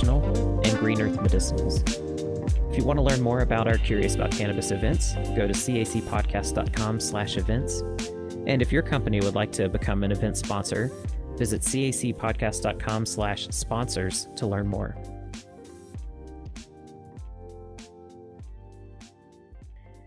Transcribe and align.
CBD 0.00 0.06
National, 0.06 0.60
and 0.64 0.78
Green 0.78 1.00
Earth 1.00 1.18
Medicinals. 1.18 1.82
If 2.70 2.78
you 2.78 2.84
want 2.84 2.98
to 2.98 3.02
learn 3.02 3.20
more 3.20 3.40
about 3.40 3.66
our 3.66 3.76
Curious 3.78 4.14
About 4.14 4.30
Cannabis 4.30 4.70
events, 4.70 5.14
go 5.36 5.46
to 5.46 5.52
cacpodcast.com 5.52 7.00
slash 7.00 7.36
events. 7.36 7.82
And 8.46 8.62
if 8.62 8.72
your 8.72 8.82
company 8.82 9.20
would 9.20 9.34
like 9.34 9.52
to 9.52 9.68
become 9.68 10.02
an 10.04 10.12
event 10.12 10.36
sponsor, 10.36 10.90
visit 11.36 11.62
cacpodcast.com 11.62 13.06
slash 13.06 13.48
sponsors 13.50 14.28
to 14.36 14.46
learn 14.46 14.66
more. 14.68 14.96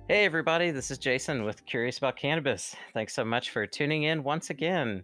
Hey, 0.07 0.25
everybody, 0.25 0.71
this 0.71 0.91
is 0.91 0.97
Jason 0.97 1.43
with 1.43 1.65
Curious 1.65 1.97
About 1.97 2.17
Cannabis. 2.17 2.75
Thanks 2.93 3.13
so 3.13 3.25
much 3.25 3.49
for 3.51 3.65
tuning 3.65 4.03
in 4.03 4.23
once 4.23 4.49
again. 4.49 5.03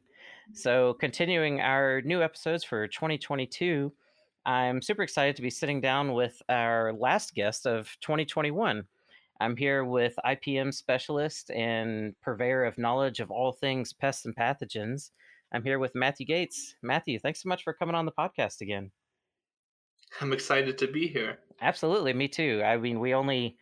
So, 0.53 0.94
continuing 0.99 1.61
our 1.61 2.02
new 2.02 2.23
episodes 2.23 2.63
for 2.63 2.88
2022, 2.88 3.91
I'm 4.49 4.81
super 4.81 5.03
excited 5.03 5.35
to 5.35 5.44
be 5.44 5.52
sitting 5.52 5.80
down 5.80 6.13
with 6.13 6.41
our 6.49 6.91
last 6.91 7.35
guest 7.35 7.67
of 7.67 7.95
2021. 8.02 8.83
I'm 9.39 9.56
here 9.56 9.86
with 9.86 10.16
IPM 10.25 10.73
specialist 10.73 11.52
and 11.52 12.19
purveyor 12.23 12.64
of 12.64 12.80
knowledge 12.80 13.19
of 13.19 13.30
all 13.30 13.52
things 13.52 13.94
pests 13.94 14.25
and 14.25 14.36
pathogens. 14.36 15.11
I'm 15.53 15.61
here 15.61 15.78
with 15.78 15.94
Matthew 15.94 16.25
Gates. 16.25 16.73
Matthew, 16.81 17.19
thanks 17.19 17.44
so 17.44 17.47
much 17.47 17.64
for 17.64 17.73
coming 17.73 17.94
on 17.94 18.08
the 18.08 18.11
podcast 18.11 18.61
again. 18.61 18.89
I'm 20.19 20.33
excited 20.33 20.80
to 20.80 20.88
be 20.88 21.08
here. 21.08 21.38
Absolutely, 21.61 22.13
me 22.13 22.28
too. 22.28 22.63
I 22.66 22.75
mean, 22.78 23.00
we 23.00 23.13
only 23.13 23.56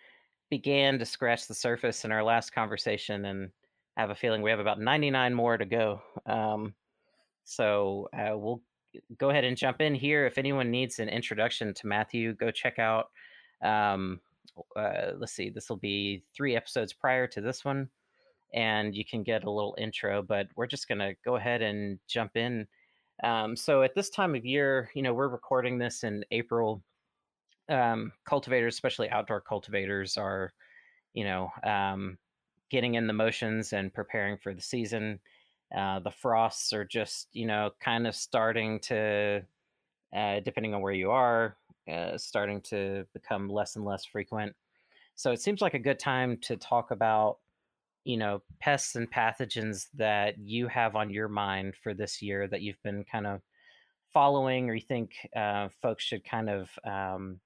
began 0.50 1.00
to 1.00 1.06
scratch 1.06 1.48
the 1.48 1.54
surface 1.54 2.06
in 2.06 2.14
our 2.14 2.24
last 2.24 2.54
conversation, 2.54 3.26
and 3.26 3.50
I 3.98 4.02
have 4.02 4.10
a 4.10 4.16
feeling 4.16 4.42
we 4.42 4.52
have 4.52 4.62
about 4.62 4.80
99 4.80 5.34
more 5.34 5.58
to 5.58 5.66
go. 5.66 6.02
Um, 6.26 6.76
so 7.44 8.08
uh, 8.18 8.38
we'll 8.38 8.62
go 9.18 9.30
ahead 9.30 9.44
and 9.44 9.58
jump 9.58 9.82
in 9.82 9.96
here. 9.96 10.26
If 10.26 10.38
anyone 10.38 10.72
needs 10.72 11.00
an 11.00 11.10
introduction 11.10 11.74
to 11.76 11.88
Matthew, 11.88 12.34
go 12.34 12.52
check 12.52 12.80
out. 12.80 13.10
Um, 13.64 14.20
uh, 14.76 15.12
let's 15.18 15.34
see, 15.34 15.50
this 15.50 15.70
will 15.70 15.78
be 15.78 16.24
three 16.36 16.56
episodes 16.56 16.94
prior 16.94 17.28
to 17.28 17.42
this 17.42 17.64
one, 17.64 17.90
and 18.54 18.96
you 18.96 19.06
can 19.06 19.24
get 19.24 19.44
a 19.44 19.52
little 19.52 19.76
intro. 19.78 20.22
But 20.22 20.48
we're 20.56 20.68
just 20.68 20.88
to 20.88 21.16
go 21.24 21.36
ahead 21.36 21.62
and 21.62 22.00
jump 22.08 22.36
in. 22.36 22.68
Um, 23.24 23.56
so 23.56 23.84
at 23.84 23.96
this 23.96 24.10
time 24.10 24.36
of 24.36 24.46
year, 24.46 24.90
you 24.94 25.02
know, 25.02 25.14
we're 25.14 25.28
recording 25.28 25.78
this 25.78 26.04
in 26.04 26.24
April 26.32 26.84
um, 27.70 28.12
cultivators, 28.26 28.76
especially 28.76 29.10
outdoor 29.10 29.42
cultivators, 29.42 30.18
are 30.18 30.54
you 31.14 31.24
know 31.24 31.50
um, 31.64 32.18
getting 32.70 32.96
in 32.96 33.08
the 33.08 33.14
motions 33.14 33.74
and 33.74 33.94
preparing 33.94 34.38
for 34.38 34.54
the 34.54 34.62
season. 34.62 35.20
Uh, 35.76 36.00
the 36.00 36.12
frosts 36.12 36.74
are 36.74 36.86
just 36.86 37.28
you 37.34 37.46
know 37.46 37.72
kind 37.80 38.08
of 38.08 38.16
starting 38.16 38.80
to, 38.80 39.42
uh, 40.16 40.40
depending 40.42 40.74
on 40.74 40.82
where 40.82 40.94
you 40.94 41.12
are, 41.12 41.58
uh, 41.92 42.18
starting 42.18 42.62
to 42.62 43.06
become 43.14 43.50
less 43.50 43.76
and 43.76 43.86
less 43.86 44.06
frequent. 44.06 44.56
So 45.16 45.32
it 45.32 45.42
seems 45.42 45.62
like 45.62 45.74
a 45.74 45.80
good 45.80 46.00
time 46.00 46.38
to 46.42 46.58
talk 46.58 46.92
about 46.92 47.38
you 48.06 48.18
know 48.18 48.42
pests 48.60 48.96
and 48.96 49.12
pathogens 49.12 49.88
that 49.96 50.38
you 50.38 50.68
have 50.68 50.96
on 50.96 51.10
your 51.10 51.28
mind 51.28 51.76
for 51.76 51.94
this 51.94 52.22
year 52.22 52.48
that 52.48 52.62
you've 52.62 52.82
been 52.84 53.04
kind 53.04 53.28
of 53.28 53.42
following 54.14 54.70
or 54.70 54.74
you 54.74 54.82
think 54.82 55.12
uh, 55.36 55.70
folks 55.82 56.04
should 56.04 56.24
kind 56.24 56.50
of 56.50 56.70
um, 56.86 57.40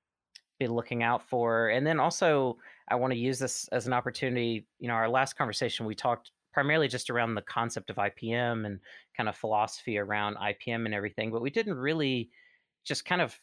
be 0.61 0.67
looking 0.67 1.01
out 1.03 1.27
for. 1.27 1.69
And 1.69 1.85
then 1.85 1.99
also, 1.99 2.57
I 2.87 2.95
want 2.95 3.11
to 3.13 3.19
use 3.19 3.39
this 3.39 3.67
as 3.69 3.87
an 3.87 3.93
opportunity. 3.93 4.67
You 4.79 4.87
know, 4.87 4.93
our 4.93 5.09
last 5.09 5.33
conversation, 5.33 5.85
we 5.85 5.95
talked 5.95 6.31
primarily 6.53 6.87
just 6.87 7.09
around 7.09 7.35
the 7.35 7.41
concept 7.41 7.89
of 7.89 7.95
IPM 7.97 8.65
and 8.65 8.79
kind 9.15 9.29
of 9.29 9.35
philosophy 9.35 9.97
around 9.97 10.35
IPM 10.37 10.85
and 10.85 10.93
everything, 10.93 11.31
but 11.31 11.41
we 11.41 11.49
didn't 11.49 11.75
really 11.75 12.29
just 12.83 13.05
kind 13.05 13.21
of 13.21 13.39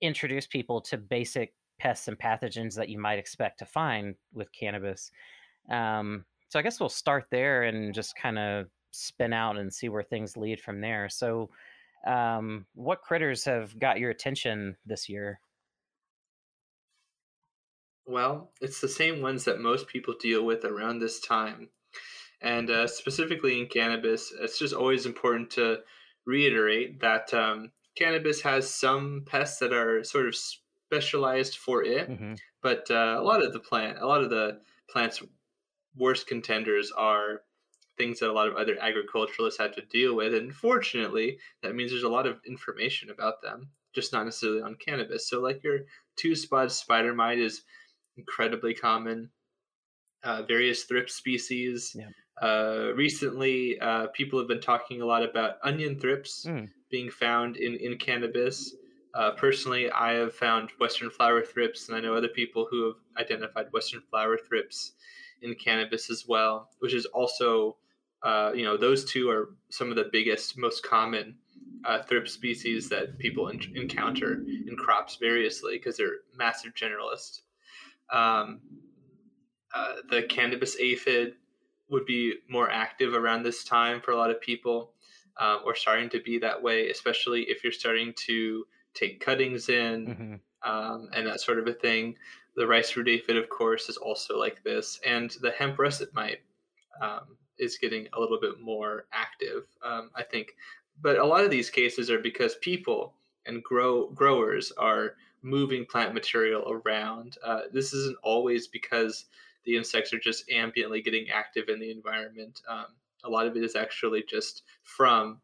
introduce 0.00 0.46
people 0.46 0.80
to 0.80 0.96
basic 0.96 1.54
pests 1.78 2.08
and 2.08 2.18
pathogens 2.18 2.74
that 2.74 2.88
you 2.88 2.98
might 2.98 3.18
expect 3.18 3.58
to 3.58 3.66
find 3.66 4.14
with 4.32 4.52
cannabis. 4.52 5.10
Um, 5.70 6.24
so 6.48 6.58
I 6.58 6.62
guess 6.62 6.78
we'll 6.78 6.88
start 6.88 7.26
there 7.30 7.64
and 7.64 7.94
just 7.94 8.16
kind 8.16 8.38
of 8.38 8.66
spin 8.90 9.32
out 9.32 9.56
and 9.56 9.72
see 9.72 9.88
where 9.88 10.02
things 10.02 10.36
lead 10.36 10.60
from 10.60 10.80
there. 10.80 11.08
So, 11.08 11.50
um, 12.06 12.66
what 12.74 13.00
critters 13.00 13.44
have 13.44 13.78
got 13.78 13.98
your 13.98 14.10
attention 14.10 14.76
this 14.84 15.08
year? 15.08 15.40
Well, 18.06 18.50
it's 18.60 18.80
the 18.80 18.88
same 18.88 19.22
ones 19.22 19.44
that 19.44 19.60
most 19.60 19.86
people 19.86 20.14
deal 20.20 20.44
with 20.44 20.64
around 20.64 20.98
this 20.98 21.20
time. 21.20 21.68
And 22.42 22.70
uh, 22.70 22.86
specifically 22.88 23.60
in 23.60 23.68
cannabis, 23.68 24.32
it's 24.40 24.58
just 24.58 24.74
always 24.74 25.06
important 25.06 25.50
to 25.52 25.78
reiterate 26.26 27.00
that 27.00 27.32
um, 27.32 27.70
cannabis 27.96 28.40
has 28.42 28.72
some 28.72 29.24
pests 29.26 29.58
that 29.58 29.72
are 29.72 30.02
sort 30.02 30.26
of 30.26 30.34
specialized 30.34 31.56
for 31.56 31.84
it, 31.84 32.10
mm-hmm. 32.10 32.34
but 32.62 32.90
uh, 32.90 33.16
a 33.18 33.22
lot 33.22 33.44
of 33.44 33.52
the 33.52 33.60
plant, 33.60 33.98
a 33.98 34.06
lot 34.06 34.22
of 34.22 34.30
the 34.30 34.58
plants' 34.90 35.22
worst 35.96 36.26
contenders 36.26 36.90
are 36.96 37.42
things 37.96 38.20
that 38.20 38.30
a 38.30 38.32
lot 38.32 38.48
of 38.48 38.56
other 38.56 38.76
agriculturalists 38.80 39.60
have 39.60 39.74
to 39.74 39.82
deal 39.82 40.16
with. 40.16 40.34
And 40.34 40.54
fortunately, 40.54 41.38
that 41.62 41.74
means 41.74 41.90
there's 41.90 42.02
a 42.02 42.08
lot 42.08 42.26
of 42.26 42.40
information 42.46 43.10
about 43.10 43.42
them, 43.42 43.68
just 43.94 44.12
not 44.12 44.24
necessarily 44.24 44.62
on 44.62 44.76
cannabis. 44.76 45.28
So, 45.28 45.40
like 45.40 45.62
your 45.62 45.80
two 46.16 46.34
spot 46.34 46.72
spider 46.72 47.14
mite 47.14 47.38
is 47.38 47.62
incredibly 48.16 48.74
common. 48.74 49.30
Uh, 50.24 50.42
various 50.42 50.84
thrips 50.84 51.14
species. 51.14 51.96
Yeah. 51.98 52.08
Uh, 52.42 52.92
recently, 52.96 53.78
uh, 53.78 54.08
people 54.08 54.36
have 54.36 54.48
been 54.48 54.60
talking 54.60 55.00
a 55.00 55.06
lot 55.06 55.22
about 55.22 55.58
onion 55.62 55.96
thrips 55.96 56.44
mm. 56.48 56.68
being 56.90 57.08
found 57.08 57.56
in, 57.56 57.76
in 57.76 57.96
cannabis. 57.96 58.74
Uh, 59.14 59.30
personally, 59.30 59.88
I 59.92 60.14
have 60.14 60.34
found 60.34 60.70
Western 60.80 61.08
flower 61.08 61.42
thrips, 61.42 61.88
and 61.88 61.96
I 61.96 62.00
know 62.00 62.16
other 62.16 62.28
people 62.28 62.66
who 62.68 62.86
have 62.86 62.96
identified 63.16 63.66
Western 63.72 64.00
flower 64.10 64.36
thrips 64.36 64.92
in 65.42 65.54
cannabis 65.54 66.10
as 66.10 66.26
well, 66.26 66.70
which 66.80 66.94
is 66.94 67.06
also, 67.06 67.76
uh, 68.24 68.50
you 68.52 68.64
know, 68.64 68.76
those 68.76 69.04
two 69.04 69.30
are 69.30 69.50
some 69.70 69.90
of 69.90 69.96
the 69.96 70.08
biggest, 70.10 70.58
most 70.58 70.82
common 70.82 71.36
uh, 71.84 72.02
thrip 72.02 72.26
species 72.26 72.88
that 72.88 73.18
people 73.18 73.48
in- 73.48 73.72
encounter 73.76 74.44
in 74.66 74.76
crops 74.76 75.16
variously 75.16 75.74
because 75.76 75.96
they're 75.96 76.20
massive 76.36 76.72
generalists. 76.74 77.42
Um, 78.10 78.60
uh, 79.74 79.94
the 80.10 80.24
cannabis 80.24 80.76
aphid 80.80 81.34
would 81.92 82.06
be 82.06 82.34
more 82.48 82.70
active 82.70 83.14
around 83.14 83.42
this 83.42 83.62
time 83.62 84.00
for 84.00 84.10
a 84.10 84.16
lot 84.16 84.30
of 84.30 84.40
people, 84.40 84.92
um, 85.38 85.60
or 85.64 85.76
starting 85.76 86.08
to 86.08 86.20
be 86.20 86.38
that 86.38 86.60
way, 86.60 86.88
especially 86.88 87.42
if 87.42 87.62
you're 87.62 87.72
starting 87.72 88.12
to 88.26 88.66
take 88.94 89.20
cuttings 89.20 89.68
in 89.68 90.06
mm-hmm. 90.06 90.70
um, 90.70 91.08
and 91.14 91.26
that 91.26 91.40
sort 91.40 91.58
of 91.58 91.66
a 91.68 91.72
thing. 91.72 92.16
The 92.56 92.66
rice 92.66 92.96
root 92.96 93.08
aphid, 93.08 93.36
of 93.36 93.48
course, 93.48 93.88
is 93.88 93.96
also 93.96 94.38
like 94.38 94.64
this, 94.64 94.98
and 95.06 95.30
the 95.40 95.52
hemp 95.52 95.78
russet 95.78 96.12
mite 96.14 96.40
um, 97.00 97.36
is 97.58 97.78
getting 97.78 98.08
a 98.14 98.20
little 98.20 98.40
bit 98.40 98.60
more 98.60 99.06
active, 99.12 99.64
um, 99.84 100.10
I 100.14 100.22
think. 100.22 100.48
But 101.00 101.18
a 101.18 101.24
lot 101.24 101.44
of 101.44 101.50
these 101.50 101.70
cases 101.70 102.10
are 102.10 102.18
because 102.18 102.56
people 102.56 103.14
and 103.46 103.62
grow 103.62 104.08
growers 104.08 104.72
are 104.72 105.14
moving 105.42 105.84
plant 105.84 106.14
material 106.14 106.62
around. 106.70 107.36
Uh, 107.44 107.62
this 107.72 107.92
isn't 107.92 108.16
always 108.22 108.66
because 108.66 109.26
the 109.64 109.76
insects 109.76 110.12
are 110.12 110.18
just 110.18 110.48
ambiently 110.48 111.04
getting 111.04 111.26
active 111.30 111.68
in 111.68 111.80
the 111.80 111.90
environment. 111.90 112.60
Um, 112.68 112.86
a 113.24 113.30
lot 113.30 113.46
of 113.46 113.56
it 113.56 113.64
is 113.64 113.76
actually 113.76 114.24
just 114.28 114.62
from 114.82 115.40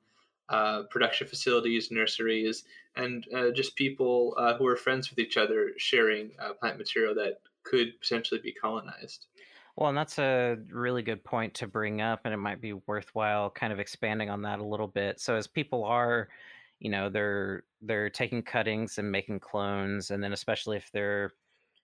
uh, 0.48 0.82
production 0.90 1.26
facilities, 1.26 1.90
nurseries, 1.90 2.64
and 2.96 3.24
uh, 3.34 3.50
just 3.50 3.76
people 3.76 4.34
uh, 4.38 4.56
who 4.56 4.66
are 4.66 4.76
friends 4.76 5.10
with 5.10 5.18
each 5.18 5.36
other 5.36 5.72
sharing 5.76 6.30
uh, 6.40 6.52
plant 6.54 6.78
material 6.78 7.14
that 7.14 7.40
could 7.62 7.88
potentially 8.00 8.40
be 8.42 8.52
colonized. 8.52 9.26
Well, 9.76 9.90
and 9.90 9.98
that's 9.98 10.18
a 10.18 10.56
really 10.72 11.02
good 11.02 11.22
point 11.22 11.54
to 11.54 11.68
bring 11.68 12.00
up, 12.00 12.22
and 12.24 12.34
it 12.34 12.38
might 12.38 12.60
be 12.60 12.72
worthwhile 12.72 13.50
kind 13.50 13.72
of 13.72 13.78
expanding 13.78 14.30
on 14.30 14.42
that 14.42 14.58
a 14.58 14.64
little 14.64 14.88
bit. 14.88 15.20
So, 15.20 15.36
as 15.36 15.46
people 15.46 15.84
are 15.84 16.28
you 16.80 16.90
know 16.90 17.08
they're 17.08 17.64
they're 17.82 18.10
taking 18.10 18.42
cuttings 18.42 18.98
and 18.98 19.10
making 19.10 19.40
clones 19.40 20.10
and 20.10 20.22
then 20.22 20.32
especially 20.32 20.76
if 20.76 20.90
they're 20.92 21.32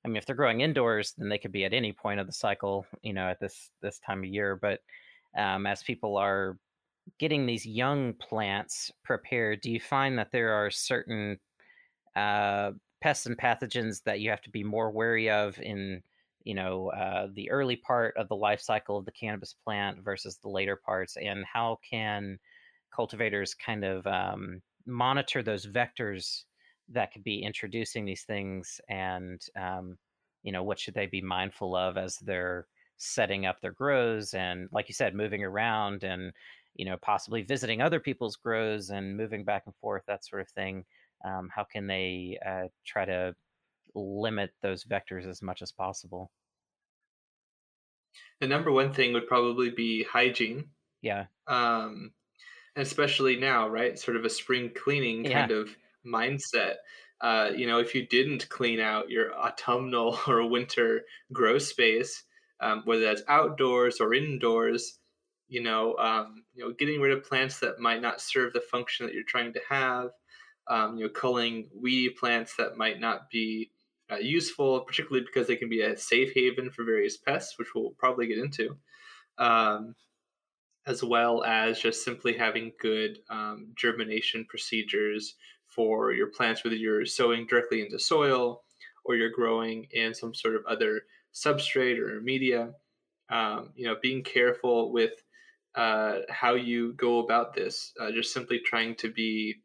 i 0.04 0.08
mean 0.08 0.16
if 0.16 0.26
they're 0.26 0.36
growing 0.36 0.60
indoors 0.60 1.14
then 1.16 1.28
they 1.28 1.38
could 1.38 1.52
be 1.52 1.64
at 1.64 1.72
any 1.72 1.92
point 1.92 2.20
of 2.20 2.26
the 2.26 2.32
cycle 2.32 2.86
you 3.02 3.12
know 3.12 3.28
at 3.28 3.40
this 3.40 3.70
this 3.82 3.98
time 3.98 4.20
of 4.20 4.26
year 4.26 4.56
but 4.56 4.80
um, 5.36 5.66
as 5.66 5.82
people 5.82 6.16
are 6.16 6.56
getting 7.18 7.44
these 7.44 7.66
young 7.66 8.12
plants 8.14 8.90
prepared 9.04 9.60
do 9.60 9.70
you 9.70 9.80
find 9.80 10.18
that 10.18 10.32
there 10.32 10.52
are 10.52 10.70
certain 10.70 11.38
uh, 12.16 12.70
pests 13.00 13.26
and 13.26 13.36
pathogens 13.36 14.02
that 14.04 14.20
you 14.20 14.30
have 14.30 14.42
to 14.42 14.50
be 14.50 14.62
more 14.62 14.90
wary 14.90 15.28
of 15.28 15.58
in 15.60 16.02
you 16.44 16.54
know 16.54 16.90
uh, 16.90 17.26
the 17.32 17.50
early 17.50 17.76
part 17.76 18.16
of 18.16 18.28
the 18.28 18.36
life 18.36 18.60
cycle 18.60 18.98
of 18.98 19.04
the 19.04 19.12
cannabis 19.12 19.54
plant 19.64 20.02
versus 20.02 20.36
the 20.36 20.48
later 20.48 20.76
parts? 20.76 21.16
And 21.16 21.44
how 21.44 21.78
can 21.88 22.38
cultivators 22.94 23.54
kind 23.54 23.84
of 23.84 24.06
um, 24.06 24.62
monitor 24.86 25.42
those 25.42 25.66
vectors 25.66 26.44
that 26.92 27.12
could 27.12 27.24
be 27.24 27.42
introducing 27.42 28.04
these 28.04 28.22
things 28.22 28.80
and 28.88 29.40
um, 29.58 29.96
you 30.42 30.52
know 30.52 30.62
what 30.62 30.78
should 30.78 30.94
they 30.94 31.06
be 31.06 31.20
mindful 31.20 31.74
of 31.74 31.96
as 31.96 32.16
they're 32.18 32.66
setting 32.96 33.46
up 33.46 33.60
their 33.60 33.72
grows 33.72 34.34
and 34.34 34.68
like 34.72 34.88
you 34.88 34.94
said 34.94 35.14
moving 35.14 35.42
around 35.42 36.04
and 36.04 36.32
you 36.74 36.84
know 36.84 36.96
possibly 37.02 37.42
visiting 37.42 37.80
other 37.80 37.98
people's 37.98 38.36
grows 38.36 38.90
and 38.90 39.16
moving 39.16 39.44
back 39.44 39.62
and 39.66 39.74
forth 39.76 40.02
that 40.06 40.24
sort 40.24 40.42
of 40.42 40.48
thing. 40.50 40.84
Um, 41.24 41.48
how 41.54 41.64
can 41.64 41.86
they 41.86 42.38
uh, 42.46 42.68
try 42.84 43.06
to 43.06 43.34
limit 43.94 44.50
those 44.62 44.84
vectors 44.84 45.26
as 45.26 45.40
much 45.40 45.62
as 45.62 45.72
possible? 45.72 46.30
The 48.40 48.46
number 48.46 48.70
one 48.70 48.92
thing 48.92 49.14
would 49.14 49.26
probably 49.26 49.70
be 49.70 50.04
hygiene 50.04 50.68
yeah. 51.04 51.26
um, 51.46 52.12
especially 52.76 53.36
now 53.36 53.68
right? 53.68 53.98
Sort 53.98 54.16
of 54.16 54.24
a 54.24 54.30
spring 54.30 54.70
cleaning 54.74 55.24
yeah. 55.24 55.40
kind 55.40 55.52
of 55.52 55.76
mindset 56.06 56.74
uh, 57.20 57.50
you 57.54 57.66
know 57.66 57.78
if 57.78 57.94
you 57.94 58.06
didn't 58.06 58.48
clean 58.48 58.80
out 58.80 59.10
your 59.10 59.34
autumnal 59.34 60.18
or 60.28 60.48
winter 60.48 61.02
grow 61.32 61.58
space 61.58 62.24
um, 62.60 62.82
whether 62.84 63.02
that's 63.02 63.22
outdoors 63.28 64.00
or 64.00 64.14
indoors 64.14 64.98
you 65.48 65.62
know, 65.62 65.96
um, 65.98 66.44
you 66.54 66.64
know, 66.64 66.74
getting 66.78 67.00
rid 67.00 67.16
of 67.16 67.24
plants 67.24 67.60
that 67.60 67.78
might 67.78 68.02
not 68.02 68.20
serve 68.20 68.52
the 68.52 68.60
function 68.60 69.06
that 69.06 69.14
you're 69.14 69.24
trying 69.24 69.52
to 69.52 69.60
have, 69.68 70.10
um, 70.68 70.96
you 70.96 71.04
know, 71.04 71.10
culling 71.10 71.68
weedy 71.74 72.10
plants 72.10 72.54
that 72.56 72.76
might 72.76 73.00
not 73.00 73.30
be 73.30 73.70
uh, 74.10 74.16
useful, 74.16 74.80
particularly 74.80 75.24
because 75.24 75.46
they 75.46 75.56
can 75.56 75.68
be 75.68 75.82
a 75.82 75.96
safe 75.96 76.32
haven 76.34 76.70
for 76.70 76.84
various 76.84 77.16
pests, 77.16 77.58
which 77.58 77.68
we'll 77.74 77.90
probably 77.98 78.26
get 78.26 78.38
into, 78.38 78.76
um, 79.38 79.94
as 80.86 81.04
well 81.04 81.44
as 81.44 81.78
just 81.78 82.04
simply 82.04 82.36
having 82.36 82.72
good 82.80 83.18
um, 83.30 83.68
germination 83.76 84.46
procedures 84.48 85.36
for 85.74 86.12
your 86.12 86.28
plants, 86.28 86.62
whether 86.62 86.76
you're 86.76 87.06
sowing 87.06 87.46
directly 87.46 87.80
into 87.82 87.98
soil 87.98 88.62
or 89.04 89.16
you're 89.16 89.30
growing 89.30 89.86
in 89.90 90.14
some 90.14 90.34
sort 90.34 90.54
of 90.54 90.64
other 90.66 91.02
substrate 91.32 91.98
or 91.98 92.20
media. 92.20 92.72
Um, 93.30 93.70
you 93.74 93.86
know, 93.86 93.96
being 94.02 94.22
careful 94.22 94.92
with 94.92 95.12
uh, 95.74 96.18
how 96.28 96.54
you 96.54 96.92
go 96.92 97.18
about 97.20 97.54
this, 97.54 97.92
uh, 98.00 98.12
just 98.12 98.32
simply 98.32 98.58
trying 98.60 98.94
to 98.96 99.10
be 99.10 99.56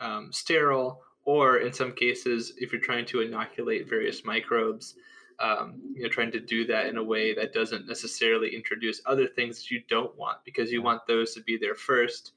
um, 0.00 0.30
sterile, 0.32 1.00
or 1.24 1.58
in 1.58 1.72
some 1.72 1.92
cases, 1.92 2.52
if 2.58 2.72
you're 2.72 2.80
trying 2.80 3.06
to 3.06 3.20
inoculate 3.20 3.88
various 3.88 4.24
microbes, 4.24 4.94
um, 5.38 5.80
you 5.94 6.02
know, 6.02 6.08
trying 6.08 6.32
to 6.32 6.40
do 6.40 6.66
that 6.66 6.86
in 6.86 6.96
a 6.96 7.02
way 7.02 7.34
that 7.34 7.52
doesn't 7.52 7.86
necessarily 7.86 8.54
introduce 8.54 9.00
other 9.06 9.26
things 9.26 9.58
that 9.58 9.70
you 9.70 9.82
don't 9.88 10.16
want, 10.18 10.38
because 10.44 10.72
you 10.72 10.82
want 10.82 11.06
those 11.06 11.32
to 11.34 11.40
be 11.42 11.56
there 11.56 11.74
first, 11.76 12.32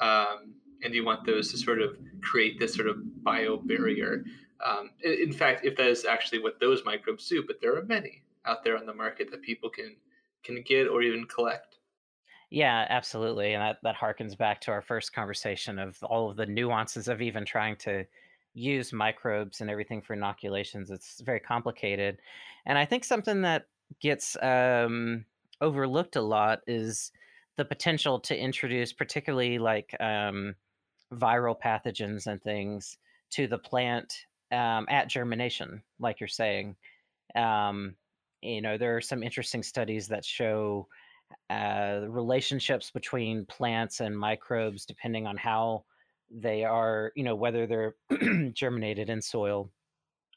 um, 0.00 0.54
and 0.82 0.94
you 0.94 1.04
want 1.04 1.24
those 1.24 1.50
to 1.52 1.58
sort 1.58 1.80
of 1.80 1.96
create 2.20 2.58
this 2.58 2.74
sort 2.74 2.88
of 2.88 3.24
bio 3.24 3.56
barrier. 3.56 4.24
Um, 4.64 4.90
in, 5.02 5.32
fact, 5.32 5.64
if 5.64 5.76
that 5.76 5.88
is 5.88 6.04
actually 6.04 6.38
what 6.40 6.60
those 6.60 6.84
microbes 6.84 7.28
do, 7.28 7.44
but 7.46 7.60
there 7.60 7.76
are 7.76 7.84
many 7.84 8.22
out 8.44 8.62
there 8.62 8.76
on 8.76 8.86
the 8.86 8.94
market 8.94 9.30
that 9.30 9.42
people 9.42 9.70
can 9.70 9.96
can 10.42 10.62
get 10.62 10.88
or 10.88 11.02
even 11.02 11.24
collect. 11.26 11.78
Yeah, 12.50 12.84
absolutely. 12.90 13.54
And 13.54 13.62
that, 13.62 13.78
that 13.82 13.96
harkens 13.96 14.36
back 14.36 14.60
to 14.62 14.72
our 14.72 14.82
first 14.82 15.14
conversation 15.14 15.78
of 15.78 16.02
all 16.02 16.30
of 16.30 16.36
the 16.36 16.44
nuances 16.44 17.08
of 17.08 17.22
even 17.22 17.46
trying 17.46 17.76
to 17.76 18.04
use 18.52 18.92
microbes 18.92 19.60
and 19.60 19.70
everything 19.70 20.02
for 20.02 20.12
inoculations. 20.12 20.90
It's 20.90 21.20
very 21.22 21.40
complicated. 21.40 22.18
And 22.66 22.76
I 22.76 22.84
think 22.84 23.04
something 23.04 23.42
that 23.42 23.68
gets 24.00 24.36
um, 24.42 25.24
overlooked 25.60 26.16
a 26.16 26.20
lot 26.20 26.60
is 26.66 27.12
the 27.56 27.64
potential 27.64 28.20
to 28.20 28.38
introduce, 28.38 28.92
particularly 28.92 29.58
like 29.58 29.96
um, 30.00 30.54
viral 31.12 31.56
pathogens 31.58 32.26
and 32.26 32.42
things, 32.42 32.98
to 33.30 33.46
the 33.46 33.58
plant 33.58 34.26
um, 34.50 34.86
at 34.88 35.08
germination, 35.08 35.82
like 35.98 36.20
you're 36.20 36.28
saying. 36.28 36.76
Um, 37.34 37.96
you 38.42 38.60
know, 38.60 38.76
there 38.76 38.96
are 38.96 39.00
some 39.00 39.22
interesting 39.22 39.62
studies 39.62 40.08
that 40.08 40.24
show 40.24 40.88
uh, 41.48 42.00
relationships 42.08 42.90
between 42.90 43.46
plants 43.46 44.00
and 44.00 44.18
microbes, 44.18 44.84
depending 44.84 45.26
on 45.26 45.36
how 45.36 45.84
they 46.30 46.64
are, 46.64 47.12
you 47.14 47.24
know, 47.24 47.34
whether 47.34 47.66
they're 47.66 47.94
germinated 48.52 49.08
in 49.08 49.22
soil 49.22 49.70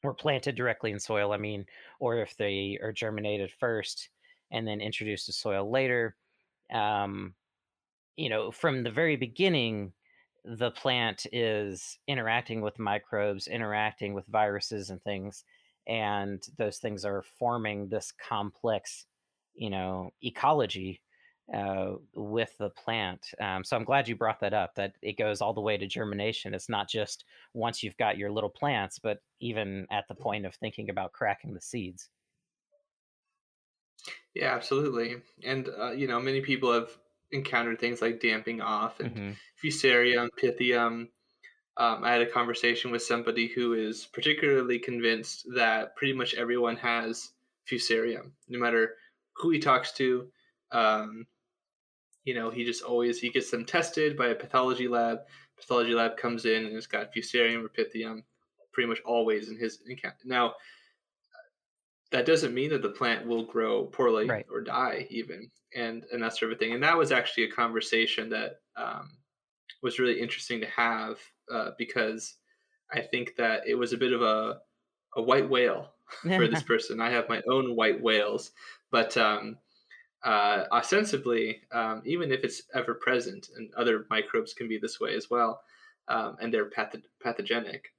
or 0.03 0.13
planted 0.13 0.55
directly 0.55 0.91
in 0.91 0.99
soil, 0.99 1.33
I 1.33 1.37
mean, 1.37 1.65
or 1.99 2.19
if 2.19 2.37
they 2.37 2.77
are 2.81 2.91
germinated 2.91 3.51
first 3.59 4.09
and 4.51 4.67
then 4.67 4.81
introduced 4.81 5.25
to 5.25 5.33
soil 5.33 5.69
later. 5.69 6.15
Um, 6.71 7.33
you 8.15 8.29
know, 8.29 8.51
from 8.51 8.83
the 8.83 8.91
very 8.91 9.15
beginning, 9.15 9.91
the 10.45 10.71
plant 10.71 11.25
is 11.31 11.97
interacting 12.07 12.61
with 12.61 12.79
microbes, 12.79 13.47
interacting 13.47 14.13
with 14.13 14.27
viruses 14.27 14.89
and 14.89 15.01
things, 15.03 15.43
and 15.87 16.43
those 16.57 16.77
things 16.77 17.05
are 17.05 17.23
forming 17.37 17.87
this 17.87 18.11
complex 18.11 19.05
you 19.55 19.69
know 19.69 20.11
ecology 20.21 21.01
uh, 21.53 21.93
with 22.13 22.55
the 22.57 22.69
plant. 22.71 23.21
Um, 23.39 23.63
so 23.63 23.75
I'm 23.75 23.83
glad 23.83 24.07
you 24.07 24.15
brought 24.15 24.39
that 24.39 24.53
up. 24.53 24.75
That 24.75 24.93
it 25.01 25.17
goes 25.17 25.41
all 25.41 25.53
the 25.53 25.61
way 25.61 25.77
to 25.77 25.87
germination. 25.87 26.53
It's 26.53 26.69
not 26.69 26.89
just 26.89 27.25
once 27.53 27.83
you've 27.83 27.97
got 27.97 28.17
your 28.17 28.31
little 28.31 28.49
plants, 28.49 28.99
but 28.99 29.19
even 29.39 29.85
at 29.91 30.07
the 30.07 30.15
point 30.15 30.45
of 30.45 30.55
thinking 30.55 30.89
about 30.89 31.13
cracking 31.13 31.53
the 31.53 31.61
seeds. 31.61 32.09
Yeah, 34.33 34.53
absolutely. 34.53 35.17
And 35.43 35.69
uh, 35.79 35.91
you 35.91 36.07
know, 36.07 36.19
many 36.19 36.41
people 36.41 36.73
have 36.73 36.89
encountered 37.35 37.79
things 37.79 38.01
like 38.01 38.19
damping 38.19 38.61
off 38.61 38.99
and 38.99 39.15
mm-hmm. 39.15 39.31
fusarium, 39.63 40.29
pythium. 40.41 41.07
Um, 41.77 42.03
I 42.03 42.11
had 42.11 42.21
a 42.21 42.31
conversation 42.31 42.89
with 42.89 43.03
somebody 43.03 43.47
who 43.47 43.73
is 43.73 44.07
particularly 44.13 44.79
convinced 44.79 45.45
that 45.55 45.95
pretty 45.95 46.13
much 46.13 46.33
everyone 46.35 46.77
has 46.77 47.31
fusarium, 47.69 48.31
no 48.47 48.59
matter 48.59 48.95
who 49.33 49.49
he 49.51 49.59
talks 49.59 49.91
to. 49.93 50.27
Um, 50.71 51.27
you 52.23 52.33
know, 52.33 52.49
he 52.49 52.63
just 52.63 52.83
always 52.83 53.19
he 53.19 53.29
gets 53.29 53.51
them 53.51 53.65
tested 53.65 54.17
by 54.17 54.27
a 54.27 54.35
pathology 54.35 54.87
lab. 54.87 55.19
Pathology 55.57 55.93
lab 55.93 56.17
comes 56.17 56.45
in 56.45 56.65
and 56.65 56.75
it's 56.75 56.87
got 56.87 57.13
fusarium 57.13 57.63
or 57.63 57.69
pythium, 57.69 58.23
pretty 58.73 58.87
much 58.89 58.99
always 59.05 59.49
in 59.49 59.57
his 59.57 59.79
account. 59.89 60.15
Now, 60.23 60.53
that 62.11 62.25
doesn't 62.25 62.53
mean 62.53 62.69
that 62.69 62.81
the 62.81 62.89
plant 62.89 63.27
will 63.27 63.43
grow 63.43 63.85
poorly 63.85 64.27
right. 64.27 64.45
or 64.49 64.61
die 64.61 65.07
even, 65.09 65.49
and 65.75 66.05
and 66.11 66.23
that 66.23 66.37
sort 66.37 66.51
of 66.51 66.59
thing. 66.59 66.73
And 66.73 66.83
that 66.83 66.97
was 66.97 67.11
actually 67.11 67.45
a 67.45 67.51
conversation 67.51 68.29
that 68.29 68.59
um, 68.77 69.11
was 69.83 69.99
really 69.99 70.19
interesting 70.19 70.61
to 70.61 70.67
have 70.67 71.19
uh, 71.51 71.71
because 71.77 72.35
I 72.91 73.01
think 73.01 73.35
that 73.37 73.61
it 73.67 73.75
was 73.75 73.93
a 73.93 73.97
bit 73.97 74.13
of 74.13 74.21
a 74.21 74.59
a 75.15 75.21
white 75.21 75.49
whale 75.49 75.91
for 76.21 76.47
this 76.47 76.63
person. 76.71 76.99
I 77.01 77.09
have 77.11 77.29
my 77.29 77.41
own 77.49 77.75
white 77.75 78.01
whales 78.01 78.51
but 78.95 79.17
um, 79.17 79.57
uh, 80.23 80.63
ostensibly, 80.71 81.61
um, 81.73 82.01
even 82.05 82.31
if 82.31 82.45
it's 82.45 82.61
ever 82.73 82.93
present, 82.93 83.49
and 83.57 83.73
other 83.73 84.05
microbes 84.09 84.53
can 84.53 84.69
be 84.69 84.77
this 84.77 85.01
way 85.01 85.15
as 85.15 85.29
well, 85.29 85.61
um, 86.07 86.37
and 86.39 86.53
they're 86.53 86.69
path- 86.69 86.95
pathogenic, 87.21 87.93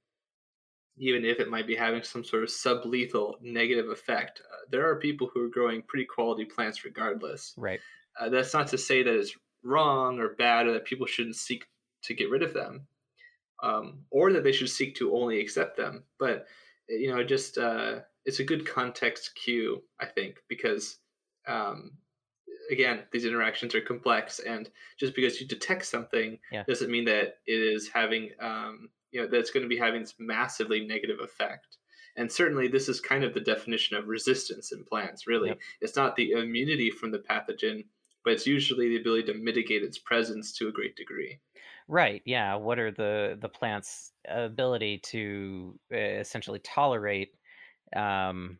even 0.97 1.25
if 1.25 1.39
it 1.39 1.49
might 1.49 1.67
be 1.67 1.75
having 1.75 2.03
some 2.03 2.23
sort 2.23 2.43
of 2.43 2.49
sublethal 2.49 3.35
negative 3.41 3.89
effect, 3.89 4.41
uh, 4.51 4.65
there 4.71 4.89
are 4.89 4.95
people 4.95 5.29
who 5.33 5.45
are 5.45 5.49
growing 5.49 5.81
pretty 5.83 6.05
quality 6.05 6.45
plants 6.45 6.83
regardless. 6.83 7.53
Right. 7.57 7.79
Uh, 8.19 8.29
that's 8.29 8.53
not 8.53 8.67
to 8.67 8.77
say 8.77 9.03
that 9.03 9.15
it's 9.15 9.35
wrong 9.63 10.19
or 10.19 10.29
bad 10.29 10.67
or 10.67 10.73
that 10.73 10.85
people 10.85 11.05
shouldn't 11.05 11.35
seek 11.35 11.65
to 12.03 12.13
get 12.13 12.29
rid 12.29 12.43
of 12.43 12.53
them, 12.53 12.87
um, 13.61 13.99
or 14.11 14.33
that 14.33 14.43
they 14.43 14.51
should 14.51 14.69
seek 14.69 14.95
to 14.95 15.15
only 15.15 15.39
accept 15.39 15.77
them. 15.77 16.03
But 16.19 16.47
you 16.89 17.13
know, 17.13 17.23
just 17.23 17.57
uh, 17.57 17.99
it's 18.25 18.39
a 18.39 18.45
good 18.45 18.65
context 18.65 19.35
cue, 19.35 19.83
I 19.99 20.05
think, 20.05 20.37
because 20.47 20.97
um, 21.47 21.91
again, 22.69 23.03
these 23.11 23.25
interactions 23.25 23.75
are 23.75 23.81
complex, 23.81 24.39
and 24.39 24.69
just 24.99 25.15
because 25.15 25.39
you 25.39 25.47
detect 25.47 25.85
something 25.85 26.39
yeah. 26.51 26.63
doesn't 26.67 26.91
mean 26.91 27.05
that 27.05 27.37
it 27.45 27.61
is 27.61 27.89
having, 27.89 28.31
um, 28.39 28.89
you 29.11 29.21
know, 29.21 29.27
that's 29.27 29.51
going 29.51 29.63
to 29.63 29.69
be 29.69 29.77
having 29.77 30.01
this 30.01 30.15
massively 30.19 30.85
negative 30.85 31.19
effect. 31.23 31.77
And 32.15 32.31
certainly, 32.31 32.67
this 32.67 32.89
is 32.89 32.99
kind 32.99 33.23
of 33.23 33.33
the 33.33 33.39
definition 33.39 33.95
of 33.95 34.07
resistance 34.07 34.71
in 34.71 34.83
plants. 34.83 35.27
Really, 35.27 35.49
yep. 35.49 35.59
it's 35.81 35.95
not 35.95 36.15
the 36.15 36.31
immunity 36.31 36.89
from 36.89 37.11
the 37.11 37.19
pathogen, 37.19 37.85
but 38.23 38.33
it's 38.33 38.47
usually 38.47 38.89
the 38.89 38.99
ability 38.99 39.31
to 39.31 39.37
mitigate 39.37 39.83
its 39.83 39.99
presence 39.99 40.51
to 40.53 40.67
a 40.67 40.71
great 40.71 40.95
degree. 40.95 41.39
Right. 41.87 42.21
Yeah. 42.25 42.55
What 42.55 42.79
are 42.79 42.91
the 42.91 43.37
the 43.39 43.49
plant's 43.49 44.13
ability 44.27 44.99
to 45.05 45.79
uh, 45.93 45.97
essentially 45.97 46.59
tolerate 46.59 47.29
um, 47.95 48.59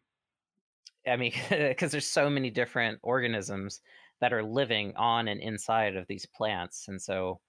I 1.07 1.15
mean, 1.15 1.33
because 1.49 1.91
there's 1.91 2.07
so 2.07 2.29
many 2.29 2.49
different 2.49 2.99
organisms 3.01 3.81
that 4.19 4.33
are 4.33 4.43
living 4.43 4.93
on 4.95 5.27
and 5.27 5.39
inside 5.39 5.95
of 5.95 6.07
these 6.07 6.25
plants, 6.25 6.87
and 6.87 7.01
so 7.01 7.39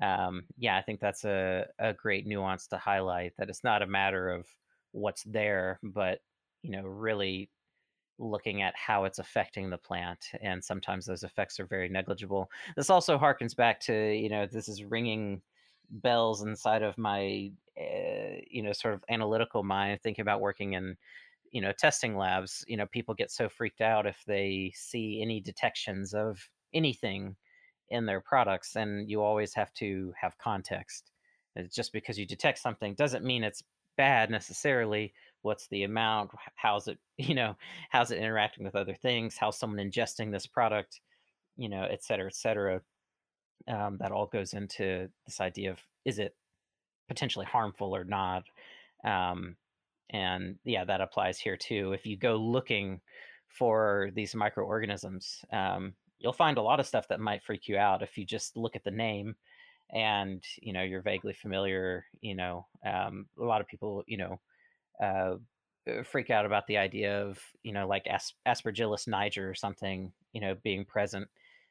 um, 0.00 0.44
yeah, 0.56 0.76
I 0.76 0.82
think 0.82 1.00
that's 1.00 1.24
a 1.24 1.66
a 1.78 1.92
great 1.94 2.26
nuance 2.26 2.66
to 2.68 2.78
highlight. 2.78 3.34
That 3.38 3.50
it's 3.50 3.64
not 3.64 3.82
a 3.82 3.86
matter 3.86 4.30
of 4.30 4.48
what's 4.92 5.24
there, 5.24 5.78
but 5.82 6.20
you 6.62 6.70
know, 6.72 6.82
really 6.82 7.50
looking 8.18 8.62
at 8.62 8.74
how 8.76 9.04
it's 9.04 9.18
affecting 9.18 9.70
the 9.70 9.78
plant 9.78 10.26
and 10.42 10.62
sometimes 10.62 11.06
those 11.06 11.24
effects 11.24 11.58
are 11.58 11.66
very 11.66 11.88
negligible 11.88 12.50
this 12.76 12.90
also 12.90 13.18
harkens 13.18 13.56
back 13.56 13.80
to 13.80 14.12
you 14.12 14.28
know 14.28 14.46
this 14.46 14.68
is 14.68 14.84
ringing 14.84 15.42
bells 15.90 16.42
inside 16.42 16.82
of 16.82 16.96
my 16.98 17.50
uh, 17.80 18.36
you 18.48 18.62
know 18.62 18.72
sort 18.72 18.94
of 18.94 19.02
analytical 19.08 19.62
mind 19.64 20.00
thinking 20.02 20.22
about 20.22 20.40
working 20.40 20.74
in 20.74 20.96
you 21.50 21.60
know 21.60 21.72
testing 21.72 22.16
labs 22.16 22.64
you 22.68 22.76
know 22.76 22.86
people 22.86 23.14
get 23.14 23.30
so 23.30 23.48
freaked 23.48 23.80
out 23.80 24.06
if 24.06 24.22
they 24.26 24.72
see 24.74 25.20
any 25.22 25.40
detections 25.40 26.14
of 26.14 26.48
anything 26.74 27.36
in 27.92 28.06
their 28.06 28.20
products 28.20 28.74
and 28.76 29.08
you 29.08 29.22
always 29.22 29.54
have 29.54 29.72
to 29.74 30.12
have 30.20 30.38
context. 30.38 31.10
Just 31.70 31.92
because 31.92 32.18
you 32.18 32.26
detect 32.26 32.58
something 32.58 32.94
doesn't 32.94 33.24
mean 33.24 33.44
it's 33.44 33.62
bad 33.96 34.30
necessarily. 34.30 35.12
What's 35.42 35.68
the 35.68 35.82
amount? 35.84 36.30
How's 36.56 36.88
it 36.88 36.98
you 37.18 37.34
know 37.34 37.56
how's 37.90 38.10
it 38.10 38.18
interacting 38.18 38.64
with 38.64 38.74
other 38.74 38.94
things? 38.94 39.36
How's 39.38 39.58
someone 39.58 39.78
ingesting 39.78 40.32
this 40.32 40.46
product? 40.46 41.00
You 41.56 41.68
know 41.68 41.84
et 41.84 42.02
cetera 42.02 42.26
et 42.28 42.34
cetera. 42.34 42.80
Um, 43.68 43.98
that 44.00 44.10
all 44.10 44.26
goes 44.26 44.54
into 44.54 45.08
this 45.26 45.40
idea 45.40 45.70
of 45.70 45.78
is 46.04 46.18
it 46.18 46.34
potentially 47.08 47.46
harmful 47.46 47.94
or 47.94 48.04
not? 48.04 48.44
Um, 49.04 49.56
and 50.10 50.56
yeah 50.64 50.84
that 50.84 51.00
applies 51.02 51.38
here 51.38 51.56
too. 51.56 51.92
If 51.92 52.06
you 52.06 52.16
go 52.16 52.36
looking 52.36 53.00
for 53.48 54.10
these 54.14 54.34
microorganisms 54.34 55.44
um, 55.52 55.92
you'll 56.22 56.32
find 56.32 56.56
a 56.56 56.62
lot 56.62 56.80
of 56.80 56.86
stuff 56.86 57.08
that 57.08 57.20
might 57.20 57.42
freak 57.42 57.68
you 57.68 57.76
out 57.76 58.02
if 58.02 58.16
you 58.16 58.24
just 58.24 58.56
look 58.56 58.76
at 58.76 58.84
the 58.84 58.90
name 58.90 59.34
and 59.92 60.42
you 60.62 60.72
know 60.72 60.82
you're 60.82 61.02
vaguely 61.02 61.34
familiar 61.34 62.06
you 62.20 62.34
know 62.34 62.66
um, 62.86 63.26
a 63.38 63.44
lot 63.44 63.60
of 63.60 63.66
people 63.66 64.02
you 64.06 64.16
know 64.16 64.40
uh, 65.02 65.34
uh, 65.90 66.02
freak 66.04 66.30
out 66.30 66.46
about 66.46 66.66
the 66.66 66.78
idea 66.78 67.22
of 67.22 67.38
you 67.62 67.72
know 67.72 67.86
like 67.86 68.06
As- 68.06 68.34
aspergillus 68.46 69.06
niger 69.06 69.48
or 69.48 69.54
something 69.54 70.12
you 70.32 70.40
know 70.40 70.56
being 70.62 70.84
present 70.84 71.28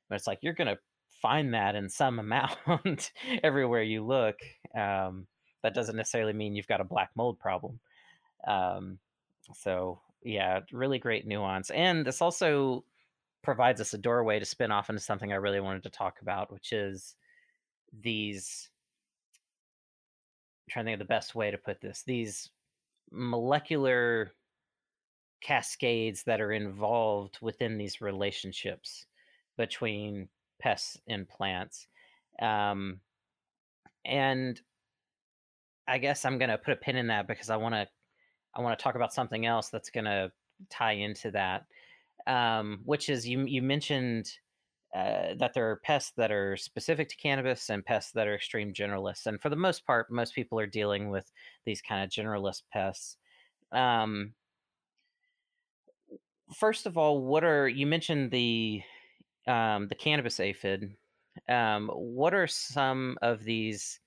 but 0.10 0.16
it's 0.16 0.28
like 0.28 0.40
you're 0.42 0.54
gonna 0.54 0.78
find 1.22 1.54
that 1.54 1.76
in 1.76 1.90
some 1.90 2.20
amount 2.68 3.12
everywhere 3.44 3.84
you 3.84 4.06
look 4.06 4.36
um, 4.76 5.26
that 5.64 5.74
doesn't 5.74 5.96
necessarily 5.96 6.34
mean 6.34 6.56
you've 6.56 6.68
got 6.68 6.82
a 6.82 6.86
black 6.86 7.10
mold 7.16 7.40
problem 7.40 7.80
um, 8.48 9.00
so 9.56 10.00
yeah 10.24 10.60
really 10.72 11.00
great 11.00 11.26
nuance 11.26 11.72
and 11.72 12.06
this 12.06 12.22
also 12.22 12.84
provides 13.44 13.82
us 13.82 13.94
a 13.94 13.98
doorway 13.98 14.40
to 14.40 14.46
spin 14.46 14.72
off 14.72 14.90
into 14.90 15.02
something 15.02 15.32
i 15.32 15.36
really 15.36 15.60
wanted 15.60 15.84
to 15.84 15.90
talk 15.90 16.22
about 16.22 16.52
which 16.52 16.74
is 16.74 17.16
these 18.02 18.70
I'm 20.68 20.72
trying 20.72 20.86
to 20.86 20.90
think 20.90 21.02
of 21.02 21.08
the 21.08 21.14
best 21.14 21.36
way 21.36 21.52
to 21.52 21.58
put 21.58 21.82
this 21.82 22.04
these 22.04 22.50
molecular 23.12 24.32
cascades 25.42 26.24
that 26.24 26.40
are 26.40 26.52
involved 26.52 27.40
within 27.42 27.78
these 27.78 28.00
relationships 28.00 29.06
between 29.58 30.30
pests 30.60 30.98
and 31.08 31.28
plants 31.28 31.88
um, 32.42 33.00
and 34.06 34.62
i 35.88 35.98
guess 35.98 36.26
i'm 36.26 36.38
going 36.38 36.50
to 36.50 36.58
put 36.58 36.74
a 36.74 36.78
pin 36.78 36.96
in 36.96 37.08
that 37.08 37.28
because 37.28 37.50
i 37.50 37.56
want 37.56 37.74
to 37.74 37.88
i 38.56 38.62
want 38.62 38.78
to 38.78 38.82
talk 38.82 38.96
about 38.96 39.14
something 39.14 39.46
else 39.46 39.70
that's 39.70 39.90
going 39.90 40.06
to 40.06 40.32
tie 40.70 40.94
into 40.94 41.32
that 41.32 41.66
um, 42.28 42.82
which 42.86 43.10
is 43.10 43.28
you 43.28 43.46
you 43.46 43.62
mentioned 43.62 44.32
uh, 44.96 45.36
that 45.38 45.54
there 45.54 45.70
are 45.70 45.78
pests 45.78 46.12
that 46.18 46.32
are 46.32 46.58
specific 46.58 47.08
to 47.08 47.16
cannabis 47.16 47.70
and 47.70 47.86
pests 47.86 48.12
that 48.12 48.28
are 48.28 48.36
extreme 48.36 48.74
generalists. 48.74 49.26
And 49.26 49.42
for 49.42 49.50
the 49.50 49.56
most 49.56 49.86
part, 49.86 50.12
most 50.12 50.36
people 50.36 50.60
are 50.60 50.68
dealing 50.68 51.10
with 51.10 51.32
these 51.66 51.82
kind 51.82 52.04
of 52.04 52.10
generalist 52.10 52.64
pests. 52.74 53.16
Um, 53.72 54.34
first 56.54 56.86
of 56.86 56.98
all, 56.98 57.22
what 57.22 57.46
are 57.46 57.70
you 57.70 57.88
mentioned 57.88 58.32
the 58.32 58.82
um, 59.48 59.88
the 59.88 59.96
cannabis 59.96 60.40
aphid? 60.40 60.94
Um, 61.48 61.90
what 61.94 62.34
are 62.34 62.48
some 62.48 63.18
of 63.22 63.44
these 63.44 64.00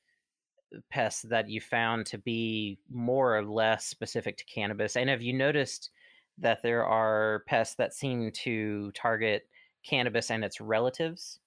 pests 0.91 1.23
that 1.23 1.49
you 1.49 1.61
found 1.61 2.05
to 2.07 2.19
be 2.19 2.79
more 2.91 3.37
or 3.37 3.45
less 3.45 3.87
specific 3.87 4.37
to 4.37 4.45
cannabis? 4.45 4.97
And 4.97 5.09
have 5.09 5.23
you 5.23 5.33
noticed 5.33 5.91
that 6.39 6.63
there 6.63 6.85
are 6.85 7.45
pests 7.47 7.77
that 7.77 7.95
seem 7.95 8.31
to 8.33 8.91
target 8.93 9.49
cannabis 9.87 10.31
and 10.31 10.45
its 10.45 10.61
relatives. 10.61 11.41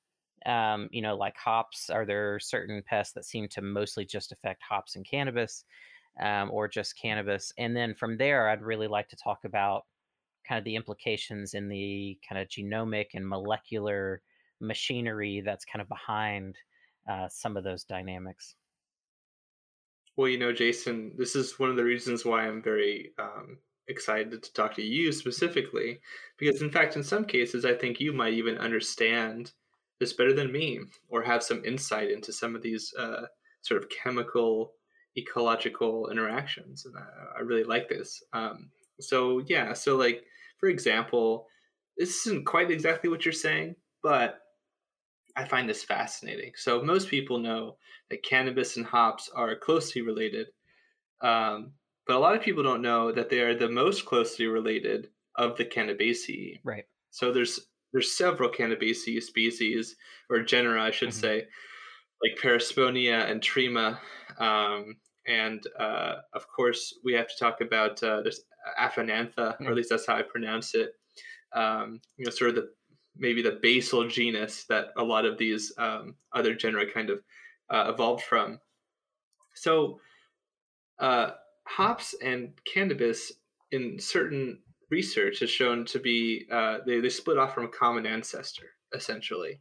Um, 0.45 0.87
you 0.91 1.01
know, 1.01 1.15
like 1.17 1.35
hops, 1.35 1.89
are 1.89 2.05
there 2.05 2.39
certain 2.39 2.81
pests 2.85 3.13
that 3.13 3.25
seem 3.25 3.47
to 3.49 3.61
mostly 3.61 4.05
just 4.05 4.31
affect 4.31 4.61
hops 4.61 4.95
and 4.95 5.05
cannabis 5.05 5.65
um, 6.21 6.49
or 6.51 6.67
just 6.67 6.99
cannabis? 6.99 7.51
And 7.57 7.75
then 7.75 7.93
from 7.95 8.17
there, 8.17 8.49
I'd 8.49 8.61
really 8.61 8.87
like 8.87 9.09
to 9.09 9.15
talk 9.17 9.39
about 9.43 9.83
kind 10.47 10.59
of 10.59 10.63
the 10.63 10.75
implications 10.75 11.53
in 11.53 11.67
the 11.67 12.17
kind 12.27 12.41
of 12.41 12.47
genomic 12.47 13.07
and 13.13 13.27
molecular 13.27 14.21
machinery 14.61 15.41
that's 15.43 15.65
kind 15.65 15.81
of 15.81 15.89
behind 15.89 16.55
uh, 17.09 17.27
some 17.29 17.57
of 17.57 17.63
those 17.63 17.83
dynamics. 17.83 18.55
Well, 20.15 20.29
you 20.29 20.39
know, 20.39 20.51
Jason, 20.51 21.11
this 21.17 21.35
is 21.35 21.59
one 21.59 21.69
of 21.69 21.75
the 21.75 21.83
reasons 21.83 22.25
why 22.25 22.47
I'm 22.47 22.61
very 22.61 23.11
um, 23.19 23.59
excited 23.87 24.43
to 24.43 24.53
talk 24.53 24.75
to 24.75 24.81
you 24.81 25.11
specifically 25.11 25.99
because 26.37 26.61
in 26.61 26.69
fact 26.69 26.95
in 26.95 27.03
some 27.03 27.23
cases 27.23 27.65
i 27.65 27.73
think 27.73 27.99
you 27.99 28.11
might 28.11 28.33
even 28.33 28.57
understand 28.57 29.51
this 29.99 30.13
better 30.13 30.33
than 30.33 30.51
me 30.51 30.79
or 31.09 31.23
have 31.23 31.41
some 31.41 31.63
insight 31.65 32.11
into 32.11 32.31
some 32.31 32.55
of 32.55 32.61
these 32.61 32.93
uh, 32.99 33.25
sort 33.61 33.81
of 33.81 33.89
chemical 33.89 34.73
ecological 35.17 36.09
interactions 36.09 36.85
and 36.85 36.95
i, 36.97 37.39
I 37.39 37.41
really 37.41 37.63
like 37.63 37.89
this. 37.89 38.21
Um, 38.33 38.69
so 38.99 39.39
yeah 39.47 39.73
so 39.73 39.95
like 39.95 40.23
for 40.59 40.69
example 40.69 41.47
this 41.97 42.25
isn't 42.27 42.45
quite 42.45 42.71
exactly 42.71 43.09
what 43.09 43.25
you're 43.25 43.31
saying 43.31 43.75
but 44.03 44.41
i 45.35 45.45
find 45.45 45.69
this 45.69 45.83
fascinating. 45.83 46.51
So 46.55 46.81
most 46.81 47.09
people 47.09 47.39
know 47.39 47.77
that 48.09 48.23
cannabis 48.23 48.77
and 48.77 48.85
hops 48.85 49.29
are 49.33 49.55
closely 49.55 50.01
related 50.01 50.47
um, 51.21 51.71
but 52.07 52.15
a 52.15 52.19
lot 52.19 52.35
of 52.35 52.41
people 52.41 52.63
don't 52.63 52.81
know 52.81 53.11
that 53.11 53.29
they 53.29 53.41
are 53.41 53.55
the 53.55 53.69
most 53.69 54.05
closely 54.05 54.47
related 54.47 55.09
of 55.35 55.57
the 55.57 55.65
Cannabaceae. 55.65 56.59
Right. 56.63 56.85
So 57.11 57.31
there's 57.31 57.59
there's 57.93 58.11
several 58.11 58.49
Cannabaceae 58.49 59.21
species 59.21 59.95
or 60.29 60.41
genera, 60.41 60.83
I 60.83 60.91
should 60.91 61.09
mm-hmm. 61.09 61.19
say, 61.19 61.47
like 62.23 62.39
Parasponia 62.41 63.29
and 63.29 63.41
Trema, 63.41 63.97
um, 64.39 64.97
and 65.27 65.65
uh, 65.79 66.15
of 66.33 66.47
course 66.49 66.93
we 67.03 67.13
have 67.13 67.27
to 67.27 67.37
talk 67.39 67.61
about 67.61 68.01
uh, 68.03 68.21
there's 68.21 68.41
Aphananthe, 68.79 69.35
mm-hmm. 69.35 69.65
or 69.65 69.69
at 69.69 69.75
least 69.75 69.89
that's 69.89 70.07
how 70.07 70.15
I 70.15 70.23
pronounce 70.23 70.75
it. 70.75 70.93
Um, 71.53 72.01
you 72.17 72.25
know, 72.25 72.31
sort 72.31 72.49
of 72.49 72.55
the 72.55 72.69
maybe 73.19 73.41
the 73.41 73.59
basal 73.61 74.07
genus 74.07 74.65
that 74.69 74.87
a 74.97 75.03
lot 75.03 75.25
of 75.25 75.37
these 75.37 75.73
um, 75.77 76.15
other 76.33 76.53
genera 76.53 76.89
kind 76.91 77.09
of 77.09 77.19
uh, 77.69 77.91
evolved 77.91 78.23
from. 78.23 78.59
So 79.55 79.99
uh, 80.99 81.31
hops 81.67 82.15
and 82.21 82.53
cannabis 82.71 83.31
in 83.71 83.99
certain 83.99 84.59
research 84.89 85.39
has 85.39 85.49
shown 85.49 85.85
to 85.85 85.99
be 85.99 86.45
uh, 86.51 86.77
they, 86.85 86.99
they 86.99 87.09
split 87.09 87.37
off 87.37 87.53
from 87.53 87.65
a 87.65 87.69
common 87.69 88.05
ancestor 88.05 88.67
essentially. 88.93 89.59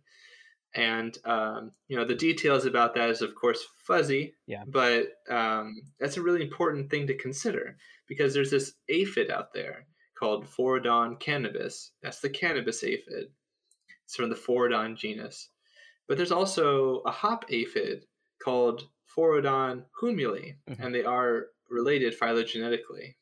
And 0.75 1.17
um, 1.25 1.73
you 1.89 1.97
know 1.97 2.05
the 2.05 2.15
details 2.15 2.65
about 2.65 2.95
that 2.95 3.11
is 3.11 3.23
of 3.23 3.35
course 3.35 3.65
fuzzy 3.87 4.35
yeah. 4.47 4.63
but 4.67 5.09
um, 5.31 5.83
that's 5.99 6.17
a 6.17 6.23
really 6.23 6.43
important 6.43 6.91
thing 6.91 7.07
to 7.07 7.17
consider 7.17 7.77
because 8.09 8.35
there's 8.35 8.51
this 8.51 8.75
aphid 8.89 9.31
out 9.31 9.53
there 9.53 9.87
called 10.19 10.47
phorodon 10.47 11.19
cannabis. 11.19 11.93
That's 12.03 12.21
the 12.21 12.31
cannabis 12.31 12.83
aphid. 12.85 13.29
It's 14.05 14.17
from 14.17 14.31
the 14.31 14.37
phorodon 14.37 14.97
genus. 14.97 15.51
But 16.09 16.17
there's 16.17 16.33
also 16.33 17.03
a 17.05 17.11
hop 17.11 17.45
aphid 17.51 18.05
called 18.43 18.89
phorodon 19.17 19.85
humuli 20.01 20.57
mm-hmm. 20.69 20.83
and 20.83 20.95
they 20.95 21.05
are 21.05 21.47
related 21.71 22.19
phylogenetically. 22.19 23.15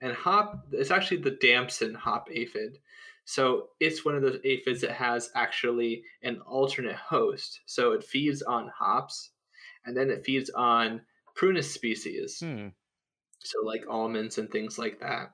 And 0.00 0.12
hop 0.12 0.66
it's 0.72 0.90
actually 0.90 1.18
the 1.18 1.32
damson 1.40 1.94
hop 1.94 2.28
aphid. 2.32 2.78
So 3.24 3.68
it's 3.78 4.04
one 4.04 4.14
of 4.14 4.22
those 4.22 4.40
aphids 4.44 4.80
that 4.80 4.92
has 4.92 5.30
actually 5.34 6.02
an 6.22 6.40
alternate 6.46 6.96
host. 6.96 7.60
So 7.66 7.92
it 7.92 8.04
feeds 8.04 8.42
on 8.42 8.70
hops 8.78 9.30
and 9.84 9.96
then 9.96 10.10
it 10.10 10.24
feeds 10.24 10.50
on 10.50 11.02
prunus 11.36 11.64
species. 11.64 12.40
Hmm. 12.40 12.68
So 13.40 13.58
like 13.64 13.84
almonds 13.88 14.38
and 14.38 14.50
things 14.50 14.78
like 14.78 15.00
that. 15.00 15.32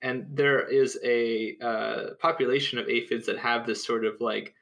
And 0.00 0.26
there 0.32 0.68
is 0.68 0.98
a 1.02 1.56
uh, 1.60 2.14
population 2.20 2.78
of 2.78 2.88
aphids 2.88 3.26
that 3.26 3.38
have 3.38 3.66
this 3.66 3.84
sort 3.84 4.04
of 4.04 4.20
like 4.20 4.54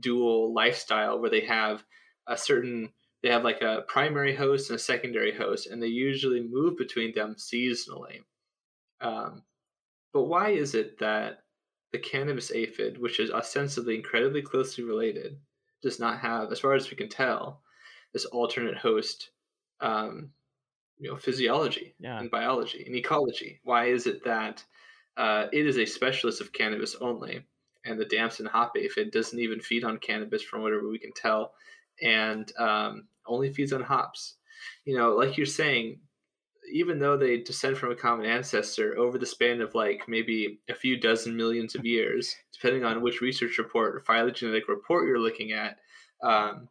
dual 0.00 0.54
lifestyle 0.54 1.20
where 1.20 1.30
they 1.30 1.44
have 1.46 1.84
a 2.28 2.36
certain 2.36 2.90
they 3.24 3.30
have 3.30 3.42
like 3.42 3.62
a 3.62 3.86
primary 3.88 4.36
host 4.36 4.68
and 4.68 4.78
a 4.78 4.82
secondary 4.82 5.34
host, 5.34 5.66
and 5.66 5.82
they 5.82 5.86
usually 5.86 6.42
move 6.42 6.76
between 6.76 7.14
them 7.14 7.34
seasonally. 7.36 8.20
Um, 9.00 9.44
but 10.12 10.24
why 10.24 10.50
is 10.50 10.74
it 10.74 10.98
that 10.98 11.38
the 11.92 11.98
cannabis 11.98 12.52
aphid, 12.52 13.00
which 13.00 13.18
is 13.18 13.30
ostensibly 13.30 13.94
incredibly 13.94 14.42
closely 14.42 14.84
related, 14.84 15.38
does 15.82 15.98
not 15.98 16.18
have, 16.18 16.52
as 16.52 16.60
far 16.60 16.74
as 16.74 16.90
we 16.90 16.98
can 16.98 17.08
tell, 17.08 17.62
this 18.12 18.26
alternate 18.26 18.76
host, 18.76 19.30
um, 19.80 20.28
you 20.98 21.10
know, 21.10 21.16
physiology 21.16 21.94
yeah. 21.98 22.20
and 22.20 22.30
biology 22.30 22.84
and 22.84 22.94
ecology? 22.94 23.58
Why 23.64 23.86
is 23.86 24.06
it 24.06 24.22
that 24.24 24.62
uh, 25.16 25.46
it 25.50 25.66
is 25.66 25.78
a 25.78 25.86
specialist 25.86 26.42
of 26.42 26.52
cannabis 26.52 26.94
only, 27.00 27.46
and 27.86 27.98
the 27.98 28.04
damson 28.04 28.44
hop 28.44 28.76
aphid 28.76 29.12
doesn't 29.12 29.40
even 29.40 29.60
feed 29.60 29.82
on 29.82 29.96
cannabis, 29.96 30.42
from 30.42 30.60
whatever 30.60 30.90
we 30.90 30.98
can 30.98 31.14
tell, 31.14 31.54
and 32.02 32.52
um, 32.58 33.08
only 33.26 33.52
feeds 33.52 33.72
on 33.72 33.82
hops. 33.82 34.36
You 34.84 34.96
know, 34.96 35.14
like 35.14 35.36
you're 35.36 35.46
saying, 35.46 36.00
even 36.72 36.98
though 36.98 37.16
they 37.16 37.38
descend 37.38 37.76
from 37.76 37.92
a 37.92 37.96
common 37.96 38.26
ancestor 38.26 38.96
over 38.98 39.18
the 39.18 39.26
span 39.26 39.60
of 39.60 39.74
like 39.74 40.04
maybe 40.08 40.60
a 40.68 40.74
few 40.74 40.98
dozen 40.98 41.36
millions 41.36 41.74
of 41.74 41.84
years, 41.84 42.34
depending 42.52 42.84
on 42.84 43.02
which 43.02 43.20
research 43.20 43.58
report 43.58 43.94
or 43.94 44.00
phylogenetic 44.00 44.68
report 44.68 45.06
you're 45.06 45.18
looking 45.18 45.52
at, 45.52 45.76
um, 46.22 46.68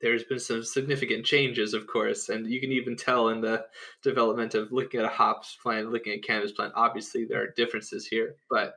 there's 0.00 0.24
been 0.24 0.40
some 0.40 0.64
significant 0.64 1.24
changes, 1.24 1.74
of 1.74 1.86
course, 1.86 2.28
and 2.28 2.50
you 2.50 2.60
can 2.60 2.72
even 2.72 2.96
tell 2.96 3.28
in 3.28 3.40
the 3.40 3.64
development 4.02 4.54
of 4.54 4.72
looking 4.72 4.98
at 4.98 5.06
a 5.06 5.08
hops 5.08 5.56
plant, 5.62 5.92
looking 5.92 6.12
at 6.12 6.24
cannabis 6.24 6.50
plant. 6.52 6.72
Obviously, 6.74 7.24
there 7.24 7.40
are 7.42 7.54
differences 7.56 8.06
here, 8.06 8.34
but 8.50 8.74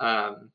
um, 0.00 0.50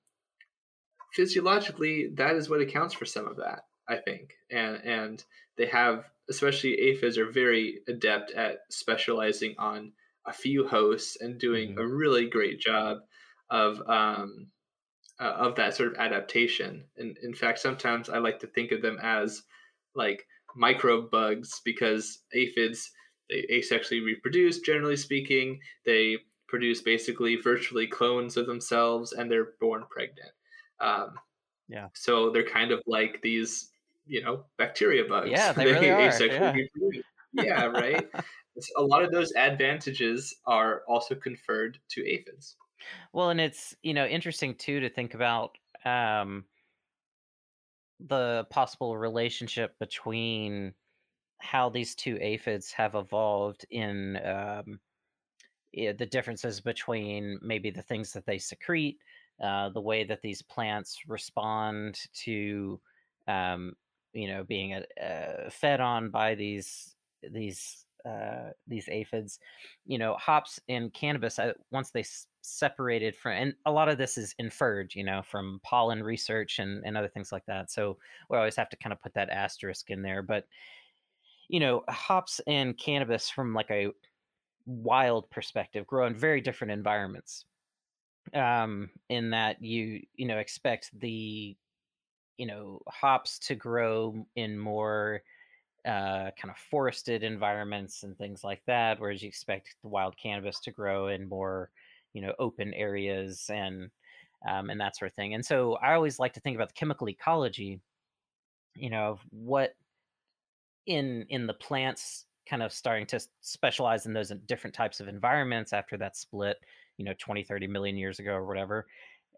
physiologically, 1.14 2.10
that 2.16 2.36
is 2.36 2.50
what 2.50 2.60
accounts 2.60 2.94
for 2.94 3.06
some 3.06 3.28
of 3.28 3.38
that, 3.38 3.62
I 3.90 3.98
think. 3.98 4.36
And 4.52 4.78
and 4.84 5.24
they 5.58 5.66
have, 5.68 6.06
especially 6.30 6.80
aphids, 6.80 7.18
are 7.18 7.32
very 7.32 7.80
adept 7.88 8.32
at 8.32 8.60
specializing 8.70 9.56
on 9.58 9.92
a 10.26 10.34
few 10.34 10.68
hosts 10.68 11.18
and 11.20 11.40
doing 11.40 11.72
mm-hmm. 11.72 11.80
a 11.80 11.88
really 11.88 12.30
great 12.30 12.60
job 12.60 13.00
of 13.50 13.82
um, 13.90 14.48
uh, 15.20 15.34
of 15.38 15.56
that 15.56 15.76
sort 15.76 15.92
of 15.92 15.98
adaptation. 15.98 16.86
And 16.98 17.18
in 17.24 17.34
fact, 17.34 17.60
sometimes 17.60 18.10
I 18.10 18.20
like 18.20 18.40
to 18.40 18.48
think 18.48 18.72
of 18.72 18.82
them 18.82 19.00
as 19.02 19.42
like 19.96 20.26
microbe 20.56 21.12
bugs 21.12 21.62
because 21.66 22.20
aphids 22.34 22.92
they 23.30 23.46
asexually 23.52 24.04
reproduce. 24.04 24.60
Generally 24.60 24.98
speaking, 24.98 25.60
they 25.86 26.18
produce 26.48 26.82
basically 26.82 27.36
virtually 27.36 27.88
clones 27.88 28.38
of 28.38 28.48
themselves, 28.48 29.14
and 29.14 29.32
they're 29.32 29.54
born 29.60 29.84
pregnant. 29.90 30.32
Um, 30.80 31.14
yeah. 31.68 31.88
So 31.94 32.32
they're 32.32 32.48
kind 32.48 32.72
of 32.72 32.82
like 32.88 33.22
these, 33.22 33.70
you 34.10 34.22
know, 34.24 34.44
bacteria 34.58 35.04
bugs. 35.08 35.30
Yeah, 35.30 35.54
they, 35.54 35.66
they 35.66 35.72
really 35.74 35.90
are. 35.90 36.24
Yeah. 36.26 36.54
yeah, 37.34 37.66
right. 37.66 38.08
a 38.76 38.82
lot 38.82 39.04
of 39.04 39.12
those 39.12 39.32
advantages 39.34 40.36
are 40.46 40.82
also 40.88 41.16
conferred 41.16 41.78
to 41.90 42.06
aphids. 42.06 42.56
Well, 43.14 43.30
and 43.30 43.40
it's 43.40 43.76
you 43.84 43.94
know 43.94 44.06
interesting 44.06 44.56
too 44.56 44.80
to 44.82 44.90
think 44.90 45.14
about 45.14 45.58
um, 45.86 46.46
the 48.00 48.46
possible 48.50 48.98
relationship 48.98 49.78
between 49.80 50.74
how 51.40 51.70
these 51.70 51.96
two 51.96 52.18
aphids 52.20 52.72
have 52.72 52.96
evolved 52.96 53.66
in 53.70 54.18
um, 54.26 54.80
the 55.74 56.06
differences 56.06 56.60
between 56.60 57.40
maybe 57.42 57.70
the 57.70 57.82
things 57.82 58.12
that 58.12 58.26
they 58.26 58.38
secrete 58.38 58.98
uh, 59.42 59.70
the 59.70 59.82
way 59.82 60.04
that 60.04 60.22
these 60.22 60.42
plants 60.42 61.00
respond 61.08 61.98
to, 62.14 62.80
um, 63.28 63.74
you 64.14 64.28
know, 64.28 64.44
being 64.44 64.74
uh, 64.74 65.50
fed 65.52 65.80
on 65.82 66.10
by 66.12 66.36
these 66.36 66.96
these 67.24 67.86
uh, 68.06 68.52
these 68.68 68.88
aphids. 68.90 69.40
You 69.86 69.98
know, 69.98 70.16
hops 70.16 70.60
and 70.70 70.94
cannabis 70.94 71.40
uh, 71.40 71.54
once 71.72 71.92
they 71.92 72.02
s- 72.02 72.28
separated 72.42 73.16
from, 73.16 73.34
and 73.34 73.56
a 73.66 73.72
lot 73.72 73.90
of 73.90 73.98
this 73.98 74.18
is 74.18 74.36
inferred, 74.40 74.96
you 74.96 75.04
know, 75.04 75.22
from 75.22 75.60
pollen 75.64 76.04
research 76.04 76.60
and 76.60 76.84
and 76.86 76.98
other 76.98 77.10
things 77.10 77.32
like 77.32 77.46
that. 77.48 77.72
So 77.72 77.98
we 78.30 78.38
always 78.38 78.56
have 78.56 78.70
to 78.70 78.78
kind 78.78 78.94
of 78.94 79.02
put 79.02 79.14
that 79.16 79.30
asterisk 79.30 79.90
in 79.90 80.02
there, 80.02 80.22
but 80.24 80.46
you 81.48 81.60
know, 81.60 81.84
hops 81.90 82.40
and 82.48 82.78
cannabis 82.78 83.30
from 83.30 83.54
like 83.54 83.72
a 83.72 83.92
wild 84.66 85.30
perspective 85.32 85.88
grow 85.88 86.08
in 86.08 86.16
very 86.16 86.42
different 86.42 86.72
environments 86.72 87.46
um, 88.34 88.92
in 89.10 89.32
that 89.32 89.62
you 89.64 90.06
you 90.16 90.28
know 90.28 90.38
expect 90.40 90.92
the 91.00 91.58
you 92.40 92.48
know 92.48 92.82
hops 92.88 93.40
to 93.40 93.56
grow 93.56 94.26
in 94.36 94.58
more 94.60 95.22
uh, 95.86 96.32
kind 96.40 96.50
of 96.50 96.58
forested 96.58 97.24
environments 97.24 98.04
and 98.04 98.18
things 98.18 98.44
like 98.44 98.64
that, 98.68 99.00
whereas 99.00 99.22
you 99.22 99.28
expect 99.30 99.76
the 99.82 99.90
wild 99.90 100.18
cannabis 100.18 100.60
to 100.62 100.72
grow 100.72 101.08
in 101.08 101.30
more 101.30 101.72
you 102.14 102.22
know 102.22 102.34
open 102.40 102.74
areas 102.74 103.50
and 103.54 103.92
um, 104.48 104.70
and 104.70 104.82
that 104.82 104.98
sort 104.98 105.12
of 105.12 105.16
thing. 105.16 105.34
And 105.34 105.46
so 105.46 105.76
I 105.76 105.94
always 105.94 106.20
like 106.20 106.34
to 106.34 106.40
think 106.42 106.56
about 106.56 106.70
the 106.70 106.76
chemical 106.76 107.10
ecology, 107.10 107.82
you 108.76 108.90
know, 108.90 109.12
of 109.12 109.22
what 109.32 109.76
in 110.86 111.26
in 111.30 111.48
the 111.48 111.54
plants 111.54 112.26
kind 112.48 112.64
of 112.64 112.74
starting 112.74 113.06
to 113.06 113.20
specialize 113.42 114.06
in 114.06 114.14
those 114.14 114.32
different 114.48 114.74
types 114.76 115.00
of 115.00 115.08
environments 115.08 115.72
after 115.74 115.98
that 115.98 116.16
split 116.16 116.58
you 116.98 117.06
know 117.06 117.14
20 117.20 117.44
30 117.44 117.68
million 117.68 117.96
years 117.98 118.20
ago 118.20 118.34
or 118.34 118.46
whatever 118.46 118.88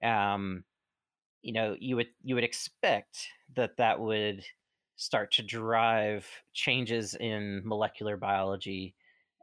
um 0.03 0.63
you 1.41 1.53
know 1.53 1.75
you 1.79 1.95
would 1.95 2.09
you 2.23 2.35
would 2.35 2.43
expect 2.43 3.27
that 3.55 3.77
that 3.77 3.99
would 3.99 4.43
start 4.95 5.31
to 5.31 5.43
drive 5.43 6.27
changes 6.53 7.15
in 7.15 7.61
molecular 7.65 8.17
biology 8.17 8.95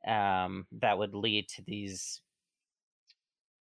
um, 0.06 0.66
that 0.72 0.96
would 0.98 1.14
lead 1.14 1.48
to 1.48 1.62
these 1.62 2.20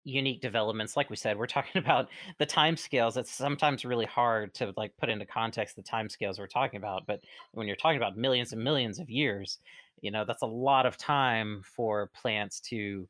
unique 0.03 0.41
developments. 0.41 0.95
Like 0.95 1.09
we 1.09 1.15
said 1.15 1.37
we're 1.37 1.47
talking 1.47 1.81
about 1.83 2.09
the 2.37 2.45
time 2.45 2.77
scales. 2.77 3.17
It's 3.17 3.31
sometimes 3.31 3.83
really 3.83 4.05
hard 4.05 4.53
to 4.55 4.73
like 4.77 4.95
put 4.97 5.09
into 5.09 5.25
context 5.25 5.75
the 5.75 5.81
time 5.81 6.09
scales 6.09 6.39
we're 6.39 6.47
talking 6.47 6.77
about 6.77 7.05
but 7.07 7.21
when 7.51 7.67
you're 7.67 7.75
talking 7.75 7.97
about 7.97 8.17
millions 8.17 8.53
and 8.53 8.63
millions 8.63 8.99
of 8.99 9.09
years 9.09 9.59
you 10.01 10.11
know 10.11 10.23
that's 10.25 10.43
a 10.43 10.47
lot 10.47 10.85
of 10.85 10.97
time 10.97 11.61
for 11.63 12.09
plants 12.13 12.59
to 12.59 13.07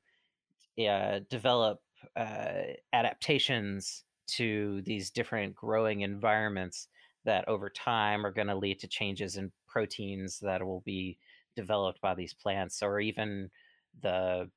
uh, 0.87 1.19
develop 1.29 1.81
uh, 2.15 2.61
adaptations 2.93 4.03
to 4.27 4.81
these 4.83 5.09
different 5.09 5.55
growing 5.55 6.01
environments 6.01 6.87
that 7.25 7.47
over 7.47 7.69
time 7.69 8.25
are 8.25 8.31
going 8.31 8.47
to 8.47 8.55
lead 8.55 8.79
to 8.79 8.87
changes 8.87 9.35
in 9.35 9.51
proteins 9.67 10.39
that 10.39 10.65
will 10.65 10.81
be 10.85 11.17
developed 11.55 11.99
by 12.01 12.13
these 12.15 12.33
plants 12.33 12.81
or 12.81 12.99
even 12.99 13.49
the 14.01 14.49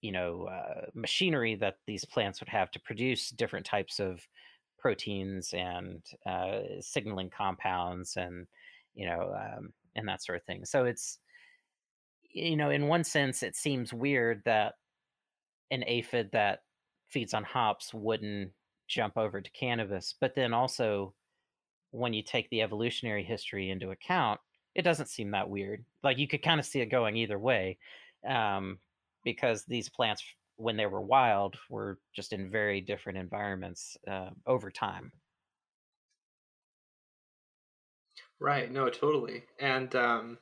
you 0.00 0.12
know 0.12 0.44
uh, 0.44 0.86
machinery 0.94 1.54
that 1.54 1.76
these 1.86 2.04
plants 2.04 2.40
would 2.40 2.48
have 2.48 2.70
to 2.70 2.80
produce 2.80 3.30
different 3.30 3.64
types 3.64 4.00
of 4.00 4.20
proteins 4.78 5.52
and 5.52 6.02
uh, 6.26 6.60
signaling 6.80 7.30
compounds 7.30 8.16
and 8.16 8.46
you 8.94 9.06
know 9.06 9.34
um, 9.34 9.72
and 9.94 10.08
that 10.08 10.22
sort 10.22 10.36
of 10.36 10.44
thing. 10.44 10.64
So 10.64 10.84
it's 10.84 11.18
you 12.32 12.56
know 12.56 12.70
in 12.70 12.88
one 12.88 13.04
sense 13.04 13.42
it 13.42 13.56
seems 13.56 13.92
weird 13.92 14.42
that 14.44 14.74
an 15.70 15.84
aphid 15.86 16.30
that 16.32 16.60
feeds 17.08 17.34
on 17.34 17.44
hops 17.44 17.92
wouldn't 17.92 18.52
jump 18.90 19.16
over 19.16 19.40
to 19.40 19.50
cannabis. 19.50 20.14
But 20.20 20.34
then 20.34 20.52
also, 20.52 21.14
when 21.92 22.12
you 22.12 22.22
take 22.22 22.50
the 22.50 22.62
evolutionary 22.62 23.24
history 23.24 23.70
into 23.70 23.90
account, 23.90 24.40
it 24.74 24.82
doesn't 24.82 25.08
seem 25.08 25.30
that 25.30 25.48
weird. 25.48 25.84
Like 26.02 26.18
you 26.18 26.28
could 26.28 26.42
kind 26.42 26.60
of 26.60 26.66
see 26.66 26.80
it 26.80 26.86
going 26.86 27.16
either 27.16 27.38
way, 27.38 27.78
um, 28.28 28.78
because 29.24 29.64
these 29.64 29.88
plants, 29.88 30.22
when 30.56 30.76
they 30.76 30.86
were 30.86 31.00
wild, 31.00 31.56
were 31.70 31.98
just 32.14 32.32
in 32.32 32.50
very 32.50 32.80
different 32.80 33.18
environments 33.18 33.96
uh, 34.08 34.30
over 34.46 34.70
time. 34.70 35.12
Right. 38.38 38.70
No, 38.70 38.88
totally. 38.88 39.44
And 39.58 39.94
um, 39.94 40.38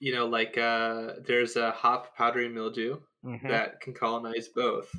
you 0.00 0.14
know, 0.14 0.26
like 0.26 0.56
uh, 0.58 1.14
there's 1.26 1.56
a 1.56 1.70
hop 1.72 2.16
powdery 2.16 2.48
mildew 2.48 2.98
mm-hmm. 3.24 3.48
that 3.48 3.80
can 3.80 3.94
colonize 3.94 4.48
both. 4.48 4.90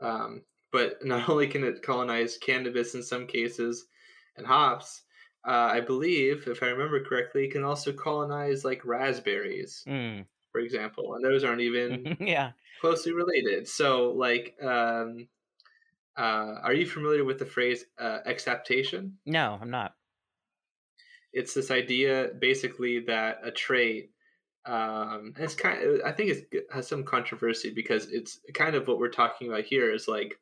Um, 0.00 0.42
but 0.72 0.98
not 1.04 1.28
only 1.28 1.46
can 1.46 1.64
it 1.64 1.82
colonize 1.82 2.38
cannabis 2.38 2.94
in 2.94 3.02
some 3.02 3.26
cases 3.26 3.86
and 4.36 4.46
hops, 4.46 5.02
uh, 5.46 5.70
I 5.72 5.80
believe, 5.80 6.46
if 6.46 6.62
I 6.62 6.66
remember 6.66 7.02
correctly, 7.02 7.44
it 7.44 7.52
can 7.52 7.64
also 7.64 7.92
colonize 7.92 8.64
like 8.64 8.84
raspberries, 8.84 9.84
mm. 9.86 10.24
for 10.52 10.60
example, 10.60 11.14
and 11.14 11.24
those 11.24 11.44
aren't 11.44 11.60
even 11.60 12.16
yeah 12.20 12.52
closely 12.80 13.12
related. 13.12 13.66
So, 13.68 14.12
like, 14.12 14.56
um, 14.62 15.28
uh, 16.16 16.56
are 16.62 16.74
you 16.74 16.86
familiar 16.86 17.24
with 17.24 17.38
the 17.38 17.46
phrase 17.46 17.84
uh, 17.98 18.18
exaptation? 18.26 19.18
No, 19.26 19.58
I'm 19.60 19.70
not. 19.70 19.94
It's 21.32 21.54
this 21.54 21.70
idea, 21.70 22.30
basically, 22.38 23.00
that 23.00 23.40
a 23.44 23.50
trait 23.50 24.10
um, 24.68 25.32
it's 25.38 25.54
kind 25.54 25.82
of, 25.82 26.00
I 26.04 26.12
think 26.12 26.30
it 26.52 26.66
has 26.70 26.86
some 26.86 27.02
controversy 27.02 27.70
because 27.70 28.10
it's 28.10 28.40
kind 28.52 28.74
of 28.74 28.86
what 28.86 28.98
we're 28.98 29.08
talking 29.08 29.48
about 29.48 29.64
here 29.64 29.92
is 29.92 30.06
like, 30.06 30.38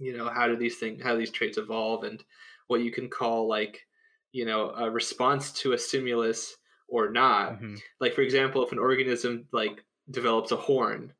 you 0.00 0.16
know, 0.16 0.28
how 0.28 0.48
do 0.48 0.56
these 0.56 0.78
things, 0.78 1.02
how 1.02 1.12
do 1.12 1.18
these 1.18 1.30
traits 1.30 1.58
evolve 1.58 2.04
and 2.04 2.24
what 2.66 2.80
you 2.80 2.90
can 2.90 3.08
call 3.08 3.48
like, 3.48 3.86
you 4.32 4.44
know, 4.46 4.70
a 4.70 4.90
response 4.90 5.52
to 5.52 5.72
a 5.72 5.78
stimulus 5.78 6.56
or 6.88 7.10
not. 7.10 7.52
Mm-hmm. 7.52 7.76
Like, 8.00 8.14
for 8.14 8.22
example, 8.22 8.64
if 8.64 8.72
an 8.72 8.78
organism 8.78 9.46
like 9.52 9.84
develops 10.10 10.52
a 10.52 10.56
horn, 10.56 11.12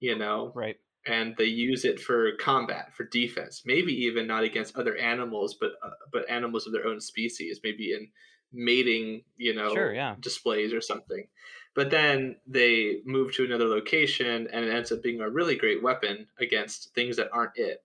you 0.00 0.16
know, 0.16 0.52
right. 0.54 0.76
And 1.06 1.34
they 1.38 1.44
use 1.44 1.86
it 1.86 2.00
for 2.00 2.32
combat, 2.38 2.94
for 2.94 3.04
defense, 3.04 3.62
maybe 3.64 3.94
even 4.04 4.26
not 4.26 4.44
against 4.44 4.76
other 4.76 4.94
animals, 4.96 5.56
but 5.58 5.70
uh, 5.82 5.90
but 6.12 6.28
animals 6.28 6.66
of 6.66 6.72
their 6.74 6.86
own 6.86 7.00
species, 7.00 7.60
maybe 7.64 7.94
in 7.94 8.08
mating, 8.52 9.22
you 9.36 9.54
know, 9.54 9.72
sure, 9.72 9.94
yeah. 9.94 10.16
displays 10.20 10.74
or 10.74 10.82
something. 10.82 11.26
But 11.74 11.90
then 11.90 12.36
they 12.46 12.96
move 13.06 13.32
to 13.34 13.44
another 13.44 13.68
location, 13.68 14.48
and 14.52 14.64
it 14.64 14.74
ends 14.74 14.92
up 14.92 15.02
being 15.02 15.20
a 15.20 15.30
really 15.30 15.56
great 15.56 15.82
weapon 15.82 16.26
against 16.40 16.92
things 16.94 17.16
that 17.16 17.30
aren't 17.32 17.56
it. 17.56 17.82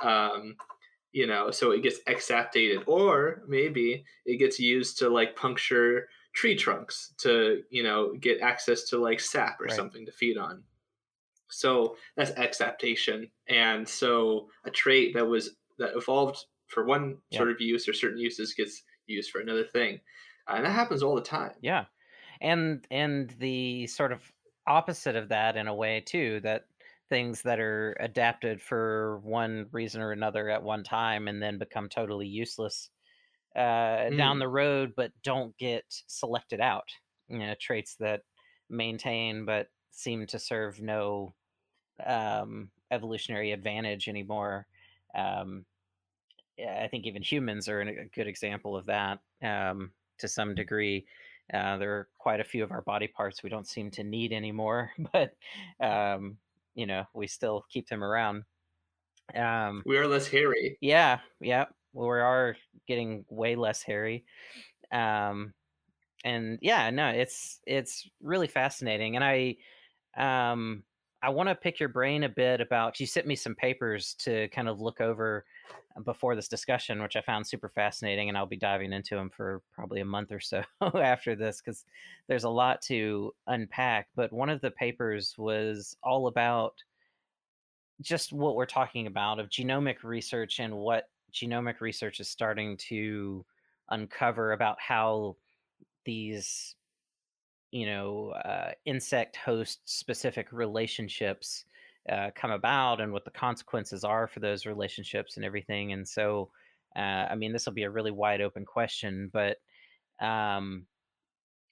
Um, 0.00 0.56
you 1.12 1.26
know, 1.26 1.50
so 1.50 1.72
it 1.72 1.82
gets 1.82 2.00
exaptated, 2.06 2.84
or 2.86 3.42
maybe 3.48 4.04
it 4.26 4.38
gets 4.38 4.60
used 4.60 4.98
to 4.98 5.08
like 5.08 5.36
puncture 5.36 6.08
tree 6.34 6.56
trunks 6.56 7.14
to 7.18 7.64
you 7.70 7.82
know 7.82 8.14
get 8.16 8.40
access 8.40 8.84
to 8.90 8.98
like 8.98 9.20
sap 9.20 9.60
or 9.60 9.68
Right. 9.68 9.70
something 9.70 10.06
to 10.06 10.12
feed 10.12 10.38
on. 10.38 10.64
So 11.50 11.96
that's 12.16 12.30
exaptation, 12.32 13.30
and 13.48 13.88
so 13.88 14.50
a 14.64 14.70
trait 14.70 15.14
that 15.14 15.26
was 15.26 15.56
that 15.78 15.96
evolved 15.96 16.44
for 16.66 16.84
one 16.84 17.22
Yeah. 17.30 17.46
sort 17.46 17.50
of 17.50 17.60
use 17.60 17.88
or 17.88 17.94
certain 17.94 18.18
uses 18.18 18.54
gets 18.54 18.82
used 19.06 19.30
for 19.30 19.40
another 19.40 19.64
thing, 19.64 20.00
and 20.46 20.64
that 20.66 20.72
happens 20.72 21.02
all 21.02 21.14
the 21.14 21.22
time. 21.22 21.54
Yeah. 21.60 21.86
And 22.40 22.86
and 22.90 23.30
the 23.32 23.86
sort 23.88 24.12
of 24.12 24.32
opposite 24.66 25.16
of 25.16 25.28
that 25.30 25.56
in 25.56 25.66
a 25.68 25.74
way 25.74 26.00
too, 26.00 26.40
that 26.40 26.68
things 27.08 27.42
that 27.42 27.60
are 27.60 27.96
adapted 28.00 28.60
for 28.62 29.18
one 29.20 29.68
reason 29.72 30.00
or 30.02 30.12
another 30.12 30.50
at 30.50 30.62
one 30.62 30.84
time 30.84 31.28
and 31.28 31.42
then 31.42 31.58
become 31.58 31.88
totally 31.88 32.26
useless 32.26 32.90
uh, 33.56 34.10
down 34.10 34.38
Mm. 34.38 34.40
the 34.40 34.48
road, 34.48 34.94
but 34.96 35.12
don't 35.22 35.56
get 35.58 35.84
selected 36.08 36.60
out. 36.60 36.90
You 37.28 37.38
know, 37.40 37.54
traits 37.60 37.96
that 37.96 38.22
maintain 38.70 39.44
but 39.44 39.70
seem 39.90 40.26
to 40.28 40.38
serve 40.38 40.80
no 40.80 41.34
um, 42.04 42.70
evolutionary 42.90 43.52
advantage 43.52 44.08
anymore. 44.08 44.68
Um, 45.14 45.66
I 46.58 46.88
think 46.88 47.06
even 47.06 47.22
humans 47.22 47.68
are 47.68 47.80
a 47.80 48.06
good 48.08 48.26
example 48.26 48.76
of 48.76 48.86
that 48.86 49.20
um, 49.42 49.92
to 50.18 50.28
some 50.28 50.54
degree. 50.54 51.06
Uh, 51.52 51.78
there 51.78 51.92
are 51.94 52.08
quite 52.18 52.40
a 52.40 52.44
few 52.44 52.64
of 52.64 52.72
our 52.72 52.82
body 52.82 53.06
parts 53.06 53.42
we 53.42 53.50
don't 53.50 53.66
seem 53.66 53.90
to 53.92 54.04
need 54.04 54.32
anymore, 54.32 54.92
but 55.12 55.36
um, 55.80 56.38
you 56.78 56.86
know 56.86 57.04
we 57.14 57.26
still 57.28 57.66
keep 57.70 57.88
them 57.88 58.04
around. 58.04 58.44
Um, 59.34 59.82
We 59.84 59.98
are 59.98 60.06
less 60.06 60.28
hairy. 60.28 60.78
yeah, 60.80 61.20
yeah, 61.40 61.66
we 61.92 62.06
are 62.06 62.56
getting 62.86 63.24
way 63.28 63.56
less 63.56 63.82
hairy. 63.82 64.24
Um, 64.92 65.54
and 66.24 66.58
yeah, 66.62 66.90
no, 66.90 67.08
it's 67.10 67.60
it's 67.66 68.08
really 68.20 68.48
fascinating, 68.48 69.16
and 69.16 69.24
I 69.24 69.56
um, 70.16 70.84
I 71.22 71.30
want 71.30 71.48
to 71.48 71.54
pick 71.54 71.80
your 71.80 71.88
brain 71.90 72.24
a 72.24 72.28
bit 72.28 72.60
about. 72.60 73.00
You 73.00 73.06
sent 73.06 73.26
me 73.26 73.36
some 73.36 73.54
papers 73.54 74.14
to 74.20 74.48
kind 74.48 74.68
of 74.68 74.80
look 74.80 75.00
over 75.00 75.44
before 76.04 76.36
this 76.36 76.48
discussion, 76.48 77.02
which 77.02 77.16
I 77.16 77.20
found 77.20 77.46
super 77.46 77.68
fascinating, 77.68 78.28
and 78.28 78.38
I'll 78.38 78.46
be 78.46 78.56
diving 78.56 78.92
into 78.92 79.14
them 79.14 79.30
for 79.30 79.62
probably 79.72 80.00
a 80.00 80.04
month 80.04 80.32
or 80.32 80.40
so 80.40 80.62
after 80.80 81.34
this 81.34 81.60
because 81.60 81.84
there's 82.28 82.44
a 82.44 82.48
lot 82.48 82.82
to 82.82 83.34
unpack. 83.46 84.08
But 84.14 84.32
one 84.32 84.48
of 84.50 84.60
the 84.60 84.70
papers 84.70 85.34
was 85.36 85.96
all 86.02 86.26
about 86.26 86.74
just 88.00 88.32
what 88.32 88.54
we're 88.54 88.66
talking 88.66 89.06
about 89.06 89.40
of 89.40 89.48
genomic 89.48 90.02
research 90.04 90.60
and 90.60 90.76
what 90.76 91.08
genomic 91.32 91.80
research 91.80 92.20
is 92.20 92.28
starting 92.28 92.76
to 92.76 93.44
uncover 93.90 94.52
about 94.52 94.76
how 94.80 95.36
these 96.04 96.76
you 97.70 97.86
know 97.86 98.30
uh, 98.30 98.70
insect 98.84 99.36
host 99.36 99.80
specific 99.84 100.52
relationships 100.52 101.64
uh, 102.10 102.30
come 102.34 102.50
about 102.50 103.00
and 103.00 103.12
what 103.12 103.24
the 103.24 103.30
consequences 103.30 104.04
are 104.04 104.26
for 104.26 104.40
those 104.40 104.66
relationships 104.66 105.36
and 105.36 105.44
everything 105.44 105.92
and 105.92 106.06
so 106.06 106.50
uh, 106.96 107.26
i 107.30 107.34
mean 107.34 107.52
this 107.52 107.66
will 107.66 107.72
be 107.72 107.84
a 107.84 107.90
really 107.90 108.10
wide 108.10 108.40
open 108.40 108.64
question 108.64 109.30
but 109.32 109.56
um, 110.20 110.86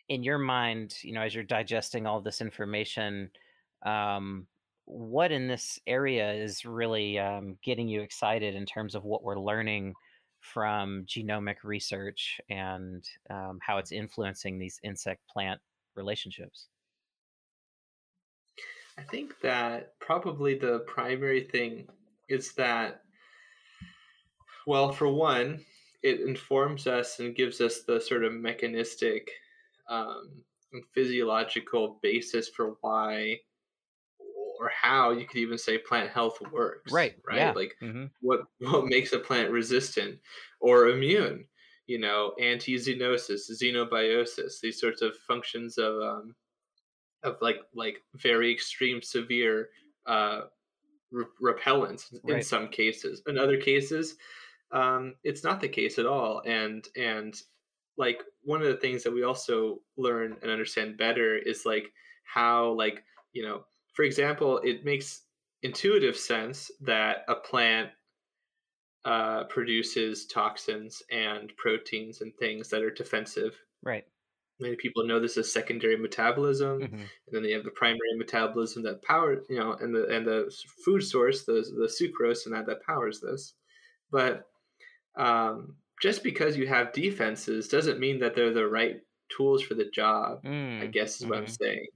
in 0.09 0.23
your 0.23 0.39
mind 0.39 0.95
you 1.03 1.13
know 1.13 1.23
as 1.23 1.35
you're 1.35 1.45
digesting 1.45 2.07
all 2.07 2.21
this 2.21 2.41
information 2.41 3.31
um, 3.85 4.47
what 4.85 5.33
in 5.33 5.49
this 5.49 5.81
area 5.87 6.33
is 6.33 6.65
really 6.65 7.19
um, 7.19 7.57
getting 7.63 7.89
you 7.89 8.01
excited 8.01 8.55
in 8.55 8.65
terms 8.65 8.95
of 8.95 9.05
what 9.05 9.25
we're 9.25 9.39
learning 9.39 9.93
from 10.41 11.05
genomic 11.07 11.57
research 11.65 12.41
and 12.51 13.05
um, 13.31 13.59
how 13.61 13.79
it's 13.79 13.91
influencing 13.91 14.59
these 14.59 14.79
insect 14.85 15.21
plant 15.29 15.61
relationships 15.97 16.67
I 18.99 19.03
think 19.05 19.41
that 19.41 19.99
probably 20.01 20.55
the 20.59 20.81
primary 20.81 21.45
thing 21.45 21.89
is 22.29 22.53
that, 22.55 23.03
well, 24.67 24.93
for 24.93 25.09
one, 25.09 25.65
it 26.03 26.21
informs 26.21 26.87
us 26.87 27.21
and 27.21 27.35
gives 27.35 27.61
us 27.61 27.83
the 27.83 28.01
sort 28.01 28.25
of 28.25 28.33
mechanistic 28.33 29.31
um, 29.89 30.45
and 30.73 30.85
physiological 30.95 31.99
basis 32.03 32.49
for 32.49 32.77
why 32.81 33.41
or 34.59 34.69
how 34.71 35.11
you 35.11 35.27
could 35.27 35.39
even 35.39 35.59
say 35.59 35.79
plant 35.79 36.11
health 36.11 36.41
works. 36.53 36.93
right 36.93 37.17
Right. 37.27 37.39
yeah 37.39 37.53
Like 37.55 37.77
hmm 37.81 38.07
what 38.21 38.41
what 38.61 38.87
makes 38.87 39.13
a 39.13 39.19
plant 39.19 39.51
resistant 39.51 40.21
or 40.61 40.89
immune 40.89 41.47
you 41.87 41.99
know 41.99 42.33
antixenosis 42.41 43.51
xenobiosis 43.51 44.61
these 44.63 44.81
sorts 44.81 45.03
of 45.03 45.15
functions 45.29 45.77
of 45.79 46.01
um 46.01 46.35
of 47.27 47.39
like 47.43 47.59
like 47.75 48.03
very 48.15 48.53
extreme 48.53 49.03
severe 49.03 49.71
uh 50.07 50.43
re- 51.11 51.25
repellents 51.43 52.13
in 52.13 52.21
Right. 52.37 52.45
some 52.45 52.69
cases 52.69 53.23
in 53.27 53.39
other 53.39 53.61
cases 53.61 54.17
um 54.73 55.17
it's 55.25 55.45
not 55.45 55.61
the 55.61 55.69
case 55.69 55.99
at 55.99 56.07
all 56.07 56.43
and 56.47 56.89
and 56.97 57.41
like 57.99 58.23
one 58.43 58.61
of 58.63 58.69
the 58.69 58.77
things 58.77 59.03
that 59.05 59.13
we 59.15 59.23
also 59.25 59.83
learn 59.97 60.37
and 60.43 60.51
understand 60.51 60.99
better 60.99 61.37
is 61.37 61.67
like 61.67 61.93
how 62.25 62.71
like 62.73 63.05
you 63.33 63.43
know 63.43 63.65
for 63.95 64.05
example 64.05 64.59
it 64.65 64.85
makes 64.85 65.23
intuitive 65.63 66.17
sense 66.17 66.71
that 66.81 67.25
a 67.29 67.35
plant 67.37 67.91
uh, 69.05 69.45
produces 69.45 70.27
toxins 70.27 71.03
and 71.11 71.57
proteins 71.57 72.21
and 72.21 72.35
things 72.37 72.69
that 72.71 72.83
are 72.83 72.91
defensive. 72.91 73.57
right 73.83 74.07
Many 74.59 74.77
people 74.77 75.07
know 75.07 75.21
this 75.21 75.37
as 75.37 75.53
secondary 75.53 75.97
metabolism, 75.97 76.81
hmm 76.81 77.07
and 77.27 77.33
then 77.33 77.43
they 77.43 77.53
have 77.53 77.65
the 77.65 77.71
primary 77.73 78.17
metabolism 78.17 78.83
that 78.85 79.03
power, 79.03 79.43
you 79.51 79.59
know, 79.59 79.73
and 79.75 79.95
the 79.95 80.07
and 80.09 80.27
the 80.27 80.51
food 80.85 81.03
source, 81.03 81.45
the 81.45 81.55
the 81.55 81.87
sucrose, 81.89 82.47
and 82.47 82.55
that 82.55 82.67
that 82.67 82.83
powers 82.83 83.21
this. 83.21 83.55
But 84.11 84.49
um, 85.17 85.77
just 86.03 86.23
because 86.23 86.57
you 86.57 86.67
have 86.69 86.93
defenses 86.93 87.69
doesn't 87.69 88.01
mean 88.01 88.21
that 88.21 88.35
they're 88.35 88.53
the 88.53 88.69
right 88.69 88.97
tools 89.31 89.63
for 89.63 89.75
the 89.75 89.91
job. 89.91 90.43
I 90.81 90.87
mm, 90.87 90.93
guess 90.93 91.21
is 91.21 91.27
what 91.27 91.39
I'm 91.39 91.47
mhm. 91.47 91.57
saying. 91.63 91.87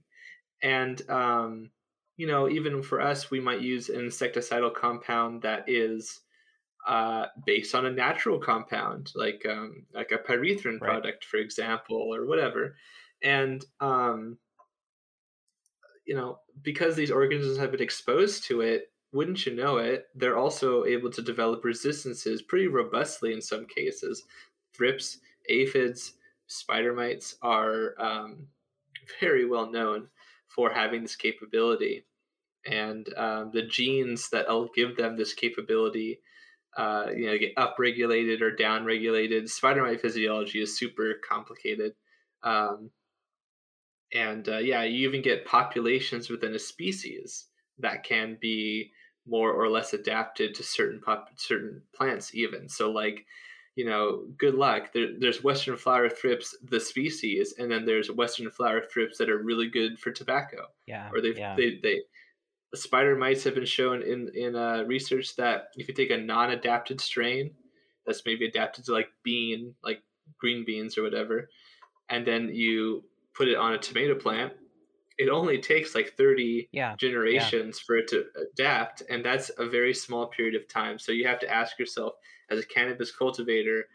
And 0.63 1.09
um, 1.09 1.71
you 2.17 2.27
know, 2.27 2.49
even 2.49 2.83
for 2.83 3.01
us, 3.01 3.31
we 3.31 3.39
might 3.39 3.61
use 3.61 3.89
an 3.89 4.01
insecticidal 4.01 4.73
compound 4.73 5.41
that 5.43 5.65
is 5.67 6.21
uh, 6.87 7.27
based 7.45 7.75
on 7.75 7.85
a 7.85 7.91
natural 7.91 8.39
compound, 8.39 9.11
like 9.15 9.45
um, 9.47 9.85
like 9.93 10.11
a 10.11 10.17
pyrethrin 10.17 10.81
Right. 10.81 11.01
product, 11.01 11.25
for 11.25 11.37
example, 11.37 11.97
or 11.97 12.25
whatever. 12.25 12.75
And 13.23 13.63
um, 13.79 14.39
you 16.05 16.15
know, 16.15 16.39
because 16.61 16.95
these 16.95 17.11
organisms 17.11 17.57
have 17.57 17.71
been 17.71 17.81
exposed 17.81 18.43
to 18.45 18.61
it, 18.61 18.91
wouldn't 19.13 19.45
you 19.45 19.53
know 19.55 19.77
it, 19.77 20.07
they're 20.15 20.37
also 20.37 20.85
able 20.85 21.11
to 21.11 21.21
develop 21.21 21.63
resistances 21.63 22.41
pretty 22.41 22.67
robustly 22.67 23.33
in 23.33 23.41
some 23.41 23.65
cases. 23.65 24.23
Thrips, 24.73 25.19
aphids, 25.49 26.13
spider 26.47 26.93
mites 26.93 27.35
are 27.41 27.93
um, 27.99 28.47
very 29.19 29.45
well 29.45 29.69
known 29.71 30.09
for 30.47 30.71
having 30.71 31.01
this 31.01 31.15
capability. 31.15 32.05
And 32.65 33.11
um, 33.17 33.51
the 33.51 33.63
genes 33.63 34.29
that'll 34.29 34.69
give 34.75 34.97
them 34.97 35.17
this 35.17 35.33
capability, 35.33 36.21
uh, 36.77 37.07
you 37.15 37.25
know, 37.27 37.37
get 37.37 37.55
upregulated 37.55 38.41
or 38.41 38.55
downregulated. 38.55 39.49
Spider 39.49 39.83
mite 39.83 40.01
physiology 40.01 40.61
is 40.61 40.77
super 40.77 41.15
complicated. 41.27 41.93
Um, 42.43 42.91
and 44.13 44.47
uh, 44.49 44.57
yeah, 44.57 44.83
you 44.83 45.07
even 45.07 45.21
get 45.21 45.45
populations 45.45 46.29
within 46.29 46.53
a 46.53 46.59
species 46.59 47.47
that 47.79 48.03
can 48.03 48.37
be 48.41 48.91
more 49.25 49.51
or 49.51 49.69
less 49.69 49.93
adapted 49.93 50.53
to 50.55 50.63
certain 50.63 50.99
pop- 50.99 51.29
certain 51.37 51.81
plants, 51.95 52.35
even. 52.35 52.67
So, 52.67 52.91
like, 52.91 53.25
you 53.75 53.85
know, 53.85 54.25
good 54.37 54.55
luck. 54.55 54.91
There, 54.93 55.17
there's 55.17 55.43
Western 55.43 55.77
flower 55.77 56.09
thrips, 56.09 56.57
the 56.61 56.79
species, 56.79 57.53
and 57.57 57.71
then 57.71 57.85
there's 57.85 58.11
Western 58.11 58.49
flower 58.51 58.81
thrips 58.81 59.17
that 59.17 59.29
are 59.29 59.37
really 59.37 59.69
good 59.69 59.97
for 59.99 60.11
tobacco. 60.11 60.67
yeah 60.87 61.09
Or 61.13 61.21
they 61.21 61.33
yeah 61.35 61.55
they 61.55 61.79
they 61.81 61.81
the 61.81 62.01
spider 62.77 63.15
mites 63.15 63.43
have 63.43 63.55
been 63.55 63.65
shown 63.65 64.01
in 64.01 64.29
in 64.33 64.55
uh, 64.55 64.83
research 64.87 65.35
that 65.35 65.69
if 65.75 65.87
you 65.87 65.93
take 65.93 66.11
a 66.11 66.17
non-adapted 66.17 67.01
strain 67.01 67.51
that's 68.05 68.23
maybe 68.25 68.45
adapted 68.45 68.85
to 68.85 68.93
like 68.93 69.09
bean, 69.23 69.75
like 69.83 70.01
green 70.39 70.63
beans 70.65 70.97
or 70.97 71.03
whatever, 71.03 71.49
and 72.09 72.25
then 72.25 72.49
you 72.53 73.03
put 73.33 73.47
it 73.47 73.57
on 73.57 73.73
a 73.73 73.77
tomato 73.77 74.15
plant, 74.15 74.53
it 75.17 75.29
only 75.29 75.59
takes 75.59 75.93
like 75.95 76.13
30 76.17 76.69
yeah 76.71 76.95
generations 76.95 77.79
for 77.79 77.97
it 77.97 78.07
to 78.07 78.25
adapt 78.53 79.03
and 79.09 79.23
that's 79.23 79.51
a 79.57 79.67
very 79.67 79.93
small 79.93 80.27
period 80.27 80.55
of 80.55 80.67
time. 80.67 80.97
So 80.97 81.11
you 81.11 81.27
have 81.27 81.39
to 81.39 81.51
ask 81.51 81.77
yourself 81.77 82.13
as 82.49 82.59
a 82.59 82.65
cannabis 82.65 83.11
cultivator 83.11 83.85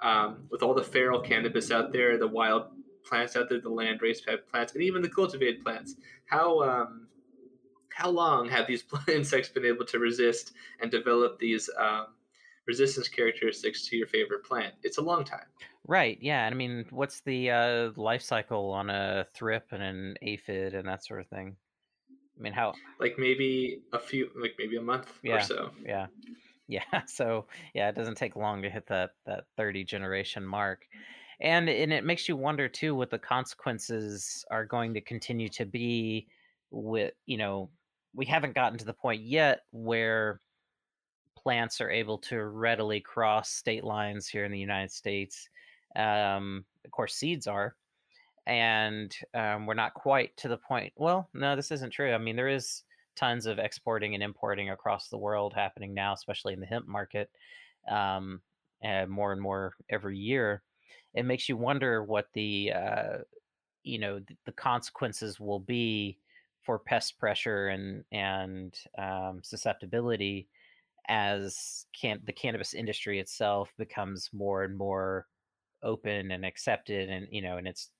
um, 0.00 0.44
with 0.50 0.62
all 0.62 0.74
the 0.74 0.82
feral 0.82 1.20
cannabis 1.20 1.70
out 1.70 1.92
there 1.92 2.18
the 2.18 2.26
wild 2.26 2.64
plants 3.04 3.36
out 3.36 3.48
there 3.48 3.60
the 3.60 3.70
landrace 3.70 4.20
plants 4.50 4.74
and 4.74 4.82
even 4.82 5.02
the 5.02 5.08
cultivated 5.08 5.62
plants 5.62 5.96
how 6.26 6.62
um, 6.62 7.08
how 7.94 8.10
long 8.10 8.48
have 8.48 8.66
these 8.66 8.84
insects 9.08 9.48
been 9.48 9.64
able 9.64 9.84
to 9.86 9.98
resist 9.98 10.52
and 10.80 10.90
develop 10.90 11.38
these 11.38 11.70
um, 11.76 12.14
resistance 12.66 13.08
characteristics 13.08 13.86
to 13.88 13.96
your 13.96 14.06
favorite 14.06 14.44
plant. 14.44 14.74
It's 14.82 14.98
a 14.98 15.02
long 15.02 15.24
time. 15.24 15.46
Right. 15.86 16.18
Yeah. 16.20 16.46
I 16.46 16.54
mean, 16.54 16.86
what's 16.90 17.20
the 17.22 17.50
uh, 17.50 17.90
life 17.96 18.22
cycle 18.22 18.70
on 18.70 18.88
a 18.88 19.26
thrip 19.34 19.68
and 19.72 19.82
an 19.82 20.16
aphid 20.22 20.74
and 20.74 20.88
that 20.88 21.04
sort 21.04 21.20
of 21.20 21.28
thing? 21.28 21.56
I 22.38 22.40
mean, 22.42 22.52
how? 22.52 22.74
Like 22.98 23.18
maybe 23.18 23.82
a 23.92 23.98
few, 23.98 24.30
like 24.36 24.54
maybe 24.58 24.76
a 24.76 24.82
month 24.82 25.18
Yeah. 25.22 25.36
or 25.36 25.40
so. 25.40 25.74
Yeah. 25.84 26.06
Yeah. 26.68 27.04
So 27.06 27.48
yeah, 27.74 27.90
it 27.90 27.96
doesn't 27.96 28.14
take 28.14 28.36
long 28.36 28.62
to 28.62 28.70
hit 28.70 28.86
that 28.86 29.10
that 29.26 29.44
30 29.58 29.84
generation 29.84 30.46
mark. 30.46 30.86
And 31.40 31.68
and 31.68 31.92
it 31.92 32.04
makes 32.04 32.28
you 32.28 32.36
wonder 32.36 32.68
too 32.68 32.94
what 32.94 33.10
the 33.10 33.18
consequences 33.18 34.44
are 34.50 34.64
going 34.64 34.94
to 34.94 35.00
continue 35.02 35.48
to 35.50 35.66
be 35.66 36.28
with, 36.70 37.12
you 37.26 37.36
know, 37.36 37.70
we 38.14 38.26
haven't 38.26 38.54
gotten 38.54 38.78
to 38.78 38.84
the 38.84 38.92
point 38.92 39.22
yet 39.22 39.60
where 39.70 40.40
plants 41.36 41.80
are 41.80 41.90
able 41.90 42.18
to 42.18 42.44
readily 42.44 43.00
cross 43.00 43.50
state 43.50 43.84
lines 43.84 44.28
here 44.28 44.44
in 44.44 44.52
the 44.52 44.58
United 44.58 44.92
States. 44.92 45.48
Um, 45.96 46.64
of 46.84 46.90
course, 46.90 47.14
seeds 47.14 47.46
are, 47.46 47.74
and 48.46 49.14
um, 49.34 49.66
we're 49.66 49.74
not 49.74 49.94
quite 49.94 50.36
to 50.38 50.48
the 50.48 50.56
point. 50.56 50.92
Well, 50.96 51.28
no, 51.34 51.56
this 51.56 51.70
isn't 51.70 51.90
true. 51.92 52.12
I 52.12 52.18
mean, 52.18 52.36
there 52.36 52.48
is 52.48 52.84
tons 53.16 53.46
of 53.46 53.58
exporting 53.58 54.14
and 54.14 54.22
importing 54.22 54.70
across 54.70 55.08
the 55.08 55.18
world 55.18 55.52
happening 55.54 55.94
now, 55.94 56.12
especially 56.12 56.54
in 56.54 56.60
the 56.60 56.66
hemp 56.66 56.86
market, 56.86 57.30
um, 57.90 58.40
and 58.82 59.10
more 59.10 59.32
and 59.32 59.40
more 59.40 59.74
every 59.90 60.18
year. 60.18 60.62
It 61.14 61.24
makes 61.24 61.48
you 61.48 61.56
wonder 61.56 62.02
what 62.02 62.28
the 62.32 62.72
uh, 62.74 63.18
you 63.82 63.98
know 63.98 64.18
th- 64.18 64.38
the 64.46 64.52
consequences 64.52 65.38
will 65.38 65.60
be 65.60 66.18
for 66.62 66.78
pest 66.78 67.18
pressure 67.18 67.68
and 67.68 68.04
and 68.12 68.78
um, 68.98 69.40
susceptibility 69.42 70.48
as 71.08 71.86
can 71.92 72.20
the 72.24 72.32
cannabis 72.32 72.74
industry 72.74 73.18
itself 73.18 73.72
becomes 73.76 74.30
more 74.32 74.64
and 74.64 74.76
more 74.76 75.26
open 75.82 76.30
and 76.30 76.44
accepted 76.44 77.08
and 77.08 77.26
you 77.30 77.42
know 77.42 77.56
and 77.56 77.66
it's 77.66 77.90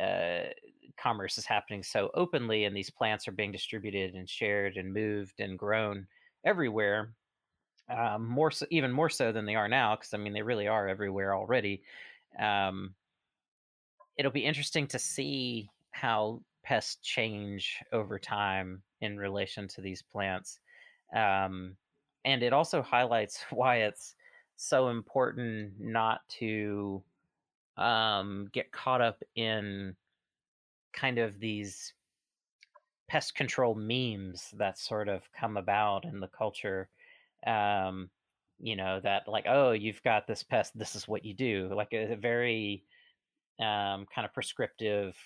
uh, 0.00 0.48
commerce 0.96 1.38
is 1.38 1.44
happening 1.44 1.82
so 1.82 2.10
openly 2.14 2.64
and 2.64 2.76
these 2.76 2.90
plants 2.90 3.26
are 3.26 3.32
being 3.32 3.52
distributed 3.52 4.14
and 4.14 4.28
shared 4.28 4.76
and 4.76 4.92
moved 4.92 5.40
and 5.40 5.58
grown 5.58 6.06
everywhere 6.44 7.12
um, 7.90 8.26
more 8.26 8.50
so, 8.50 8.66
even 8.70 8.92
more 8.92 9.08
so 9.08 9.32
than 9.32 9.46
they 9.46 9.56
are 9.56 9.68
now 9.68 9.96
because 9.96 10.14
i 10.14 10.16
mean 10.16 10.32
they 10.32 10.42
really 10.42 10.68
are 10.68 10.88
everywhere 10.88 11.34
already 11.34 11.82
um, 12.38 12.94
it'll 14.16 14.30
be 14.30 14.44
interesting 14.44 14.86
to 14.86 14.98
see 14.98 15.68
how 15.90 16.40
pests 16.68 16.98
change 17.02 17.82
over 17.92 18.18
time 18.18 18.82
in 19.00 19.16
relation 19.16 19.66
to 19.66 19.80
these 19.80 20.02
plants 20.02 20.60
um, 21.16 21.74
and 22.24 22.42
it 22.42 22.52
also 22.52 22.82
highlights 22.82 23.42
why 23.50 23.76
it's 23.76 24.14
so 24.56 24.88
important 24.88 25.72
not 25.78 26.20
to 26.28 27.02
um, 27.78 28.48
get 28.52 28.72
caught 28.72 29.00
up 29.00 29.22
in 29.36 29.96
kind 30.92 31.18
of 31.18 31.38
these 31.38 31.94
pest 33.08 33.34
control 33.34 33.74
memes 33.74 34.50
that 34.58 34.78
sort 34.78 35.08
of 35.08 35.22
come 35.32 35.56
about 35.56 36.04
in 36.04 36.20
the 36.20 36.28
culture. 36.28 36.88
Um, 37.46 38.10
you 38.60 38.74
know, 38.74 39.00
that 39.00 39.28
like, 39.28 39.44
oh, 39.48 39.70
you've 39.70 40.02
got 40.02 40.26
this 40.26 40.42
pest, 40.42 40.76
this 40.76 40.96
is 40.96 41.06
what 41.06 41.24
you 41.24 41.32
do. 41.32 41.70
Like 41.72 41.92
a, 41.92 42.12
a 42.12 42.16
very 42.16 42.82
um, 43.60 44.06
kind 44.12 44.24
of 44.24 44.34
prescriptive 44.34 45.16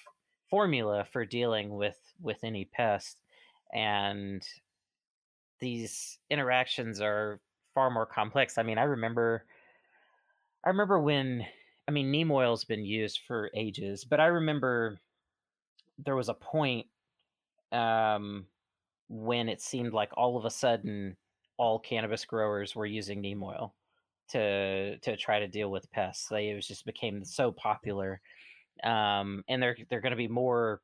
formula 0.53 1.07
for 1.11 1.25
dealing 1.25 1.71
with 1.71 1.97
with 2.21 2.45
any 2.45 2.67
pest. 2.67 3.17
And 3.73 4.47
these 5.61 6.19
interactions 6.29 7.01
are 7.01 7.41
far 7.75 7.91
more 7.91 8.05
complex. 8.05 8.59
I 8.59 8.63
mean, 8.63 8.77
I 8.77 8.83
remember 8.83 9.47
I 10.63 10.69
remember 10.69 10.99
when 10.99 11.47
I 11.89 11.91
mean 11.91 12.11
neem 12.11 12.31
oil's 12.31 12.65
been 12.65 12.85
used 12.85 13.21
for 13.27 13.51
ages, 13.57 14.05
but 14.05 14.21
I 14.21 14.27
remember 14.27 15.01
there 16.05 16.17
was 16.17 16.29
a 16.29 16.35
point 16.35 16.87
um, 17.73 18.45
when 19.09 19.49
it 19.49 19.63
seemed 19.63 19.95
like 19.95 20.11
all 20.19 20.37
of 20.37 20.45
a 20.45 20.51
sudden 20.51 21.17
all 21.57 21.79
cannabis 21.79 22.27
growers 22.27 22.77
were 22.77 22.85
using 22.85 23.23
neem 23.23 23.43
oil 23.43 23.75
to 24.29 24.99
to 24.99 25.17
try 25.17 25.41
to 25.41 25.49
deal 25.49 25.71
with 25.71 25.91
pests. 25.93 26.29
They 26.29 26.51
it 26.51 26.55
was 26.57 26.69
just 26.69 26.85
became 26.85 27.25
so 27.25 27.53
popular, 27.53 28.21
um, 28.85 29.45
and 29.49 29.63
there 29.63 29.77
are 29.91 30.01
going 30.01 30.11
to 30.11 30.17
be 30.17 30.29
more, 30.29 30.81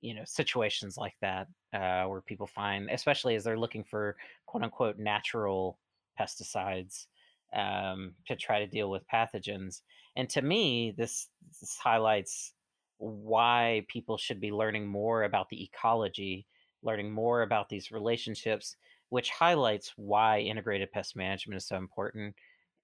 you 0.00 0.14
know, 0.14 0.24
situations 0.24 0.96
like 0.96 1.14
that 1.20 1.48
uh, 1.72 2.04
where 2.04 2.20
people 2.20 2.46
find, 2.46 2.88
especially 2.90 3.34
as 3.34 3.44
they're 3.44 3.58
looking 3.58 3.84
for 3.84 4.16
quote 4.46 4.62
unquote 4.62 4.98
natural 4.98 5.78
pesticides 6.20 7.06
um, 7.54 8.14
to 8.26 8.36
try 8.36 8.58
to 8.58 8.66
deal 8.66 8.90
with 8.90 9.08
pathogens. 9.12 9.82
And 10.16 10.28
to 10.30 10.42
me, 10.42 10.94
this, 10.96 11.28
this 11.60 11.78
highlights 11.82 12.52
why 12.98 13.84
people 13.88 14.16
should 14.16 14.40
be 14.40 14.52
learning 14.52 14.86
more 14.86 15.24
about 15.24 15.48
the 15.48 15.62
ecology, 15.62 16.46
learning 16.82 17.12
more 17.12 17.42
about 17.42 17.68
these 17.68 17.90
relationships, 17.90 18.76
which 19.08 19.30
highlights 19.30 19.92
why 19.96 20.40
integrated 20.40 20.92
pest 20.92 21.16
management 21.16 21.56
is 21.56 21.66
so 21.66 21.76
important 21.76 22.34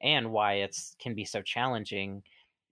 and 0.02 0.30
why 0.30 0.54
it's 0.54 0.96
can 1.00 1.14
be 1.14 1.24
so 1.24 1.42
challenging 1.42 2.22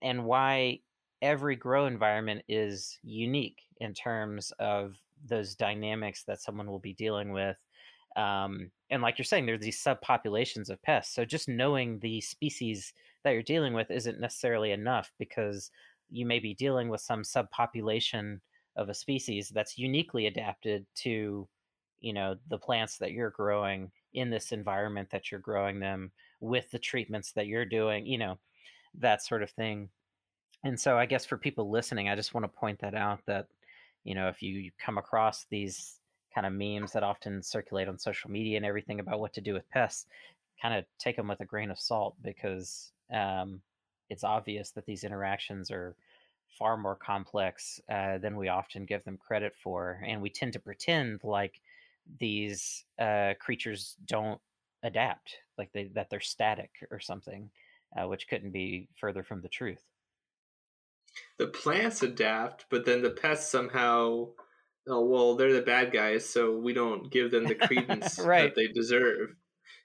and 0.03 0.25
why 0.25 0.79
every 1.23 1.57
grow 1.57 1.87
environment 1.87 2.43
is 2.49 2.99
unique 3.03 3.63
in 3.81 3.95
terms 3.95 4.53
of 4.59 4.97
those 5.27 5.55
dynamics 5.55 6.25
that 6.25 6.41
someone 6.41 6.71
will 6.71 6.79
be 6.79 6.95
dealing 6.95 7.33
with 7.33 7.57
um, 8.17 8.71
and 8.91 9.03
like 9.03 9.19
you're 9.19 9.25
saying 9.25 9.47
there's 9.47 9.61
these 9.61 9.83
subpopulations 9.83 10.71
of 10.71 10.83
pests 10.83 11.15
so 11.15 11.25
just 11.25 11.49
knowing 11.49 11.99
the 11.99 12.21
species 12.21 12.93
that 13.25 13.31
you're 13.31 13.43
dealing 13.43 13.75
with 13.75 13.91
isn't 13.91 14.21
necessarily 14.21 14.73
enough 14.73 15.13
because 15.19 15.71
you 16.11 16.25
may 16.25 16.39
be 16.39 16.55
dealing 16.55 16.89
with 16.89 17.01
some 17.01 17.23
subpopulation 17.23 18.41
of 18.77 18.89
a 18.89 18.95
species 18.95 19.51
that's 19.51 19.77
uniquely 19.79 20.27
adapted 20.27 20.87
to 20.95 21.49
you 22.01 22.13
know 22.13 22.37
the 22.49 22.59
plants 22.59 22.97
that 22.99 23.13
you're 23.13 23.31
growing 23.31 23.91
in 24.15 24.31
this 24.31 24.53
environment 24.53 25.09
that 25.11 25.31
you're 25.31 25.41
growing 25.41 25.81
them 25.81 26.11
with 26.41 26.71
the 26.71 26.79
treatments 26.79 27.33
that 27.33 27.47
you're 27.47 27.65
doing 27.65 28.07
you 28.07 28.19
know 28.19 28.39
that 28.95 29.23
sort 29.23 29.43
of 29.43 29.51
thing 29.51 29.89
and 30.65 30.79
so 30.79 30.97
i 30.99 31.07
guess 31.07 31.25
for 31.25 31.37
people 31.37 31.71
listening 31.71 32.09
i 32.09 32.17
just 32.17 32.35
want 32.35 32.45
to 32.45 32.59
point 32.59 32.79
that 32.81 32.95
out 32.95 33.21
that 33.27 33.47
you 34.05 34.15
know 34.15 34.29
if 34.29 34.43
you 34.43 34.71
come 34.79 34.99
across 34.99 35.47
these 35.51 35.99
kind 36.35 36.47
of 36.47 36.53
memes 36.53 36.93
that 36.93 37.03
often 37.03 37.43
circulate 37.43 37.89
on 37.89 37.99
social 37.99 38.31
media 38.31 38.57
and 38.57 38.67
everything 38.67 39.01
about 39.01 39.21
what 39.21 39.33
to 39.33 39.41
do 39.41 39.55
with 39.55 39.69
pests 39.71 40.07
kind 40.61 40.75
of 40.75 40.85
take 40.99 41.17
them 41.17 41.29
with 41.29 41.41
a 41.41 41.45
grain 41.45 41.71
of 41.71 41.79
salt 41.79 42.15
because 42.23 42.93
um, 43.13 43.61
it's 44.11 44.25
obvious 44.25 44.71
that 44.71 44.87
these 44.87 45.05
interactions 45.05 45.71
are 45.71 45.95
far 46.59 46.77
more 46.77 46.97
complex 46.97 47.81
uh, 47.91 48.19
than 48.19 48.37
we 48.37 48.49
often 48.49 48.85
give 48.85 49.05
them 49.05 49.17
credit 49.17 49.53
for 49.63 50.03
and 50.07 50.21
we 50.21 50.31
tend 50.31 50.53
to 50.53 50.59
pretend 50.59 51.23
like 51.23 51.61
these 52.19 52.85
uh, 52.99 53.35
creatures 53.39 53.97
don't 54.07 54.41
adapt 54.83 55.37
like 55.59 55.71
they 55.73 55.85
that 55.95 56.09
they're 56.09 56.21
static 56.21 56.71
or 56.91 57.01
something 57.01 57.51
uh, 57.97 58.07
which 58.07 58.29
couldn't 58.29 58.53
be 58.53 58.89
further 58.97 59.23
from 59.23 59.41
the 59.41 59.49
truth 59.49 59.83
The 61.39 61.47
plants 61.49 62.03
adapt, 62.03 62.67
but 62.71 62.85
then 62.85 63.03
the 63.03 63.11
pests 63.11 63.51
somehow, 63.51 64.29
oh, 64.89 65.05
well, 65.07 65.37
they're 65.37 65.53
the 65.53 65.63
bad 65.63 65.93
guys, 65.93 66.29
so 66.29 66.57
we 66.59 66.73
don't 66.73 67.11
give 67.11 67.31
them 67.31 67.45
the 67.47 67.55
credence 67.67 68.19
Right. 68.19 68.43
that 68.43 68.55
they 68.57 68.67
deserve. 68.69 69.31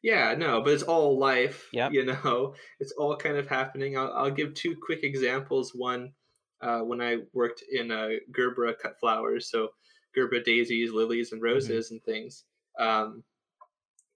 Yeah, 0.01 0.35
no, 0.37 0.61
but 0.61 0.73
it's 0.73 0.83
all 0.83 1.17
life. 1.17 1.69
Yep. 1.71 1.93
You 1.93 2.05
know, 2.05 2.55
it's 2.79 2.91
all 2.97 3.15
kind 3.15 3.37
of 3.37 3.47
happening. 3.47 3.97
I'll, 3.97 4.11
I'll 4.13 4.31
give 4.31 4.53
two 4.53 4.75
quick 4.83 5.03
examples. 5.03 5.73
One, 5.75 6.13
uh, 6.61 6.79
when 6.79 7.01
I 7.01 7.17
worked 7.33 7.63
in 7.71 7.91
uh, 7.91 8.09
Gerbera 8.31 8.73
cut 8.81 8.99
flowers, 8.99 9.49
so 9.49 9.69
Gerbera 10.17 10.43
daisies, 10.43 10.91
lilies, 10.91 11.31
and 11.31 11.41
roses 11.41 11.91
and 11.91 12.01
things. 12.03 12.43
Um, 12.79 13.23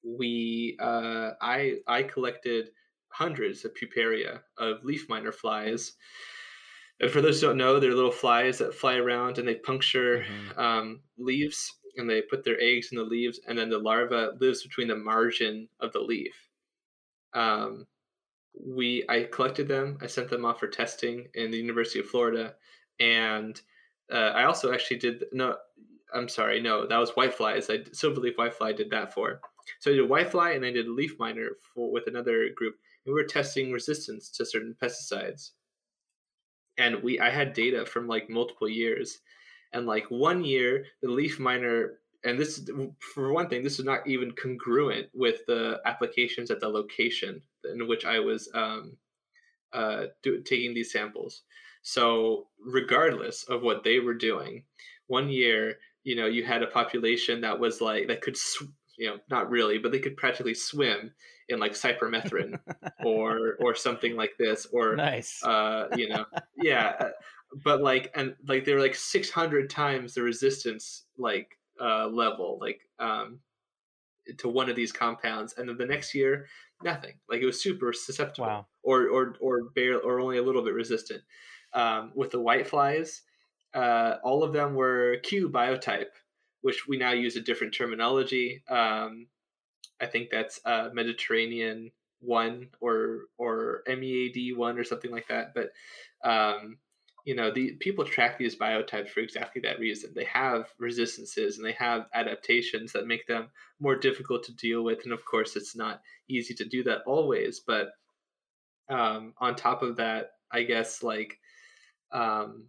we, 0.03 0.77
uh, 0.79 1.31
I, 1.41 1.75
I 1.87 2.03
collected 2.03 2.69
hundreds 3.09 3.63
of 3.65 3.71
puparia 3.73 4.41
of 4.57 4.83
leaf 4.83 5.07
miner 5.09 5.31
flies. 5.31 5.93
And 6.99 7.11
for 7.11 7.21
those 7.21 7.39
who 7.41 7.47
don't 7.47 7.57
know, 7.57 7.79
they're 7.79 7.93
little 7.93 8.11
flies 8.11 8.57
that 8.57 8.73
fly 8.73 8.95
around 8.95 9.37
and 9.37 9.47
they 9.47 9.55
puncture 9.55 10.25
Mhm. 10.27 10.57
um, 10.57 11.03
leaves 11.17 11.71
and 11.95 12.09
they 12.09 12.21
put 12.21 12.43
their 12.43 12.59
eggs 12.61 12.91
in 12.91 12.97
the 12.97 13.03
leaves, 13.03 13.39
and 13.47 13.57
then 13.57 13.69
the 13.69 13.79
larva 13.79 14.37
lives 14.39 14.61
between 14.63 14.87
the 14.87 14.95
margin 14.95 15.67
of 15.79 15.91
the 15.93 15.99
leaf. 15.99 16.49
Um, 17.33 17.87
we 18.53 19.05
I 19.09 19.23
collected 19.25 19.67
them. 19.67 19.97
I 20.01 20.07
sent 20.07 20.29
them 20.29 20.45
off 20.45 20.59
for 20.59 20.67
testing 20.67 21.29
in 21.33 21.51
the 21.51 21.57
University 21.57 21.99
of 21.99 22.07
Florida, 22.07 22.55
and 22.99 23.59
uh, 24.11 24.31
I 24.35 24.43
also 24.45 24.73
actually 24.73 24.97
did 24.97 25.25
no. 25.31 25.57
I'm 26.13 26.29
sorry, 26.29 26.61
no, 26.61 26.87
that 26.87 26.97
was 26.97 27.11
whiteflies. 27.11 27.69
I 27.71 27.79
silverleaf 27.89 28.35
whitefly 28.35 28.75
did 28.75 28.89
that 28.91 29.13
for. 29.13 29.41
So 29.79 29.91
I 29.91 29.95
did 29.95 30.09
whitefly 30.09 30.55
and 30.55 30.65
I 30.65 30.71
did 30.71 30.87
leaf 30.87 31.19
miner 31.19 31.57
for 31.73 31.91
with 31.91 32.07
another 32.07 32.49
group, 32.49 32.75
and 33.05 33.13
we 33.13 33.21
were 33.21 33.27
testing 33.27 33.71
resistance 33.71 34.29
to 34.31 34.45
certain 34.45 34.75
pesticides. 34.81 35.51
And 36.77 37.01
we 37.03 37.19
I 37.19 37.29
had 37.29 37.53
data 37.53 37.85
from 37.85 38.07
like 38.07 38.29
multiple 38.29 38.69
years, 38.69 39.19
and 39.73 39.85
like 39.85 40.05
one 40.09 40.43
year 40.43 40.85
the 41.01 41.09
leaf 41.09 41.39
miner 41.39 41.99
and 42.23 42.39
this 42.39 42.69
for 42.99 43.31
one 43.31 43.47
thing 43.47 43.63
this 43.63 43.79
is 43.79 43.85
not 43.85 44.05
even 44.07 44.31
congruent 44.31 45.07
with 45.13 45.45
the 45.47 45.79
applications 45.85 46.51
at 46.51 46.59
the 46.59 46.67
location 46.67 47.41
in 47.71 47.87
which 47.87 48.05
i 48.05 48.19
was 48.19 48.49
um, 48.53 48.97
uh, 49.73 50.05
do, 50.23 50.41
taking 50.41 50.73
these 50.73 50.91
samples. 50.91 51.43
So 51.81 52.47
regardless 52.65 53.43
of 53.43 53.61
what 53.61 53.83
they 53.83 53.99
were 53.99 54.13
doing 54.13 54.63
one 55.07 55.29
year 55.29 55.77
you 56.03 56.15
know 56.15 56.25
you 56.25 56.43
had 56.43 56.63
a 56.63 56.67
population 56.67 57.41
that 57.41 57.59
was 57.59 57.81
like 57.81 58.07
that 58.07 58.21
could 58.21 58.37
sw- 58.37 58.63
you 58.97 59.07
know 59.07 59.17
not 59.29 59.49
really 59.49 59.77
but 59.77 59.91
they 59.91 59.99
could 59.99 60.17
practically 60.17 60.53
swim 60.53 61.11
in 61.49 61.59
like 61.59 61.73
cypermethrin 61.73 62.59
or 63.05 63.55
or 63.61 63.75
something 63.75 64.15
like 64.15 64.31
this 64.37 64.67
or 64.73 64.95
nice 64.95 65.43
uh 65.43 65.87
you 65.95 66.09
know 66.09 66.25
yeah 66.61 66.93
uh, 66.99 67.09
but 67.63 67.81
like 67.81 68.11
and 68.15 68.35
like 68.47 68.65
they're 68.65 68.79
like 68.79 68.95
600 68.95 69.69
times 69.69 70.13
the 70.13 70.21
resistance 70.21 71.05
like 71.17 71.57
uh, 71.79 72.07
level, 72.07 72.57
like 72.59 72.81
um, 72.99 73.39
to 74.37 74.49
one 74.49 74.69
of 74.69 74.75
these 74.75 74.91
compounds, 74.91 75.53
and 75.57 75.67
then 75.67 75.77
the 75.77 75.85
next 75.85 76.13
year, 76.13 76.47
nothing. 76.83 77.13
Like 77.29 77.41
it 77.41 77.45
was 77.45 77.61
super 77.61 77.93
susceptible, 77.93 78.47
wow. 78.47 78.67
or 78.83 79.07
or 79.09 79.35
or 79.39 79.63
bare 79.75 79.99
or 79.99 80.19
only 80.19 80.37
a 80.37 80.43
little 80.43 80.63
bit 80.63 80.73
resistant. 80.73 81.21
Um, 81.73 82.11
with 82.15 82.31
the 82.31 82.39
white 82.39 82.67
flies, 82.67 83.21
uh, 83.73 84.15
all 84.23 84.43
of 84.43 84.53
them 84.53 84.75
were 84.75 85.17
Q 85.23 85.49
biotype, 85.49 86.11
which 86.61 86.87
we 86.87 86.97
now 86.97 87.11
use 87.11 87.35
a 87.35 87.41
different 87.41 87.73
terminology. 87.73 88.63
Um, 88.69 89.27
I 90.01 90.05
think 90.05 90.29
that's 90.29 90.59
uh, 90.65 90.89
Mediterranean 90.93 91.91
one 92.19 92.69
or 92.79 93.25
or 93.37 93.83
MED 93.87 94.55
one 94.55 94.77
or 94.77 94.83
something 94.83 95.11
like 95.11 95.27
that. 95.27 95.53
But 95.53 95.71
um, 96.27 96.77
you 97.27 97.35
know 97.35 97.51
the 97.51 97.73
people 97.73 98.05
track 98.05 98.37
these 98.37 98.55
biotypes 98.55 99.09
for 99.09 99.19
exactly 99.19 99.61
that 99.61 99.79
reason 99.79 100.13
they 100.15 100.23
have 100.23 100.69
resistances 100.79 101.57
and 101.57 101.67
they 101.67 101.73
have 101.73 102.05
adaptations 102.13 102.93
that 102.93 103.05
make 103.05 103.27
them 103.27 103.49
more 103.81 103.97
difficult 103.97 104.45
to 104.45 104.55
deal 104.55 104.81
with 104.81 104.99
and 105.03 105.11
of 105.11 105.25
course 105.25 105.57
it's 105.57 105.75
not 105.75 106.01
easy 106.29 106.53
to 106.53 106.63
do 106.63 106.83
that 106.83 107.01
always 107.05 107.59
but 107.59 107.89
um, 108.89 109.33
on 109.39 109.55
top 109.55 109.83
of 109.83 109.97
that 109.97 110.31
i 110.53 110.63
guess 110.63 111.03
like 111.03 111.37
um, 112.13 112.63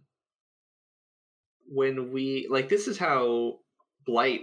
when 1.65 2.11
we 2.11 2.45
like 2.49 2.67
this 2.67 2.89
is 2.89 2.97
how 2.97 3.59
blight 4.09 4.41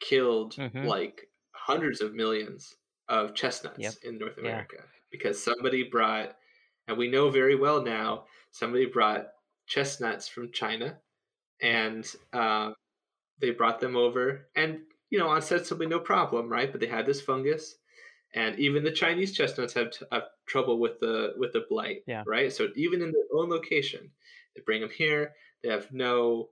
killed 0.00 0.54
mm-hmm. 0.56 0.84
like 0.84 1.28
hundreds 1.52 2.00
of 2.00 2.14
millions 2.14 2.74
of 3.08 3.34
chestnuts 3.34 3.78
yep. 3.78 3.94
in 4.02 4.18
north 4.18 4.38
america 4.38 4.76
yeah. 4.78 4.84
because 5.10 5.42
somebody 5.42 5.84
brought 5.84 6.34
and 6.88 6.96
we 6.96 7.08
know 7.08 7.30
very 7.30 7.54
well 7.54 7.82
now 7.82 8.24
somebody 8.50 8.86
brought 8.86 9.26
chestnuts 9.66 10.28
from 10.28 10.52
China, 10.52 10.98
and 11.60 12.06
uh, 12.32 12.70
they 13.40 13.50
brought 13.50 13.80
them 13.80 13.96
over, 13.96 14.48
and 14.56 14.80
you 15.10 15.18
know, 15.18 15.28
ostensibly 15.28 15.86
no 15.86 15.98
problem, 15.98 16.48
right? 16.48 16.70
But 16.70 16.80
they 16.80 16.86
had 16.86 17.06
this 17.06 17.20
fungus, 17.20 17.76
and 18.34 18.58
even 18.58 18.84
the 18.84 18.90
Chinese 18.90 19.32
chestnuts 19.32 19.74
have, 19.74 19.90
t- 19.90 20.06
have 20.12 20.24
trouble 20.46 20.78
with 20.78 21.00
the 21.00 21.34
with 21.36 21.52
the 21.52 21.64
blight, 21.68 22.02
yeah. 22.06 22.22
right? 22.26 22.52
So 22.52 22.68
even 22.76 23.02
in 23.02 23.12
their 23.12 23.40
own 23.40 23.50
location, 23.50 24.10
they 24.54 24.62
bring 24.64 24.80
them 24.80 24.90
here. 24.90 25.32
They 25.62 25.70
have 25.70 25.90
no 25.92 26.50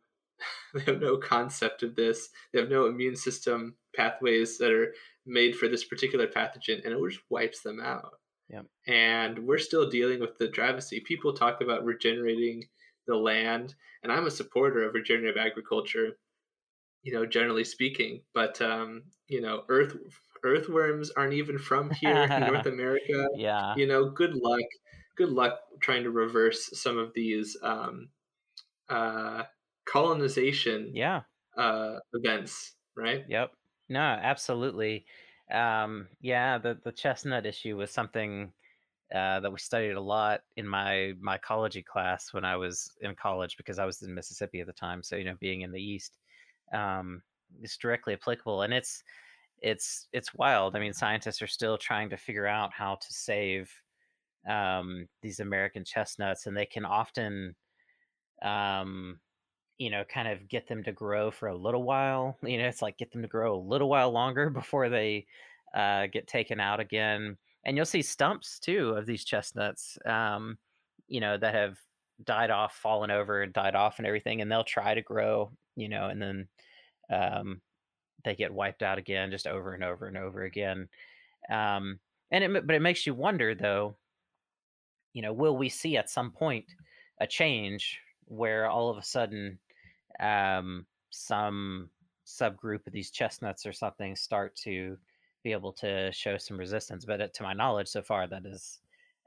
they 0.75 0.81
have 0.83 1.01
no 1.01 1.17
concept 1.17 1.83
of 1.83 1.95
this. 1.95 2.29
They 2.53 2.61
have 2.61 2.71
no 2.71 2.87
immune 2.87 3.17
system 3.17 3.77
pathways 3.95 4.59
that 4.59 4.71
are 4.71 4.95
made 5.27 5.57
for 5.57 5.69
this 5.69 5.85
particular 5.85 6.27
pathogen, 6.27 6.85
and 6.85 6.95
it 6.95 7.11
just 7.11 7.23
wipes 7.31 7.63
them 7.63 7.81
out. 7.81 8.15
Yeah. 8.49 8.63
And 8.87 9.47
we're 9.47 9.59
still 9.59 9.89
dealing 9.89 10.21
with 10.21 10.37
the 10.39 10.49
dravasy. 10.49 11.03
People 11.05 11.33
talk 11.33 11.61
about 11.61 11.85
regenerating 11.85 12.65
the 13.07 13.17
land. 13.17 13.75
And 14.03 14.13
I'm 14.13 14.27
a 14.27 14.31
supporter 14.31 14.87
of 14.87 14.95
regenerative 14.95 15.37
agriculture, 15.37 16.19
you 17.03 17.13
know, 17.13 17.27
generally 17.27 17.65
speaking. 17.65 18.23
But 18.35 18.61
um, 18.61 19.05
you 19.29 19.41
know, 19.41 19.63
earth 19.69 19.97
earthworms 20.45 21.11
aren't 21.11 21.35
even 21.35 21.59
from 21.59 21.91
here 21.91 22.17
in 22.17 22.41
North 22.41 22.67
America. 22.75 23.29
Yeah. 23.37 23.75
You 23.77 23.87
know, 23.87 24.11
good 24.11 24.35
luck. 24.35 24.61
Good 25.17 25.31
luck 25.31 25.59
trying 25.81 26.05
to 26.05 26.11
reverse 26.11 26.71
some 26.73 26.99
of 26.99 27.13
these 27.15 27.57
um, 27.63 28.09
uh, 28.89 29.43
colonization 29.91 30.91
yeah. 30.95 31.23
uh, 31.57 31.97
events, 32.13 32.75
right? 32.97 33.25
Yep. 33.29 33.51
No, 33.89 34.01
absolutely. 34.01 35.05
Um, 35.53 36.09
yeah, 36.21 36.59
the 36.59 36.79
the 36.83 36.93
chestnut 36.93 37.45
issue 37.45 37.77
was 37.77 37.91
something 37.91 38.53
uh, 39.15 39.41
that 39.41 39.53
we 39.53 39.59
studied 39.59 39.93
a 39.93 40.01
lot 40.01 40.41
in 40.57 40.67
my 40.67 41.13
my 41.21 41.35
ecology 41.35 41.83
class 41.83 42.33
when 42.33 42.45
I 42.45 42.57
was 42.57 42.93
in 43.03 43.15
college 43.15 43.57
because 43.59 43.79
I 43.79 43.85
was 43.85 44.01
in 44.03 44.15
Mississippi 44.15 44.61
at 44.61 44.67
the 44.67 44.73
time. 44.73 45.03
So 45.03 45.17
you 45.17 45.25
know, 45.25 45.37
being 45.41 45.61
in 45.61 45.73
the 45.73 45.83
East, 45.83 46.19
um, 46.73 47.23
it's 47.61 47.77
directly 47.77 48.15
applicable, 48.15 48.63
and 48.63 48.73
it's 48.73 49.03
it's 49.61 50.09
it's 50.13 50.35
wild. 50.35 50.75
I 50.77 50.81
mean, 50.81 50.93
scientists 50.93 51.43
are 51.43 51.47
still 51.47 51.77
trying 51.77 52.11
to 52.11 52.17
figure 52.17 52.47
out 52.47 52.73
how 52.73 52.95
to 52.95 53.13
save 53.13 53.71
um, 54.49 55.07
these 55.23 55.41
American 55.41 55.85
chestnuts, 55.85 56.47
and 56.47 56.57
they 56.57 56.67
can 56.67 56.85
often, 56.85 57.55
um, 58.43 59.21
you 59.83 59.91
know, 59.91 60.05
kind 60.05 60.29
of 60.29 60.49
get 60.49 60.69
them 60.69 60.83
to 60.85 60.93
grow 60.93 61.31
for 61.31 61.49
a 61.49 61.57
little 61.57 61.83
while. 61.83 62.39
You 62.43 62.59
know, 62.59 62.69
it's 62.69 62.83
like 62.83 62.99
get 62.99 63.13
them 63.13 63.23
to 63.23 63.29
grow 63.29 63.57
a 63.57 63.69
little 63.69 63.89
while 63.89 64.11
longer 64.11 64.51
before 64.63 64.89
they 64.89 65.27
uh, 65.75 66.07
get 66.07 66.27
taken 66.27 66.61
out 66.61 66.81
again 66.81 67.37
and 67.65 67.77
you'll 67.77 67.87
see 67.87 68.03
stumps 68.03 68.59
too 68.59 68.91
of 68.91 69.07
these 69.07 69.25
chestnuts 69.25 69.99
um, 70.07 70.59
you 71.09 71.21
know 71.21 71.37
that 71.37 71.55
have 71.55 71.79
died 72.25 72.51
off 72.51 72.77
fallen 72.77 73.11
over 73.11 73.43
and 73.43 73.53
died 73.53 73.75
off 73.75 73.99
and 73.99 74.07
everything 74.07 74.41
and 74.41 74.51
they'll 74.51 74.65
try 74.65 74.95
to 74.95 75.03
grow 75.03 75.51
you 75.77 75.89
know 75.89 76.07
and 76.07 76.21
then 76.21 76.49
um, 77.11 77.61
they 78.25 78.35
get 78.35 78.53
wiped 78.53 78.83
out 78.83 78.99
again 78.99 79.31
just 79.31 79.47
over 79.47 79.75
and 79.75 79.85
over 79.85 80.07
and 80.07 80.17
over 80.17 80.43
again 80.43 80.89
um, 81.51 81.99
and 82.31 82.45
it 82.45 82.67
but 82.67 82.77
it 82.77 82.83
makes 82.83 83.07
you 83.07 83.15
wonder 83.15 83.55
though 83.55 83.97
you 85.13 85.23
know 85.23 85.33
will 85.33 85.57
we 85.57 85.69
see 85.69 85.97
at 85.97 86.11
some 86.11 86.31
point 86.31 86.67
a 87.21 87.27
change 87.27 87.99
where 88.27 88.67
all 88.67 88.89
of 88.89 88.97
a 88.97 89.03
sudden 89.03 89.59
um, 90.21 90.87
some 91.11 91.91
subgroup 92.27 92.87
of 92.87 92.93
these 92.93 93.11
chestnuts 93.11 93.67
or 93.67 93.73
something 93.73 94.17
start 94.17 94.55
to 94.57 94.99
be 95.43 95.53
able 95.53 95.73
to 95.73 96.13
show 96.13 96.39
some 96.39 96.57
resistance. 96.57 97.05
But 97.05 97.21
uh, 97.21 97.29
to 97.35 97.43
my 97.43 97.53
knowledge, 97.53 97.89
so 97.89 98.03
far 98.03 98.27
that 98.27 98.45
has 98.45 98.81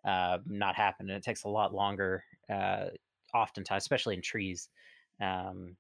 uh, 0.06 0.40
not 0.46 0.76
happened, 0.76 1.10
and 1.10 1.18
it 1.18 1.24
takes 1.24 1.44
a 1.44 1.50
lot 1.50 1.74
longer, 1.74 2.24
uh, 2.50 2.88
oftentimes, 3.34 3.84
especially 3.84 4.16
in 4.16 4.22
trees, 4.22 4.70
um, 5.22 5.76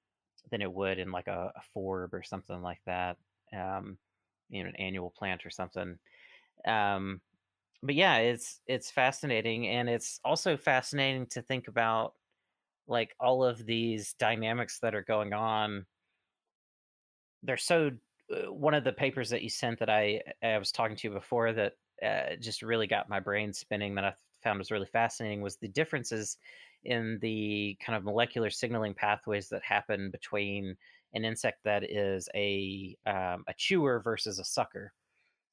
than 0.51 0.61
it 0.61 0.71
would 0.71 0.99
in 0.99 1.11
like 1.11 1.27
a, 1.27 1.51
a 1.55 1.61
forb 1.73 2.13
or 2.13 2.23
something 2.23 2.61
like 2.61 2.81
that. 2.85 3.17
Um, 3.53 3.97
you 4.49 4.63
know, 4.63 4.69
an 4.69 4.75
annual 4.75 5.09
plant 5.09 5.45
or 5.45 5.49
something. 5.49 5.97
Um, 6.67 7.21
but 7.83 7.95
yeah, 7.95 8.17
it's 8.17 8.61
it's 8.67 8.89
fascinating, 8.91 9.67
and 9.67 9.89
it's 9.89 10.19
also 10.23 10.57
fascinating 10.57 11.27
to 11.27 11.41
think 11.41 11.67
about 11.67 12.15
like 12.87 13.15
all 13.19 13.43
of 13.43 13.65
these 13.65 14.13
dynamics 14.19 14.79
that 14.79 14.95
are 14.95 15.03
going 15.03 15.33
on. 15.33 15.85
They're 17.43 17.57
so 17.57 17.91
uh, 18.31 18.51
one 18.51 18.73
of 18.73 18.83
the 18.83 18.93
papers 18.93 19.29
that 19.29 19.43
you 19.43 19.49
sent 19.49 19.79
that 19.79 19.89
I 19.89 20.21
I 20.43 20.57
was 20.57 20.71
talking 20.71 20.95
to 20.97 21.07
you 21.07 21.13
before 21.13 21.53
that 21.53 21.73
uh, 22.03 22.35
just 22.39 22.61
really 22.61 22.87
got 22.87 23.09
my 23.09 23.19
brain 23.19 23.53
spinning 23.53 23.95
that 23.95 24.05
I 24.05 24.13
found 24.43 24.59
was 24.59 24.71
really 24.71 24.87
fascinating 24.87 25.41
was 25.41 25.57
the 25.57 25.67
differences 25.67 26.37
in 26.83 27.17
the 27.21 27.77
kind 27.83 27.95
of 27.97 28.03
molecular 28.03 28.49
signaling 28.49 28.93
pathways 28.93 29.49
that 29.49 29.63
happen 29.63 30.11
between 30.11 30.75
an 31.13 31.25
insect 31.25 31.63
that 31.63 31.83
is 31.83 32.29
a 32.35 32.95
um, 33.05 33.43
a 33.47 33.53
chewer 33.57 33.99
versus 33.99 34.39
a 34.39 34.45
sucker. 34.45 34.93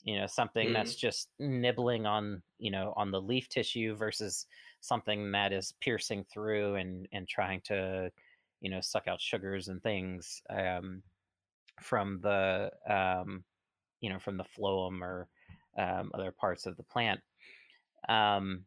You 0.05 0.19
know, 0.19 0.27
something 0.27 0.69
mm. 0.69 0.73
that's 0.73 0.97
just 0.97 1.29
nibbling 1.39 2.07
on 2.07 2.43
you 2.59 2.71
know 2.71 2.93
on 2.97 3.11
the 3.11 3.21
leaf 3.21 3.49
tissue 3.49 3.95
versus 3.95 4.47
something 4.83 5.33
that 5.33 5.53
is 5.53 5.73
piercing 5.81 6.25
through 6.25 6.75
and 6.75 7.09
and 7.13 7.27
trying 7.27 7.63
to 7.63 8.13
you 8.61 8.71
know 8.71 8.81
suck 8.83 9.09
out 9.09 9.21
sugars 9.21 9.69
and 9.69 9.83
things. 9.83 10.43
Um, 10.51 11.03
from 11.81 12.21
the 12.23 12.71
um, 12.89 13.45
you 14.01 14.11
know 14.11 14.19
from 14.19 14.37
the 14.37 14.45
phloem 14.45 15.01
or 15.01 15.29
um, 15.79 16.11
other 16.15 16.33
parts 16.33 16.67
of 16.67 16.77
the 16.77 16.83
plant. 16.83 17.21
Um, 18.09 18.65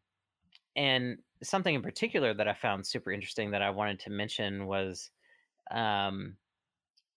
and 0.75 1.17
something 1.43 1.75
in 1.75 1.81
particular 1.81 2.33
that 2.33 2.47
I 2.47 2.53
found 2.53 2.85
super 2.85 3.11
interesting 3.11 3.51
that 3.51 3.61
I 3.61 3.69
wanted 3.69 3.99
to 4.01 4.09
mention 4.09 4.65
was 4.65 5.11
um, 5.71 6.35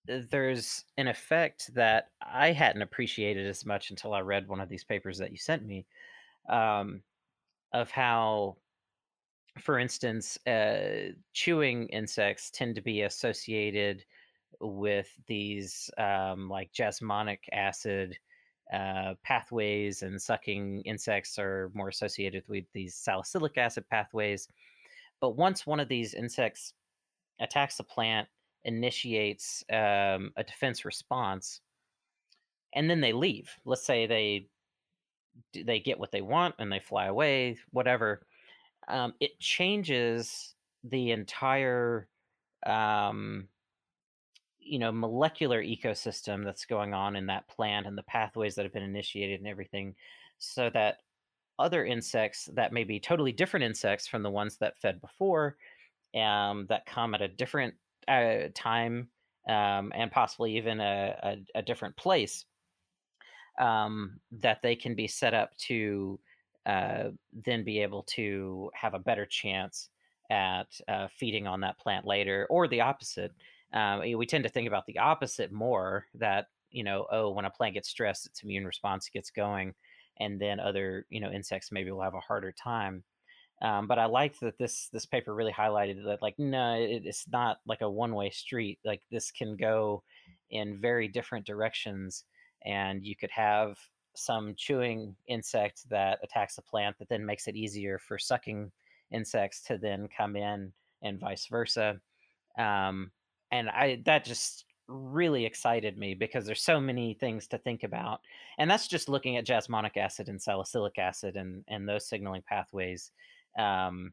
there's 0.06 0.84
an 0.96 1.08
effect 1.08 1.74
that 1.74 2.10
I 2.22 2.52
hadn't 2.52 2.82
appreciated 2.82 3.46
as 3.46 3.66
much 3.66 3.90
until 3.90 4.14
I 4.14 4.20
read 4.20 4.48
one 4.48 4.60
of 4.60 4.68
these 4.68 4.84
papers 4.84 5.18
that 5.18 5.32
you 5.32 5.38
sent 5.38 5.64
me 5.64 5.86
um, 6.48 7.02
of 7.72 7.90
how, 7.90 8.56
for 9.60 9.78
instance, 9.78 10.38
uh, 10.46 11.12
chewing 11.32 11.88
insects 11.88 12.50
tend 12.50 12.74
to 12.76 12.82
be 12.82 13.02
associated 13.02 14.04
with 14.60 15.10
these 15.26 15.90
um, 15.98 16.48
like 16.48 16.72
jasmonic 16.72 17.38
acid 17.52 18.18
uh, 18.72 19.14
pathways, 19.24 20.02
and 20.02 20.20
sucking 20.20 20.82
insects 20.82 21.38
are 21.38 21.70
more 21.74 21.88
associated 21.88 22.44
with 22.48 22.64
these 22.72 22.94
salicylic 22.94 23.56
acid 23.56 23.88
pathways. 23.88 24.48
But 25.20 25.36
once 25.36 25.66
one 25.66 25.80
of 25.80 25.88
these 25.88 26.14
insects 26.14 26.74
attacks 27.40 27.76
the 27.76 27.84
plant, 27.84 28.28
initiates 28.64 29.64
um, 29.70 30.32
a 30.36 30.44
defense 30.44 30.84
response, 30.84 31.60
and 32.74 32.90
then 32.90 33.00
they 33.00 33.12
leave. 33.12 33.50
Let's 33.64 33.86
say 33.86 34.06
they 34.06 34.48
they 35.54 35.80
get 35.80 35.98
what 35.98 36.10
they 36.10 36.20
want 36.20 36.56
and 36.58 36.70
they 36.70 36.80
fly 36.80 37.06
away, 37.06 37.56
whatever. 37.70 38.26
Um, 38.88 39.14
it 39.20 39.38
changes 39.38 40.54
the 40.84 41.10
entire 41.10 42.08
um, 42.66 43.48
you 44.68 44.78
know 44.78 44.92
molecular 44.92 45.62
ecosystem 45.62 46.44
that's 46.44 46.64
going 46.64 46.92
on 46.94 47.16
in 47.16 47.26
that 47.26 47.48
plant 47.48 47.86
and 47.86 47.96
the 47.96 48.02
pathways 48.02 48.54
that 48.54 48.64
have 48.64 48.72
been 48.72 48.82
initiated 48.82 49.40
and 49.40 49.48
everything 49.48 49.94
so 50.38 50.70
that 50.70 50.98
other 51.58 51.84
insects 51.84 52.48
that 52.54 52.72
may 52.72 52.84
be 52.84 53.00
totally 53.00 53.32
different 53.32 53.64
insects 53.64 54.06
from 54.06 54.22
the 54.22 54.30
ones 54.30 54.58
that 54.58 54.78
fed 54.78 55.00
before 55.00 55.56
um, 56.14 56.66
that 56.68 56.86
come 56.86 57.14
at 57.14 57.22
a 57.22 57.28
different 57.28 57.74
uh, 58.06 58.48
time 58.54 59.08
um, 59.48 59.92
and 59.94 60.10
possibly 60.10 60.56
even 60.56 60.80
a, 60.80 61.16
a, 61.22 61.58
a 61.58 61.62
different 61.62 61.96
place 61.96 62.44
um, 63.58 64.20
that 64.30 64.62
they 64.62 64.76
can 64.76 64.94
be 64.94 65.08
set 65.08 65.34
up 65.34 65.56
to 65.56 66.20
uh, 66.68 67.10
then 67.32 67.64
be 67.64 67.80
able 67.80 68.02
to 68.02 68.70
have 68.74 68.92
a 68.92 68.98
better 68.98 69.24
chance 69.24 69.88
at 70.30 70.66
uh, 70.86 71.08
feeding 71.08 71.46
on 71.46 71.60
that 71.62 71.78
plant 71.78 72.06
later 72.06 72.46
or 72.50 72.68
the 72.68 72.82
opposite. 72.82 73.32
Um, 73.72 74.00
we 74.00 74.26
tend 74.26 74.44
to 74.44 74.50
think 74.50 74.68
about 74.68 74.84
the 74.86 74.98
opposite 74.98 75.50
more 75.50 76.06
that 76.14 76.48
you 76.70 76.84
know 76.84 77.06
oh 77.10 77.30
when 77.30 77.46
a 77.46 77.50
plant 77.50 77.74
gets 77.74 77.88
stressed 77.88 78.26
its 78.26 78.42
immune 78.42 78.66
response 78.66 79.08
gets 79.08 79.30
going 79.30 79.74
and 80.20 80.38
then 80.38 80.60
other 80.60 81.06
you 81.08 81.20
know 81.20 81.30
insects 81.30 81.72
maybe 81.72 81.90
will 81.90 82.02
have 82.02 82.14
a 82.14 82.20
harder 82.20 82.52
time. 82.52 83.02
Um, 83.60 83.88
but 83.88 83.98
i 83.98 84.04
like 84.04 84.38
that 84.38 84.56
this 84.58 84.88
this 84.92 85.06
paper 85.06 85.34
really 85.34 85.52
highlighted 85.52 86.04
that 86.04 86.22
like 86.22 86.38
no 86.38 86.74
it, 86.74 87.02
it's 87.04 87.26
not 87.32 87.58
like 87.66 87.80
a 87.80 87.90
one 87.90 88.14
way 88.14 88.30
street 88.30 88.78
like 88.84 89.00
this 89.10 89.32
can 89.32 89.56
go 89.56 90.04
in 90.50 90.78
very 90.78 91.08
different 91.08 91.44
directions 91.44 92.24
and 92.64 93.04
you 93.04 93.16
could 93.16 93.32
have 93.32 93.78
some 94.18 94.54
chewing 94.56 95.14
insect 95.26 95.88
that 95.90 96.18
attacks 96.22 96.56
the 96.56 96.62
plant 96.62 96.98
that 96.98 97.08
then 97.08 97.24
makes 97.24 97.48
it 97.48 97.56
easier 97.56 97.98
for 97.98 98.18
sucking 98.18 98.70
insects 99.10 99.62
to 99.62 99.78
then 99.78 100.08
come 100.14 100.36
in 100.36 100.72
and 101.02 101.20
vice 101.20 101.46
versa. 101.46 102.00
Um, 102.58 103.10
and 103.50 103.70
I 103.70 104.02
that 104.04 104.24
just 104.24 104.64
really 104.88 105.44
excited 105.44 105.98
me 105.98 106.14
because 106.14 106.46
there's 106.46 106.62
so 106.62 106.80
many 106.80 107.14
things 107.14 107.46
to 107.48 107.58
think 107.58 107.82
about. 107.82 108.20
And 108.58 108.70
that's 108.70 108.88
just 108.88 109.08
looking 109.08 109.36
at 109.36 109.46
jasmonic 109.46 109.96
acid 109.96 110.28
and 110.28 110.40
salicylic 110.40 110.98
acid 110.98 111.36
and 111.36 111.64
and 111.68 111.88
those 111.88 112.08
signaling 112.08 112.42
pathways 112.48 113.12
um, 113.58 114.12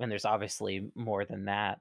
and 0.00 0.10
there's 0.10 0.24
obviously 0.24 0.90
more 0.94 1.24
than 1.24 1.46
that. 1.46 1.80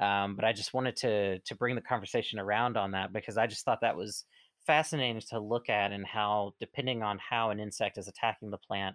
Um, 0.00 0.36
but 0.36 0.44
i 0.44 0.52
just 0.52 0.74
wanted 0.74 0.94
to 0.98 1.40
to 1.40 1.56
bring 1.56 1.74
the 1.74 1.80
conversation 1.80 2.38
around 2.38 2.76
on 2.76 2.92
that 2.92 3.12
because 3.12 3.36
i 3.36 3.48
just 3.48 3.64
thought 3.64 3.80
that 3.80 3.96
was 3.96 4.26
fascinating 4.68 5.20
to 5.20 5.40
look 5.40 5.68
at 5.68 5.90
and 5.90 6.06
how 6.06 6.54
depending 6.60 7.02
on 7.02 7.18
how 7.18 7.50
an 7.50 7.58
insect 7.58 7.98
is 7.98 8.06
attacking 8.06 8.50
the 8.50 8.58
plant 8.58 8.94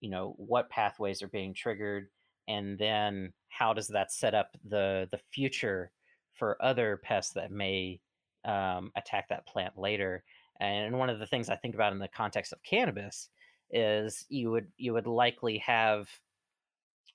you 0.00 0.08
know 0.08 0.34
what 0.38 0.70
pathways 0.70 1.20
are 1.22 1.28
being 1.28 1.52
triggered 1.52 2.08
and 2.48 2.78
then 2.78 3.32
how 3.50 3.74
does 3.74 3.88
that 3.88 4.10
set 4.10 4.34
up 4.34 4.56
the 4.64 5.06
the 5.10 5.20
future 5.30 5.92
for 6.32 6.56
other 6.62 7.00
pests 7.02 7.34
that 7.34 7.52
may 7.52 8.00
um, 8.44 8.90
attack 8.96 9.28
that 9.28 9.46
plant 9.46 9.78
later. 9.78 10.24
And 10.60 10.98
one 10.98 11.10
of 11.10 11.18
the 11.18 11.26
things 11.26 11.48
I 11.48 11.56
think 11.56 11.74
about 11.74 11.92
in 11.92 11.98
the 11.98 12.08
context 12.08 12.52
of 12.52 12.62
cannabis 12.62 13.28
is 13.70 14.26
you 14.28 14.50
would 14.50 14.68
you 14.76 14.92
would 14.92 15.06
likely 15.06 15.58
have 15.58 16.08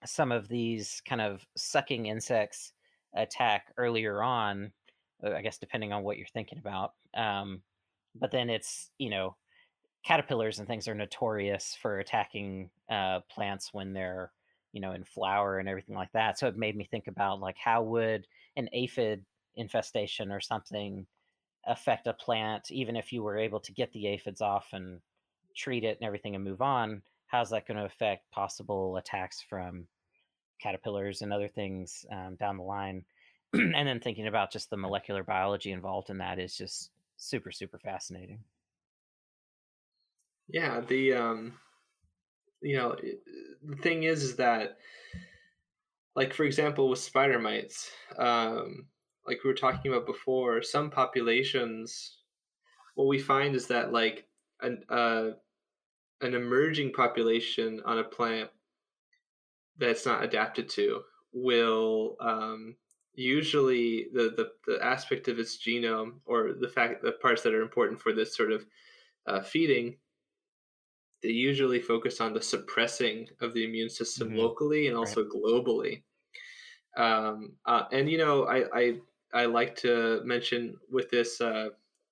some 0.05 0.31
of 0.31 0.47
these 0.47 1.01
kind 1.07 1.21
of 1.21 1.45
sucking 1.55 2.07
insects 2.07 2.73
attack 3.15 3.71
earlier 3.77 4.21
on. 4.21 4.71
Uh, 5.23 5.31
I 5.31 5.41
guess 5.41 5.57
depending 5.57 5.93
on 5.93 6.03
what 6.03 6.17
you're 6.17 6.27
thinking 6.27 6.59
about. 6.59 6.93
Um, 7.13 7.61
but 8.15 8.31
then 8.31 8.49
it's 8.49 8.91
you 8.97 9.09
know 9.09 9.35
caterpillars 10.05 10.59
and 10.59 10.67
things 10.67 10.87
are 10.87 10.95
notorious 10.95 11.77
for 11.81 11.99
attacking 11.99 12.69
uh, 12.89 13.19
plants 13.29 13.73
when 13.73 13.93
they're 13.93 14.31
you 14.71 14.81
know 14.81 14.93
in 14.93 15.03
flower 15.03 15.59
and 15.59 15.69
everything 15.69 15.95
like 15.95 16.11
that. 16.13 16.37
So 16.39 16.47
it 16.47 16.57
made 16.57 16.75
me 16.75 16.87
think 16.89 17.07
about 17.07 17.39
like 17.39 17.57
how 17.57 17.83
would 17.83 18.27
an 18.55 18.69
aphid 18.73 19.23
infestation 19.55 20.31
or 20.31 20.39
something 20.39 21.05
affect 21.67 22.07
a 22.07 22.13
plant, 22.13 22.71
even 22.71 22.95
if 22.95 23.11
you 23.11 23.21
were 23.21 23.37
able 23.37 23.59
to 23.59 23.73
get 23.73 23.91
the 23.91 24.07
aphids 24.07 24.41
off 24.41 24.67
and 24.71 25.01
treat 25.55 25.83
it 25.83 25.97
and 25.99 26.07
everything 26.07 26.35
and 26.35 26.43
move 26.43 26.61
on, 26.61 27.01
how's 27.27 27.49
that 27.49 27.67
going 27.67 27.77
to 27.77 27.85
affect 27.85 28.29
possible 28.31 28.97
attacks 28.97 29.41
from 29.41 29.85
caterpillars 30.61 31.21
and 31.21 31.33
other 31.33 31.49
things 31.49 32.05
um, 32.11 32.35
down 32.39 32.57
the 32.57 32.63
line? 32.63 33.03
and 33.53 33.87
then 33.87 33.99
thinking 33.99 34.27
about 34.27 34.51
just 34.51 34.69
the 34.69 34.77
molecular 34.77 35.23
biology 35.23 35.71
involved 35.71 36.09
in 36.09 36.17
that 36.17 36.39
is 36.39 36.55
just 36.57 36.91
super, 37.17 37.51
super 37.51 37.79
fascinating. 37.79 38.43
Yeah, 40.47 40.79
the 40.79 41.13
um, 41.13 41.59
you 42.61 42.77
know, 42.77 42.95
the 43.63 43.75
thing 43.77 44.03
is, 44.03 44.23
is 44.23 44.35
that 44.37 44.77
like 46.17 46.33
for 46.33 46.43
example 46.43 46.89
with 46.89 46.99
spider 46.99 47.39
mites 47.39 47.91
um, 48.17 48.87
like 49.25 49.43
we 49.43 49.49
were 49.49 49.55
talking 49.55 49.91
about 49.91 50.05
before 50.05 50.61
some 50.61 50.89
populations 50.89 52.17
what 52.95 53.07
we 53.07 53.19
find 53.19 53.55
is 53.55 53.67
that 53.67 53.93
like 53.93 54.27
an 54.61 54.83
uh, 54.89 55.29
an 56.21 56.33
emerging 56.33 56.91
population 56.91 57.79
on 57.85 57.99
a 57.99 58.03
plant 58.03 58.49
that's 59.77 60.05
not 60.05 60.23
adapted 60.23 60.67
to 60.67 61.03
will 61.31 62.17
um, 62.19 62.75
usually 63.17 64.07
the, 64.13 64.33
the 64.37 64.51
the 64.65 64.83
aspect 64.83 65.27
of 65.27 65.39
its 65.39 65.57
genome 65.57 66.13
or 66.25 66.53
the 66.53 66.69
fact 66.69 67.01
the 67.01 67.11
parts 67.13 67.41
that 67.41 67.53
are 67.53 67.61
important 67.61 67.99
for 67.99 68.13
this 68.13 68.35
sort 68.35 68.51
of 68.51 68.65
uh, 69.27 69.41
feeding 69.41 69.97
they 71.23 71.29
usually 71.29 71.81
focus 71.81 72.21
on 72.21 72.33
the 72.33 72.41
suppressing 72.41 73.27
of 73.41 73.53
the 73.53 73.65
immune 73.65 73.89
system 73.89 74.29
mm-hmm. 74.29 74.37
locally 74.37 74.87
and 74.87 74.95
also 74.95 75.23
right. 75.23 75.31
globally 75.31 76.01
um, 76.97 77.53
uh, 77.65 77.83
and 77.91 78.09
you 78.09 78.17
know, 78.17 78.45
I, 78.45 78.65
I 78.73 78.93
I 79.33 79.45
like 79.45 79.75
to 79.77 80.21
mention 80.25 80.75
with 80.91 81.09
this 81.09 81.39
uh, 81.39 81.69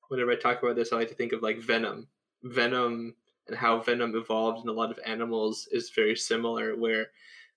whenever 0.10 0.32
I 0.32 0.36
talk 0.36 0.62
about 0.62 0.76
this, 0.76 0.93
I 0.93 0.97
like 0.97 1.10
to 1.10 1.16
think 1.16 1.34
of 1.34 1.41
like 1.41 1.60
venom. 1.60 2.08
Venom 2.43 3.16
and 3.47 3.58
how 3.58 3.80
venom 3.80 4.16
evolved 4.16 4.64
in 4.64 4.70
a 4.70 4.74
lot 4.74 4.91
of 4.91 4.99
animals 5.06 5.68
is 5.72 5.89
very 5.95 6.16
similar, 6.16 6.76
where 6.76 7.08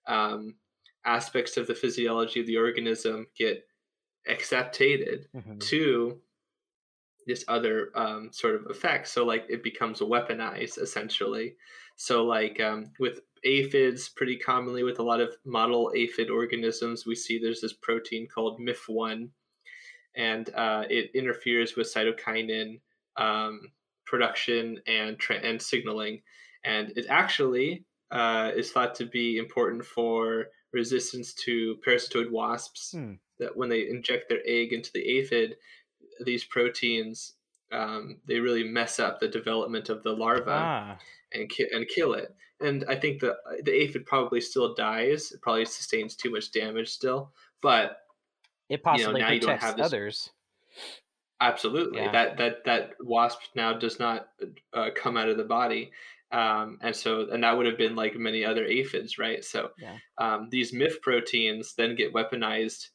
um, 0.06 0.54
aspects 1.04 1.56
of 1.56 1.66
the 1.66 1.74
physiology 1.74 2.40
of 2.40 2.46
the 2.46 2.56
organism 2.56 3.26
get 3.36 3.64
acceptated 4.28 5.26
mm-hmm. 5.34 5.58
to 5.58 6.20
this 7.26 7.44
other 7.46 7.90
um, 7.94 8.30
sort 8.32 8.54
of 8.54 8.66
effect. 8.70 9.08
So 9.08 9.24
like 9.24 9.46
it 9.48 9.62
becomes 9.62 10.00
weaponized 10.00 10.78
essentially. 10.78 11.56
So 11.96 12.24
like 12.24 12.60
um, 12.60 12.92
with 12.98 13.20
aphids, 13.44 14.08
pretty 14.08 14.36
commonly 14.36 14.82
with 14.82 14.98
a 14.98 15.02
lot 15.02 15.20
of 15.20 15.36
model 15.44 15.92
aphid 15.94 16.30
organisms, 16.30 17.06
we 17.06 17.14
see 17.14 17.38
there's 17.38 17.60
this 17.60 17.74
protein 17.74 18.26
called 18.26 18.60
MIF1, 18.60 19.28
and 20.16 20.50
uh, 20.54 20.84
it 20.88 21.10
interferes 21.14 21.76
with 21.76 21.92
cytokinin 21.92 22.80
um, 23.16 23.60
production 24.06 24.80
and 24.86 25.18
tra- 25.18 25.36
and 25.36 25.60
signaling, 25.60 26.22
and 26.64 26.92
it 26.96 27.06
actually 27.08 27.84
uh, 28.10 28.52
is 28.56 28.70
thought 28.70 28.94
to 28.96 29.06
be 29.06 29.38
important 29.38 29.84
for 29.84 30.46
resistance 30.72 31.34
to 31.34 31.76
parasitoid 31.86 32.30
wasps. 32.30 32.92
Hmm. 32.92 33.14
That 33.38 33.56
when 33.56 33.68
they 33.68 33.88
inject 33.88 34.28
their 34.28 34.42
egg 34.44 34.72
into 34.72 34.90
the 34.92 35.18
aphid, 35.18 35.56
these 36.24 36.42
proteins 36.42 37.34
um, 37.72 38.16
they 38.26 38.40
really 38.40 38.64
mess 38.64 38.98
up 38.98 39.20
the 39.20 39.28
development 39.28 39.88
of 39.88 40.02
the 40.02 40.12
larva 40.12 40.50
ah. 40.50 40.98
and 41.32 41.48
ki- 41.48 41.68
and 41.72 41.86
kill 41.88 42.14
it. 42.14 42.34
And 42.60 42.84
I 42.88 42.96
think 42.96 43.20
the 43.20 43.36
the 43.62 43.72
aphid 43.72 44.06
probably 44.06 44.40
still 44.40 44.74
dies. 44.74 45.32
It 45.32 45.42
probably 45.42 45.64
sustains 45.64 46.16
too 46.16 46.30
much 46.30 46.50
damage 46.50 46.88
still, 46.88 47.32
but 47.62 48.02
it 48.68 48.82
possibly 48.82 49.06
you 49.06 49.12
know, 49.12 49.18
now 49.18 49.26
protects 49.28 49.44
you 49.44 49.48
don't 49.48 49.60
have 49.60 49.76
this... 49.76 49.86
others. 49.86 50.30
Absolutely, 51.40 52.00
yeah. 52.00 52.12
that 52.12 52.38
that 52.38 52.64
that 52.64 52.90
wasp 53.00 53.40
now 53.54 53.72
does 53.72 54.00
not 54.00 54.28
uh, 54.72 54.88
come 54.94 55.16
out 55.16 55.28
of 55.28 55.36
the 55.36 55.44
body. 55.44 55.92
Um, 56.30 56.78
and 56.82 56.94
so 56.94 57.28
and 57.30 57.42
that 57.42 57.56
would 57.56 57.66
have 57.66 57.78
been 57.78 57.96
like 57.96 58.14
many 58.16 58.44
other 58.44 58.66
aphids 58.66 59.18
right? 59.18 59.42
So 59.42 59.70
yeah. 59.78 59.96
um, 60.18 60.48
these 60.50 60.72
MIF 60.72 61.00
proteins 61.00 61.74
then 61.76 61.96
get 61.96 62.12
weaponized 62.12 62.88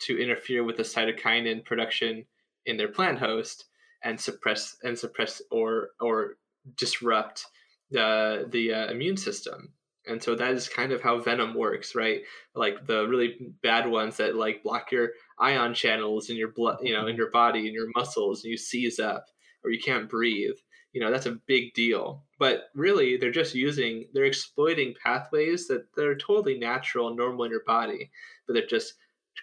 to 0.00 0.20
interfere 0.20 0.64
with 0.64 0.76
the 0.76 0.82
cytokinin 0.82 1.64
production 1.64 2.24
in 2.66 2.76
their 2.76 2.88
plant 2.88 3.18
host 3.18 3.66
and 4.02 4.20
suppress 4.20 4.76
and 4.82 4.98
suppress 4.98 5.40
or 5.50 5.90
or 6.00 6.36
disrupt 6.76 7.44
the 7.90 8.48
the 8.50 8.74
uh, 8.74 8.90
immune 8.90 9.16
system. 9.16 9.72
And 10.06 10.20
so 10.20 10.34
that 10.34 10.52
is 10.52 10.68
kind 10.68 10.92
of 10.92 11.02
how 11.02 11.20
venom 11.20 11.54
works 11.54 11.94
right? 11.94 12.22
Like 12.56 12.86
the 12.86 13.06
really 13.06 13.36
bad 13.62 13.88
ones 13.88 14.16
that 14.16 14.34
like 14.34 14.64
block 14.64 14.90
your 14.90 15.10
ion 15.38 15.74
channels 15.74 16.28
in 16.28 16.36
your 16.36 16.52
blood 16.52 16.78
you 16.82 16.92
know 16.92 17.06
in 17.06 17.16
your 17.16 17.30
body 17.30 17.66
and 17.66 17.74
your 17.74 17.88
muscles 17.94 18.42
and 18.42 18.50
you 18.50 18.58
seize 18.58 18.98
up 18.98 19.26
or 19.64 19.70
you 19.70 19.80
can't 19.80 20.08
breathe 20.08 20.56
you 20.92 21.00
know 21.00 21.10
that's 21.10 21.26
a 21.26 21.38
big 21.46 21.72
deal 21.74 22.24
but 22.38 22.64
really 22.74 23.16
they're 23.16 23.30
just 23.30 23.54
using 23.54 24.06
they're 24.12 24.24
exploiting 24.24 24.94
pathways 25.02 25.68
that 25.68 25.86
they're 25.96 26.16
totally 26.16 26.58
natural 26.58 27.08
and 27.08 27.16
normal 27.16 27.44
in 27.44 27.50
your 27.50 27.64
body 27.64 28.10
but 28.46 28.54
they're 28.54 28.66
just 28.66 28.94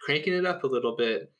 cranking 0.03 0.33
it 0.33 0.45
up 0.45 0.63
a 0.63 0.67
little 0.67 0.95
bit 0.95 1.31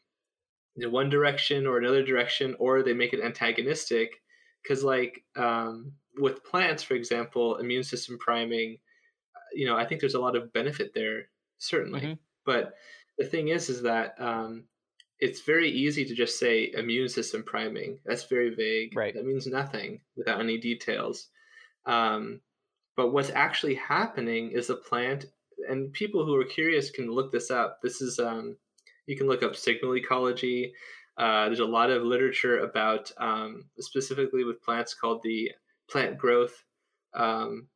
in 0.77 0.91
one 0.91 1.09
direction 1.09 1.65
or 1.65 1.77
another 1.77 2.03
direction, 2.03 2.55
or 2.59 2.83
they 2.83 2.93
make 2.93 3.13
it 3.13 3.23
antagonistic. 3.23 4.21
Because, 4.63 4.83
like 4.83 5.23
um, 5.35 5.93
with 6.17 6.43
plants, 6.43 6.83
for 6.83 6.95
example, 6.95 7.57
immune 7.57 7.83
system 7.83 8.17
priming, 8.17 8.77
you 9.53 9.65
know, 9.65 9.77
I 9.77 9.85
think 9.85 10.01
there's 10.01 10.15
a 10.15 10.19
lot 10.19 10.35
of 10.35 10.51
benefit 10.53 10.93
there, 10.93 11.29
certainly. 11.57 12.01
Mm-hmm. 12.01 12.13
But 12.45 12.73
the 13.17 13.25
thing 13.25 13.47
is, 13.49 13.69
is 13.69 13.81
that 13.83 14.15
um, 14.19 14.65
it's 15.19 15.41
very 15.41 15.69
easy 15.69 16.05
to 16.05 16.13
just 16.13 16.39
say 16.39 16.71
immune 16.73 17.09
system 17.09 17.43
priming. 17.43 17.99
That's 18.05 18.25
very 18.25 18.53
vague. 18.53 18.95
Right. 18.95 19.13
That 19.13 19.25
means 19.25 19.47
nothing 19.47 20.01
without 20.15 20.39
any 20.39 20.57
details. 20.57 21.29
Um, 21.85 22.41
but 22.95 23.11
what's 23.13 23.31
actually 23.31 23.75
happening 23.75 24.51
is 24.51 24.67
the 24.67 24.75
plant, 24.75 25.25
and 25.69 25.91
people 25.93 26.25
who 26.25 26.35
are 26.35 26.43
curious 26.43 26.91
can 26.91 27.09
look 27.09 27.31
this 27.31 27.49
up. 27.49 27.79
This 27.81 28.01
is 28.01 28.19
um, 28.19 28.57
you 29.07 29.15
can 29.15 29.27
look 29.27 29.43
up 29.43 29.55
signal 29.55 29.95
ecology. 29.95 30.73
Uh, 31.17 31.45
there's 31.45 31.59
a 31.59 31.65
lot 31.65 31.89
of 31.89 32.03
literature 32.03 32.59
about 32.59 33.11
um, 33.17 33.65
specifically 33.79 34.43
with 34.43 34.61
plants 34.61 34.93
called 34.93 35.21
the 35.23 35.51
plant 35.89 36.17
growth, 36.17 36.63
um, 37.15 37.67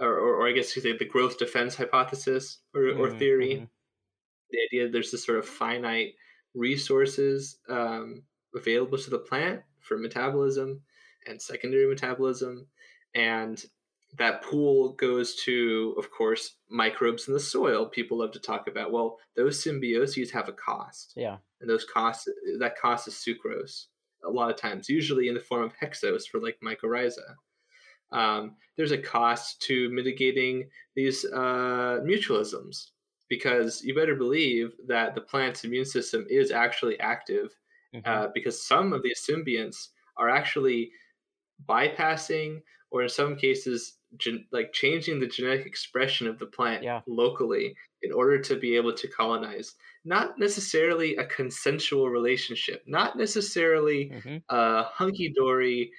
or, 0.00 0.08
or, 0.08 0.34
or, 0.36 0.48
I 0.48 0.52
guess 0.52 0.74
you 0.74 0.82
say 0.82 0.96
the 0.96 1.04
growth 1.04 1.38
defense 1.38 1.76
hypothesis 1.76 2.58
or, 2.74 2.80
mm-hmm. 2.80 3.00
or 3.00 3.10
theory. 3.10 3.54
Mm-hmm. 3.54 3.64
The 4.50 4.58
idea 4.68 4.88
there's 4.90 5.12
this 5.12 5.24
sort 5.24 5.38
of 5.38 5.46
finite 5.46 6.14
resources 6.54 7.58
um, 7.68 8.22
available 8.54 8.98
to 8.98 9.10
the 9.10 9.18
plant 9.18 9.62
for 9.80 9.98
metabolism 9.98 10.80
and 11.26 11.40
secondary 11.40 11.86
metabolism, 11.86 12.66
and 13.14 13.64
that 14.16 14.42
pool 14.42 14.92
goes 14.92 15.34
to, 15.34 15.94
of 15.98 16.10
course, 16.10 16.56
microbes 16.70 17.26
in 17.26 17.34
the 17.34 17.40
soil. 17.40 17.86
People 17.86 18.18
love 18.18 18.32
to 18.32 18.38
talk 18.38 18.68
about. 18.68 18.92
Well, 18.92 19.18
those 19.36 19.62
symbioses 19.62 20.30
have 20.30 20.48
a 20.48 20.52
cost. 20.52 21.14
Yeah. 21.16 21.38
And 21.60 21.68
those 21.68 21.84
costs, 21.84 22.28
that 22.58 22.78
cost 22.78 23.08
is 23.08 23.14
sucrose 23.14 23.86
a 24.24 24.30
lot 24.30 24.50
of 24.50 24.56
times, 24.56 24.88
usually 24.88 25.28
in 25.28 25.34
the 25.34 25.40
form 25.40 25.64
of 25.64 25.72
hexose 25.76 26.28
for 26.30 26.40
like 26.40 26.58
mycorrhiza. 26.64 27.34
Um, 28.12 28.56
there's 28.76 28.92
a 28.92 28.98
cost 28.98 29.60
to 29.62 29.90
mitigating 29.90 30.68
these 30.94 31.24
uh, 31.24 32.00
mutualisms 32.04 32.90
because 33.28 33.82
you 33.82 33.94
better 33.94 34.14
believe 34.14 34.72
that 34.86 35.14
the 35.14 35.20
plant's 35.20 35.64
immune 35.64 35.84
system 35.84 36.26
is 36.28 36.50
actually 36.50 36.98
active 37.00 37.50
mm-hmm. 37.94 38.08
uh, 38.08 38.28
because 38.34 38.66
some 38.66 38.92
of 38.92 39.02
these 39.02 39.26
symbionts 39.28 39.88
are 40.16 40.28
actually 40.28 40.90
bypassing 41.68 42.60
or 42.90 43.02
in 43.02 43.08
some 43.08 43.36
cases 43.36 43.98
gen- 44.18 44.46
like 44.52 44.72
changing 44.72 45.20
the 45.20 45.26
genetic 45.26 45.66
expression 45.66 46.26
of 46.26 46.38
the 46.38 46.46
plant 46.46 46.82
yeah. 46.82 47.00
locally 47.06 47.74
in 48.02 48.12
order 48.12 48.38
to 48.38 48.56
be 48.56 48.76
able 48.76 48.92
to 48.92 49.08
colonize 49.08 49.74
not 50.04 50.38
necessarily 50.38 51.16
a 51.16 51.24
consensual 51.26 52.10
relationship 52.10 52.82
not 52.86 53.16
necessarily 53.16 54.10
mm-hmm. 54.10 54.36
a 54.48 54.82
hunky-dory 54.84 55.90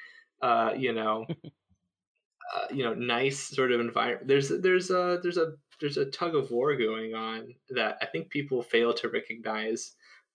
uh, 0.41 0.71
you 0.78 0.93
know 0.93 1.26
uh, 2.55 2.67
you 2.71 2.84
know 2.84 2.93
nice 2.93 3.39
sort 3.39 3.71
of 3.71 3.80
environment 3.80 4.28
there's 4.28 4.49
there's 4.61 4.91
a 4.91 5.19
there's 5.23 5.38
a 5.38 5.53
there's 5.80 5.97
a 5.97 6.05
tug 6.05 6.36
of 6.36 6.51
war 6.51 6.76
going 6.76 7.13
on 7.13 7.53
that 7.69 7.97
i 8.01 8.05
think 8.05 8.30
people 8.30 8.61
fail 8.61 8.93
to 8.93 9.09
recognize 9.09 9.93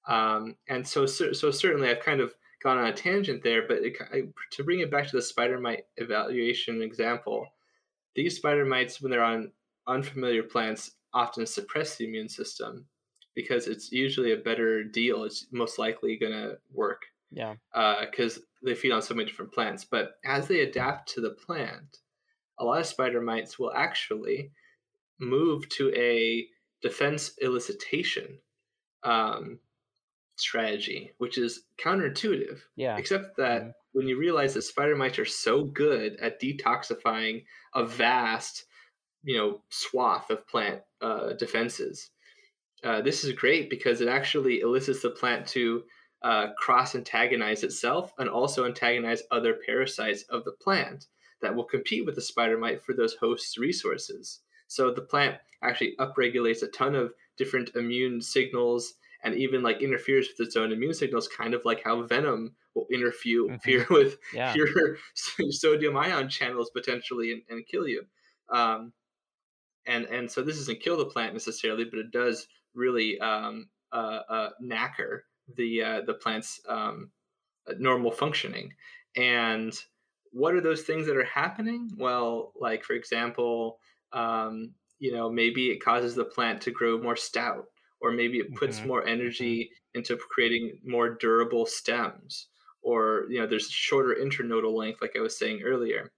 um, 0.09 0.57
and 0.69 0.87
so 0.87 1.07
so 1.07 1.51
certainly 1.51 1.89
i've 1.89 2.01
kind 2.01 2.21
of 2.21 2.35
gone 2.63 2.79
on 2.79 2.87
a 2.87 2.93
tangent 2.93 3.43
there 3.43 3.67
but 3.67 3.79
it, 3.79 3.97
I, 4.13 4.23
to 4.53 4.65
bring 4.65 4.81
it 4.81 4.91
back 4.91 5.09
to 5.09 5.17
the 5.17 5.23
spider 5.23 5.59
mite 5.59 5.85
evaluation 5.97 6.83
example 6.83 7.47
these 8.15 8.37
spider 8.37 8.65
mites, 8.65 9.01
when 9.01 9.11
they're 9.11 9.23
on 9.23 9.53
unfamiliar 9.87 10.43
plants, 10.43 10.93
often 11.13 11.47
suppress 11.47 11.97
the 11.97 12.07
immune 12.07 12.29
system 12.29 12.87
because 13.35 13.67
it's 13.67 13.93
usually 13.93 14.33
a 14.33 14.37
better 14.37 14.83
deal. 14.85 15.25
It's 15.25 15.47
most 15.53 15.79
likely 15.79 16.17
going 16.17 16.33
to 16.33 16.59
work. 16.73 17.03
Yeah. 17.31 17.55
Because 17.73 18.39
uh, 18.39 18.43
they 18.65 18.75
feed 18.75 18.93
on 18.93 19.03
so 19.03 19.15
many 19.15 19.29
different 19.29 19.53
plants. 19.53 19.85
But 19.85 20.15
as 20.25 20.49
they 20.49 20.61
adapt 20.61 21.09
to 21.15 21.21
the 21.21 21.31
plant, 21.31 21.99
a 22.59 22.65
lot 22.65 22.81
of 22.81 22.87
spider 22.87 23.21
mites 23.21 23.59
will 23.59 23.73
actually 23.73 24.51
move 25.21 25.69
to 25.71 25.93
a 25.95 26.47
defense 26.83 27.33
elicitation 27.43 28.39
um, 29.03 29.59
strategy, 30.37 31.13
which 31.19 31.39
is 31.39 31.65
counterintuitive. 31.83 32.61
Yeah. 32.77 32.97
Except 32.97 33.37
that 33.37 33.63
mm-hmm. 33.63 33.71
when 33.93 34.09
you 34.09 34.19
realize 34.19 34.55
that 34.55 34.63
spider 34.63 34.97
mites 34.97 35.19
are 35.19 35.25
so 35.25 35.65
good 35.65 36.17
at 36.21 36.41
detoxifying 36.41 37.45
a 37.75 37.85
vast, 37.85 38.65
you 39.23 39.37
know, 39.37 39.63
swath 39.69 40.31
of 40.31 40.47
plant 40.49 40.81
uh, 41.01 41.35
defenses, 41.35 42.11
uh, 42.83 43.03
this 43.03 43.25
is 43.25 43.33
great 43.33 43.69
because 43.69 44.01
it 44.01 44.09
actually 44.09 44.61
elicits 44.61 45.03
the 45.03 45.11
plant 45.11 45.47
to 45.47 45.83
uh, 46.23 46.49
cross 46.59 46.95
antagonize 46.95 47.63
itself 47.63 48.13
and 48.19 48.29
also 48.29 48.65
antagonize 48.67 49.23
other 49.31 49.59
parasites 49.67 50.23
of 50.25 50.45
the 50.45 50.53
plant 50.53 51.07
that 51.43 51.55
will 51.55 51.65
compete 51.65 52.05
with 52.05 52.15
the 52.15 52.21
spider 52.21 52.59
mite 52.59 52.83
for 52.83 52.95
those 52.95 53.15
host 53.15 53.57
resources. 53.57 54.41
So 54.71 54.93
the 54.93 55.03
plant 55.03 55.37
actually 55.65 55.97
upregulates 55.99 56.63
a 56.63 56.69
ton 56.69 56.95
of 56.95 57.13
different 57.37 57.71
immune 57.75 58.21
signals 58.21 58.95
and 59.25 59.35
even 59.35 59.65
like 59.65 59.83
interferes 59.83 60.29
with 60.29 60.47
its 60.47 60.55
own 60.55 60.71
immune 60.71 60.95
signals, 60.95 61.27
kind 61.27 61.55
of 61.55 61.65
like 61.65 61.83
how 61.83 62.01
venom 62.03 62.55
will 62.77 62.87
interfere 62.93 63.49
mm-hmm. 63.49 63.95
with 63.95 64.17
yeah. 64.33 64.55
your 64.55 64.97
sodium 65.15 65.97
ion 65.97 66.29
channels 66.29 66.71
potentially 66.71 67.33
and, 67.33 67.43
and 67.51 67.67
kill 67.67 67.89
you. 67.89 68.05
Um, 68.49 68.93
and 69.87 70.05
and 70.05 70.31
so 70.31 70.41
this 70.41 70.57
doesn't 70.57 70.81
kill 70.81 70.97
the 70.97 71.07
plant 71.07 71.33
necessarily, 71.33 71.85
but 71.85 71.99
it 71.99 72.13
does 72.13 72.47
really 72.73 73.19
um, 73.19 73.69
uh, 73.93 74.21
uh, 74.29 74.51
knacker 74.63 75.23
the 75.57 75.83
uh, 75.83 76.01
the 76.03 76.15
plant's 76.15 76.61
um, 76.69 77.11
normal 77.77 78.13
functioning. 78.13 78.73
And 79.17 79.75
what 80.31 80.55
are 80.55 80.61
those 80.61 80.83
things 80.83 81.09
that 81.09 81.17
are 81.17 81.25
happening? 81.25 81.91
Well, 81.97 82.53
like 82.55 82.85
for 82.85 82.93
example, 82.93 83.81
um, 84.13 84.73
you 84.99 85.13
know, 85.13 85.31
maybe 85.31 85.71
it 85.71 85.83
causes 85.83 86.15
the 86.15 86.25
plant 86.25 86.61
to 86.63 86.71
grow 86.71 86.99
more 86.99 87.17
stout 87.17 87.67
or 88.01 88.11
maybe 88.11 88.39
it 88.39 88.55
puts 88.55 88.79
mm-hmm. 88.79 88.89
more 88.89 89.07
energy 89.07 89.71
into 89.95 90.17
creating 90.17 90.79
more 90.85 91.11
durable 91.11 91.67
stems 91.67 92.49
or 92.83 93.27
you 93.29 93.39
know 93.39 93.47
there's 93.47 93.71
shorter 93.71 94.17
internodal 94.21 94.75
length 94.75 95.01
like 95.03 95.13
i 95.17 95.21
was 95.21 95.39
saying 95.39 95.63
earlier 95.63 96.11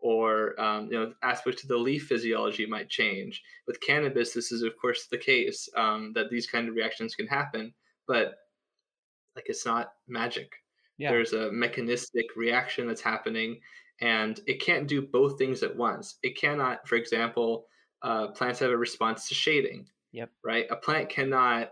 or 0.00 0.58
um, 0.60 0.86
you 0.90 0.98
know 0.98 1.12
aspects 1.22 1.62
of 1.62 1.68
the 1.68 1.76
leaf 1.76 2.06
physiology 2.06 2.66
might 2.66 2.88
change 2.88 3.42
with 3.66 3.80
cannabis 3.80 4.32
this 4.32 4.52
is 4.52 4.62
of 4.62 4.76
course 4.80 5.06
the 5.10 5.18
case 5.18 5.68
um, 5.76 6.12
that 6.14 6.30
these 6.30 6.46
kind 6.46 6.68
of 6.68 6.74
reactions 6.74 7.14
can 7.14 7.26
happen 7.26 7.72
but 8.06 8.34
like 9.36 9.44
it's 9.48 9.66
not 9.66 9.92
magic 10.08 10.52
yeah. 10.98 11.10
there's 11.10 11.32
a 11.32 11.52
mechanistic 11.52 12.26
reaction 12.36 12.86
that's 12.86 13.00
happening 13.00 13.58
and 14.00 14.40
it 14.46 14.60
can't 14.60 14.86
do 14.86 15.02
both 15.02 15.38
things 15.38 15.62
at 15.62 15.76
once 15.76 16.16
it 16.22 16.38
cannot 16.38 16.86
for 16.86 16.96
example 16.96 17.66
uh, 18.02 18.28
plants 18.28 18.60
have 18.60 18.70
a 18.70 18.76
response 18.76 19.28
to 19.28 19.34
shading 19.34 19.86
Yep. 20.12 20.30
Right. 20.44 20.66
A 20.70 20.76
plant 20.76 21.08
cannot 21.08 21.70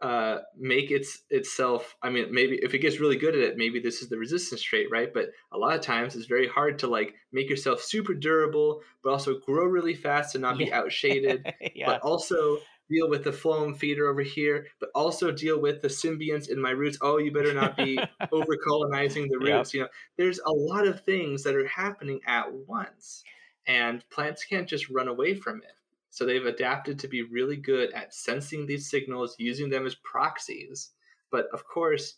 uh, 0.00 0.38
make 0.56 0.90
its 0.90 1.22
itself. 1.30 1.96
I 2.02 2.10
mean, 2.10 2.32
maybe 2.32 2.58
if 2.62 2.74
it 2.74 2.78
gets 2.78 3.00
really 3.00 3.16
good 3.16 3.34
at 3.34 3.40
it, 3.40 3.56
maybe 3.56 3.80
this 3.80 4.00
is 4.00 4.08
the 4.08 4.18
resistance 4.18 4.62
trait, 4.62 4.88
right? 4.90 5.12
But 5.12 5.30
a 5.52 5.58
lot 5.58 5.74
of 5.74 5.80
times 5.80 6.14
it's 6.14 6.26
very 6.26 6.46
hard 6.46 6.78
to 6.80 6.86
like 6.86 7.14
make 7.32 7.50
yourself 7.50 7.82
super 7.82 8.14
durable, 8.14 8.82
but 9.02 9.10
also 9.10 9.40
grow 9.40 9.64
really 9.64 9.94
fast 9.94 10.34
and 10.34 10.42
not 10.42 10.58
yeah. 10.58 10.66
be 10.66 10.72
outshaded, 10.72 11.52
yeah. 11.74 11.86
but 11.86 12.00
also 12.02 12.58
deal 12.90 13.08
with 13.08 13.24
the 13.24 13.30
phloem 13.30 13.76
feeder 13.76 14.08
over 14.08 14.22
here, 14.22 14.66
but 14.80 14.90
also 14.94 15.30
deal 15.30 15.60
with 15.60 15.82
the 15.82 15.88
symbionts 15.88 16.48
in 16.48 16.60
my 16.60 16.70
roots. 16.70 16.98
Oh, 17.00 17.18
you 17.18 17.32
better 17.32 17.54
not 17.54 17.76
be 17.76 17.98
over 18.32 18.56
colonizing 18.66 19.28
the 19.28 19.38
roots. 19.38 19.72
Yep. 19.72 19.74
You 19.74 19.80
know, 19.80 19.88
there's 20.16 20.40
a 20.40 20.50
lot 20.50 20.86
of 20.86 21.00
things 21.02 21.42
that 21.42 21.54
are 21.54 21.66
happening 21.66 22.20
at 22.26 22.52
once, 22.52 23.22
and 23.66 24.08
plants 24.10 24.44
can't 24.44 24.68
just 24.68 24.88
run 24.88 25.08
away 25.08 25.34
from 25.34 25.58
it. 25.58 25.72
So 26.10 26.24
they've 26.24 26.46
adapted 26.46 26.98
to 27.00 27.08
be 27.08 27.22
really 27.22 27.56
good 27.56 27.92
at 27.92 28.14
sensing 28.14 28.66
these 28.66 28.90
signals, 28.90 29.36
using 29.38 29.68
them 29.68 29.86
as 29.86 29.94
proxies. 29.96 30.90
But 31.30 31.46
of 31.52 31.64
course, 31.66 32.14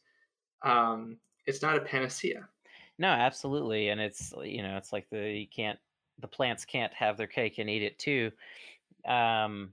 um, 0.62 1.18
it's 1.46 1.62
not 1.62 1.76
a 1.76 1.80
panacea. 1.80 2.48
No, 2.98 3.08
absolutely, 3.08 3.88
and 3.88 4.00
it's 4.00 4.32
you 4.44 4.62
know 4.62 4.76
it's 4.76 4.92
like 4.92 5.08
the 5.10 5.30
you 5.30 5.46
can't 5.48 5.78
the 6.20 6.28
plants 6.28 6.64
can't 6.64 6.92
have 6.92 7.16
their 7.16 7.26
cake 7.26 7.58
and 7.58 7.68
eat 7.68 7.82
it 7.82 7.98
too. 7.98 8.30
Um, 9.06 9.72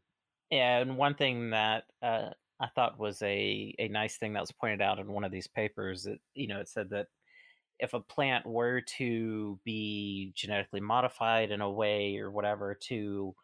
and 0.51 0.97
one 0.97 1.15
thing 1.15 1.49
that 1.51 1.85
uh, 2.01 2.29
I 2.59 2.67
thought 2.75 2.99
was 2.99 3.21
a 3.21 3.73
a 3.79 3.87
nice 3.87 4.17
thing 4.17 4.33
that 4.33 4.41
was 4.41 4.51
pointed 4.51 4.81
out 4.81 4.99
in 4.99 5.11
one 5.11 5.23
of 5.23 5.31
these 5.31 5.47
papers 5.47 6.03
that 6.03 6.19
you 6.33 6.47
know 6.47 6.59
it 6.59 6.69
said 6.69 6.89
that 6.91 7.07
if 7.79 7.93
a 7.93 7.99
plant 7.99 8.45
were 8.45 8.81
to 8.81 9.59
be 9.63 10.31
genetically 10.35 10.79
modified 10.81 11.51
in 11.51 11.61
a 11.61 11.71
way 11.71 12.17
or 12.17 12.31
whatever 12.31 12.73
to 12.73 13.35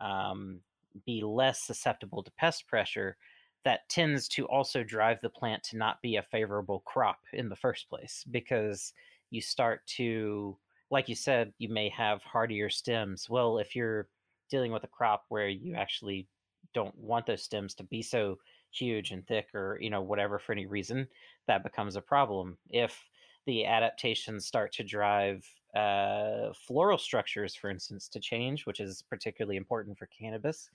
um, 0.00 0.60
be 1.04 1.22
less 1.22 1.60
susceptible 1.60 2.22
to 2.22 2.30
pest 2.32 2.66
pressure, 2.66 3.16
that 3.64 3.88
tends 3.88 4.28
to 4.28 4.46
also 4.46 4.82
drive 4.82 5.18
the 5.22 5.28
plant 5.28 5.62
to 5.64 5.76
not 5.76 6.00
be 6.02 6.16
a 6.16 6.22
favorable 6.22 6.80
crop 6.86 7.18
in 7.32 7.48
the 7.48 7.56
first 7.56 7.88
place 7.88 8.24
because 8.30 8.92
you 9.30 9.40
start 9.40 9.86
to, 9.86 10.56
like 10.90 11.08
you 11.08 11.14
said, 11.14 11.52
you 11.58 11.68
may 11.68 11.88
have 11.90 12.22
hardier 12.22 12.70
stems. 12.70 13.28
Well, 13.28 13.58
if 13.58 13.74
you're 13.74 14.08
dealing 14.50 14.72
with 14.72 14.84
a 14.84 14.88
crop 14.88 15.24
where 15.28 15.48
you 15.48 15.74
actually 15.74 16.26
don't 16.74 16.96
want 16.98 17.26
those 17.26 17.42
stems 17.42 17.74
to 17.74 17.84
be 17.84 18.02
so 18.02 18.38
huge 18.70 19.10
and 19.12 19.26
thick 19.26 19.54
or 19.54 19.78
you 19.80 19.90
know 19.90 20.02
whatever 20.02 20.38
for 20.38 20.52
any 20.52 20.66
reason 20.66 21.08
that 21.46 21.62
becomes 21.62 21.96
a 21.96 22.02
problem 22.02 22.58
if 22.70 23.08
the 23.46 23.64
adaptations 23.64 24.46
start 24.46 24.72
to 24.72 24.82
drive 24.84 25.46
uh, 25.76 26.52
floral 26.54 26.98
structures 26.98 27.54
for 27.54 27.70
instance 27.70 28.08
to 28.08 28.20
change 28.20 28.66
which 28.66 28.80
is 28.80 29.02
particularly 29.02 29.56
important 29.56 29.98
for 29.98 30.06
cannabis 30.06 30.70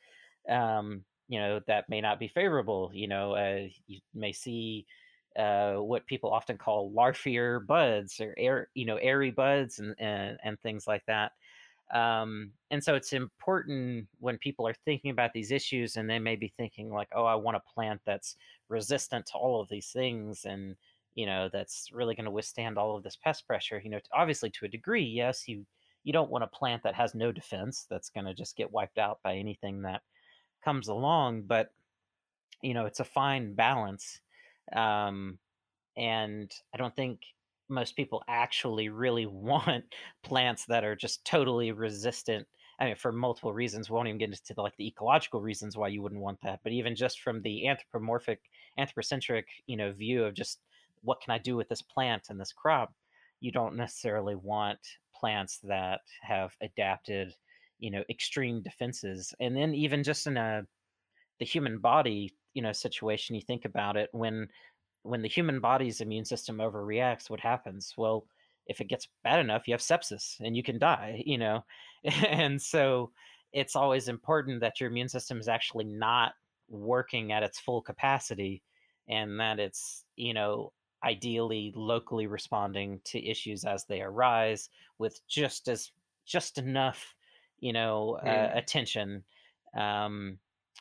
um, 0.47 1.03
you 1.27 1.39
know 1.39 1.59
that 1.67 1.89
may 1.89 2.01
not 2.01 2.19
be 2.19 2.27
favorable 2.27 2.91
you 2.93 3.07
know 3.07 3.33
uh, 3.33 3.67
you 3.87 3.99
may 4.13 4.31
see 4.31 4.85
uh, 5.37 5.75
what 5.75 6.05
people 6.07 6.31
often 6.31 6.57
call 6.57 6.91
larfier 6.91 7.65
buds 7.65 8.19
or 8.19 8.33
air, 8.37 8.69
you 8.73 8.85
know, 8.85 8.97
airy 8.97 9.31
buds 9.31 9.79
and, 9.79 9.95
and, 9.99 10.39
and 10.43 10.59
things 10.59 10.87
like 10.87 11.05
that. 11.05 11.33
Um, 11.91 12.51
and 12.71 12.83
so 12.83 12.95
it's 12.95 13.13
important 13.13 14.07
when 14.19 14.37
people 14.37 14.67
are 14.67 14.75
thinking 14.85 15.11
about 15.11 15.33
these 15.33 15.51
issues 15.51 15.95
and 15.95 16.09
they 16.09 16.19
may 16.19 16.35
be 16.35 16.53
thinking 16.55 16.91
like, 16.91 17.09
oh, 17.15 17.25
I 17.25 17.35
want 17.35 17.57
a 17.57 17.73
plant 17.73 18.01
that's 18.05 18.35
resistant 18.67 19.25
to 19.27 19.37
all 19.37 19.61
of 19.61 19.69
these 19.69 19.87
things 19.87 20.45
and, 20.45 20.75
you 21.15 21.25
know, 21.25 21.49
that's 21.51 21.89
really 21.91 22.15
going 22.15 22.25
to 22.25 22.31
withstand 22.31 22.77
all 22.77 22.95
of 22.95 23.03
this 23.03 23.17
pest 23.23 23.47
pressure. 23.47 23.81
You 23.83 23.89
know, 23.89 23.99
obviously 24.13 24.51
to 24.51 24.65
a 24.65 24.69
degree, 24.69 25.03
yes, 25.03 25.47
you, 25.47 25.65
you 26.03 26.13
don't 26.13 26.29
want 26.29 26.43
a 26.43 26.47
plant 26.47 26.83
that 26.83 26.95
has 26.95 27.15
no 27.15 27.31
defense 27.31 27.87
that's 27.89 28.09
going 28.09 28.25
to 28.25 28.33
just 28.35 28.55
get 28.55 28.71
wiped 28.71 28.99
out 28.99 29.19
by 29.23 29.35
anything 29.35 29.81
that 29.81 30.01
comes 30.63 30.89
along, 30.89 31.43
but 31.43 31.71
you 32.61 32.73
know, 32.73 32.85
it's 32.85 32.99
a 32.99 33.05
fine 33.05 33.53
balance 33.55 34.19
um, 34.75 35.39
and 35.97 36.51
I 36.73 36.77
don't 36.77 36.95
think 36.95 37.21
most 37.69 37.95
people 37.95 38.23
actually 38.27 38.89
really 38.89 39.25
want 39.27 39.85
plants 40.23 40.65
that 40.65 40.83
are 40.83 40.95
just 40.95 41.23
totally 41.25 41.71
resistant. 41.71 42.47
I 42.79 42.85
mean, 42.85 42.95
for 42.95 43.11
multiple 43.11 43.53
reasons, 43.53 43.89
we 43.89 43.95
won't 43.95 44.07
even 44.07 44.19
get 44.19 44.29
into 44.29 44.53
the, 44.53 44.61
like 44.61 44.77
the 44.77 44.87
ecological 44.87 45.41
reasons 45.41 45.75
why 45.75 45.89
you 45.89 46.01
wouldn't 46.01 46.21
want 46.21 46.39
that. 46.43 46.61
But 46.63 46.71
even 46.71 46.95
just 46.95 47.19
from 47.21 47.41
the 47.41 47.67
anthropomorphic, 47.67 48.39
anthropocentric, 48.77 49.47
you 49.67 49.75
know, 49.75 49.91
view 49.91 50.23
of 50.23 50.33
just 50.33 50.59
what 51.01 51.21
can 51.21 51.31
I 51.33 51.37
do 51.37 51.55
with 51.57 51.67
this 51.67 51.81
plant 51.81 52.27
and 52.29 52.39
this 52.39 52.53
crop, 52.53 52.93
you 53.41 53.51
don't 53.51 53.75
necessarily 53.75 54.35
want 54.35 54.79
plants 55.13 55.59
that 55.63 56.01
have 56.21 56.55
adapted, 56.61 57.33
you 57.79 57.91
know, 57.91 58.03
extreme 58.09 58.61
defenses. 58.61 59.33
And 59.41 59.55
then 59.55 59.73
even 59.73 60.03
just 60.03 60.25
in 60.27 60.37
a 60.37 60.65
the 61.39 61.45
human 61.45 61.79
body 61.79 62.33
you 62.53 62.61
know 62.61 62.71
situation 62.71 63.35
you 63.35 63.41
think 63.41 63.65
about 63.65 63.97
it 63.97 64.09
when 64.11 64.47
when 65.03 65.21
the 65.21 65.27
human 65.27 65.59
body's 65.59 66.01
immune 66.01 66.25
system 66.25 66.57
overreacts 66.57 67.29
what 67.29 67.39
happens 67.39 67.93
well 67.97 68.25
if 68.67 68.81
it 68.81 68.87
gets 68.87 69.07
bad 69.23 69.39
enough 69.39 69.67
you 69.67 69.73
have 69.73 69.81
sepsis 69.81 70.39
and 70.39 70.55
you 70.55 70.63
can 70.63 70.77
die 70.77 71.21
you 71.25 71.37
know 71.37 71.63
and 72.29 72.61
so 72.61 73.11
it's 73.51 73.75
always 73.75 74.07
important 74.07 74.61
that 74.61 74.79
your 74.79 74.89
immune 74.89 75.09
system 75.09 75.39
is 75.39 75.47
actually 75.47 75.85
not 75.85 76.33
working 76.69 77.31
at 77.31 77.43
its 77.43 77.59
full 77.59 77.81
capacity 77.81 78.61
and 79.07 79.39
that 79.39 79.59
it's 79.59 80.05
you 80.15 80.33
know 80.33 80.71
ideally 81.03 81.73
locally 81.75 82.27
responding 82.27 82.99
to 83.05 83.25
issues 83.25 83.63
as 83.63 83.85
they 83.85 84.01
arise 84.01 84.69
with 84.97 85.19
just 85.27 85.67
as 85.67 85.91
just 86.25 86.57
enough 86.57 87.15
you 87.59 87.73
know 87.73 88.19
mm. 88.23 88.27
uh, 88.27 88.57
attention 88.57 89.23
um, 89.75 90.37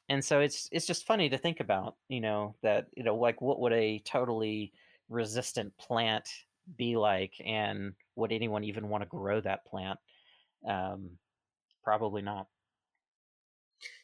and 0.09 0.25
so 0.25 0.41
it's 0.41 0.69
it's 0.73 0.87
just 0.87 1.07
funny 1.07 1.29
to 1.29 1.39
think 1.39 1.61
about 1.61 1.97
you 2.09 2.21
know 2.21 2.55
that 2.63 2.87
you 2.97 3.05
know 3.05 3.17
like 3.17 3.41
what 3.41 3.61
would 3.61 3.73
a 3.73 3.99
totally 4.01 4.73
resistant 5.09 5.77
plant 5.79 6.29
be 6.77 6.97
like 6.97 7.35
and 7.45 7.95
would 8.15 8.33
anyone 8.33 8.65
even 8.65 8.89
want 8.89 9.03
to 9.03 9.09
grow 9.09 9.41
that 9.41 9.65
plant? 9.65 9.99
Um, 10.69 11.11
probably 11.83 12.23
not. 12.23 12.47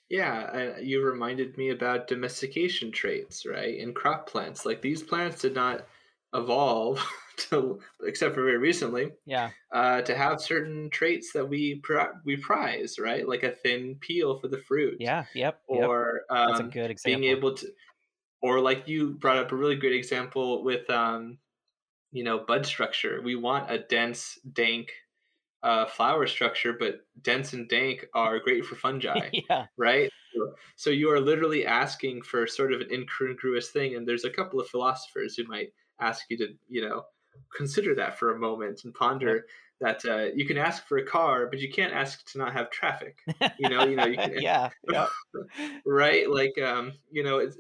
Yeah 0.08 0.78
you 0.78 1.02
reminded 1.02 1.56
me 1.56 1.70
about 1.70 2.06
domestication 2.08 2.92
traits 2.92 3.46
right 3.46 3.76
in 3.76 3.94
crop 3.94 4.28
plants 4.28 4.66
like 4.66 4.82
these 4.82 5.02
plants 5.02 5.40
did 5.40 5.54
not 5.54 5.86
evolve 6.34 7.04
to, 7.50 7.80
except 8.04 8.34
for 8.34 8.42
very 8.42 8.58
recently, 8.58 9.12
yeah, 9.26 9.50
uh, 9.72 10.02
to 10.02 10.14
have 10.14 10.40
certain 10.40 10.90
traits 10.90 11.32
that 11.32 11.48
we 11.48 11.82
we 12.24 12.36
prize, 12.36 12.98
right? 12.98 13.28
Like 13.28 13.42
a 13.42 13.50
thin 13.50 13.96
peel 14.00 14.38
for 14.38 14.48
the 14.48 14.58
fruit. 14.58 14.96
Yeah, 15.00 15.24
yep. 15.34 15.60
Or 15.66 16.22
yep. 16.30 16.38
Um, 16.38 16.48
that's 16.48 16.60
a 16.60 16.64
good 16.64 16.90
example. 16.90 17.20
Being 17.20 17.36
able 17.36 17.54
to, 17.54 17.66
or 18.42 18.60
like 18.60 18.88
you 18.88 19.14
brought 19.14 19.38
up 19.38 19.52
a 19.52 19.56
really 19.56 19.76
great 19.76 19.94
example 19.94 20.62
with, 20.62 20.88
um, 20.90 21.38
you 22.12 22.24
know, 22.24 22.38
bud 22.38 22.66
structure. 22.66 23.20
We 23.22 23.36
want 23.36 23.70
a 23.70 23.78
dense, 23.78 24.38
dank 24.52 24.92
uh, 25.62 25.86
flower 25.86 26.26
structure, 26.26 26.74
but 26.74 27.00
dense 27.22 27.54
and 27.54 27.68
dank 27.68 28.06
are 28.14 28.38
great 28.38 28.64
for 28.64 28.74
fungi. 28.76 29.30
yeah. 29.48 29.66
Right. 29.76 30.10
So 30.76 30.90
you 30.90 31.10
are 31.10 31.20
literally 31.20 31.64
asking 31.64 32.22
for 32.22 32.46
sort 32.46 32.72
of 32.72 32.80
an 32.80 32.88
incongruous 32.92 33.70
thing, 33.70 33.94
and 33.94 34.06
there's 34.06 34.24
a 34.24 34.30
couple 34.30 34.60
of 34.60 34.68
philosophers 34.68 35.36
who 35.36 35.44
might 35.44 35.72
ask 36.00 36.24
you 36.28 36.36
to, 36.38 36.48
you 36.68 36.82
know, 36.82 37.04
consider 37.56 37.94
that 37.96 38.18
for 38.18 38.32
a 38.32 38.38
moment 38.38 38.84
and 38.84 38.94
ponder 38.94 39.46
that 39.80 40.04
uh, 40.04 40.26
you 40.34 40.46
can 40.46 40.56
ask 40.56 40.86
for 40.86 40.98
a 40.98 41.04
car, 41.04 41.46
but 41.46 41.58
you 41.58 41.70
can't 41.70 41.92
ask 41.92 42.30
to 42.32 42.38
not 42.38 42.52
have 42.52 42.70
traffic. 42.70 43.18
You 43.58 43.68
know, 43.68 43.84
you 43.84 43.96
know, 43.96 44.06
you 44.06 44.16
can, 44.18 44.40
yeah, 44.40 44.70
yeah. 44.90 45.08
right? 45.86 46.30
Like, 46.30 46.58
um, 46.58 46.92
you 47.10 47.22
know, 47.22 47.38
it's 47.38 47.56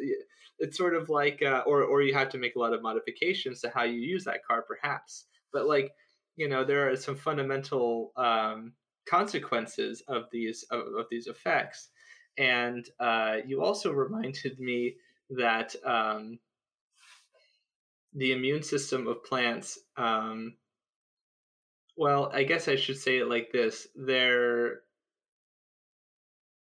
it's 0.58 0.76
sort 0.76 0.94
of 0.94 1.08
like, 1.08 1.42
uh, 1.42 1.62
or 1.66 1.82
or 1.82 2.02
you 2.02 2.14
have 2.14 2.28
to 2.30 2.38
make 2.38 2.56
a 2.56 2.58
lot 2.58 2.72
of 2.72 2.82
modifications 2.82 3.60
to 3.60 3.70
how 3.74 3.82
you 3.82 4.00
use 4.00 4.24
that 4.24 4.44
car, 4.44 4.62
perhaps. 4.62 5.26
But 5.52 5.66
like, 5.66 5.92
you 6.36 6.48
know, 6.48 6.64
there 6.64 6.90
are 6.90 6.96
some 6.96 7.16
fundamental 7.16 8.12
um, 8.16 8.72
consequences 9.06 10.02
of 10.08 10.24
these 10.30 10.64
of, 10.70 10.80
of 10.98 11.06
these 11.10 11.26
effects, 11.26 11.88
and 12.38 12.88
uh, 13.00 13.38
you 13.46 13.62
also 13.62 13.92
reminded 13.92 14.58
me 14.60 14.96
that. 15.30 15.74
Um, 15.84 16.38
the 18.14 18.32
immune 18.32 18.62
system 18.62 19.06
of 19.06 19.24
plants 19.24 19.78
um, 19.96 20.54
well 21.96 22.30
i 22.32 22.42
guess 22.42 22.68
i 22.68 22.76
should 22.76 22.98
say 22.98 23.18
it 23.18 23.28
like 23.28 23.50
this 23.52 23.88
they're 23.94 24.80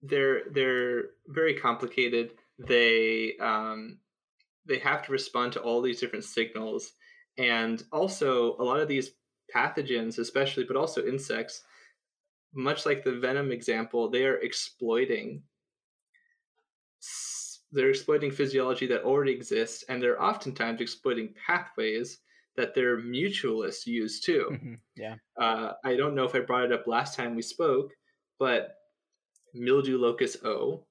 they're 0.01 0.43
they're 0.51 1.03
very 1.27 1.55
complicated. 1.55 2.33
They 2.57 3.35
um, 3.39 3.99
they 4.65 4.79
have 4.79 5.03
to 5.03 5.11
respond 5.11 5.53
to 5.53 5.61
all 5.61 5.81
these 5.81 5.99
different 5.99 6.25
signals. 6.25 6.93
And 7.37 7.83
also 7.91 8.55
a 8.57 8.63
lot 8.63 8.79
of 8.79 8.87
these 8.87 9.11
pathogens 9.55 10.19
especially 10.19 10.63
but 10.63 10.75
also 10.75 11.03
insects 11.03 11.63
much 12.53 12.85
like 12.85 13.03
the 13.03 13.17
venom 13.19 13.51
example 13.51 14.07
they 14.07 14.23
are 14.23 14.37
exploiting 14.37 15.41
they're 17.71 17.89
exploiting 17.89 18.31
physiology 18.31 18.87
that 18.87 19.03
already 19.03 19.31
exists, 19.31 19.83
and 19.89 20.01
they're 20.01 20.21
oftentimes 20.21 20.81
exploiting 20.81 21.33
pathways 21.45 22.19
that 22.57 22.73
their 22.75 22.99
mutualists 22.99 23.85
use 23.85 24.19
too. 24.19 24.49
Mm-hmm. 24.51 24.73
Yeah. 24.95 25.15
Uh, 25.39 25.73
I 25.85 25.95
don't 25.95 26.15
know 26.15 26.25
if 26.25 26.35
I 26.35 26.39
brought 26.39 26.65
it 26.65 26.73
up 26.73 26.87
last 26.87 27.15
time 27.15 27.35
we 27.35 27.41
spoke, 27.41 27.91
but 28.37 28.75
mildew 29.53 29.97
locus 29.97 30.37
O 30.43 30.85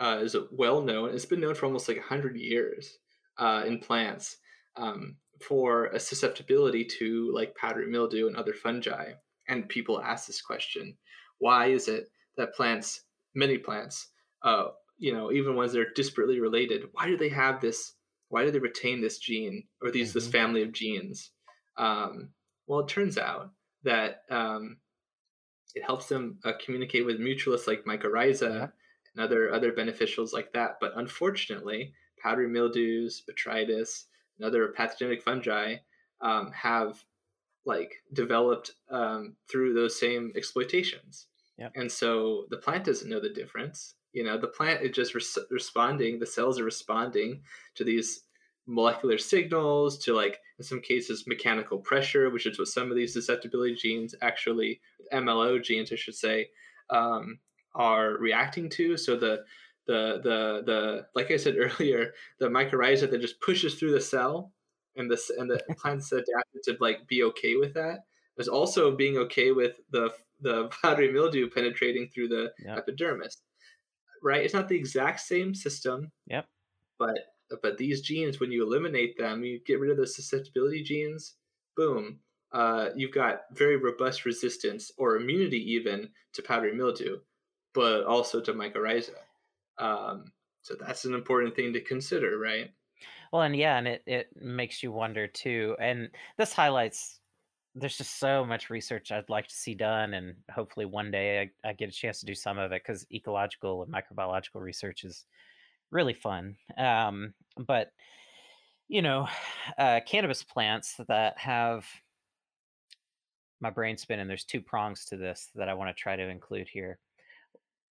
uh, 0.00 0.18
is 0.22 0.36
well 0.50 0.80
known. 0.82 1.14
It's 1.14 1.24
been 1.24 1.40
known 1.40 1.54
for 1.54 1.66
almost 1.66 1.88
like 1.88 1.98
100 1.98 2.36
years 2.36 2.98
uh, 3.38 3.64
in 3.66 3.78
plants 3.78 4.36
um, 4.76 5.16
for 5.40 5.86
a 5.86 6.00
susceptibility 6.00 6.84
to 6.98 7.32
like 7.34 7.56
powdery 7.56 7.88
mildew 7.88 8.26
and 8.26 8.36
other 8.36 8.54
fungi. 8.54 9.12
And 9.48 9.68
people 9.68 10.00
ask 10.00 10.26
this 10.26 10.42
question 10.42 10.96
why 11.38 11.66
is 11.66 11.88
it 11.88 12.08
that 12.36 12.54
plants, 12.54 13.02
many 13.34 13.58
plants, 13.58 14.08
uh, 14.44 14.68
you 15.02 15.12
know 15.12 15.32
even 15.32 15.56
ones 15.56 15.72
that 15.72 15.80
are 15.80 15.92
disparately 15.96 16.40
related 16.40 16.84
why 16.92 17.06
do 17.06 17.16
they 17.16 17.28
have 17.28 17.60
this 17.60 17.94
why 18.28 18.44
do 18.44 18.52
they 18.52 18.60
retain 18.60 19.00
this 19.00 19.18
gene 19.18 19.64
or 19.82 19.90
these 19.90 20.10
mm-hmm. 20.10 20.18
this 20.20 20.28
family 20.28 20.62
of 20.62 20.72
genes 20.72 21.32
um, 21.76 22.30
well 22.66 22.80
it 22.80 22.88
turns 22.88 23.18
out 23.18 23.50
that 23.82 24.22
um, 24.30 24.76
it 25.74 25.82
helps 25.84 26.06
them 26.06 26.38
uh, 26.44 26.52
communicate 26.64 27.04
with 27.04 27.18
mutualists 27.18 27.66
like 27.66 27.84
mycorrhiza 27.84 28.54
yeah. 28.54 28.66
and 29.16 29.24
other 29.24 29.52
other 29.52 29.72
beneficials 29.72 30.32
like 30.32 30.52
that 30.52 30.76
but 30.80 30.92
unfortunately 30.94 31.92
powdery 32.22 32.48
mildews 32.48 33.24
botrytis 33.28 34.04
and 34.38 34.46
other 34.46 34.68
pathogenic 34.68 35.20
fungi 35.20 35.74
um, 36.20 36.52
have 36.52 37.02
like 37.66 37.94
developed 38.12 38.72
um, 38.88 39.34
through 39.50 39.74
those 39.74 39.98
same 39.98 40.32
exploitations 40.36 41.26
yep. 41.58 41.72
and 41.74 41.90
so 41.90 42.44
the 42.50 42.56
plant 42.56 42.84
doesn't 42.84 43.10
know 43.10 43.20
the 43.20 43.28
difference 43.28 43.96
you 44.12 44.24
know 44.24 44.38
the 44.38 44.48
plant 44.48 44.82
is 44.82 44.94
just 44.94 45.14
res- 45.14 45.38
responding 45.50 46.18
the 46.18 46.26
cells 46.26 46.58
are 46.58 46.64
responding 46.64 47.40
to 47.74 47.84
these 47.84 48.24
molecular 48.66 49.18
signals 49.18 49.98
to 49.98 50.14
like 50.14 50.38
in 50.58 50.64
some 50.64 50.80
cases 50.80 51.26
mechanical 51.26 51.78
pressure 51.78 52.30
which 52.30 52.46
is 52.46 52.58
what 52.58 52.68
some 52.68 52.90
of 52.90 52.96
these 52.96 53.12
susceptibility 53.12 53.74
genes 53.74 54.14
actually 54.22 54.80
mlo 55.12 55.62
genes 55.62 55.92
i 55.92 55.96
should 55.96 56.14
say 56.14 56.48
um, 56.90 57.38
are 57.74 58.18
reacting 58.18 58.68
to 58.68 58.96
so 58.96 59.16
the 59.16 59.42
the 59.86 60.20
the 60.22 60.62
the 60.66 61.06
like 61.14 61.30
i 61.30 61.36
said 61.36 61.56
earlier 61.58 62.12
the 62.38 62.46
mycorrhiza 62.46 63.10
that 63.10 63.20
just 63.20 63.40
pushes 63.40 63.74
through 63.74 63.92
the 63.92 64.00
cell 64.00 64.52
and 64.96 65.10
the 65.10 65.20
and 65.38 65.50
the 65.50 65.60
plant's 65.78 66.12
adapted 66.12 66.62
to 66.62 66.76
like 66.80 67.06
be 67.08 67.22
okay 67.24 67.56
with 67.56 67.74
that 67.74 68.00
is 68.38 68.48
also 68.48 68.94
being 68.94 69.18
okay 69.18 69.52
with 69.52 69.80
the 69.90 70.10
the 70.40 70.68
powdery 70.82 71.12
mildew 71.12 71.48
penetrating 71.50 72.08
through 72.08 72.28
the 72.28 72.52
yep. 72.64 72.78
epidermis 72.78 73.38
right? 74.22 74.44
It's 74.44 74.54
not 74.54 74.68
the 74.68 74.76
exact 74.76 75.20
same 75.20 75.54
system. 75.54 76.10
Yep. 76.26 76.46
but 76.98 77.18
but 77.60 77.76
these 77.76 78.00
genes, 78.00 78.40
when 78.40 78.50
you 78.50 78.62
eliminate 78.64 79.18
them, 79.18 79.44
you 79.44 79.60
get 79.66 79.78
rid 79.78 79.90
of 79.90 79.98
those 79.98 80.16
susceptibility 80.16 80.82
genes. 80.82 81.34
Boom, 81.76 82.18
uh, 82.52 82.90
you've 82.94 83.12
got 83.12 83.42
very 83.52 83.76
robust 83.76 84.24
resistance 84.24 84.90
or 84.98 85.16
immunity 85.16 85.58
even 85.72 86.08
to 86.34 86.42
powdery 86.42 86.74
mildew, 86.74 87.18
but 87.74 88.04
also 88.04 88.40
to 88.40 88.52
mycorrhiza. 88.52 89.16
Um, 89.78 90.32
so 90.62 90.74
that's 90.78 91.04
an 91.04 91.14
important 91.14 91.56
thing 91.56 91.72
to 91.72 91.80
consider, 91.80 92.38
right? 92.38 92.70
Well, 93.32 93.42
and 93.42 93.56
yeah, 93.56 93.78
and 93.78 93.88
it, 93.88 94.02
it 94.06 94.28
makes 94.36 94.82
you 94.82 94.92
wonder 94.92 95.26
too. 95.26 95.76
And 95.80 96.10
this 96.36 96.52
highlights 96.52 97.20
there's 97.74 97.96
just 97.96 98.18
so 98.18 98.44
much 98.44 98.70
research 98.70 99.12
I'd 99.12 99.30
like 99.30 99.48
to 99.48 99.54
see 99.54 99.74
done, 99.74 100.14
and 100.14 100.34
hopefully 100.50 100.86
one 100.86 101.10
day 101.10 101.50
I, 101.64 101.70
I 101.70 101.72
get 101.72 101.88
a 101.88 101.92
chance 101.92 102.20
to 102.20 102.26
do 102.26 102.34
some 102.34 102.58
of 102.58 102.72
it 102.72 102.82
because 102.84 103.06
ecological 103.12 103.82
and 103.82 103.92
microbiological 103.92 104.60
research 104.60 105.04
is 105.04 105.24
really 105.90 106.14
fun. 106.14 106.56
Um, 106.76 107.32
but 107.66 107.92
you 108.88 109.00
know, 109.00 109.26
uh, 109.78 110.00
cannabis 110.06 110.42
plants 110.42 110.96
that 111.08 111.38
have 111.38 111.86
my 113.60 113.70
brain 113.70 113.96
spinning. 113.96 114.28
There's 114.28 114.44
two 114.44 114.60
prongs 114.60 115.06
to 115.06 115.16
this 115.16 115.48
that 115.54 115.68
I 115.68 115.74
want 115.74 115.96
to 115.96 116.00
try 116.00 116.16
to 116.16 116.28
include 116.28 116.68
here. 116.68 116.98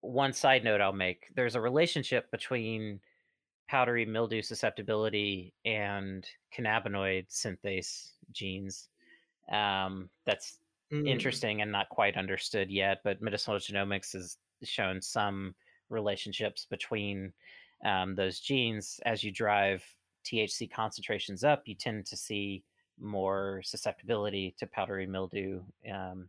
One 0.02 0.32
side 0.32 0.62
note 0.62 0.82
I'll 0.82 0.92
make: 0.92 1.26
there's 1.34 1.54
a 1.54 1.60
relationship 1.60 2.30
between 2.30 3.00
powdery 3.68 4.04
mildew 4.04 4.42
susceptibility 4.42 5.54
and 5.64 6.26
cannabinoid 6.54 7.28
synthase 7.30 8.10
genes 8.32 8.88
um, 9.50 10.10
that's 10.26 10.58
mm. 10.92 11.08
interesting 11.08 11.62
and 11.62 11.72
not 11.72 11.88
quite 11.88 12.16
understood 12.16 12.70
yet. 12.70 12.98
But 13.04 13.22
medicinal 13.22 13.58
genomics 13.58 14.12
has 14.12 14.36
shown 14.62 15.00
some 15.00 15.54
relationships 15.88 16.66
between 16.68 17.32
um, 17.84 18.14
those 18.14 18.40
genes. 18.40 19.00
As 19.04 19.24
you 19.24 19.32
drive 19.32 19.84
THC 20.24 20.70
concentrations 20.70 21.44
up, 21.44 21.62
you 21.66 21.74
tend 21.74 22.06
to 22.06 22.16
see 22.16 22.62
more 23.00 23.62
susceptibility 23.64 24.54
to 24.58 24.66
powdery 24.66 25.06
mildew, 25.06 25.62
um, 25.92 26.28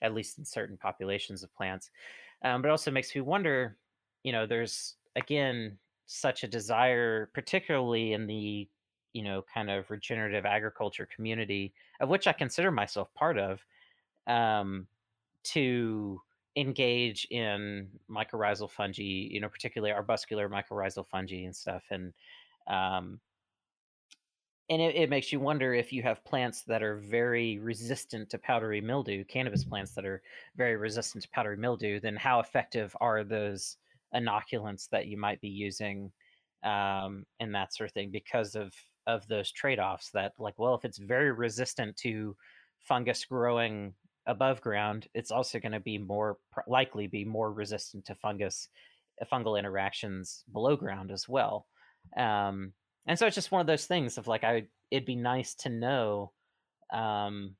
at 0.00 0.14
least 0.14 0.38
in 0.38 0.44
certain 0.44 0.76
populations 0.76 1.42
of 1.42 1.54
plants. 1.54 1.90
Um, 2.44 2.62
but 2.62 2.70
also 2.70 2.90
makes 2.90 3.14
me 3.14 3.20
wonder, 3.20 3.76
you 4.22 4.32
know, 4.32 4.46
there's 4.46 4.96
again 5.16 5.78
such 6.06 6.44
a 6.44 6.48
desire, 6.48 7.30
particularly 7.34 8.12
in 8.12 8.26
the 8.26 8.68
you 9.12 9.22
know 9.22 9.44
kind 9.52 9.70
of 9.70 9.90
regenerative 9.90 10.44
agriculture 10.46 11.08
community 11.14 11.72
of 12.00 12.08
which 12.08 12.26
i 12.26 12.32
consider 12.32 12.70
myself 12.70 13.12
part 13.14 13.38
of 13.38 13.64
um, 14.26 14.86
to 15.42 16.20
engage 16.56 17.26
in 17.30 17.88
mycorrhizal 18.10 18.70
fungi 18.70 19.02
you 19.02 19.40
know 19.40 19.48
particularly 19.48 19.92
arbuscular 19.92 20.48
mycorrhizal 20.50 21.06
fungi 21.06 21.44
and 21.44 21.56
stuff 21.56 21.82
and 21.90 22.12
um, 22.68 23.18
and 24.70 24.80
it, 24.80 24.94
it, 24.94 25.10
makes 25.10 25.32
you 25.32 25.40
wonder 25.40 25.74
if 25.74 25.92
you 25.92 26.02
have 26.02 26.24
plants 26.24 26.62
that 26.62 26.82
are 26.82 26.96
very 26.96 27.58
resistant 27.58 28.30
to 28.30 28.38
powdery 28.38 28.80
mildew 28.80 29.24
cannabis 29.24 29.64
plants 29.64 29.92
that 29.92 30.04
are 30.04 30.22
very 30.56 30.76
resistant 30.76 31.24
to 31.24 31.30
powdery 31.30 31.56
mildew 31.56 31.98
then 32.00 32.16
how 32.16 32.38
effective 32.38 32.94
are 33.00 33.24
those 33.24 33.78
inoculants 34.14 34.88
that 34.90 35.06
you 35.06 35.16
might 35.16 35.40
be 35.40 35.48
using 35.48 36.12
um, 36.64 37.24
and 37.40 37.54
that 37.54 37.74
sort 37.74 37.88
of 37.88 37.94
thing 37.94 38.10
because 38.10 38.54
of 38.54 38.72
of 39.06 39.26
those 39.26 39.50
trade-offs 39.50 40.10
that 40.12 40.32
like 40.38 40.54
well 40.58 40.74
if 40.74 40.84
it's 40.84 40.98
very 40.98 41.32
resistant 41.32 41.96
to 41.96 42.36
fungus 42.80 43.24
growing 43.24 43.92
above 44.26 44.60
ground 44.60 45.08
it's 45.14 45.30
also 45.30 45.58
going 45.58 45.72
to 45.72 45.80
be 45.80 45.98
more 45.98 46.36
likely 46.66 47.06
be 47.06 47.24
more 47.24 47.52
resistant 47.52 48.04
to 48.04 48.14
fungus 48.14 48.68
uh, 49.20 49.24
fungal 49.32 49.58
interactions 49.58 50.44
below 50.52 50.76
ground 50.76 51.10
as 51.10 51.28
well 51.28 51.66
um, 52.16 52.72
and 53.06 53.18
so 53.18 53.26
it's 53.26 53.34
just 53.34 53.50
one 53.50 53.60
of 53.60 53.66
those 53.66 53.86
things 53.86 54.18
of 54.18 54.28
like 54.28 54.44
i 54.44 54.62
it'd 54.90 55.06
be 55.06 55.16
nice 55.16 55.54
to 55.54 55.68
know 55.68 56.32
um, 56.92 57.56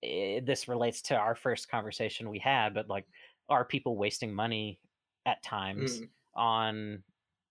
it, 0.00 0.46
this 0.46 0.68
relates 0.68 1.02
to 1.02 1.16
our 1.16 1.34
first 1.34 1.68
conversation 1.70 2.30
we 2.30 2.38
had 2.38 2.72
but 2.72 2.88
like 2.88 3.04
are 3.50 3.64
people 3.64 3.96
wasting 3.96 4.32
money 4.32 4.78
at 5.26 5.42
times 5.42 6.00
mm. 6.00 6.08
on 6.34 7.02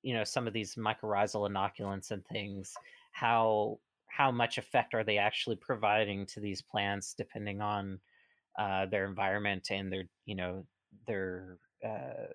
you 0.01 0.13
know 0.13 0.23
some 0.23 0.47
of 0.47 0.53
these 0.53 0.75
mycorrhizal 0.75 1.49
inoculants 1.49 2.11
and 2.11 2.25
things 2.25 2.73
how 3.19 3.79
how 4.07 4.31
much 4.31 4.57
effect 4.57 4.93
are 4.93 5.03
they 5.03 5.17
actually 5.17 5.55
providing 5.55 6.25
to 6.25 6.39
these 6.39 6.61
plants 6.61 7.15
depending 7.17 7.61
on 7.61 7.99
uh, 8.59 8.85
their 8.87 9.05
environment 9.05 9.69
and 9.71 9.91
their 9.91 10.03
you 10.25 10.35
know 10.35 10.65
their 11.07 11.57
uh, 11.85 12.27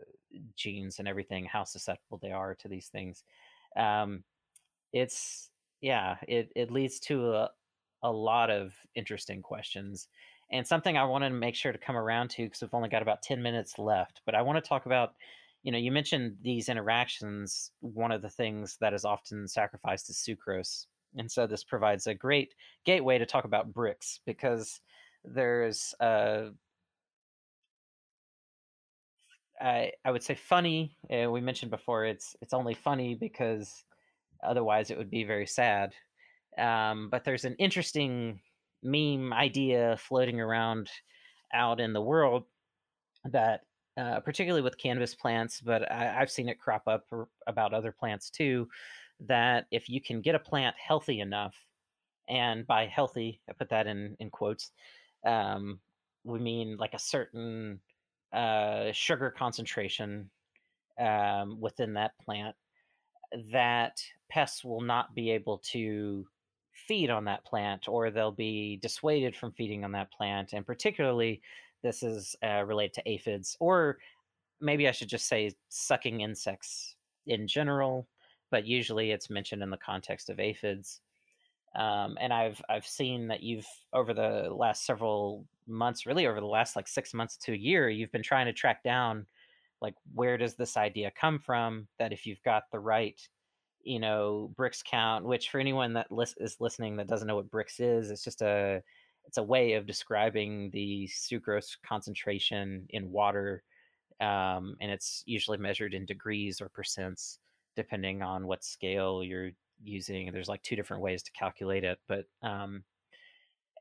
genes 0.57 0.99
and 0.99 1.07
everything 1.07 1.45
how 1.45 1.63
susceptible 1.63 2.19
they 2.21 2.33
are 2.33 2.55
to 2.57 2.69
these 2.69 2.89
things. 2.89 3.23
Um, 3.77 4.25
it's 4.93 5.51
yeah 5.81 6.17
it, 6.27 6.51
it 6.57 6.71
leads 6.71 6.99
to 7.01 7.33
a, 7.33 7.51
a 8.03 8.11
lot 8.11 8.51
of 8.51 8.73
interesting 8.95 9.41
questions. 9.41 10.09
And 10.51 10.67
something 10.67 10.99
i 10.99 11.05
want 11.05 11.25
to 11.25 11.31
make 11.31 11.55
sure 11.55 11.73
to 11.73 11.79
come 11.79 11.97
around 11.97 12.29
to 12.31 12.43
because 12.43 12.61
we've 12.61 12.75
only 12.75 12.91
got 12.91 13.01
about 13.01 13.23
10 13.23 13.43
minutes 13.43 13.79
left 13.79 14.21
but 14.27 14.35
i 14.35 14.43
want 14.43 14.63
to 14.63 14.69
talk 14.69 14.85
about 14.85 15.15
you 15.63 15.71
know, 15.73 15.79
you 15.79 15.93
mentioned 15.93 16.37
these 16.43 16.69
interactions. 16.69 17.71
One 17.81 18.13
of 18.13 18.23
the 18.23 18.31
things 18.31 18.77
that 18.81 18.95
is 18.95 19.05
often 19.05 19.47
sacrificed 19.47 20.11
is 20.11 20.17
sucrose. 20.17 20.87
And 21.17 21.31
so 21.31 21.47
this 21.47 21.63
provides 21.63 22.07
a 22.07 22.15
great 22.15 22.55
gateway 22.85 23.19
to 23.19 23.27
talk 23.27 23.45
about 23.45 23.73
Brix 23.73 24.19
because 24.27 24.81
there's 25.25 25.95
uh, 26.01 26.47
I, 29.61 29.93
I 30.05 30.11
would 30.11 30.23
say 30.23 30.35
funny. 30.35 30.97
Uh, 31.11 31.31
we 31.31 31.41
mentioned 31.41 31.71
before 31.71 32.05
it's 32.05 32.35
it's 32.41 32.55
only 32.55 32.75
funny 32.75 33.15
because 33.15 33.85
otherwise 34.43 34.91
it 34.91 34.99
would 34.99 35.11
be 35.11 35.25
very 35.25 35.47
sad. 35.47 35.95
Um, 36.59 37.09
but 37.11 37.25
there's 37.25 37.45
an 37.45 37.55
interesting 37.59 38.41
meme 38.83 39.33
idea 39.33 39.97
floating 39.99 40.41
around 40.41 40.91
out 41.55 41.81
in 41.81 41.93
the 41.93 42.01
world 42.01 42.45
that 43.31 43.61
uh, 43.97 44.21
particularly 44.21 44.63
with 44.63 44.79
cannabis 44.79 45.15
plants, 45.15 45.61
but 45.61 45.91
I, 45.91 46.05
have 46.05 46.31
seen 46.31 46.49
it 46.49 46.59
crop 46.59 46.85
up 46.87 47.05
about 47.47 47.75
other 47.75 47.93
plants 47.93 48.31
too. 48.31 48.69
That 49.21 49.67
if 49.71 49.89
you 49.89 50.01
can 50.01 50.21
get 50.21 50.35
a 50.35 50.39
plant 50.39 50.75
healthy 50.79 51.21
enough, 51.21 51.55
and 52.29 52.67
by 52.67 52.87
healthy, 52.87 53.41
I 53.49 53.53
put 53.53 53.69
that 53.71 53.87
in 53.87 54.17
in 54.19 54.31
quotes, 54.31 54.71
um, 55.27 55.79
we 56.25 56.39
mean 56.39 56.77
like 56.79 56.95
a 56.95 56.99
certain 56.99 57.81
uh, 58.33 58.93
sugar 58.93 59.31
concentration 59.31 60.31
um, 60.99 61.61
within 61.61 61.95
that 61.95 62.13
plant, 62.25 62.57
that 63.53 64.01
pests 64.31 64.65
will 64.65 64.81
not 64.81 65.15
be 65.15 65.31
able 65.31 65.59
to 65.73 66.27
feed 66.73 67.11
on 67.11 67.27
that 67.27 67.45
plant, 67.45 67.89
or 67.89 68.11
they'll 68.11 68.33
be 68.33 68.79
dissuaded 68.83 69.37
from 69.37 69.53
feeding 69.53 69.85
on 69.85 69.93
that 69.93 70.11
plant, 70.11 70.55
and 70.55 70.67
particularly 70.67 71.43
this 71.83 72.03
is 72.03 72.37
uh, 72.45 72.65
related 72.65 72.95
to 72.95 73.09
aphids, 73.09 73.57
or 73.61 73.99
maybe 74.61 74.89
I 74.89 74.93
should 74.93 75.09
just 75.09 75.29
say 75.29 75.53
sucking 75.69 76.21
insects 76.21 76.97
in 77.27 77.47
general, 77.47 78.07
but 78.51 78.67
usually 78.67 79.11
it's 79.11 79.31
mentioned 79.31 79.63
in 79.63 79.71
the 79.71 79.77
context 79.77 80.31
of 80.31 80.41
aphids. 80.41 81.01
Um, 81.75 82.19
and 82.21 82.33
I've 82.33 82.61
I've 82.69 82.87
seen 82.87 83.29
that 83.29 83.43
you've 83.43 83.67
over 83.93 84.13
the 84.13 84.51
last 84.53 84.85
several 84.85 85.47
months, 85.67 86.07
really 86.07 86.27
over 86.27 86.41
the 86.41 86.47
last 86.47 86.77
like 86.77 86.87
six 86.87 87.15
months 87.15 87.37
to 87.39 87.53
a 87.53 87.57
year, 87.57 87.89
you've 87.89 88.13
been 88.13 88.23
trying 88.23 88.47
to 88.47 88.53
track 88.53 88.83
down 88.83 89.27
like 89.81 89.95
where 90.15 90.39
does 90.39 90.55
this 90.55 90.77
idea 90.77 91.11
come 91.11 91.39
from? 91.39 91.89
That 91.99 92.13
if 92.13 92.27
you've 92.27 92.43
got 92.43 92.65
the 92.71 92.79
right, 92.79 93.21
you 93.83 93.99
know, 93.99 94.53
Brix 94.55 94.85
count, 94.85 95.25
which 95.25 95.51
for 95.51 95.59
anyone 95.59 95.95
that 95.95 96.13
lis- 96.13 96.37
is 96.39 96.61
listening 96.61 96.97
that 96.97 97.09
doesn't 97.09 97.27
know 97.27 97.37
what 97.37 97.51
Brix 97.51 97.81
is, 97.81 98.11
it's 98.11 98.25
just 98.25 98.43
a 98.43 98.83
it's 99.27 99.39
a 99.39 99.43
way 99.43 99.75
of 99.75 99.87
describing 99.87 100.71
the 100.71 101.09
sucrose 101.09 101.77
concentration 101.87 102.87
in 102.91 103.11
water, 103.11 103.63
um, 104.21 104.77
and 104.81 104.91
it's 104.91 105.23
usually 105.27 105.59
measured 105.59 105.95
in 105.95 106.07
degrees 106.07 106.61
or 106.61 106.69
percents, 106.69 107.39
depending 107.77 108.23
on 108.23 108.47
what 108.47 108.65
scale 108.65 109.23
you're 109.25 109.51
using. 109.83 110.31
There's 110.33 110.49
like 110.49 110.63
two 110.63 110.77
different 110.77 111.03
ways 111.03 111.23
to 111.23 111.33
calculate 111.33 111.85
it, 111.85 111.99
but 112.09 112.27
um, 112.43 112.85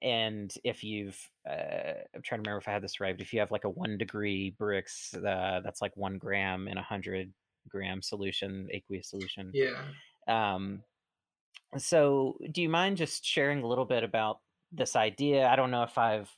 and 0.02 0.52
if 0.64 0.84
you've, 0.84 1.18
uh, 1.48 1.94
I'm 2.16 2.22
trying 2.24 2.42
to 2.42 2.50
remember 2.50 2.58
if 2.58 2.68
I 2.68 2.72
had 2.72 2.82
this 2.82 3.00
right, 3.00 3.16
but 3.16 3.22
if 3.22 3.34
you 3.34 3.40
have 3.40 3.52
like 3.52 3.66
a 3.66 3.70
one 3.70 3.98
degree 3.98 4.56
Brix, 4.60 5.16
uh, 5.16 5.62
that's 5.62 5.82
like 5.82 5.96
one 5.96 6.18
gram 6.18 6.68
in 6.68 6.78
a 6.78 6.84
hundred 6.84 7.32
gram 7.70 8.02
solution, 8.02 8.68
aqueous 8.72 9.10
solution. 9.10 9.52
Yeah. 9.54 9.84
Um, 10.28 10.82
so, 11.78 12.38
do 12.52 12.62
you 12.62 12.70
mind 12.70 12.98
just 12.98 13.24
sharing 13.24 13.62
a 13.62 13.68
little 13.68 13.86
bit 13.86 14.04
about 14.04 14.40
this 14.72 14.96
idea. 14.96 15.48
I 15.48 15.56
don't 15.56 15.72
know 15.72 15.84
if 15.84 15.98
I've 15.98 16.30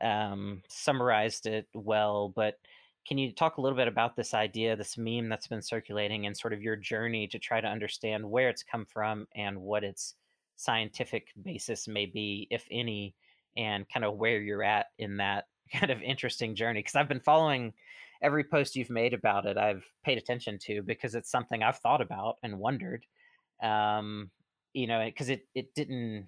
um, 0.00 0.62
summarized 0.68 1.46
it 1.46 1.66
well, 1.74 2.32
but 2.34 2.58
can 3.06 3.18
you 3.18 3.32
talk 3.32 3.58
a 3.58 3.60
little 3.60 3.76
bit 3.76 3.88
about 3.88 4.16
this 4.16 4.32
idea, 4.32 4.76
this 4.76 4.96
meme 4.96 5.28
that's 5.28 5.46
been 5.46 5.62
circulating, 5.62 6.26
and 6.26 6.36
sort 6.36 6.52
of 6.52 6.62
your 6.62 6.76
journey 6.76 7.26
to 7.28 7.38
try 7.38 7.60
to 7.60 7.68
understand 7.68 8.28
where 8.28 8.48
it's 8.48 8.62
come 8.62 8.86
from 8.86 9.26
and 9.34 9.60
what 9.60 9.84
its 9.84 10.14
scientific 10.56 11.28
basis 11.42 11.86
may 11.86 12.06
be, 12.06 12.48
if 12.50 12.66
any, 12.70 13.14
and 13.56 13.88
kind 13.88 14.04
of 14.04 14.16
where 14.16 14.40
you're 14.40 14.62
at 14.62 14.86
in 14.98 15.18
that 15.18 15.44
kind 15.72 15.90
of 15.90 16.00
interesting 16.02 16.54
journey? 16.54 16.80
Because 16.80 16.94
I've 16.94 17.08
been 17.08 17.20
following 17.20 17.74
every 18.22 18.44
post 18.44 18.74
you've 18.74 18.90
made 18.90 19.12
about 19.12 19.44
it, 19.44 19.58
I've 19.58 19.84
paid 20.02 20.16
attention 20.16 20.58
to 20.62 20.82
because 20.82 21.14
it's 21.14 21.30
something 21.30 21.62
I've 21.62 21.78
thought 21.78 22.00
about 22.00 22.36
and 22.42 22.58
wondered. 22.58 23.04
Um, 23.62 24.30
you 24.72 24.86
know, 24.86 25.04
because 25.04 25.28
it 25.28 25.46
it 25.54 25.74
didn't 25.74 26.26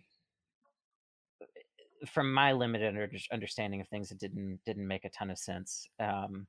from 2.09 2.33
my 2.33 2.53
limited 2.53 2.89
under, 2.89 3.11
understanding 3.33 3.81
of 3.81 3.89
things, 3.89 4.11
it 4.13 4.19
didn't 4.19 4.61
didn't 4.65 4.87
make 4.89 5.05
a 5.05 5.11
ton 5.11 5.31
of 5.31 5.39
sense. 5.39 5.89
Um, 6.01 6.47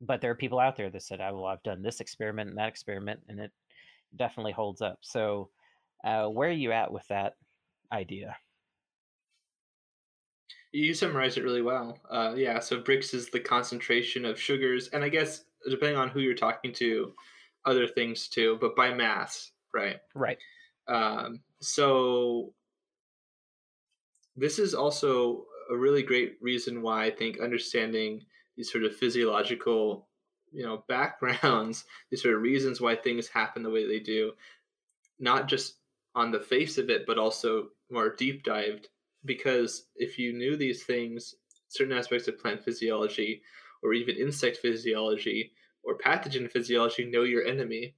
but 0.00 0.20
there 0.20 0.30
are 0.30 0.36
people 0.36 0.58
out 0.60 0.76
there 0.76 0.90
that 0.90 1.02
said, 1.02 1.20
"I 1.20 1.32
well, 1.32 1.46
I've 1.46 1.62
done 1.62 1.82
this 1.82 2.00
experiment 2.00 2.50
and 2.50 2.58
that 2.58 2.68
experiment, 2.68 3.22
and 3.28 3.40
it 3.40 3.52
definitely 4.16 4.52
holds 4.52 4.82
up." 4.82 5.00
So, 5.02 5.50
uh, 6.04 6.28
where 6.28 6.50
are 6.50 6.52
you 6.52 6.72
at 6.72 6.92
with 6.92 7.06
that 7.08 7.34
idea? 7.92 8.36
You 10.72 10.94
summarized 10.94 11.38
it 11.38 11.42
really 11.42 11.62
well. 11.62 11.98
Uh, 12.10 12.34
yeah, 12.36 12.58
so 12.60 12.80
Brix 12.82 13.14
is 13.14 13.30
the 13.30 13.40
concentration 13.40 14.24
of 14.24 14.40
sugars, 14.40 14.88
and 14.88 15.02
I 15.04 15.08
guess 15.08 15.44
depending 15.68 15.96
on 15.96 16.08
who 16.08 16.20
you're 16.20 16.34
talking 16.34 16.72
to, 16.74 17.14
other 17.64 17.86
things 17.88 18.28
too, 18.28 18.58
but 18.60 18.76
by 18.76 18.92
mass, 18.94 19.52
right? 19.74 20.00
Right. 20.14 20.38
Um, 20.88 21.42
so 21.60 22.54
this 24.36 24.58
is 24.58 24.74
also 24.74 25.44
a 25.70 25.76
really 25.76 26.02
great 26.02 26.36
reason 26.40 26.82
why 26.82 27.04
I 27.04 27.10
think 27.10 27.40
understanding 27.40 28.24
these 28.56 28.70
sort 28.70 28.84
of 28.84 28.96
physiological, 28.96 30.08
you 30.52 30.64
know, 30.64 30.84
backgrounds, 30.88 31.84
these 32.10 32.22
sort 32.22 32.34
of 32.34 32.42
reasons 32.42 32.80
why 32.80 32.96
things 32.96 33.28
happen 33.28 33.62
the 33.62 33.70
way 33.70 33.86
they 33.86 34.00
do, 34.00 34.32
not 35.18 35.48
just 35.48 35.76
on 36.14 36.30
the 36.30 36.40
face 36.40 36.78
of 36.78 36.90
it, 36.90 37.06
but 37.06 37.18
also 37.18 37.68
more 37.90 38.14
deep 38.14 38.42
dived. 38.44 38.88
Because 39.24 39.86
if 39.96 40.18
you 40.18 40.32
knew 40.32 40.56
these 40.56 40.84
things, 40.84 41.34
certain 41.68 41.96
aspects 41.96 42.28
of 42.28 42.38
plant 42.38 42.62
physiology, 42.62 43.42
or 43.82 43.92
even 43.92 44.16
insect 44.16 44.58
physiology, 44.58 45.52
or 45.82 45.98
pathogen 45.98 46.50
physiology, 46.50 47.04
know 47.04 47.22
your 47.22 47.44
enemy, 47.44 47.94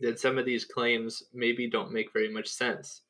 then 0.00 0.16
some 0.16 0.38
of 0.38 0.44
these 0.44 0.64
claims 0.64 1.22
maybe 1.32 1.68
don't 1.68 1.92
make 1.92 2.12
very 2.12 2.30
much 2.30 2.48
sense. 2.48 3.02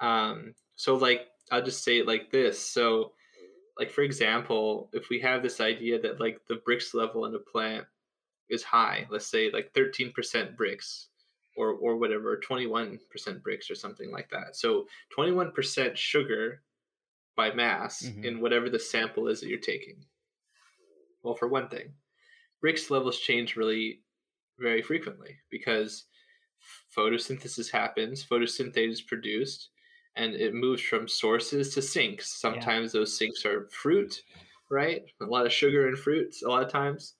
Um, 0.00 0.54
so, 0.76 0.96
like, 0.96 1.28
I'll 1.52 1.62
just 1.62 1.84
say 1.84 1.98
it 1.98 2.06
like 2.06 2.30
this. 2.30 2.58
So, 2.58 3.12
like 3.78 3.90
for 3.90 4.02
example, 4.02 4.88
if 4.92 5.10
we 5.10 5.20
have 5.20 5.42
this 5.42 5.60
idea 5.60 6.00
that 6.00 6.18
like 6.18 6.40
the 6.48 6.60
Brix 6.66 6.94
level 6.94 7.26
in 7.26 7.34
a 7.34 7.38
plant 7.38 7.84
is 8.48 8.62
high, 8.62 9.06
let's 9.10 9.26
say 9.26 9.50
like 9.52 9.72
13% 9.74 10.12
Brix 10.56 11.06
or 11.56 11.72
or 11.72 11.96
whatever, 11.96 12.40
21% 12.48 12.98
Brix 13.42 13.70
or 13.70 13.74
something 13.74 14.10
like 14.10 14.30
that. 14.30 14.56
So 14.56 14.86
21% 15.16 15.94
sugar 15.94 16.62
by 17.36 17.52
mass 17.52 18.02
mm-hmm. 18.02 18.24
in 18.24 18.40
whatever 18.40 18.70
the 18.70 18.78
sample 18.78 19.28
is 19.28 19.40
that 19.40 19.48
you're 19.48 19.58
taking. 19.58 20.04
Well, 21.22 21.34
for 21.34 21.48
one 21.48 21.68
thing, 21.68 21.92
Brix 22.64 22.90
levels 22.90 23.18
change 23.18 23.56
really 23.56 24.00
very 24.58 24.80
frequently 24.80 25.36
because 25.50 26.04
photosynthesis 26.96 27.70
happens, 27.70 28.24
photosynthate 28.24 28.90
is 28.90 29.02
produced, 29.02 29.68
and 30.16 30.34
it 30.34 30.54
moves 30.54 30.82
from 30.82 31.08
sources 31.08 31.74
to 31.74 31.82
sinks. 31.82 32.40
Sometimes 32.40 32.92
yeah. 32.92 33.00
those 33.00 33.16
sinks 33.16 33.44
are 33.44 33.68
fruit, 33.70 34.22
right? 34.70 35.02
A 35.20 35.24
lot 35.24 35.46
of 35.46 35.52
sugar 35.52 35.88
in 35.88 35.96
fruits, 35.96 36.42
a 36.42 36.48
lot 36.48 36.62
of 36.62 36.70
times. 36.70 37.14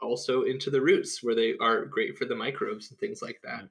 Also 0.00 0.42
into 0.42 0.70
the 0.70 0.80
roots 0.80 1.22
where 1.22 1.34
they 1.34 1.54
are 1.60 1.84
great 1.84 2.16
for 2.16 2.24
the 2.24 2.36
microbes 2.36 2.90
and 2.90 2.98
things 2.98 3.20
like 3.22 3.40
that. 3.42 3.68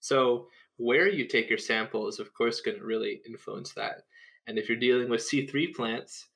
So, 0.00 0.48
where 0.76 1.08
you 1.08 1.26
take 1.26 1.48
your 1.48 1.58
sample 1.58 2.08
is, 2.08 2.18
of 2.18 2.32
course, 2.32 2.62
going 2.62 2.78
to 2.78 2.84
really 2.84 3.20
influence 3.26 3.72
that. 3.74 4.02
And 4.46 4.58
if 4.58 4.68
you're 4.68 4.78
dealing 4.78 5.10
with 5.10 5.20
C3 5.20 5.74
plants, 5.74 6.28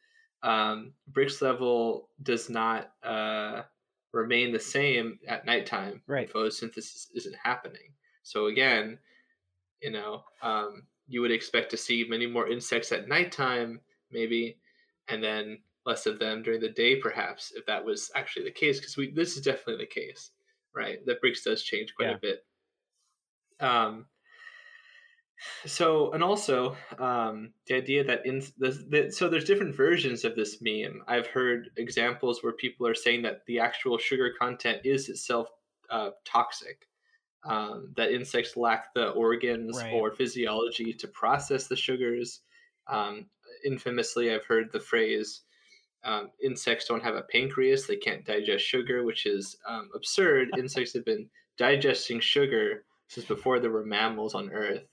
um, 0.42 0.92
Brix 1.10 1.40
level 1.40 2.10
does 2.22 2.50
not 2.50 2.92
uh, 3.02 3.62
remain 4.12 4.52
the 4.52 4.60
same 4.60 5.18
at 5.26 5.46
nighttime. 5.46 6.02
Right. 6.06 6.30
Photosynthesis 6.30 7.06
isn't 7.14 7.36
happening. 7.42 7.94
So, 8.22 8.46
again, 8.46 8.98
you 9.80 9.90
know, 9.90 10.24
um, 10.42 10.82
you 11.06 11.20
would 11.20 11.30
expect 11.30 11.70
to 11.70 11.76
see 11.76 12.06
many 12.08 12.26
more 12.26 12.48
insects 12.48 12.92
at 12.92 13.08
nighttime, 13.08 13.80
maybe, 14.10 14.58
and 15.08 15.22
then 15.22 15.58
less 15.86 16.06
of 16.06 16.18
them 16.18 16.42
during 16.42 16.60
the 16.60 16.68
day, 16.70 16.96
perhaps, 16.96 17.52
if 17.54 17.66
that 17.66 17.84
was 17.84 18.10
actually 18.14 18.44
the 18.44 18.50
case. 18.50 18.80
Because 18.80 18.96
we 18.96 19.10
this 19.10 19.36
is 19.36 19.42
definitely 19.42 19.84
the 19.84 19.86
case, 19.86 20.30
right? 20.74 21.04
That 21.06 21.22
Brix 21.22 21.44
does 21.44 21.62
change 21.62 21.94
quite 21.94 22.10
yeah. 22.10 22.14
a 22.14 22.18
bit. 22.18 22.44
Um. 23.60 24.06
So 25.66 26.12
and 26.12 26.22
also 26.22 26.76
um, 26.98 27.52
the 27.66 27.74
idea 27.74 28.04
that 28.04 28.24
in 28.24 28.40
the, 28.56 28.70
the 28.88 29.10
so 29.12 29.28
there's 29.28 29.44
different 29.44 29.74
versions 29.74 30.24
of 30.24 30.36
this 30.36 30.58
meme. 30.62 31.02
I've 31.06 31.26
heard 31.26 31.70
examples 31.76 32.42
where 32.42 32.52
people 32.52 32.86
are 32.86 32.94
saying 32.94 33.22
that 33.22 33.44
the 33.46 33.58
actual 33.58 33.98
sugar 33.98 34.32
content 34.38 34.80
is 34.84 35.08
itself 35.08 35.48
uh, 35.90 36.10
toxic 36.24 36.86
um, 37.44 37.92
that 37.96 38.12
insects 38.12 38.56
lack 38.56 38.94
the 38.94 39.08
organs 39.10 39.76
right. 39.80 39.92
or 39.92 40.10
physiology 40.10 40.92
to 40.92 41.08
process 41.08 41.66
the 41.66 41.76
sugars. 41.76 42.40
Um, 42.86 43.26
infamously, 43.64 44.32
I've 44.32 44.44
heard 44.44 44.72
the 44.72 44.80
phrase 44.80 45.42
um, 46.04 46.30
insects 46.42 46.86
don't 46.86 47.02
have 47.02 47.14
a 47.16 47.22
pancreas, 47.22 47.86
they 47.86 47.96
can't 47.96 48.24
digest 48.24 48.64
sugar, 48.64 49.04
which 49.04 49.26
is 49.26 49.56
um, 49.66 49.88
absurd. 49.94 50.50
insects 50.58 50.92
have 50.92 51.04
been 51.04 51.28
digesting 51.56 52.20
sugar 52.20 52.84
since 53.08 53.26
before 53.26 53.58
there 53.58 53.70
were 53.70 53.84
mammals 53.84 54.34
on 54.34 54.50
Earth. 54.50 54.86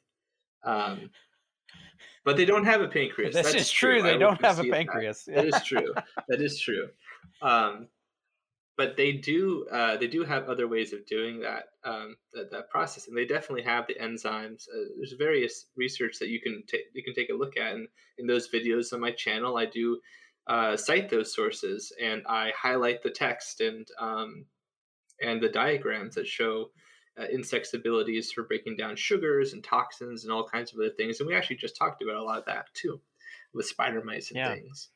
Um, 0.63 1.09
but 2.23 2.37
they 2.37 2.45
don't 2.45 2.65
have 2.65 2.81
a 2.81 2.87
pancreas. 2.87 3.33
This 3.35 3.51
That's 3.51 3.63
is 3.63 3.71
true. 3.71 3.95
true. 3.95 4.03
They 4.03 4.15
I 4.15 4.17
don't 4.17 4.39
have 4.41 4.59
a 4.59 4.63
pancreas. 4.63 5.23
That. 5.27 5.35
that 5.35 5.45
is 5.45 5.63
true. 5.63 5.93
That 6.29 6.41
is 6.41 6.59
true. 6.59 6.89
But 8.81 8.97
they 8.97 9.11
do 9.11 9.67
uh, 9.71 9.97
they 9.97 10.07
do 10.07 10.23
have 10.23 10.49
other 10.49 10.67
ways 10.67 10.91
of 10.91 11.05
doing 11.05 11.39
that 11.41 11.65
um, 11.83 12.15
that, 12.33 12.49
that 12.49 12.71
process, 12.71 13.07
and 13.07 13.15
they 13.15 13.27
definitely 13.27 13.61
have 13.61 13.85
the 13.85 13.93
enzymes. 13.93 14.67
Uh, 14.67 14.89
there's 14.97 15.13
various 15.19 15.67
research 15.77 16.17
that 16.17 16.29
you 16.29 16.41
can 16.41 16.63
take 16.65 16.85
you 16.95 17.03
can 17.03 17.13
take 17.13 17.29
a 17.29 17.35
look 17.35 17.57
at, 17.57 17.75
and 17.75 17.87
in 18.17 18.25
those 18.25 18.49
videos 18.49 18.91
on 18.91 18.99
my 18.99 19.11
channel, 19.11 19.55
I 19.55 19.67
do 19.67 19.99
uh, 20.47 20.75
cite 20.75 21.11
those 21.11 21.31
sources 21.31 21.93
and 22.01 22.23
I 22.27 22.53
highlight 22.59 23.03
the 23.03 23.11
text 23.11 23.61
and 23.61 23.87
um, 23.99 24.45
and 25.21 25.39
the 25.39 25.49
diagrams 25.49 26.15
that 26.15 26.25
show 26.25 26.71
uh, 27.19 27.25
insects' 27.31 27.75
abilities 27.75 28.31
for 28.31 28.45
breaking 28.45 28.77
down 28.77 28.95
sugars 28.95 29.53
and 29.53 29.63
toxins 29.63 30.23
and 30.23 30.33
all 30.33 30.47
kinds 30.47 30.73
of 30.73 30.79
other 30.79 30.95
things. 30.97 31.19
And 31.19 31.27
we 31.27 31.35
actually 31.35 31.57
just 31.57 31.77
talked 31.77 32.01
about 32.01 32.15
a 32.15 32.23
lot 32.23 32.39
of 32.39 32.45
that 32.45 32.65
too, 32.73 32.99
with 33.53 33.67
spider 33.67 34.03
mites 34.03 34.31
and 34.31 34.37
yeah. 34.37 34.55
things. 34.55 34.89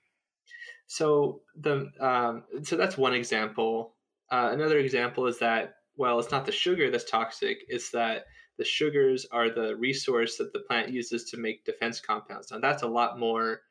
So 0.87 1.41
the 1.55 1.91
um, 1.99 2.43
so 2.63 2.75
that's 2.75 2.97
one 2.97 3.13
example. 3.13 3.95
Uh, 4.31 4.49
another 4.51 4.79
example 4.79 5.27
is 5.27 5.39
that 5.39 5.75
well, 5.97 6.19
it's 6.19 6.31
not 6.31 6.45
the 6.45 6.51
sugar 6.51 6.91
that's 6.91 7.09
toxic; 7.09 7.59
it's 7.67 7.91
that 7.91 8.25
the 8.57 8.65
sugars 8.65 9.25
are 9.31 9.49
the 9.49 9.75
resource 9.75 10.37
that 10.37 10.53
the 10.53 10.59
plant 10.59 10.89
uses 10.89 11.25
to 11.25 11.37
make 11.37 11.65
defense 11.65 11.99
compounds. 11.99 12.51
Now 12.51 12.59
that's 12.59 12.83
a 12.83 12.87
lot 12.87 13.19
more 13.19 13.61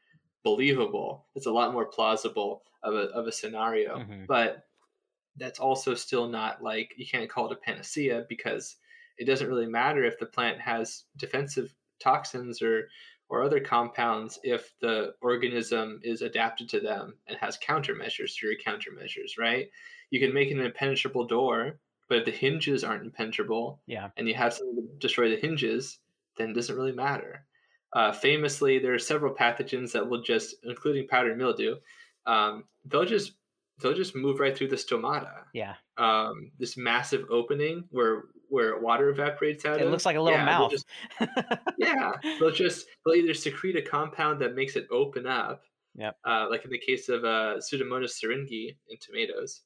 believable. 0.42 1.26
It's 1.34 1.46
a 1.46 1.52
lot 1.52 1.72
more 1.72 1.86
plausible 1.86 2.62
of 2.82 2.94
a 2.94 3.08
of 3.08 3.26
a 3.26 3.32
scenario, 3.32 3.98
mm-hmm. 3.98 4.24
but 4.26 4.66
that's 5.36 5.58
also 5.58 5.94
still 5.94 6.28
not 6.28 6.62
like 6.62 6.94
you 6.96 7.06
can't 7.06 7.30
call 7.30 7.46
it 7.46 7.52
a 7.52 7.56
panacea 7.56 8.24
because 8.28 8.76
it 9.18 9.24
doesn't 9.24 9.48
really 9.48 9.66
matter 9.66 10.04
if 10.04 10.18
the 10.18 10.26
plant 10.26 10.60
has 10.60 11.04
defensive 11.16 11.74
toxins 12.00 12.60
or 12.60 12.88
or 13.28 13.42
other 13.42 13.60
compounds 13.60 14.38
if 14.42 14.72
the 14.80 15.14
organism 15.22 16.00
is 16.02 16.22
adapted 16.22 16.68
to 16.68 16.80
them 16.80 17.14
and 17.26 17.38
has 17.38 17.58
countermeasures 17.58 18.34
through 18.34 18.50
your 18.50 18.58
countermeasures, 18.64 19.38
right? 19.38 19.68
You 20.10 20.20
can 20.20 20.34
make 20.34 20.50
an 20.50 20.60
impenetrable 20.60 21.26
door, 21.26 21.78
but 22.08 22.18
if 22.18 22.24
the 22.26 22.30
hinges 22.30 22.84
aren't 22.84 23.04
impenetrable, 23.04 23.80
yeah, 23.86 24.10
and 24.16 24.28
you 24.28 24.34
have 24.34 24.52
something 24.52 24.76
to 24.76 24.98
destroy 24.98 25.30
the 25.30 25.40
hinges, 25.40 25.98
then 26.36 26.50
it 26.50 26.54
doesn't 26.54 26.76
really 26.76 26.92
matter. 26.92 27.46
Uh, 27.94 28.12
famously, 28.12 28.78
there 28.78 28.92
are 28.92 28.98
several 28.98 29.34
pathogens 29.34 29.92
that 29.92 30.08
will 30.08 30.22
just, 30.22 30.56
including 30.64 31.06
powdery 31.06 31.36
mildew, 31.36 31.76
um, 32.26 32.64
they'll 32.84 33.04
just 33.04 33.32
they'll 33.80 33.94
just 33.94 34.14
move 34.14 34.40
right 34.40 34.56
through 34.56 34.68
the 34.68 34.76
stomata. 34.76 35.44
Yeah. 35.52 35.74
Um, 35.96 36.50
this 36.58 36.76
massive 36.76 37.24
opening 37.30 37.84
where 37.90 38.24
where 38.54 38.78
water 38.78 39.08
evaporates 39.08 39.64
out 39.64 39.80
it 39.80 39.84
of. 39.84 39.90
looks 39.90 40.06
like 40.06 40.16
a 40.16 40.20
little 40.20 40.38
yeah, 40.38 40.44
mouth. 40.44 40.70
They'll 40.70 40.78
just, 40.78 40.86
yeah, 41.78 42.12
they'll 42.38 42.52
just 42.52 42.86
they'll 43.04 43.16
either 43.16 43.34
secrete 43.34 43.74
a 43.74 43.82
compound 43.82 44.40
that 44.40 44.54
makes 44.54 44.76
it 44.76 44.86
open 44.92 45.26
up. 45.26 45.64
Yep. 45.96 46.16
Uh, 46.24 46.46
like 46.48 46.64
in 46.64 46.70
the 46.70 46.78
case 46.78 47.08
of 47.08 47.24
uh, 47.24 47.56
Pseudomonas 47.58 48.12
syringae 48.12 48.76
in 48.88 48.96
tomatoes, 49.00 49.62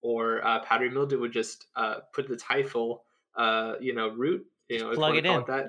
or 0.00 0.46
uh, 0.46 0.64
powdery 0.64 0.90
mildew 0.90 1.18
would 1.18 1.32
just 1.32 1.66
uh, 1.74 1.96
put 2.14 2.28
the 2.28 2.36
hyphal, 2.36 3.00
uh, 3.36 3.74
you 3.80 3.94
know, 3.94 4.10
root. 4.10 4.46
You 4.68 4.78
know, 4.78 4.92
plug 4.92 5.16
it 5.16 5.26
in. 5.26 5.40
It 5.40 5.46
that, 5.48 5.68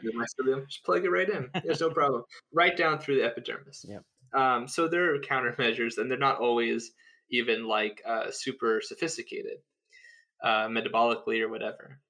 just 0.69 0.85
plug 0.85 1.03
it 1.03 1.09
right 1.09 1.29
in. 1.29 1.49
There's 1.63 1.81
no 1.81 1.89
problem. 2.01 2.23
Right 2.53 2.77
down 2.77 2.99
through 2.99 3.15
the 3.15 3.25
epidermis. 3.25 3.85
Yep. 3.89 4.03
Um, 4.39 4.67
so 4.67 4.87
there 4.87 5.15
are 5.15 5.19
countermeasures, 5.19 5.97
and 5.97 6.09
they're 6.09 6.17
not 6.17 6.39
always 6.39 6.91
even 7.31 7.67
like 7.67 8.03
uh, 8.07 8.29
super 8.29 8.81
sophisticated 8.83 9.57
uh, 10.43 10.67
metabolically 10.67 11.41
or 11.41 11.49
whatever. 11.49 12.01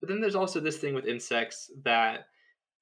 But 0.00 0.08
then 0.08 0.20
there's 0.20 0.34
also 0.36 0.60
this 0.60 0.78
thing 0.78 0.94
with 0.94 1.06
insects 1.06 1.70
that, 1.84 2.26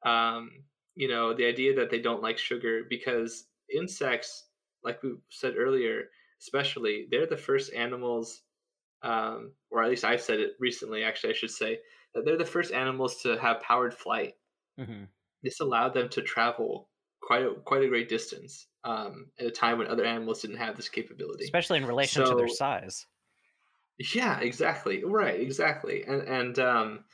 um, 0.04 0.64
you 0.94 1.08
know, 1.08 1.34
the 1.34 1.46
idea 1.46 1.74
that 1.76 1.90
they 1.90 2.00
don't 2.00 2.22
like 2.22 2.38
sugar 2.38 2.84
because 2.88 3.48
insects, 3.74 4.50
like 4.84 5.02
we 5.02 5.16
said 5.30 5.56
earlier, 5.56 6.10
especially, 6.40 7.08
they're 7.10 7.26
the 7.26 7.36
first 7.36 7.72
animals, 7.74 8.42
um, 9.02 9.54
or 9.70 9.82
at 9.82 9.90
least 9.90 10.04
I've 10.04 10.22
said 10.22 10.40
it 10.40 10.56
recently, 10.60 11.04
actually, 11.04 11.30
I 11.32 11.36
should 11.36 11.50
say, 11.50 11.80
that 12.14 12.24
they're 12.24 12.38
the 12.38 12.44
first 12.46 12.72
animals 12.72 13.22
to 13.22 13.38
have 13.38 13.60
powered 13.62 13.94
flight. 13.94 14.36
hmm 14.78 15.04
This 15.42 15.60
allowed 15.60 15.94
them 15.94 16.08
to 16.10 16.20
travel 16.22 16.90
quite 17.22 17.42
a 17.42 17.54
quite 17.54 17.82
a 17.82 17.88
great 17.88 18.08
distance 18.08 18.68
um, 18.84 19.30
at 19.38 19.46
a 19.46 19.50
time 19.50 19.78
when 19.78 19.86
other 19.86 20.04
animals 20.04 20.42
didn't 20.42 20.58
have 20.58 20.76
this 20.76 20.88
capability. 20.90 21.44
Especially 21.44 21.78
in 21.78 21.86
relation 21.86 22.22
to 22.24 22.34
their 22.34 22.48
size. 22.48 23.06
Yeah, 24.14 24.40
exactly. 24.40 25.04
Right, 25.04 25.40
exactly. 25.40 26.04
And 26.04 26.22
and 26.22 26.58
um, 26.58 27.04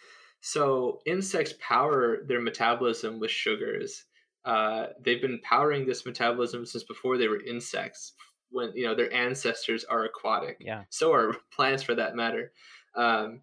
so 0.41 1.01
insects 1.07 1.55
power 1.61 2.25
their 2.25 2.41
metabolism 2.41 3.19
with 3.21 3.31
sugars. 3.31 4.05
Uh, 4.45 4.87
they've 5.01 5.21
been 5.23 5.41
powering 5.43 5.87
this 5.87 6.05
metabolism 6.05 6.67
since 6.67 6.83
before 6.83 7.17
they 7.17 7.29
were 7.29 7.41
insects. 7.43 8.13
When 8.51 8.73
you 8.75 8.85
know 8.85 8.95
their 8.95 9.13
ancestors 9.13 9.85
are 9.85 10.05
aquatic, 10.05 10.59
Yeah. 10.61 10.85
so 10.91 11.13
are 11.13 11.37
plants 11.53 11.83
for 11.83 11.95
that 11.95 12.17
matter. 12.17 12.53
Um, 12.95 13.41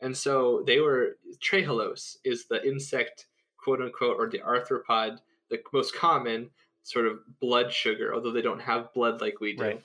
and 0.00 0.16
so 0.16 0.62
they 0.66 0.80
were 0.80 1.16
trehalose 1.40 2.16
is 2.24 2.46
the 2.46 2.62
insect 2.66 3.26
quote 3.56 3.80
unquote 3.80 4.16
or 4.18 4.28
the 4.28 4.38
arthropod, 4.40 5.18
the 5.50 5.60
most 5.72 5.94
common 5.94 6.50
sort 6.82 7.06
of 7.06 7.20
blood 7.40 7.72
sugar, 7.72 8.14
although 8.14 8.30
they 8.32 8.42
don't 8.42 8.60
have 8.60 8.92
blood 8.92 9.20
like 9.22 9.40
we 9.40 9.56
do. 9.56 9.62
Right. 9.62 9.82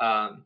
Um, 0.00 0.44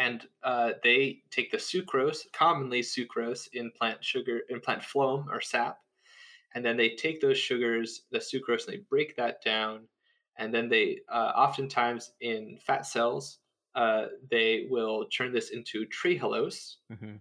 and 0.00 0.26
uh, 0.42 0.72
they 0.82 1.22
take 1.30 1.50
the 1.52 1.58
sucrose, 1.58 2.20
commonly 2.32 2.80
sucrose 2.80 3.48
in 3.52 3.70
plant 3.72 4.02
sugar, 4.02 4.40
in 4.48 4.60
plant 4.60 4.82
phloem 4.82 5.28
or 5.28 5.42
sap, 5.42 5.78
and 6.54 6.64
then 6.64 6.76
they 6.76 6.96
take 6.96 7.20
those 7.20 7.38
sugars, 7.38 8.06
the 8.10 8.18
sucrose, 8.18 8.66
and 8.66 8.74
they 8.74 8.84
break 8.88 9.14
that 9.16 9.42
down, 9.44 9.86
and 10.38 10.54
then 10.54 10.70
they, 10.70 11.00
uh, 11.10 11.32
oftentimes 11.36 12.14
in 12.20 12.58
fat 12.66 12.86
cells, 12.86 13.40
uh, 13.74 14.06
they 14.30 14.66
will 14.70 15.06
turn 15.08 15.32
this 15.32 15.50
into 15.50 15.86
trehalose. 15.86 16.76
hmm 16.88 17.16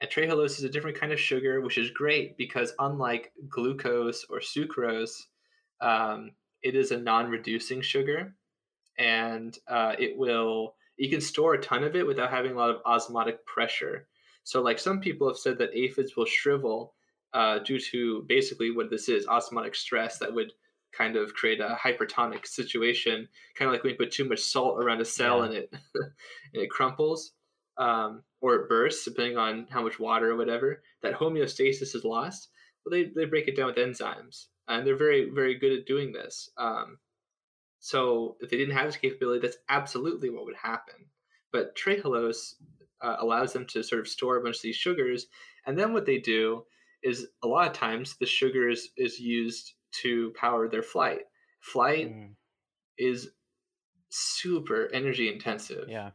And 0.00 0.10
trehalose 0.10 0.58
is 0.58 0.64
a 0.64 0.68
different 0.68 0.98
kind 0.98 1.12
of 1.12 1.20
sugar, 1.20 1.60
which 1.60 1.78
is 1.78 1.90
great 1.90 2.36
because 2.36 2.74
unlike 2.80 3.32
glucose 3.48 4.24
or 4.28 4.40
sucrose, 4.40 5.14
um, 5.80 6.32
it 6.62 6.74
is 6.74 6.90
a 6.90 6.98
non-reducing 6.98 7.80
sugar, 7.80 8.34
and 8.98 9.56
uh, 9.68 9.94
it 9.98 10.16
will 10.16 10.74
you 11.02 11.10
can 11.10 11.20
store 11.20 11.54
a 11.54 11.60
ton 11.60 11.82
of 11.82 11.96
it 11.96 12.06
without 12.06 12.30
having 12.30 12.52
a 12.52 12.56
lot 12.56 12.70
of 12.70 12.80
osmotic 12.86 13.44
pressure. 13.44 14.06
So, 14.44 14.62
like 14.62 14.78
some 14.78 15.00
people 15.00 15.26
have 15.26 15.36
said 15.36 15.58
that 15.58 15.74
aphids 15.74 16.16
will 16.16 16.26
shrivel 16.26 16.94
uh, 17.34 17.58
due 17.58 17.80
to 17.80 18.24
basically 18.28 18.70
what 18.70 18.88
this 18.88 19.08
is 19.08 19.26
osmotic 19.26 19.74
stress 19.74 20.18
that 20.18 20.32
would 20.32 20.52
kind 20.96 21.16
of 21.16 21.34
create 21.34 21.60
a 21.60 21.76
hypertonic 21.82 22.46
situation, 22.46 23.26
kind 23.56 23.68
of 23.68 23.72
like 23.72 23.82
when 23.82 23.92
you 23.92 23.98
put 23.98 24.12
too 24.12 24.28
much 24.28 24.38
salt 24.40 24.78
around 24.78 25.00
a 25.00 25.04
cell 25.04 25.38
Yeah. 25.38 25.44
and 25.46 25.54
it 25.54 25.72
and 26.54 26.62
it 26.62 26.70
crumples 26.70 27.32
um, 27.78 28.22
or 28.40 28.54
it 28.54 28.68
bursts, 28.68 29.04
depending 29.04 29.36
on 29.36 29.66
how 29.70 29.82
much 29.82 29.98
water 29.98 30.30
or 30.30 30.36
whatever. 30.36 30.84
That 31.02 31.14
homeostasis 31.14 31.96
is 31.96 32.04
lost. 32.04 32.48
Well, 32.84 32.92
they 32.92 33.10
they 33.16 33.24
break 33.24 33.48
it 33.48 33.56
down 33.56 33.66
with 33.66 33.76
enzymes, 33.76 34.46
and 34.68 34.86
they're 34.86 34.94
very 34.94 35.30
very 35.30 35.56
good 35.58 35.72
at 35.72 35.86
doing 35.86 36.12
this. 36.12 36.48
Um, 36.56 36.98
so 37.82 38.38
if 38.40 38.50
they 38.50 38.58
didn't 38.58 38.76
have 38.76 38.86
this 38.86 38.96
capability, 38.96 39.40
that's 39.40 39.58
absolutely 39.70 40.30
what 40.30 40.46
would 40.46 40.56
happen. 40.56 41.10
But 41.52 41.76
trehalose 41.76 42.54
uh, 43.02 43.18
allows 43.20 43.52
them 43.54 43.66
to 43.68 43.84
sort 43.84 44.00
of 44.00 44.08
store 44.08 44.38
a 44.38 44.42
bunch 44.42 44.56
of 44.58 44.62
these 44.62 44.76
sugars, 44.76 45.28
and 45.66 45.78
then 45.78 45.92
what 45.92 46.06
they 46.06 46.18
do 46.20 46.66
is 47.02 47.28
a 47.42 47.48
lot 47.48 47.68
of 47.68 47.74
times 47.74 48.16
the 48.18 48.26
sugar 48.26 48.70
is, 48.70 48.90
is 48.96 49.20
used 49.20 49.74
to 50.02 50.32
power 50.32 50.68
their 50.68 50.82
flight. 50.84 51.22
Flight 51.60 52.16
Mm, 52.16 52.36
is 52.98 53.32
super 54.10 54.88
energy 54.94 55.32
intensive. 55.32 55.88
yeah. 55.88 56.12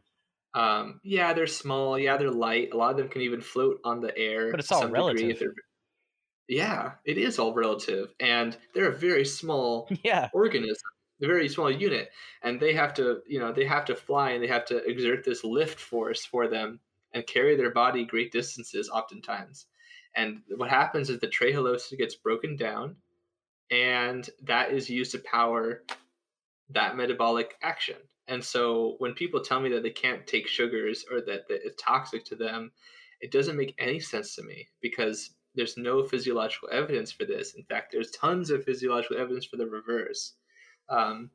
Um, 0.54 1.00
yeah, 1.04 1.32
they're 1.34 1.46
small. 1.48 1.98
Yeah, 1.98 2.16
they're 2.18 2.30
light. 2.30 2.72
A 2.72 2.78
lot 2.78 2.92
of 2.92 2.98
them 2.98 3.08
can 3.10 3.22
even 3.22 3.40
float 3.42 3.80
on 3.84 4.00
the 4.00 4.16
air. 4.18 4.50
But 4.50 4.60
it's 4.60 4.72
all 4.72 4.88
relative. 4.88 5.42
Yeah, 6.48 6.96
it 7.04 7.18
is 7.18 7.38
all 7.38 7.52
relative, 7.54 8.14
and 8.20 8.56
they're 8.72 8.90
a 8.90 8.96
very 8.96 9.24
small 9.24 9.90
Yeah. 10.04 10.30
organism, 10.32 10.90
a 11.22 11.26
very 11.26 11.48
small 11.48 11.70
unit, 11.70 12.10
and 12.42 12.60
they 12.60 12.72
have 12.74 12.94
to, 12.94 13.20
you 13.26 13.38
know, 13.38 13.52
they 13.52 13.64
have 13.64 13.84
to 13.86 13.94
fly 13.94 14.30
and 14.30 14.42
they 14.42 14.48
have 14.48 14.64
to 14.66 14.78
exert 14.88 15.24
this 15.24 15.44
lift 15.44 15.80
force 15.80 16.24
for 16.24 16.48
them 16.48 16.80
and 17.12 17.26
carry 17.26 17.56
their 17.56 17.70
body 17.70 18.04
great 18.04 18.32
distances, 18.32 18.88
oftentimes. 18.88 19.66
And 20.14 20.42
what 20.56 20.70
happens 20.70 21.10
is 21.10 21.20
the 21.20 21.26
trehalose 21.26 21.96
gets 21.96 22.14
broken 22.14 22.56
down, 22.56 22.96
and 23.70 24.28
that 24.42 24.72
is 24.72 24.88
used 24.90 25.12
to 25.12 25.18
power 25.18 25.82
that 26.70 26.96
metabolic 26.96 27.56
action. 27.62 27.96
And 28.28 28.44
so 28.44 28.96
when 28.98 29.14
people 29.14 29.40
tell 29.40 29.60
me 29.60 29.70
that 29.70 29.82
they 29.82 29.90
can't 29.90 30.26
take 30.26 30.46
sugars 30.46 31.04
or 31.10 31.20
that, 31.22 31.48
that 31.48 31.60
it's 31.64 31.82
toxic 31.82 32.24
to 32.26 32.36
them, 32.36 32.72
it 33.20 33.32
doesn't 33.32 33.56
make 33.56 33.74
any 33.78 34.00
sense 34.00 34.34
to 34.36 34.42
me 34.42 34.68
because 34.80 35.30
there's 35.54 35.76
no 35.76 36.04
physiological 36.04 36.68
evidence 36.70 37.10
for 37.10 37.24
this. 37.24 37.54
In 37.54 37.64
fact, 37.64 37.90
there's 37.90 38.10
tons 38.10 38.50
of 38.50 38.64
physiological 38.64 39.16
evidence 39.16 39.46
for 39.46 39.56
the 39.56 39.66
reverse. 39.66 40.34
Um, 40.88 41.30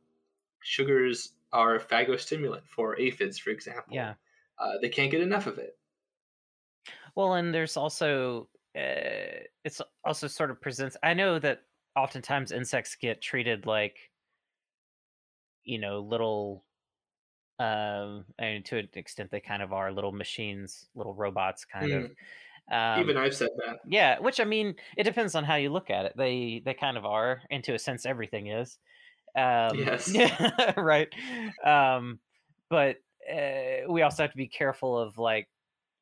sugars 0.61 1.33
are 1.51 1.75
a 1.75 1.79
phagostimulant 1.79 2.65
for 2.67 2.99
aphids, 2.99 3.37
for 3.37 3.51
example. 3.51 3.93
Yeah. 3.93 4.13
Uh, 4.57 4.73
they 4.81 4.89
can't 4.89 5.11
get 5.11 5.21
enough 5.21 5.47
of 5.47 5.57
it. 5.57 5.77
Well, 7.15 7.33
and 7.33 7.53
there's 7.53 7.77
also 7.77 8.49
uh, 8.75 9.45
it's 9.63 9.81
also 10.03 10.27
sort 10.27 10.51
of 10.51 10.59
presents. 10.61 10.97
I 11.03 11.13
know 11.13 11.39
that 11.39 11.61
oftentimes 11.95 12.51
insects 12.51 12.95
get 12.95 13.21
treated 13.21 13.65
like, 13.65 13.97
you 15.63 15.79
know, 15.79 15.99
little. 15.99 16.65
Um, 17.59 18.25
and 18.39 18.65
to 18.65 18.79
an 18.79 18.89
extent, 18.95 19.29
they 19.29 19.39
kind 19.39 19.61
of 19.61 19.73
are 19.73 19.91
little 19.91 20.11
machines, 20.11 20.87
little 20.95 21.13
robots, 21.13 21.65
kind 21.65 21.91
of. 21.91 22.11
Um, 22.71 22.99
Even 22.99 23.17
I've 23.17 23.35
said 23.35 23.49
that. 23.57 23.79
yeah, 23.87 24.19
which 24.19 24.39
I 24.39 24.45
mean, 24.45 24.75
it 24.97 25.03
depends 25.03 25.35
on 25.35 25.43
how 25.43 25.55
you 25.55 25.69
look 25.69 25.89
at 25.89 26.05
it. 26.05 26.13
They 26.17 26.61
they 26.65 26.73
kind 26.73 26.97
of 26.97 27.05
are, 27.05 27.41
and 27.51 27.63
to 27.65 27.73
a 27.73 27.79
sense, 27.79 28.05
everything 28.05 28.47
is. 28.47 28.79
Um, 29.35 29.77
Yes. 29.77 30.13
Yeah, 30.13 30.79
right. 30.79 31.09
Um, 31.63 32.19
but 32.69 32.97
uh, 33.31 33.89
we 33.89 34.01
also 34.01 34.23
have 34.23 34.31
to 34.31 34.37
be 34.37 34.47
careful 34.47 34.97
of 34.97 35.17
like 35.17 35.47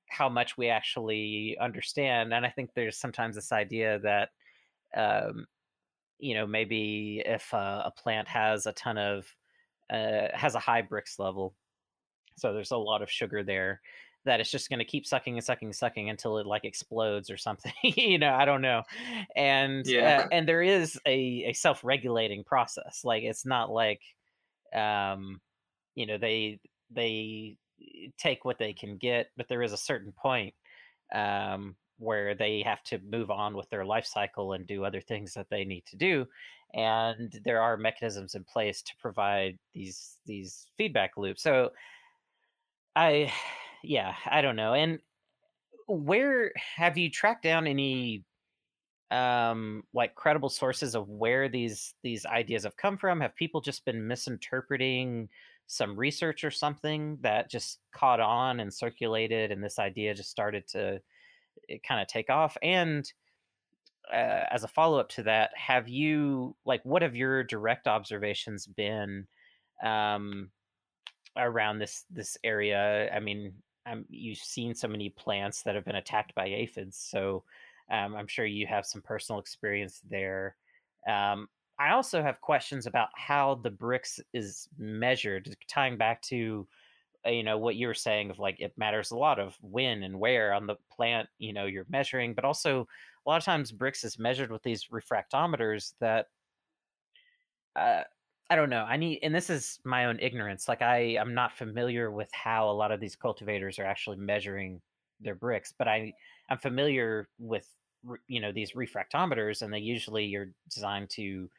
how 0.10 0.30
much 0.30 0.58
we 0.58 0.68
actually 0.68 1.58
understand, 1.60 2.34
and 2.34 2.46
I 2.46 2.50
think 2.50 2.72
there's 2.74 2.98
sometimes 2.98 3.36
this 3.36 3.52
idea 3.52 4.00
that, 4.00 4.30
um, 4.96 5.46
you 6.20 6.34
know, 6.36 6.46
maybe 6.46 7.22
if 7.26 7.54
uh, 7.54 7.84
a 7.86 7.92
plant 7.92 8.28
has 8.28 8.66
a 8.66 8.74
ton 8.74 8.98
of 8.98 9.26
uh, 9.90 10.28
has 10.34 10.56
a 10.56 10.60
high 10.60 10.82
Brix 10.82 11.20
level, 11.20 11.56
so 12.38 12.54
there's 12.54 12.72
a 12.72 12.78
lot 12.78 13.02
of 13.02 13.10
sugar 13.12 13.44
there 13.44 13.82
that 14.26 14.40
it's 14.40 14.52
just 14.52 14.70
going 14.70 14.80
to 14.80 14.86
keep 14.86 15.06
sucking 15.06 15.36
and 15.36 15.44
sucking 15.44 15.70
and 15.70 15.76
sucking 15.76 16.10
until 16.10 16.38
it 16.38 16.46
like 16.46 16.64
explodes 16.64 17.30
or 17.30 17.38
something 17.38 17.74
you 17.84 18.18
know 18.18 18.34
i 18.34 18.46
don't 18.46 18.62
know 18.62 18.84
and 19.36 19.86
Yeah. 19.86 20.20
uh, 20.20 20.26
and 20.32 20.48
there 20.48 20.62
is 20.62 21.00
a, 21.06 21.46
a 21.48 21.54
self-regulating 21.54 22.44
process 22.44 23.02
like 23.04 23.24
it's 23.24 23.46
not 23.46 23.72
like 23.72 24.02
um 24.76 25.40
you 25.96 26.06
know 26.06 26.18
they 26.18 26.60
they 26.92 27.58
take 28.18 28.46
what 28.46 28.60
they 28.60 28.74
can 28.74 28.98
get 28.98 29.28
but 29.38 29.48
there 29.48 29.64
is 29.64 29.74
a 29.74 29.78
certain 29.78 30.12
point 30.12 30.54
um 31.14 31.76
where 31.98 32.34
they 32.34 32.64
have 32.64 32.82
to 32.84 33.00
move 33.00 33.30
on 33.30 33.56
with 33.56 33.70
their 33.70 33.86
life 33.86 34.06
cycle 34.06 34.54
and 34.54 34.66
do 34.66 34.84
other 34.84 35.02
things 35.02 35.34
that 35.34 35.48
they 35.50 35.64
need 35.64 35.86
to 35.86 35.96
do 35.96 36.26
and 36.74 37.40
there 37.44 37.62
are 37.62 37.76
mechanisms 37.78 38.36
in 38.36 38.44
place 38.44 38.82
to 38.82 38.94
provide 39.00 39.58
these 39.74 40.18
these 40.26 40.68
feedback 40.78 41.18
loops 41.18 41.44
so 41.44 41.70
i 42.96 43.32
yeah 43.84 44.14
i 44.26 44.42
don't 44.42 44.56
know 44.56 44.74
and 44.74 45.00
where 45.88 46.52
have 46.78 46.98
you 46.98 47.10
tracked 47.10 47.44
down 47.44 47.68
any 47.68 48.24
um 49.12 49.84
like 49.94 50.16
credible 50.16 50.50
sources 50.50 50.96
of 50.96 51.10
where 51.10 51.50
these 51.50 51.94
these 52.02 52.26
ideas 52.26 52.64
have 52.64 52.78
come 52.78 52.98
from? 52.98 53.20
Have 53.20 53.36
people 53.36 53.62
just 53.62 53.84
been 53.86 54.08
misinterpreting 54.08 55.28
some 55.68 55.96
research 55.96 56.44
or 56.44 56.52
something 56.52 57.18
that 57.22 57.50
just 57.50 57.80
caught 57.94 58.20
on 58.20 58.60
and 58.60 58.74
circulated 58.74 59.52
and 59.52 59.64
this 59.64 59.80
idea 59.80 60.14
just 60.14 60.32
started 60.32 60.68
to 60.70 61.02
kind 61.88 62.02
of 62.02 62.08
take 62.08 62.30
off? 62.30 62.58
And 62.64 63.12
uh, 64.12 64.46
as 64.50 64.64
a 64.64 64.68
follow-up 64.68 65.10
to 65.10 65.24
that 65.24 65.52
have 65.56 65.88
you 65.88 66.56
like 66.66 66.82
what 66.84 67.02
have 67.02 67.16
your 67.16 67.44
direct 67.44 67.88
observations 67.88 68.66
been 68.66 69.28
um 69.84 70.50
around 71.38 71.80
this 71.80 72.06
this 72.10 72.38
area? 72.46 73.14
I 73.14 73.20
mean 73.20 73.54
um, 73.86 74.06
you've 74.10 74.38
seen 74.38 74.74
so 74.74 74.88
many 74.88 75.10
plants 75.10 75.64
that 75.64 75.76
have 75.76 75.86
been 75.86 75.96
attacked 75.96 76.36
by 76.36 76.48
aphids 76.48 76.98
so 76.98 77.44
um, 77.92 78.16
i'm 78.16 78.28
sure 78.28 78.46
you 78.46 78.68
have 78.68 78.86
some 78.86 79.02
personal 79.02 79.40
experience 79.40 80.02
there. 80.10 80.56
Um, 81.08 81.48
i 81.80 81.92
also 81.92 82.22
have 82.22 82.42
questions 82.42 82.86
about 82.86 83.10
how 83.16 83.56
the 83.56 83.72
brix 83.72 84.20
is 84.34 84.70
measured 84.78 85.56
tying 85.68 85.98
back 85.98 86.22
to 86.24 86.68
uh, 87.26 87.30
you 87.30 87.44
know 87.44 87.58
what 87.58 87.76
you 87.76 87.88
were 87.88 87.94
saying 87.94 88.30
of 88.30 88.40
like 88.40 88.60
it 88.60 88.74
matters 88.78 89.12
a 89.12 89.18
lot 89.18 89.40
of 89.40 89.58
when 89.62 90.04
and 90.04 90.20
where 90.20 90.54
on 90.54 90.68
the 90.68 90.76
plant 90.92 91.28
you 91.38 91.54
know 91.54 91.66
you're 91.66 91.86
measuring 91.90 92.34
but 92.34 92.46
also 92.46 92.88
a 93.26 93.30
lot 93.30 93.38
of 93.38 93.44
times 93.44 93.72
brix 93.72 94.04
is 94.04 94.20
measured 94.20 94.52
with 94.52 94.64
these 94.64 94.88
refractometers 94.92 95.94
that 96.00 96.28
uh, 97.76 98.02
i 98.52 98.56
don't 98.56 98.70
know 98.70 98.86
i 98.86 98.98
need 98.98 99.20
and 99.24 99.34
this 99.34 99.50
is 99.50 99.80
my 99.86 100.06
own 100.06 100.20
ignorance 100.22 100.68
like 100.68 100.84
i 100.84 101.18
i'm 101.20 101.34
not 101.34 101.52
familiar 101.58 102.12
with 102.12 102.30
how 102.34 102.70
a 102.70 102.72
lot 102.74 102.92
of 102.92 103.00
these 103.00 103.16
cultivators 103.16 103.80
are 103.80 103.86
actually 103.86 104.18
measuring 104.18 104.80
their 105.22 105.36
Brix. 105.36 105.74
But 105.78 105.88
I 105.88 106.14
I'm 106.50 106.58
familiar 106.58 107.30
with 107.40 107.68
you 108.28 108.42
know 108.42 108.52
these 108.52 108.74
refractometers, 108.74 109.62
and 109.62 109.74
they 109.74 109.80
usually 109.80 110.34
are 110.36 110.54
designed 110.70 111.10
to 111.12 111.50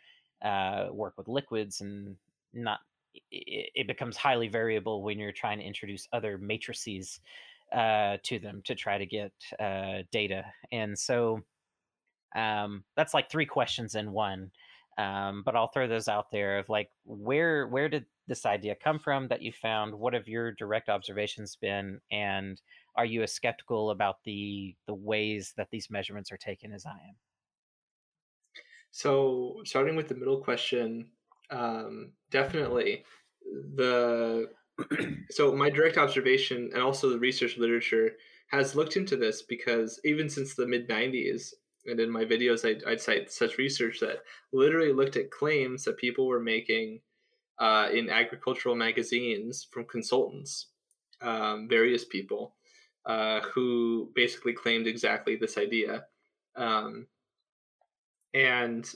uh, 0.44 0.88
work 0.92 1.14
with 1.16 1.28
liquids 1.28 1.80
and 1.80 2.16
not. 2.52 2.80
It, 3.30 3.70
it 3.74 3.86
becomes 3.86 4.16
highly 4.16 4.48
variable 4.48 5.02
when 5.02 5.18
you're 5.18 5.32
trying 5.32 5.58
to 5.58 5.64
introduce 5.64 6.08
other 6.12 6.38
matrices 6.38 7.20
uh, 7.72 8.16
to 8.22 8.38
them 8.38 8.62
to 8.64 8.74
try 8.74 8.98
to 8.98 9.06
get 9.06 9.32
uh, 9.60 10.02
data, 10.10 10.44
and 10.72 10.98
so 10.98 11.42
um, 12.34 12.84
that's 12.96 13.14
like 13.14 13.30
three 13.30 13.46
questions 13.46 13.94
in 13.94 14.12
one. 14.12 14.50
Um, 14.98 15.42
but 15.44 15.56
I'll 15.56 15.68
throw 15.68 15.88
those 15.88 16.08
out 16.08 16.30
there 16.30 16.58
of 16.58 16.68
like 16.68 16.90
where 17.04 17.66
where 17.66 17.88
did 17.88 18.04
this 18.26 18.44
idea 18.46 18.74
come 18.74 18.98
from 18.98 19.28
that 19.28 19.42
you 19.42 19.52
found? 19.52 19.94
What 19.94 20.14
have 20.14 20.28
your 20.28 20.52
direct 20.52 20.88
observations 20.88 21.56
been? 21.56 22.00
And 22.10 22.60
are 22.94 23.04
you 23.04 23.22
as 23.22 23.32
skeptical 23.32 23.90
about 23.90 24.16
the 24.24 24.76
the 24.86 24.94
ways 24.94 25.54
that 25.56 25.68
these 25.70 25.90
measurements 25.90 26.30
are 26.30 26.36
taken 26.36 26.72
as 26.72 26.84
I 26.86 26.90
am? 26.90 27.16
So 28.90 29.62
starting 29.64 29.96
with 29.96 30.08
the 30.08 30.14
middle 30.14 30.38
question, 30.38 31.08
um, 31.50 32.12
definitely 32.30 33.04
the 33.74 34.50
so 35.30 35.54
my 35.54 35.70
direct 35.70 35.98
observation 35.98 36.70
and 36.72 36.82
also 36.82 37.08
the 37.08 37.18
research 37.18 37.56
literature 37.56 38.12
has 38.48 38.74
looked 38.74 38.96
into 38.96 39.16
this 39.16 39.42
because 39.42 40.00
even 40.04 40.28
since 40.28 40.54
the 40.54 40.66
mid 40.66 40.88
90s 40.88 41.52
and 41.86 42.00
in 42.00 42.10
my 42.10 42.24
videos 42.24 42.68
I'd, 42.68 42.84
I'd, 42.84 43.00
cite 43.00 43.30
such 43.32 43.58
research 43.58 44.00
that 44.00 44.22
literally 44.52 44.92
looked 44.92 45.16
at 45.16 45.30
claims 45.30 45.84
that 45.84 45.96
people 45.96 46.26
were 46.26 46.40
making 46.40 47.00
uh, 47.58 47.88
in 47.92 48.10
agricultural 48.10 48.74
magazines 48.74 49.66
from 49.70 49.84
consultants 49.84 50.66
um, 51.20 51.68
various 51.68 52.04
people 52.04 52.54
uh, 53.06 53.40
who 53.40 54.10
basically 54.14 54.52
claimed 54.52 54.86
exactly 54.86 55.36
this 55.36 55.58
idea 55.58 56.04
um, 56.56 57.06
and 58.34 58.90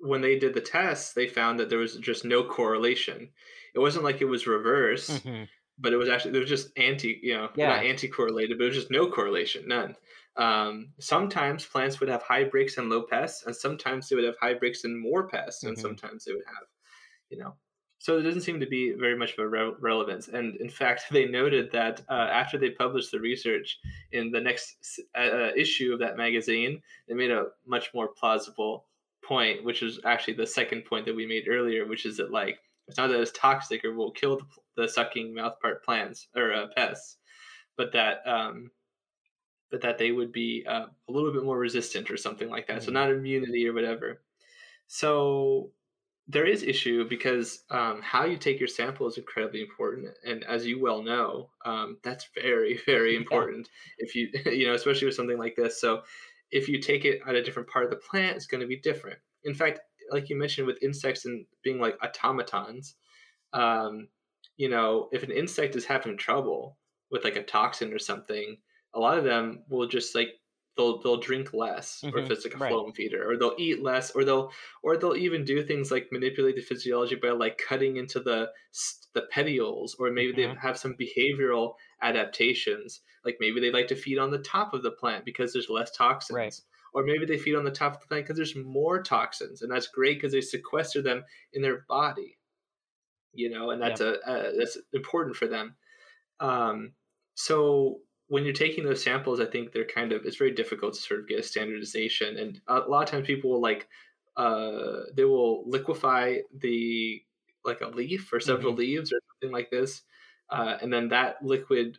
when 0.00 0.20
they 0.20 0.38
did 0.38 0.54
the 0.54 0.60
tests 0.60 1.12
they 1.12 1.26
found 1.26 1.58
that 1.58 1.70
there 1.70 1.78
was 1.78 1.96
just 1.96 2.24
no 2.24 2.44
correlation 2.44 3.28
it 3.74 3.78
wasn't 3.78 4.04
like 4.04 4.20
it 4.20 4.26
was 4.26 4.46
reverse 4.46 5.08
mm-hmm. 5.08 5.44
but 5.78 5.92
it 5.92 5.96
was 5.96 6.08
actually 6.08 6.32
there 6.32 6.40
was 6.40 6.50
just 6.50 6.70
anti 6.76 7.18
you 7.22 7.34
know 7.34 7.48
yeah. 7.56 7.68
not 7.68 7.84
anti-correlated 7.84 8.58
but 8.58 8.64
it 8.64 8.68
was 8.68 8.76
just 8.76 8.90
no 8.90 9.10
correlation 9.10 9.64
none 9.66 9.94
um, 10.36 10.92
sometimes 11.00 11.64
plants 11.64 12.00
would 12.00 12.08
have 12.08 12.22
high 12.22 12.44
Brix 12.44 12.78
and 12.78 12.90
low 12.90 13.02
pests, 13.02 13.44
and 13.46 13.54
sometimes 13.54 14.08
they 14.08 14.16
would 14.16 14.24
have 14.24 14.36
high 14.40 14.54
Brix 14.54 14.84
and 14.84 14.98
more 14.98 15.28
pests, 15.28 15.62
and 15.62 15.76
mm-hmm. 15.76 15.82
sometimes 15.82 16.24
they 16.24 16.32
would 16.32 16.44
have, 16.46 16.66
you 17.30 17.38
know. 17.38 17.54
So 17.98 18.18
it 18.18 18.22
doesn't 18.22 18.42
seem 18.42 18.60
to 18.60 18.66
be 18.66 18.92
very 18.92 19.16
much 19.16 19.32
of 19.32 19.38
a 19.38 19.48
re- 19.48 19.74
relevance. 19.80 20.28
And 20.28 20.56
in 20.56 20.68
fact, 20.68 21.04
they 21.10 21.26
noted 21.26 21.72
that 21.72 22.02
uh, 22.08 22.28
after 22.30 22.58
they 22.58 22.70
published 22.70 23.10
the 23.10 23.20
research 23.20 23.78
in 24.12 24.30
the 24.30 24.40
next 24.40 25.00
uh, 25.16 25.20
uh, 25.20 25.50
issue 25.56 25.92
of 25.92 25.98
that 26.00 26.16
magazine, 26.16 26.82
they 27.08 27.14
made 27.14 27.30
a 27.30 27.46
much 27.66 27.90
more 27.94 28.08
plausible 28.08 28.86
point, 29.24 29.64
which 29.64 29.82
is 29.82 29.98
actually 30.04 30.34
the 30.34 30.46
second 30.46 30.84
point 30.84 31.06
that 31.06 31.16
we 31.16 31.26
made 31.26 31.48
earlier, 31.48 31.86
which 31.86 32.06
is 32.06 32.16
that 32.18 32.30
like 32.30 32.58
it's 32.88 32.98
not 32.98 33.08
that 33.08 33.20
it's 33.20 33.32
toxic 33.32 33.84
or 33.84 33.94
will 33.94 34.12
kill 34.12 34.36
the, 34.36 34.44
the 34.82 34.88
sucking 34.88 35.34
mouthpart 35.34 35.82
plants 35.84 36.28
or 36.36 36.52
uh, 36.52 36.66
pests, 36.76 37.16
but 37.76 37.92
that 37.92 38.18
um, 38.26 38.70
but 39.70 39.80
that 39.82 39.98
they 39.98 40.12
would 40.12 40.32
be 40.32 40.64
uh, 40.68 40.86
a 41.08 41.12
little 41.12 41.32
bit 41.32 41.44
more 41.44 41.58
resistant 41.58 42.10
or 42.10 42.16
something 42.16 42.48
like 42.48 42.66
that. 42.66 42.78
Mm-hmm. 42.78 42.86
So 42.86 42.92
not 42.92 43.10
immunity 43.10 43.66
or 43.68 43.72
whatever. 43.72 44.22
So 44.86 45.70
there 46.28 46.46
is 46.46 46.62
issue 46.62 47.08
because 47.08 47.64
um, 47.70 48.00
how 48.02 48.24
you 48.24 48.36
take 48.36 48.58
your 48.58 48.68
sample 48.68 49.06
is 49.06 49.18
incredibly 49.18 49.60
important, 49.60 50.08
and 50.24 50.44
as 50.44 50.66
you 50.66 50.80
well 50.80 51.02
know, 51.02 51.50
um, 51.64 51.98
that's 52.02 52.28
very 52.34 52.80
very 52.86 53.16
important. 53.16 53.68
Yeah. 53.98 54.06
If 54.06 54.14
you 54.14 54.28
you 54.52 54.66
know 54.66 54.74
especially 54.74 55.06
with 55.06 55.14
something 55.14 55.38
like 55.38 55.56
this, 55.56 55.80
so 55.80 56.02
if 56.50 56.68
you 56.68 56.80
take 56.80 57.04
it 57.04 57.20
at 57.26 57.34
a 57.34 57.42
different 57.42 57.68
part 57.68 57.84
of 57.84 57.90
the 57.90 57.96
plant, 57.96 58.36
it's 58.36 58.46
going 58.46 58.60
to 58.60 58.66
be 58.66 58.78
different. 58.78 59.18
In 59.44 59.54
fact, 59.54 59.80
like 60.10 60.28
you 60.28 60.36
mentioned 60.36 60.66
with 60.66 60.82
insects 60.82 61.24
and 61.24 61.44
being 61.62 61.80
like 61.80 61.98
automatons, 62.02 62.94
um, 63.52 64.08
you 64.56 64.68
know, 64.68 65.08
if 65.12 65.22
an 65.22 65.32
insect 65.32 65.76
is 65.76 65.84
having 65.84 66.16
trouble 66.16 66.78
with 67.10 67.24
like 67.24 67.36
a 67.36 67.42
toxin 67.42 67.92
or 67.92 67.98
something, 67.98 68.56
a 68.96 68.98
lot 68.98 69.18
of 69.18 69.24
them 69.24 69.62
will 69.68 69.86
just 69.86 70.14
like 70.14 70.30
they'll 70.76 71.00
they'll 71.02 71.20
drink 71.20 71.52
less 71.52 72.00
mm-hmm. 72.02 72.14
or 72.14 72.18
if 72.18 72.24
mm-hmm. 72.24 72.32
it's 72.32 72.44
like 72.44 72.54
a 72.54 72.58
right. 72.58 72.72
phloem 72.72 72.94
feeder 72.94 73.30
or 73.30 73.36
they'll 73.36 73.54
eat 73.58 73.82
less 73.82 74.10
or 74.12 74.24
they'll 74.24 74.50
or 74.82 74.96
they'll 74.96 75.16
even 75.16 75.44
do 75.44 75.62
things 75.62 75.90
like 75.90 76.08
manipulate 76.10 76.56
the 76.56 76.62
physiology 76.62 77.14
by 77.14 77.28
like 77.28 77.60
cutting 77.68 77.96
into 77.96 78.18
the 78.20 78.50
the 79.14 79.22
petioles 79.30 79.96
or 79.98 80.10
maybe 80.10 80.32
mm-hmm. 80.32 80.54
they 80.54 80.60
have 80.60 80.78
some 80.78 80.94
behavioral 80.94 81.74
adaptations 82.02 83.00
like 83.24 83.36
maybe 83.40 83.60
they 83.60 83.70
like 83.70 83.88
to 83.88 83.96
feed 83.96 84.18
on 84.18 84.30
the 84.30 84.38
top 84.38 84.74
of 84.74 84.82
the 84.82 84.90
plant 84.90 85.24
because 85.24 85.52
there's 85.52 85.70
less 85.70 85.90
toxins 85.90 86.36
right. 86.36 86.60
or 86.94 87.04
maybe 87.04 87.24
they 87.24 87.38
feed 87.38 87.56
on 87.56 87.64
the 87.64 87.70
top 87.70 87.94
of 87.94 88.00
the 88.00 88.06
plant 88.06 88.24
because 88.24 88.36
there's 88.36 88.56
more 88.56 89.02
toxins 89.02 89.62
and 89.62 89.70
that's 89.70 89.88
great 89.88 90.16
because 90.16 90.32
they 90.32 90.40
sequester 90.40 91.02
them 91.02 91.24
in 91.52 91.62
their 91.62 91.84
body 91.88 92.38
you 93.32 93.50
know 93.50 93.70
and 93.70 93.80
that's 93.80 94.00
a, 94.00 94.14
a 94.26 94.52
that's 94.58 94.78
important 94.92 95.36
for 95.36 95.46
them 95.46 95.74
um 96.40 96.92
so 97.34 98.00
when 98.28 98.44
you're 98.44 98.52
taking 98.52 98.84
those 98.84 99.02
samples, 99.02 99.40
I 99.40 99.46
think 99.46 99.72
they're 99.72 99.84
kind 99.84 100.12
of 100.12 100.24
it's 100.24 100.36
very 100.36 100.52
difficult 100.52 100.94
to 100.94 101.00
sort 101.00 101.20
of 101.20 101.28
get 101.28 101.40
a 101.40 101.42
standardization, 101.42 102.38
and 102.38 102.60
a 102.66 102.80
lot 102.80 103.04
of 103.04 103.10
times 103.10 103.26
people 103.26 103.50
will 103.50 103.60
like 103.60 103.88
uh, 104.36 105.04
they 105.14 105.24
will 105.24 105.68
liquefy 105.68 106.38
the 106.58 107.22
like 107.64 107.80
a 107.80 107.88
leaf 107.88 108.32
or 108.32 108.40
several 108.40 108.72
mm-hmm. 108.72 108.80
leaves 108.80 109.12
or 109.12 109.20
something 109.30 109.52
like 109.52 109.70
this, 109.70 110.02
uh, 110.50 110.76
and 110.80 110.92
then 110.92 111.08
that 111.08 111.36
liquid, 111.42 111.98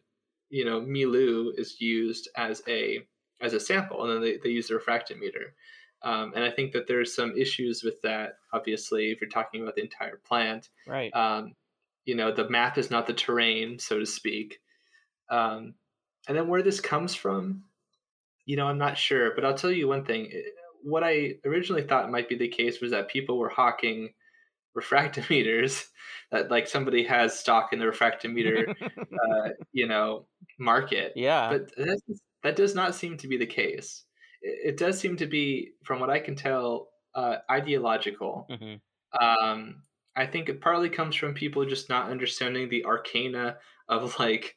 you 0.50 0.66
know, 0.66 0.82
milieu 0.82 1.52
is 1.58 1.80
used 1.80 2.30
as 2.36 2.62
a 2.68 3.00
as 3.42 3.54
a 3.54 3.60
sample, 3.60 4.04
and 4.04 4.14
then 4.14 4.22
they, 4.22 4.38
they 4.44 4.50
use 4.50 4.68
the 4.68 4.76
refractometer. 4.76 5.52
Um, 6.04 6.34
and 6.36 6.44
I 6.44 6.52
think 6.52 6.74
that 6.74 6.88
there's 6.88 7.16
some 7.16 7.36
issues 7.38 7.84
with 7.84 8.02
that. 8.02 8.34
Obviously, 8.54 9.12
if 9.12 9.22
you're 9.22 9.30
talking 9.30 9.62
about 9.62 9.76
the 9.76 9.84
entire 9.84 10.20
plant, 10.28 10.70
right? 10.86 11.14
Um, 11.16 11.54
you 12.06 12.16
know, 12.16 12.32
the 12.32 12.50
map 12.50 12.78
is 12.78 12.92
not 12.92 13.08
the 13.08 13.14
terrain, 13.14 13.80
so 13.80 14.00
to 14.00 14.06
speak. 14.06 14.60
Um, 15.30 15.74
and 16.28 16.38
then 16.38 16.48
where 16.48 16.62
this 16.62 16.80
comes 16.80 17.16
from, 17.16 17.64
you 18.46 18.56
know, 18.56 18.68
I'm 18.68 18.78
not 18.78 18.98
sure. 18.98 19.34
But 19.36 19.46
I'll 19.46 19.58
tell 19.58 19.72
you 19.72 19.88
one 19.88 20.06
thing. 20.06 20.30
Eh, 20.34 20.42
what 20.84 21.04
I 21.04 21.36
originally 21.46 21.84
thought 21.84 22.12
might 22.12 22.30
be 22.30 22.36
the 22.36 22.48
case 22.48 22.80
was 22.80 22.92
that 22.92 23.10
people 23.10 23.38
were 23.38 23.50
hawking 23.50 24.14
refractometers 24.78 25.88
that 26.32 26.52
like 26.52 26.68
somebody 26.68 27.04
has 27.04 27.38
stock 27.38 27.74
in 27.74 27.80
the 27.80 27.86
refractometer 27.86 28.74
uh, 28.98 29.49
you 29.72 29.88
know 29.88 30.26
market 30.60 31.14
yeah 31.16 31.49
but 31.49 31.76
that, 31.76 31.99
that 32.44 32.56
does 32.56 32.76
not 32.76 32.94
seem 32.94 33.18
to 33.18 33.28
be 33.28 33.38
the 33.38 33.45
case 33.45 34.04
it, 34.41 34.74
it 34.74 34.78
does 34.78 34.99
seem 34.99 35.18
to 35.18 35.26
be 35.26 35.72
from 35.84 35.99
what 35.99 36.10
i 36.10 36.20
can 36.20 36.36
tell 36.36 36.90
uh, 37.16 37.38
ideological 37.49 38.48
mm-hmm. 38.52 39.26
um, 39.26 39.82
i 40.16 40.26
think 40.26 40.48
it 40.48 40.62
partly 40.62 40.90
comes 40.90 41.16
from 41.16 41.34
people 41.34 41.66
just 41.66 41.90
not 41.90 42.12
understanding 42.12 42.70
the 42.70 42.86
arcana 42.86 43.58
of 43.90 44.20
like 44.20 44.57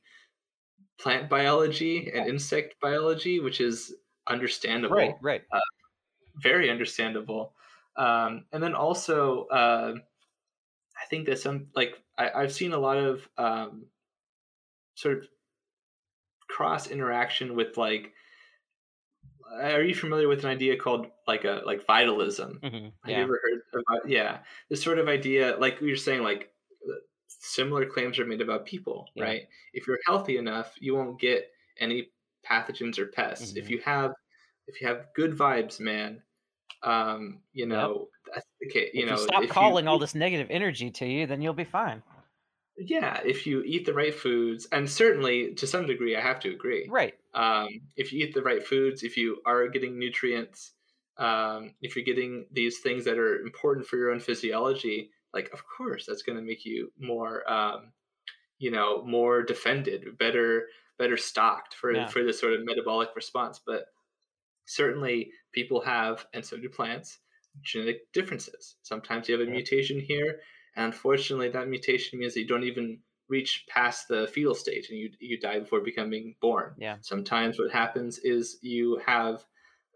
plant 1.00 1.28
biology 1.28 2.10
and 2.14 2.28
insect 2.28 2.74
biology, 2.80 3.40
which 3.40 3.60
is 3.60 3.94
understandable. 4.28 4.96
Right, 4.96 5.14
right. 5.22 5.42
Uh, 5.50 5.60
very 6.36 6.70
understandable. 6.70 7.54
Um, 7.96 8.44
and 8.52 8.62
then 8.62 8.74
also, 8.74 9.46
uh, 9.46 9.94
I 9.96 11.06
think 11.08 11.26
that 11.26 11.38
some 11.38 11.68
like 11.74 11.94
I, 12.16 12.42
have 12.42 12.52
seen 12.52 12.72
a 12.72 12.78
lot 12.78 12.98
of 12.98 13.26
um, 13.38 13.86
sort 14.94 15.18
of 15.18 15.24
cross 16.48 16.88
interaction 16.88 17.56
with 17.56 17.76
like. 17.76 18.12
Are 19.52 19.82
you 19.82 19.96
familiar 19.96 20.28
with 20.28 20.44
an 20.44 20.50
idea 20.50 20.76
called 20.76 21.08
like 21.26 21.44
a 21.44 21.62
like 21.66 21.84
vitalism? 21.84 22.60
Mm-hmm. 22.62 22.76
Yeah. 22.76 22.90
Have 23.02 23.10
you 23.10 23.22
ever 23.24 23.40
heard 23.42 23.82
about? 23.82 24.08
Yeah, 24.08 24.38
this 24.68 24.80
sort 24.80 25.00
of 25.00 25.08
idea, 25.08 25.56
like 25.58 25.80
you're 25.80 25.96
saying, 25.96 26.22
like 26.22 26.52
similar 27.38 27.86
claims 27.86 28.18
are 28.18 28.26
made 28.26 28.40
about 28.40 28.66
people, 28.66 29.08
yeah. 29.14 29.24
right? 29.24 29.42
If 29.72 29.86
you're 29.86 29.98
healthy 30.06 30.36
enough, 30.36 30.74
you 30.80 30.94
won't 30.94 31.20
get 31.20 31.50
any 31.78 32.10
pathogens 32.48 32.98
or 32.98 33.06
pests. 33.06 33.50
Mm-hmm. 33.50 33.58
If 33.58 33.70
you 33.70 33.80
have 33.84 34.12
if 34.66 34.80
you 34.80 34.86
have 34.88 35.06
good 35.14 35.36
vibes, 35.36 35.80
man, 35.80 36.22
um, 36.82 37.40
you 37.52 37.66
know, 37.66 38.08
yep. 38.26 38.34
that's 38.34 38.46
the 38.60 38.68
case. 38.68 38.90
You 38.94 39.02
if 39.02 39.10
know, 39.10 39.16
you 39.16 39.22
stop 39.22 39.48
calling 39.48 39.84
you, 39.84 39.90
all 39.90 39.98
this 39.98 40.14
negative 40.14 40.48
energy 40.50 40.90
to 40.90 41.06
you, 41.06 41.26
then 41.26 41.42
you'll 41.42 41.54
be 41.54 41.64
fine. 41.64 42.02
Yeah, 42.76 43.20
if 43.24 43.46
you 43.46 43.62
eat 43.62 43.84
the 43.84 43.92
right 43.92 44.14
foods, 44.14 44.66
and 44.72 44.88
certainly 44.88 45.54
to 45.54 45.66
some 45.66 45.86
degree, 45.86 46.16
I 46.16 46.20
have 46.20 46.40
to 46.40 46.50
agree. 46.50 46.86
Right. 46.88 47.14
Um, 47.34 47.68
if 47.96 48.12
you 48.12 48.24
eat 48.24 48.32
the 48.32 48.42
right 48.42 48.66
foods, 48.66 49.02
if 49.02 49.16
you 49.16 49.42
are 49.44 49.68
getting 49.68 49.98
nutrients, 49.98 50.72
um, 51.18 51.74
if 51.82 51.94
you're 51.94 52.04
getting 52.04 52.46
these 52.50 52.78
things 52.78 53.04
that 53.04 53.18
are 53.18 53.40
important 53.40 53.86
for 53.86 53.96
your 53.96 54.10
own 54.10 54.20
physiology, 54.20 55.10
like 55.34 55.50
of 55.52 55.62
course 55.66 56.06
that's 56.06 56.22
going 56.22 56.36
to 56.36 56.44
make 56.44 56.64
you 56.64 56.92
more 56.98 57.50
um, 57.50 57.92
you 58.58 58.70
know 58.70 59.04
more 59.04 59.42
defended 59.42 60.18
better 60.18 60.66
better 60.98 61.16
stocked 61.16 61.74
for 61.74 61.92
yeah. 61.92 62.06
for 62.06 62.22
this 62.22 62.40
sort 62.40 62.52
of 62.52 62.64
metabolic 62.64 63.08
response 63.16 63.60
but 63.64 63.86
certainly 64.66 65.30
people 65.52 65.80
have 65.80 66.26
and 66.34 66.44
so 66.44 66.56
do 66.56 66.68
plants 66.68 67.18
genetic 67.62 68.12
differences 68.12 68.76
sometimes 68.82 69.28
you 69.28 69.38
have 69.38 69.46
a 69.46 69.50
yeah. 69.50 69.56
mutation 69.56 69.98
here 69.98 70.40
and 70.76 70.86
unfortunately 70.86 71.48
that 71.48 71.68
mutation 71.68 72.18
means 72.18 72.34
that 72.34 72.40
you 72.40 72.46
don't 72.46 72.64
even 72.64 73.00
reach 73.30 73.64
past 73.68 74.08
the 74.08 74.28
fetal 74.34 74.54
stage 74.54 74.90
and 74.90 74.98
you 74.98 75.10
you 75.20 75.38
die 75.38 75.60
before 75.60 75.80
becoming 75.80 76.34
born. 76.42 76.74
Yeah. 76.76 76.96
Sometimes 77.00 77.58
what 77.58 77.70
happens 77.70 78.18
is 78.18 78.58
you 78.60 79.00
have 79.06 79.44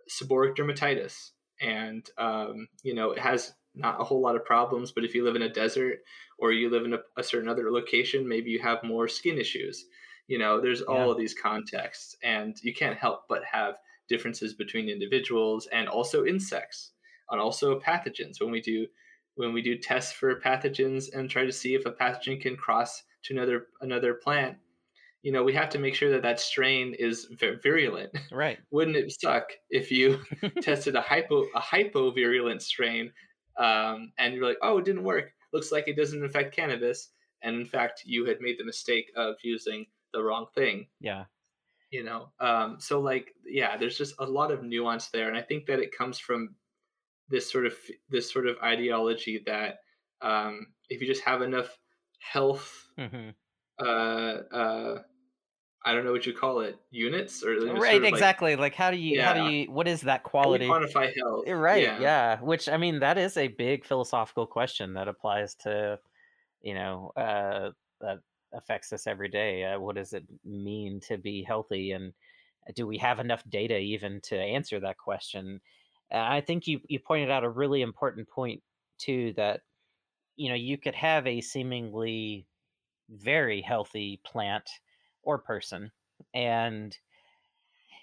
seborrheic 0.09 0.57
dermatitis, 0.57 1.31
and 1.61 2.09
um, 2.17 2.69
you 2.83 2.95
know 2.95 3.11
it 3.11 3.19
has 3.19 3.53
not 3.75 4.01
a 4.01 4.05
whole 4.05 4.21
lot 4.21 4.37
of 4.37 4.45
problems. 4.45 4.93
But 4.93 5.05
if 5.05 5.15
you 5.15 5.25
live 5.25 5.37
in 5.37 5.43
a 5.43 5.49
desert 5.53 5.99
or 6.39 6.53
you 6.53 6.71
live 6.71 6.85
in 6.85 6.95
a, 6.95 6.99
a 7.17 7.23
certain 7.23 7.49
other 7.49 7.71
location, 7.71 8.29
maybe 8.29 8.51
you 8.51 8.61
have 8.61 8.83
more 8.85 9.09
skin 9.09 9.39
issues. 9.39 9.87
You 10.27 10.39
know, 10.39 10.61
there's 10.61 10.81
Yeah. 10.81 10.87
all 10.87 11.11
of 11.11 11.19
these 11.19 11.35
contexts, 11.35 12.17
and 12.23 12.57
you 12.63 12.73
can't 12.75 12.97
help 12.99 13.29
but 13.29 13.45
have 13.45 13.77
differences 14.09 14.55
between 14.55 14.89
individuals 14.89 15.67
and 15.69 15.89
also 15.89 16.25
insects 16.25 16.93
and 17.31 17.41
also 17.41 17.79
pathogens. 17.81 18.41
When 18.41 18.51
we 18.51 18.61
do 18.61 18.87
when 19.37 19.53
we 19.53 19.63
do 19.63 19.77
tests 19.77 20.13
for 20.13 20.41
pathogens 20.41 21.13
and 21.13 21.29
try 21.29 21.45
to 21.45 21.53
see 21.53 21.75
if 21.75 21.87
a 21.87 21.93
pathogen 21.93 22.41
can 22.41 22.57
cross 22.57 23.03
to 23.25 23.35
another 23.35 23.67
another 23.81 24.15
plant, 24.15 24.59
you 25.23 25.33
know, 25.33 25.43
we 25.43 25.55
have 25.55 25.71
to 25.71 25.79
make 25.79 25.95
sure 25.95 26.11
that 26.11 26.23
that 26.23 26.39
strain 26.39 26.95
is 26.95 27.27
virulent. 27.63 28.17
Right. 28.31 28.59
Wouldn't 28.71 28.97
it 28.97 29.11
suck 29.21 29.49
if 29.71 29.91
you 29.91 30.23
tested 30.63 30.95
a 30.97 31.01
hypo 31.01 31.45
a 31.55 31.61
hypovirulent 31.61 32.63
strain 32.63 33.13
um, 33.59 34.13
and 34.19 34.35
you're 34.35 34.47
like, 34.47 34.59
oh, 34.63 34.79
it 34.79 34.85
didn't 34.85 35.05
work. 35.05 35.33
Looks 35.53 35.73
like 35.73 35.89
it 35.89 35.97
doesn't 35.97 36.25
affect 36.25 36.55
cannabis, 36.55 37.11
and 37.43 37.57
in 37.57 37.67
fact, 37.67 38.03
you 38.05 38.25
had 38.25 38.41
made 38.41 38.59
the 38.59 38.65
mistake 38.65 39.11
of 39.17 39.37
using 39.43 39.87
the 40.13 40.23
wrong 40.23 40.47
thing. 40.55 40.87
Yeah. 41.01 41.25
You 41.91 42.03
know, 42.03 42.33
um, 42.41 42.77
so 42.81 43.01
like, 43.01 43.33
yeah, 43.47 43.77
there's 43.77 43.97
just 43.97 44.15
a 44.19 44.27
lot 44.27 44.51
of 44.51 44.65
nuance 44.65 45.09
there, 45.09 45.29
and 45.29 45.37
I 45.37 45.43
think 45.43 45.67
that 45.67 45.79
it 45.79 45.97
comes 45.97 46.19
from 46.19 46.57
this 47.29 47.51
sort 47.51 47.67
of 47.67 47.75
this 48.11 48.31
sort 48.31 48.47
of 48.49 48.57
ideology 48.63 49.43
that 49.47 49.79
um, 50.21 50.67
if 50.89 51.01
you 51.01 51.07
just 51.07 51.23
have 51.23 51.43
enough 51.43 51.79
health, 52.19 52.89
hmm 52.99 53.31
uh, 53.79 54.39
uh, 54.53 54.99
I 55.85 55.93
don't 55.93 56.05
know 56.05 56.13
what 56.13 56.25
you 56.25 56.33
call 56.33 56.61
it, 56.61 56.79
units 56.91 57.43
or 57.43 57.57
Right. 57.57 57.93
sort 57.93 57.95
of 57.97 58.05
Exactly. 58.05 58.57
Like, 58.57 58.75
how 58.75 58.91
do 58.91 58.97
you? 58.97 59.17
yeah. 59.17 59.35
How 59.35 59.49
do 59.49 59.55
you? 59.55 59.71
What 59.71 59.87
is 59.87 60.01
that 60.03 60.23
quality? 60.23 60.67
quantify 60.67 61.15
health. 61.15 61.45
Eh, 61.47 61.53
Right. 61.53 61.83
Yeah. 61.83 62.01
Yeah. 62.01 62.41
Which 62.41 62.69
I 62.69 62.77
mean, 62.79 63.01
that 63.01 63.19
is 63.19 63.37
a 63.37 63.49
big 63.49 63.85
philosophical 63.85 64.47
question 64.47 64.95
that 64.95 65.09
applies 65.09 65.55
to, 65.57 66.01
you 66.63 66.75
know, 66.75 67.13
uh, 67.17 67.73
that 68.01 68.21
affects 68.53 68.93
us 68.93 69.07
every 69.07 69.29
day. 69.29 69.65
Uh, 69.65 69.79
what 69.81 69.97
does 69.97 70.13
it 70.15 70.25
mean 70.45 71.01
to 71.01 71.19
be 71.19 71.43
healthy, 71.43 71.93
and 71.93 72.15
do 72.75 72.87
we 72.87 72.97
have 72.99 73.21
enough 73.21 73.45
data 73.51 73.77
even 73.79 74.21
to 74.23 74.39
answer 74.39 74.81
that 74.81 74.97
question? 74.97 75.61
Uh, 76.11 76.19
I 76.19 76.41
think 76.41 76.67
you 76.67 76.81
you 76.89 76.99
pointed 76.99 77.31
out 77.31 77.45
a 77.45 77.49
really 77.51 77.83
important 77.83 78.29
point 78.29 78.63
too. 78.97 79.35
That 79.37 79.61
you 80.37 80.49
know 80.49 80.55
you 80.55 80.79
could 80.79 80.95
have 80.95 81.27
a 81.27 81.43
seemingly 81.43 82.47
very 83.11 83.61
healthy 83.61 84.19
plant 84.25 84.69
or 85.25 85.39
person, 85.39 85.93
and 86.35 86.99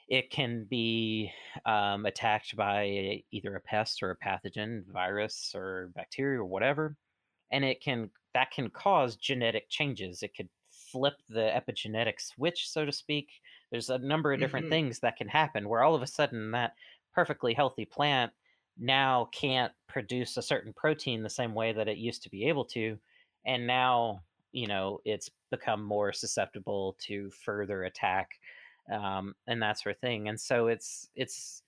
it 0.08 0.30
can 0.30 0.66
be 0.66 1.32
um, 1.66 2.06
attacked 2.06 2.56
by 2.56 3.24
either 3.32 3.56
a 3.56 3.62
pest 3.62 4.04
or 4.04 4.12
a 4.12 4.18
pathogen, 4.18 4.86
virus 4.92 5.54
or 5.56 5.92
bacteria 5.96 6.40
or 6.40 6.46
whatever, 6.46 6.98
and 7.52 7.64
it 7.66 7.82
can 7.82 8.12
that 8.34 8.52
can 8.52 8.70
cause 8.70 9.16
genetic 9.16 9.70
changes. 9.70 10.24
It 10.24 10.36
could 10.36 10.50
flip 10.70 11.16
the 11.30 11.52
epigenetic 11.54 12.20
switch, 12.20 12.70
so 12.70 12.86
to 12.86 12.92
speak. 12.92 13.42
There's 13.72 13.90
a 13.90 13.98
number 13.98 14.34
of 14.34 14.40
different 14.40 14.68
Mhm. 14.68 14.70
things 14.70 15.00
that 15.02 15.18
can 15.18 15.28
happen 15.28 15.70
where 15.70 15.84
all 15.84 15.96
of 15.96 16.02
a 16.02 16.08
sudden 16.08 16.52
that 16.52 16.76
perfectly 17.14 17.54
healthy 17.54 17.86
plant 17.86 18.34
now 18.78 19.26
can't 19.34 19.74
produce 19.88 20.38
a 20.38 20.42
certain 20.42 20.74
protein 20.74 21.24
the 21.24 21.30
same 21.30 21.54
way 21.54 21.74
that 21.74 21.90
it 21.90 21.98
used 21.98 22.24
to 22.24 22.30
be 22.30 22.46
able 22.48 22.66
to, 22.66 23.00
and 23.46 23.68
now 23.68 24.24
you 24.52 24.68
know 24.68 25.00
it's 25.06 25.30
become 25.50 25.84
more 25.84 26.12
susceptible 26.12 26.96
to 27.00 27.30
further 27.32 27.84
attack 27.84 28.40
um, 28.92 29.36
and 29.48 29.62
that 29.62 29.80
sort 29.80 29.96
of 29.96 30.02
thing. 30.02 30.28
And 30.28 30.40
so 30.40 30.68
it's 30.68 31.10
it's 31.16 31.64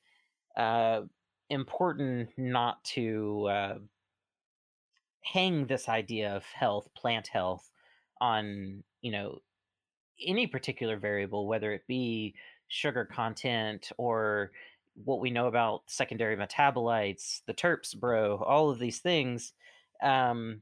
uh, 0.58 1.02
important 1.50 2.30
not 2.38 2.84
to 2.86 3.48
uh, 3.50 3.76
hang 5.22 5.66
this 5.66 5.90
idea 5.90 6.36
of 6.36 6.44
health, 6.46 6.90
plant 6.96 7.28
health, 7.28 7.70
on 8.22 8.84
you 9.02 9.12
know 9.12 9.40
any 10.26 10.48
particular 10.48 10.98
variable, 10.98 11.48
whether 11.48 11.74
it 11.74 11.88
be 11.88 12.36
sugar 12.68 13.06
content 13.06 13.92
or 13.98 14.52
what 15.06 15.20
we 15.20 15.32
know 15.32 15.48
about 15.48 15.82
secondary 15.88 16.38
metabolites, 16.38 17.42
the 17.48 17.54
terps, 17.54 17.98
bro, 17.98 18.38
all 18.38 18.70
of 18.70 18.80
these 18.80 19.00
things. 19.00 19.54
Um, 20.02 20.62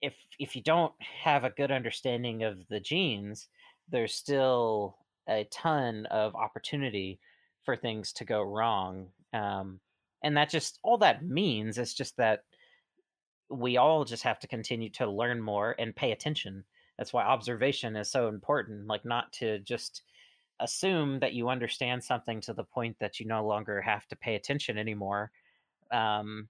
if 0.00 0.14
if 0.38 0.54
you 0.54 0.62
don't 0.62 0.92
have 1.00 1.44
a 1.44 1.50
good 1.50 1.70
understanding 1.70 2.42
of 2.44 2.66
the 2.68 2.80
genes, 2.80 3.48
there's 3.90 4.14
still 4.14 4.96
a 5.28 5.44
ton 5.50 6.06
of 6.06 6.34
opportunity 6.34 7.20
for 7.64 7.76
things 7.76 8.12
to 8.14 8.24
go 8.24 8.42
wrong. 8.42 9.08
Um, 9.32 9.80
and 10.22 10.36
that 10.36 10.50
just 10.50 10.78
all 10.82 10.98
that 10.98 11.24
means 11.24 11.78
is 11.78 11.94
just 11.94 12.16
that 12.16 12.40
we 13.50 13.76
all 13.76 14.04
just 14.04 14.22
have 14.22 14.38
to 14.40 14.48
continue 14.48 14.90
to 14.90 15.10
learn 15.10 15.40
more 15.40 15.74
and 15.78 15.96
pay 15.96 16.12
attention. 16.12 16.64
That's 16.96 17.12
why 17.12 17.24
observation 17.24 17.96
is 17.96 18.10
so 18.10 18.28
important. 18.28 18.86
Like 18.86 19.04
not 19.04 19.32
to 19.34 19.58
just 19.60 20.02
assume 20.60 21.20
that 21.20 21.34
you 21.34 21.48
understand 21.48 22.02
something 22.02 22.40
to 22.42 22.52
the 22.52 22.64
point 22.64 22.96
that 22.98 23.20
you 23.20 23.26
no 23.26 23.46
longer 23.46 23.80
have 23.80 24.06
to 24.08 24.16
pay 24.16 24.34
attention 24.34 24.76
anymore. 24.76 25.30
Um, 25.92 26.48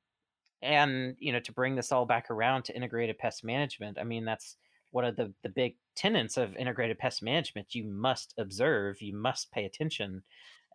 and 0.62 1.16
you 1.18 1.32
know 1.32 1.40
to 1.40 1.52
bring 1.52 1.76
this 1.76 1.92
all 1.92 2.04
back 2.04 2.30
around 2.30 2.64
to 2.64 2.74
integrated 2.74 3.18
pest 3.18 3.44
management 3.44 3.98
i 3.98 4.04
mean 4.04 4.24
that's 4.24 4.56
one 4.90 5.04
of 5.04 5.16
the 5.16 5.32
the 5.42 5.48
big 5.48 5.76
tenets 5.94 6.36
of 6.36 6.56
integrated 6.56 6.98
pest 6.98 7.22
management 7.22 7.74
you 7.74 7.84
must 7.84 8.34
observe 8.38 9.00
you 9.00 9.14
must 9.14 9.50
pay 9.52 9.64
attention 9.64 10.22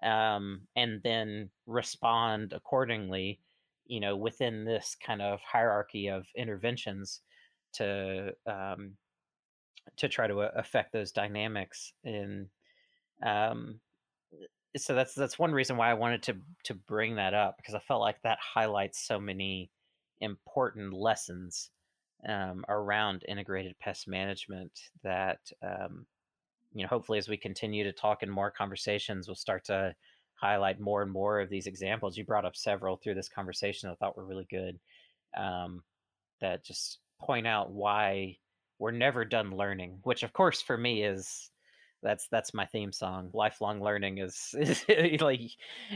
um, 0.04 0.62
and 0.76 1.02
then 1.04 1.50
respond 1.66 2.54
accordingly 2.54 3.40
you 3.86 4.00
know 4.00 4.16
within 4.16 4.66
this 4.66 4.96
kind 5.06 5.22
of 5.22 5.40
hierarchy 5.42 6.08
of 6.08 6.26
interventions 6.36 7.22
to 7.74 8.34
um, 8.46 8.94
to 9.98 10.08
try 10.08 10.28
to 10.28 10.42
uh, 10.42 10.52
affect 10.56 10.94
those 10.94 11.12
dynamics 11.12 11.94
in 12.04 12.48
um, 13.24 13.80
so 14.76 14.96
that's 14.96 15.14
that's 15.14 15.38
one 15.38 15.52
reason 15.52 15.78
why 15.78 15.90
I 15.90 15.94
wanted 15.94 16.24
to 16.24 16.36
to 16.66 16.74
bring 16.74 17.16
that 17.16 17.34
up 17.34 17.58
because 17.58 17.76
I 17.76 17.80
felt 17.80 18.02
like 18.02 18.22
that 18.24 18.40
highlights 18.40 19.06
so 19.06 19.20
many 19.20 19.70
important 20.22 20.94
lessons 20.94 21.70
um, 22.28 22.64
around 22.70 23.24
integrated 23.28 23.78
pest 23.80 24.08
management 24.08 24.72
that 25.04 25.40
um, 25.62 26.06
you 26.74 26.82
know 26.82 26.88
hopefully 26.88 27.20
as 27.20 27.30
we 27.30 27.38
continue 27.38 27.84
to 27.84 27.92
talk 27.92 28.24
in 28.24 28.30
more 28.30 28.50
conversations 28.50 29.28
we'll 29.28 29.36
start 29.36 29.66
to 29.66 29.94
highlight 30.36 30.80
more 30.80 31.04
and 31.04 31.12
more 31.12 31.40
of 31.40 31.50
these 31.50 31.68
examples. 31.68 32.18
You 32.18 32.26
brought 32.26 32.46
up 32.46 32.56
several 32.56 32.98
through 32.98 33.16
this 33.16 33.30
conversation 33.30 33.90
i 33.90 33.96
thought 33.96 34.18
were 34.18 34.26
really 34.26 34.48
good 34.50 34.80
um, 35.38 35.84
that 36.42 36.64
just 36.64 37.00
point 37.22 37.48
out 37.48 37.72
why 37.72 38.38
we're 38.80 38.92
never 38.92 39.24
done 39.24 39.56
learning 39.56 40.00
which 40.04 40.24
of 40.24 40.34
course 40.34 40.62
for 40.62 40.78
me 40.78 41.04
is 41.04 41.52
that's 42.04 42.28
that's 42.30 42.54
my 42.54 42.66
theme 42.66 42.92
song. 42.92 43.30
Lifelong 43.34 43.82
learning 43.82 44.20
is, 44.20 44.54
is 44.60 44.86
like 45.22 45.42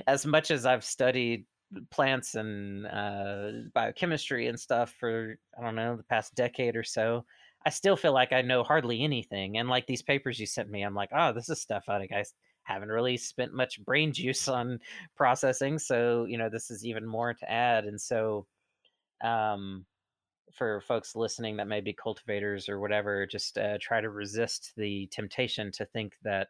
as 0.07 0.25
much 0.25 0.51
as 0.51 0.65
i've 0.65 0.83
studied 0.83 1.45
plants 1.91 2.35
and 2.35 2.87
uh, 2.87 3.49
biochemistry 3.73 4.47
and 4.47 4.59
stuff 4.59 4.93
for 4.99 5.37
i 5.57 5.61
don't 5.61 5.75
know 5.75 5.97
the 5.97 6.03
past 6.03 6.33
decade 6.35 6.77
or 6.77 6.83
so 6.83 7.25
i 7.65 7.69
still 7.69 7.97
feel 7.97 8.13
like 8.13 8.31
i 8.31 8.41
know 8.41 8.63
hardly 8.63 9.03
anything. 9.03 9.57
And 9.57 9.67
like 9.67 9.85
these 9.85 10.01
papers 10.01 10.39
you 10.39 10.45
sent 10.45 10.69
me 10.69 10.83
i'm 10.83 10.95
like 10.95 11.09
oh 11.13 11.33
this 11.33 11.49
is 11.49 11.59
stuff 11.61 11.83
i 11.87 11.99
think 11.99 12.11
i 12.11 12.23
haven't 12.67 12.89
really 12.89 13.17
spent 13.17 13.53
much 13.53 13.83
brain 13.83 14.11
juice 14.13 14.47
on 14.47 14.79
processing. 15.15 15.79
So 15.79 16.25
you 16.25 16.37
know 16.37 16.49
this 16.49 16.69
is 16.69 16.85
even 16.85 17.05
more 17.05 17.33
to 17.33 17.51
add. 17.51 17.85
And 17.85 17.99
so 17.99 18.45
um 19.23 19.85
for 20.53 20.81
folks 20.81 21.15
listening 21.15 21.57
that 21.57 21.67
may 21.67 21.81
be 21.81 21.93
cultivators 21.93 22.69
or 22.69 22.79
whatever, 22.79 23.25
just 23.25 23.57
uh, 23.57 23.77
try 23.81 24.01
to 24.01 24.09
resist 24.09 24.73
the 24.75 25.07
temptation 25.11 25.71
to 25.73 25.85
think 25.85 26.13
that 26.23 26.47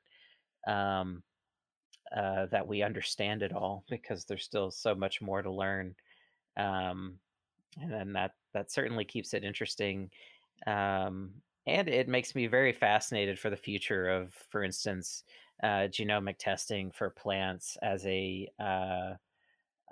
um, 0.67 1.23
uh, 2.15 2.45
that 2.47 2.67
we 2.67 2.83
understand 2.83 3.41
it 3.41 3.53
all 3.53 3.83
because 3.89 4.25
there's 4.25 4.43
still 4.43 4.71
so 4.71 4.95
much 4.95 5.21
more 5.21 5.41
to 5.41 5.51
learn, 5.51 5.95
um, 6.57 7.19
and 7.81 7.91
then 7.91 8.13
that 8.13 8.31
that 8.53 8.71
certainly 8.71 9.05
keeps 9.05 9.33
it 9.33 9.43
interesting, 9.43 10.09
um, 10.65 11.31
and 11.65 11.89
it 11.89 12.07
makes 12.07 12.33
me 12.35 12.47
very 12.47 12.73
fascinated 12.73 13.37
for 13.37 13.49
the 13.49 13.57
future 13.57 14.09
of, 14.09 14.33
for 14.49 14.63
instance, 14.63 15.23
uh, 15.63 15.87
genomic 15.89 16.37
testing 16.37 16.91
for 16.91 17.09
plants 17.09 17.77
as 17.81 18.05
a 18.05 18.47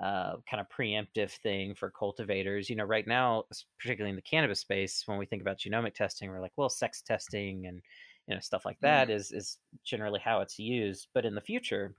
uh, 0.01 0.37
kind 0.49 0.59
of 0.61 0.69
preemptive 0.69 1.31
thing 1.31 1.75
for 1.75 1.89
cultivators. 1.91 2.69
You 2.69 2.75
know, 2.75 2.83
right 2.83 3.07
now, 3.07 3.45
particularly 3.79 4.09
in 4.11 4.15
the 4.17 4.21
cannabis 4.21 4.59
space, 4.59 5.07
when 5.07 5.17
we 5.17 5.25
think 5.25 5.41
about 5.41 5.57
genomic 5.59 5.93
testing, 5.93 6.29
we're 6.29 6.41
like, 6.41 6.53
well, 6.57 6.69
sex 6.69 7.01
testing 7.01 7.65
and 7.67 7.81
you 8.27 8.33
know 8.35 8.39
stuff 8.41 8.65
like 8.65 8.79
that 8.81 9.09
Mm. 9.09 9.11
is 9.11 9.31
is 9.31 9.59
generally 9.83 10.19
how 10.19 10.41
it's 10.41 10.59
used. 10.59 11.07
But 11.13 11.25
in 11.25 11.35
the 11.35 11.41
future, 11.41 11.95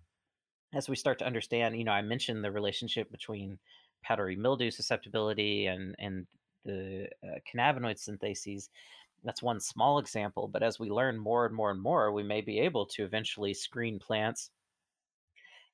as 0.75 0.89
we 0.89 0.97
start 0.97 1.19
to 1.21 1.27
understand, 1.27 1.77
you 1.79 1.85
know, 1.85 1.93
I 1.93 2.03
mentioned 2.03 2.45
the 2.45 2.53
relationship 2.53 3.11
between 3.11 3.59
powdery 4.03 4.37
mildew 4.37 4.71
susceptibility 4.71 5.67
and 5.67 5.95
and 5.99 6.27
the 6.65 7.09
uh, 7.23 7.39
cannabinoid 7.53 7.99
syntheses. 7.99 8.71
that's 9.25 9.43
one 9.43 9.61
small 9.61 9.99
example, 10.01 10.49
but 10.49 10.63
as 10.65 10.79
we 10.81 10.91
learn 10.91 11.19
more 11.19 11.47
and 11.47 11.55
more 11.57 11.71
and 11.73 11.83
more, 11.83 12.13
we 12.13 12.23
may 12.25 12.41
be 12.43 12.61
able 12.61 12.87
to 12.87 13.05
eventually 13.05 13.55
screen 13.55 13.99
plants 14.01 14.51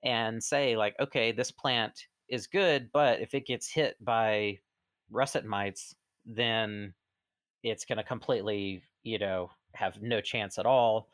and 0.02 0.42
say, 0.42 0.76
like, 0.76 0.94
okay, 1.00 1.32
this 1.32 1.50
plant 1.50 2.06
is 2.32 2.46
good, 2.46 2.88
but 2.92 3.20
if 3.20 3.34
it 3.34 3.46
gets 3.46 3.68
hit 3.68 4.02
by 4.02 4.58
russet 5.10 5.44
mites, 5.44 5.94
then 6.24 6.94
it's 7.62 7.84
going 7.84 7.98
to 7.98 8.02
completely, 8.02 8.82
you 9.02 9.18
know, 9.18 9.50
have 9.74 10.00
no 10.00 10.22
chance 10.22 10.58
at 10.58 10.64
all. 10.64 11.08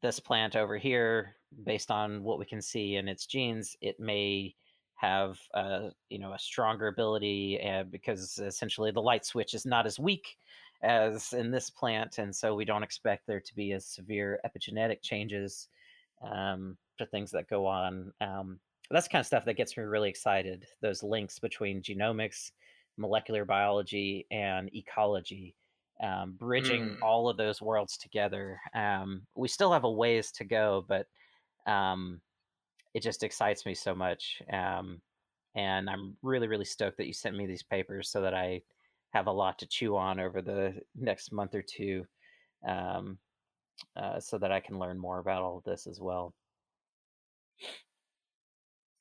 This 0.00 0.18
plant 0.18 0.56
over 0.56 0.78
here, 0.78 1.36
based 1.64 1.90
on 1.90 2.22
what 2.22 2.38
we 2.38 2.46
can 2.46 2.62
see 2.62 2.96
in 2.96 3.08
its 3.08 3.26
genes, 3.26 3.76
it 3.82 4.00
may 4.00 4.54
have 4.94 5.38
uh, 5.52 5.90
you 6.08 6.18
know 6.18 6.32
a 6.32 6.38
stronger 6.38 6.88
ability 6.88 7.60
uh, 7.62 7.84
because 7.84 8.38
essentially 8.38 8.90
the 8.90 9.00
light 9.00 9.24
switch 9.24 9.54
is 9.54 9.64
not 9.64 9.86
as 9.86 9.98
weak 9.98 10.38
as 10.82 11.32
in 11.34 11.52
this 11.52 11.70
plant 11.70 12.18
and 12.18 12.34
so 12.34 12.54
we 12.54 12.64
don't 12.64 12.82
expect 12.82 13.24
there 13.24 13.40
to 13.40 13.54
be 13.54 13.72
as 13.72 13.86
severe 13.86 14.40
epigenetic 14.44 15.00
changes 15.00 15.68
um, 16.28 16.76
to 16.98 17.06
things 17.06 17.30
that 17.30 17.48
go 17.48 17.64
on 17.64 18.12
um, 18.20 18.58
that's 18.90 19.08
kind 19.08 19.20
of 19.20 19.26
stuff 19.26 19.44
that 19.44 19.56
gets 19.56 19.76
me 19.76 19.82
really 19.82 20.08
excited 20.08 20.66
those 20.80 21.02
links 21.02 21.38
between 21.38 21.82
genomics 21.82 22.52
molecular 22.96 23.44
biology 23.44 24.26
and 24.30 24.74
ecology 24.74 25.54
um, 26.02 26.34
bridging 26.38 26.90
mm. 26.90 27.02
all 27.02 27.28
of 27.28 27.36
those 27.36 27.60
worlds 27.60 27.96
together 27.96 28.58
um, 28.74 29.22
we 29.34 29.48
still 29.48 29.72
have 29.72 29.84
a 29.84 29.90
ways 29.90 30.30
to 30.32 30.44
go 30.44 30.84
but 30.88 31.06
um, 31.66 32.20
it 32.94 33.02
just 33.02 33.22
excites 33.22 33.66
me 33.66 33.74
so 33.74 33.94
much. 33.94 34.42
Um, 34.52 35.00
and 35.54 35.88
I'm 35.88 36.16
really, 36.22 36.48
really 36.48 36.64
stoked 36.64 36.96
that 36.98 37.06
you 37.06 37.12
sent 37.12 37.36
me 37.36 37.46
these 37.46 37.62
papers 37.62 38.10
so 38.10 38.20
that 38.22 38.34
I 38.34 38.62
have 39.10 39.26
a 39.26 39.32
lot 39.32 39.58
to 39.58 39.66
chew 39.66 39.96
on 39.96 40.20
over 40.20 40.42
the 40.42 40.74
next 40.96 41.32
month 41.32 41.54
or 41.54 41.62
two, 41.62 42.04
um, 42.66 43.18
uh, 43.96 44.20
so 44.20 44.38
that 44.38 44.52
I 44.52 44.60
can 44.60 44.78
learn 44.78 44.98
more 44.98 45.18
about 45.18 45.42
all 45.42 45.58
of 45.58 45.64
this 45.64 45.86
as 45.86 46.00
well. 46.00 46.34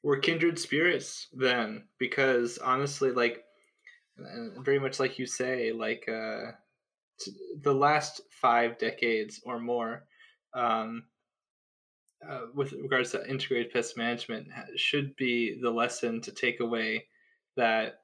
We're 0.07 0.19
kindred 0.19 0.57
spirits 0.57 1.27
then, 1.33 1.83
because 1.99 2.59
honestly, 2.59 3.11
like, 3.11 3.43
very 4.59 4.79
much 4.79 5.01
like 5.01 5.19
you 5.19 5.25
say, 5.25 5.73
like, 5.73 6.07
uh, 6.07 6.51
the 7.61 7.73
last 7.73 8.21
five 8.31 8.77
decades 8.77 9.41
or 9.43 9.59
more, 9.59 10.05
um, 10.53 11.03
uh, 12.25 12.43
with 12.53 12.71
regards 12.71 13.11
to 13.11 13.29
integrated 13.29 13.73
pest 13.73 13.97
management 13.97 14.47
should 14.77 15.13
be 15.17 15.59
the 15.61 15.71
lesson 15.71 16.21
to 16.21 16.31
take 16.31 16.61
away 16.61 17.07
that 17.57 17.99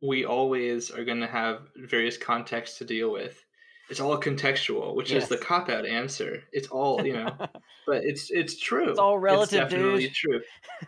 we 0.00 0.24
always 0.24 0.90
are 0.90 1.04
going 1.04 1.20
to 1.20 1.26
have 1.26 1.68
various 1.76 2.16
contexts 2.16 2.78
to 2.78 2.86
deal 2.86 3.12
with. 3.12 3.44
It's 3.90 4.00
all 4.00 4.18
contextual, 4.20 4.94
which 4.94 5.10
yes. 5.10 5.24
is 5.24 5.28
the 5.28 5.36
cop 5.36 5.68
out 5.68 5.84
answer. 5.84 6.44
It's 6.52 6.68
all 6.68 7.04
you 7.04 7.12
know, 7.12 7.34
but 7.86 8.04
it's 8.04 8.30
it's 8.30 8.58
true. 8.58 8.90
It's 8.90 8.98
all 8.98 9.18
relative, 9.18 9.62
it's 9.62 9.72
definitely 9.72 10.04
dude. 10.04 10.14
true. 10.14 10.40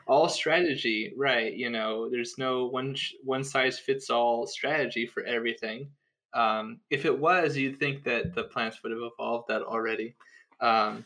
All 0.07 0.29
strategy, 0.41 1.13
right? 1.17 1.53
You 1.53 1.71
know, 1.71 2.09
there's 2.09 2.39
no 2.39 2.67
one 2.67 2.95
one 3.25 3.43
size 3.43 3.79
fits 3.79 4.09
all 4.09 4.47
strategy 4.47 5.07
for 5.07 5.25
everything. 5.25 5.91
Um, 6.33 6.81
if 6.91 7.05
it 7.05 7.19
was, 7.19 7.57
you'd 7.57 7.79
think 7.79 8.05
that 8.05 8.35
the 8.35 8.45
plants 8.45 8.83
would 8.83 8.93
have 8.93 9.03
evolved 9.03 9.49
that 9.49 9.63
already. 9.63 10.15
Um, 10.61 11.05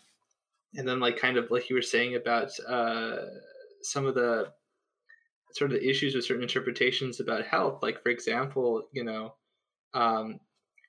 and 0.76 0.86
then 0.86 1.00
like 1.00 1.16
kind 1.16 1.36
of 1.36 1.50
like 1.50 1.70
you 1.70 1.76
were 1.76 1.82
saying 1.82 2.14
about 2.14 2.50
uh, 2.68 3.16
some 3.82 4.06
of 4.06 4.14
the 4.14 4.52
sort 5.52 5.72
of 5.72 5.80
the 5.80 5.88
issues 5.88 6.14
with 6.14 6.26
certain 6.26 6.42
interpretations 6.42 7.20
about 7.20 7.46
health, 7.46 7.82
like 7.82 8.02
for 8.02 8.10
example, 8.10 8.82
you 8.92 9.02
know, 9.02 9.34
um, 9.94 10.38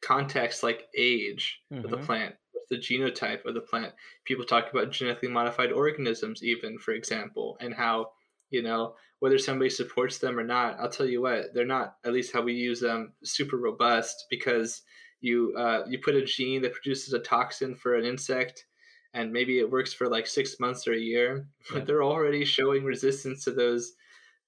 context 0.02 0.64
like 0.64 0.88
age 0.96 1.60
mm-hmm. 1.72 1.84
of 1.84 1.92
the 1.92 1.98
mm-hmm. 1.98 2.06
plant, 2.06 2.36
the 2.70 2.78
genotype 2.78 3.46
of 3.46 3.54
the 3.54 3.62
plant. 3.62 3.94
People 4.26 4.46
talk 4.46 4.72
about 4.72 4.92
genetically 4.92 5.30
modified 5.30 5.72
organisms, 5.72 6.44
even 6.44 6.78
for 6.78 6.94
example, 6.94 7.58
and 7.60 7.74
how 7.74 8.12
you 8.50 8.62
know 8.62 8.96
whether 9.20 9.38
somebody 9.38 9.70
supports 9.70 10.20
them 10.20 10.38
or 10.38 10.44
not. 10.44 10.80
I'll 10.80 10.90
tell 10.90 11.08
you 11.08 11.22
what, 11.22 11.54
they're 11.54 11.66
not. 11.66 11.96
At 12.06 12.14
least 12.14 12.34
how 12.34 12.42
we 12.42 12.54
use 12.54 12.80
them, 12.80 13.14
super 13.24 13.58
robust 13.58 14.26
because 14.30 14.82
you 15.22 15.54
uh, 15.58 15.84
you 15.88 16.00
put 16.00 16.16
a 16.16 16.24
gene 16.24 16.62
that 16.62 16.74
produces 16.74 17.14
a 17.14 17.20
toxin 17.20 17.76
for 17.76 17.96
an 17.96 18.06
insect 18.06 18.66
and 19.14 19.32
maybe 19.32 19.60
it 19.60 19.70
works 19.70 19.94
for 19.94 20.08
like 20.08 20.28
six 20.28 20.60
months 20.60 20.88
or 20.88 20.94
a 20.94 21.00
year 21.00 21.48
but 21.72 21.86
they're 21.86 22.04
already 22.04 22.46
showing 22.46 22.84
resistance 22.84 23.44
to 23.44 23.52
those 23.52 23.94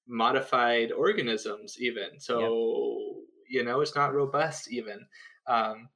modified 0.08 0.92
organisms 0.92 1.78
even 1.80 2.20
so 2.20 2.40
yep. 2.40 2.50
you 3.50 3.64
know 3.64 3.82
it's 3.82 3.96
not 3.96 4.14
robust 4.14 4.72
even 4.72 5.00
um, 5.48 5.90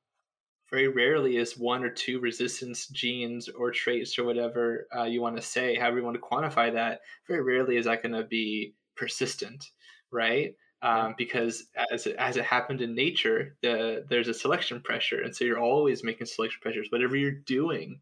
very 0.70 0.88
rarely 0.88 1.38
is 1.38 1.58
one 1.58 1.84
or 1.84 1.90
two 1.90 2.20
resistance 2.20 2.88
genes 2.88 3.50
or 3.50 3.72
traits 3.72 4.18
or 4.18 4.24
whatever 4.24 4.88
uh, 4.96 5.04
you 5.04 5.22
want 5.22 5.36
to 5.36 5.42
say 5.42 5.76
however 5.76 5.98
you 5.98 6.04
want 6.04 6.16
to 6.16 6.22
quantify 6.22 6.74
that 6.74 7.02
very 7.28 7.42
rarely 7.42 7.78
is 7.78 7.86
that 7.86 8.02
going 8.02 8.14
to 8.14 8.24
be 8.24 8.74
persistent 8.96 9.66
right 10.12 10.56
um, 10.84 11.16
because 11.18 11.68
as 11.92 12.08
it, 12.08 12.18
as 12.18 12.36
it 12.36 12.44
happened 12.44 12.82
in 12.82 12.94
nature, 12.94 13.56
the, 13.62 14.06
there's 14.10 14.28
a 14.28 14.34
selection 14.34 14.82
pressure, 14.82 15.22
and 15.22 15.34
so 15.34 15.46
you're 15.46 15.58
always 15.58 16.04
making 16.04 16.28
selection 16.28 16.60
pressures. 16.62 16.88
Whatever 16.90 17.16
you're 17.16 17.32
doing 17.32 18.02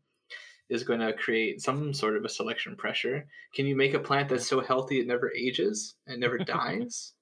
is 0.68 0.84
going 0.84 1.00
to 1.00 1.14
create 1.14 1.62
some 1.62 1.94
sort 1.94 2.18
of 2.18 2.26
a 2.26 2.30
selection 2.30 2.76
pressure. 2.76 3.28
Can 3.54 3.68
you 3.68 3.76
make 3.76 3.94
a 3.94 4.00
plant 4.00 4.30
that's 4.30 4.48
so 4.48 4.62
healthy 4.62 5.00
it 5.00 5.06
never 5.06 5.32
ages 5.34 5.94
and 6.08 6.20
never 6.20 6.38
dies? 6.40 7.14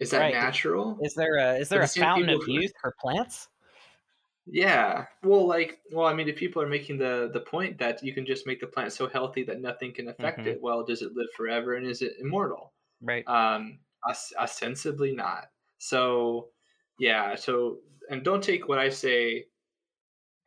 Is 0.00 0.10
that 0.10 0.20
right. 0.20 0.34
natural? 0.34 0.98
Is 1.02 1.14
there 1.14 1.36
a 1.36 1.54
is 1.54 1.68
there 1.68 1.82
a 1.82 1.88
fountain 1.88 2.30
of 2.30 2.46
youth 2.48 2.72
for 2.80 2.94
plants? 3.00 3.48
Yeah. 4.46 5.04
Well, 5.22 5.46
like, 5.46 5.78
well, 5.92 6.06
I 6.06 6.14
mean, 6.14 6.28
if 6.28 6.36
people 6.36 6.60
are 6.62 6.68
making 6.68 6.98
the 6.98 7.30
the 7.32 7.40
point 7.40 7.78
that 7.78 8.02
you 8.02 8.12
can 8.12 8.26
just 8.26 8.46
make 8.46 8.60
the 8.60 8.66
plant 8.66 8.92
so 8.92 9.06
healthy 9.06 9.44
that 9.44 9.60
nothing 9.60 9.92
can 9.92 10.08
affect 10.08 10.40
mm-hmm. 10.40 10.48
it, 10.48 10.62
well, 10.62 10.84
does 10.84 11.02
it 11.02 11.14
live 11.14 11.28
forever 11.36 11.74
and 11.74 11.86
is 11.86 12.02
it 12.02 12.14
immortal? 12.20 12.72
Right. 13.00 13.26
Um, 13.28 13.78
ostensibly 14.38 15.14
not. 15.14 15.46
So, 15.78 16.48
yeah. 16.98 17.34
So, 17.36 17.78
and 18.10 18.24
don't 18.24 18.42
take 18.42 18.68
what 18.68 18.78
I 18.78 18.88
say 18.88 19.46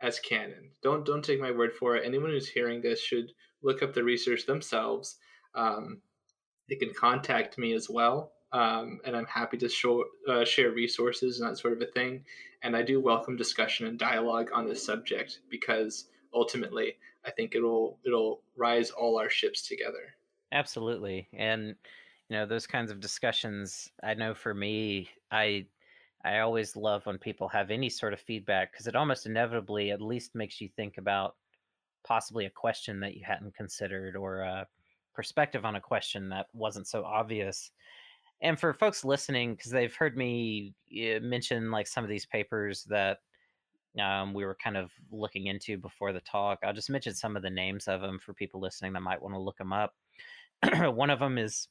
as 0.01 0.19
canon. 0.19 0.72
Don't 0.84 1.05
don't 1.05 1.23
take 1.23 1.39
my 1.39 1.51
word 1.51 1.73
for 1.73 1.95
it. 1.95 2.05
Anyone 2.05 2.31
who's 2.31 2.49
hearing 2.49 2.81
this 2.81 3.01
should 3.01 3.31
look 3.63 3.81
up 3.81 3.93
the 3.93 4.03
research 4.03 4.45
themselves. 4.45 5.17
Um, 5.55 6.01
they 6.69 6.76
can 6.76 6.93
contact 6.93 7.57
me 7.57 7.73
as 7.73 7.89
well, 7.89 8.34
um, 8.56 8.99
and 9.06 9.15
I'm 9.15 9.26
happy 9.26 9.57
to 9.57 9.68
show, 9.68 10.06
uh, 10.30 10.45
share 10.45 10.72
resources 10.72 11.40
and 11.40 11.49
that 11.49 11.57
sort 11.57 11.73
of 11.73 11.82
a 11.82 11.91
thing. 11.91 12.23
And 12.64 12.76
I 12.76 12.82
do 12.82 13.02
welcome 13.02 13.36
discussion 13.36 13.86
and 13.86 13.99
dialogue 13.99 14.49
on 14.53 14.68
this 14.68 14.84
subject 14.84 15.40
because 15.49 16.07
ultimately, 16.34 16.95
I 17.26 17.32
think 17.32 17.56
it'll 17.56 17.99
it'll 18.06 18.41
rise 18.56 18.91
all 18.91 19.19
our 19.19 19.30
ships 19.30 19.68
together. 19.68 20.15
Absolutely, 20.52 21.27
and 21.34 21.76
you 22.30 22.38
know 22.38 22.45
those 22.45 22.65
kinds 22.65 22.91
of 22.91 22.99
discussions 22.99 23.91
i 24.03 24.14
know 24.14 24.34
for 24.34 24.53
me 24.53 25.10
i 25.32 25.65
i 26.23 26.40
always 26.40 26.76
love 26.76 27.06
when 27.06 27.18
people 27.18 27.48
have 27.48 27.69
any 27.69 27.90
sort 27.90 28.14
of 28.14 28.19
feedback 28.19 28.72
because 28.72 28.88
it 28.88 28.95
almost 28.95 29.26
inevitably 29.26 29.91
at 29.91 30.02
least 30.02 30.36
makes 30.36 30.60
you 30.60 30.69
think 30.76 30.98
about 30.98 31.36
possibly 32.06 32.45
a 32.45 32.49
question 32.49 32.99
that 32.99 33.15
you 33.15 33.22
hadn't 33.23 33.56
considered 33.56 34.15
or 34.15 34.40
a 34.40 34.68
perspective 35.14 35.65
on 35.65 35.76
a 35.76 35.82
question 35.82 36.30
that 36.30 36.48
wasn't 36.53 36.88
so 36.88 37.03
obvious 37.03 37.72
and 38.41 38.60
for 38.60 38.74
folks 38.74 39.06
listening 39.06 39.56
because 39.56 39.72
they've 39.72 39.95
heard 39.95 40.18
me 40.18 40.74
eh, 40.95 41.20
mention 41.20 41.72
like 41.72 41.88
some 41.88 42.03
of 42.03 42.10
these 42.10 42.26
papers 42.26 42.84
that 42.86 43.20
um, 43.99 44.34
we 44.34 44.44
were 44.44 44.57
kind 44.62 44.76
of 44.76 44.91
looking 45.12 45.48
into 45.48 45.78
before 45.78 46.12
the 46.14 46.22
talk 46.22 46.60
i'll 46.64 46.74
just 46.74 46.90
mention 46.90 47.14
some 47.14 47.36
of 47.36 47.44
the 47.44 47.49
names 47.49 47.88
of 47.88 48.02
them 48.02 48.20
for 48.20 48.34
people 48.34 48.60
listening 48.60 48.94
that 48.94 49.02
might 49.02 49.22
want 49.22 49.34
to 49.34 49.40
look 49.40 49.57
them 49.57 49.74
up 49.74 49.94
one 50.94 51.10
of 51.10 51.20
them 51.20 51.38
is 51.38 51.68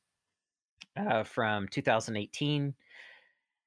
uh, 0.97 1.25
from 1.25 1.69
2018, 1.69 2.75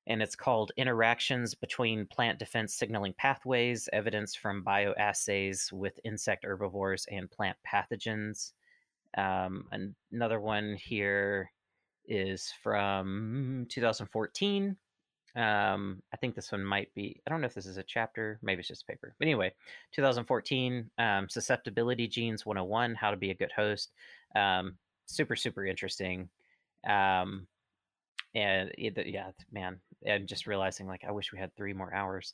and 0.08 0.22
it's 0.22 0.36
called 0.36 0.72
Interactions 0.78 1.54
Between 1.56 2.06
Plant 2.06 2.40
Defense 2.40 2.74
Signaling 2.74 3.14
Pathways 3.18 3.90
Evidence 3.92 4.36
from 4.36 4.64
Bioassays 4.64 5.72
with 5.72 6.00
Insect 6.06 6.46
Herbivores 6.46 7.06
and 7.12 7.30
Plant 7.30 7.58
Pathogens. 7.68 8.54
Um, 9.18 9.66
another 10.12 10.40
one 10.40 10.78
here 10.80 11.52
is 12.08 12.54
from 12.64 13.66
2014. 13.70 14.76
Um, 15.36 16.02
I 16.12 16.18
think 16.18 16.34
this 16.34 16.52
one 16.52 16.64
might 16.64 16.94
be, 16.96 17.22
I 17.26 17.30
don't 17.30 17.42
know 17.42 17.48
if 17.48 17.54
this 17.54 17.68
is 17.68 17.78
a 17.78 17.84
chapter, 17.84 18.40
maybe 18.42 18.60
it's 18.60 18.68
just 18.68 18.84
a 18.84 18.86
paper. 18.86 19.14
But 19.20 19.26
anyway, 19.26 19.54
2014, 19.92 20.90
um, 20.98 21.30
Susceptibility 21.30 22.08
Genes 22.08 22.46
101 22.46 22.96
How 22.96 23.12
to 23.12 23.18
Be 23.18 23.30
a 23.30 23.36
Good 23.36 23.52
Host. 23.52 23.92
Um, 24.36 24.78
super, 25.06 25.36
super 25.36 25.66
interesting. 25.66 26.28
Um, 26.88 27.46
and 28.34 28.72
it, 28.78 28.98
yeah, 29.06 29.32
man, 29.52 29.80
I'm 30.10 30.26
just 30.26 30.48
realizing 30.48 30.88
like 30.88 31.04
I 31.08 31.12
wish 31.12 31.32
we 31.32 31.40
had 31.40 31.56
three 31.56 31.74
more 31.74 31.94
hours. 31.94 32.34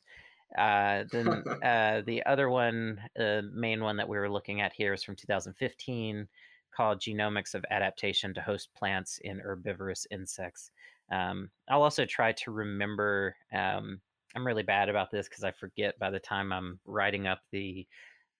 Uh, 0.57 1.03
then 1.11 1.27
uh, 1.63 2.01
the 2.05 2.23
other 2.25 2.49
one, 2.49 3.01
uh, 3.19 3.41
main 3.53 3.83
one 3.83 3.97
that 3.97 4.07
we 4.07 4.17
were 4.17 4.29
looking 4.29 4.61
at 4.61 4.73
here 4.73 4.93
is 4.93 5.03
from 5.03 5.15
2015, 5.15 6.27
called 6.75 6.99
"Genomics 6.99 7.53
of 7.53 7.65
Adaptation 7.69 8.33
to 8.33 8.41
Host 8.41 8.69
Plants 8.75 9.19
in 9.23 9.39
Herbivorous 9.39 10.07
Insects." 10.11 10.71
Um, 11.11 11.49
I'll 11.69 11.83
also 11.83 12.05
try 12.05 12.31
to 12.31 12.51
remember 12.51 13.35
um, 13.53 13.99
I'm 14.35 14.45
really 14.45 14.63
bad 14.63 14.89
about 14.89 15.11
this 15.11 15.27
because 15.27 15.43
I 15.43 15.51
forget 15.51 15.97
by 15.99 16.09
the 16.09 16.19
time 16.19 16.51
I'm 16.51 16.79
writing 16.85 17.27
up 17.27 17.39
the 17.51 17.85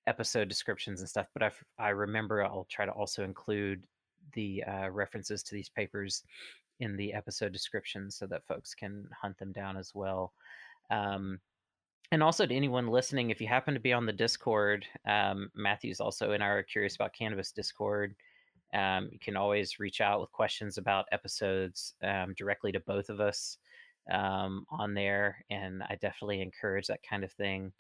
episode 0.08 0.50
descriptions 0.50 1.00
and 1.00 1.10
stuff. 1.10 1.28
But 1.34 1.44
I, 1.44 1.52
I 1.80 1.90
remember 1.90 2.44
I'll 2.44 2.68
try 2.70 2.86
to 2.86 2.92
also 2.92 3.24
include 3.24 3.84
the 4.34 4.64
uh, 4.64 4.90
references 4.90 5.44
to 5.44 5.56
these 5.56 5.70
papers 5.70 6.24
in 6.80 6.98
the 6.98 7.14
episode 7.14 7.54
description 7.54 8.10
so 8.10 8.26
that 8.28 8.46
folks 8.48 8.74
can 8.74 9.08
hunt 9.22 9.38
them 9.38 9.52
down 9.52 9.78
as 9.78 9.92
well. 9.94 10.34
Um, 10.90 11.40
and 12.14 12.22
also 12.22 12.46
to 12.46 12.54
anyone 12.54 12.90
listening, 12.90 13.32
if 13.32 13.42
you 13.42 13.48
happen 13.48 13.74
to 13.74 13.80
be 13.80 13.92
on 13.92 14.06
the 14.06 14.14
Discord, 14.14 14.86
um, 15.08 15.50
Matthew's 15.56 16.00
also 16.00 16.34
in 16.34 16.44
our 16.44 16.62
Curious 16.62 16.94
About 16.94 17.12
Cannabis 17.12 17.52
Discord. 17.52 18.14
Um, 18.72 19.10
you 19.12 19.18
can 19.18 19.36
always 19.36 19.80
reach 19.80 20.00
out 20.00 20.22
with 20.22 20.32
questions 20.32 20.78
about 20.78 21.08
episodes 21.12 21.96
um, 22.04 22.36
directly 22.38 22.72
to 22.72 22.80
both 22.82 23.10
of 23.10 23.20
us 23.20 23.58
um, 24.12 24.68
on 24.70 24.94
there, 24.94 25.44
and 25.50 25.82
I 25.90 25.96
definitely 25.96 26.42
encourage 26.42 26.86
that 26.86 27.02
kind 27.02 27.24
of 27.24 27.32
thing. 27.32 27.74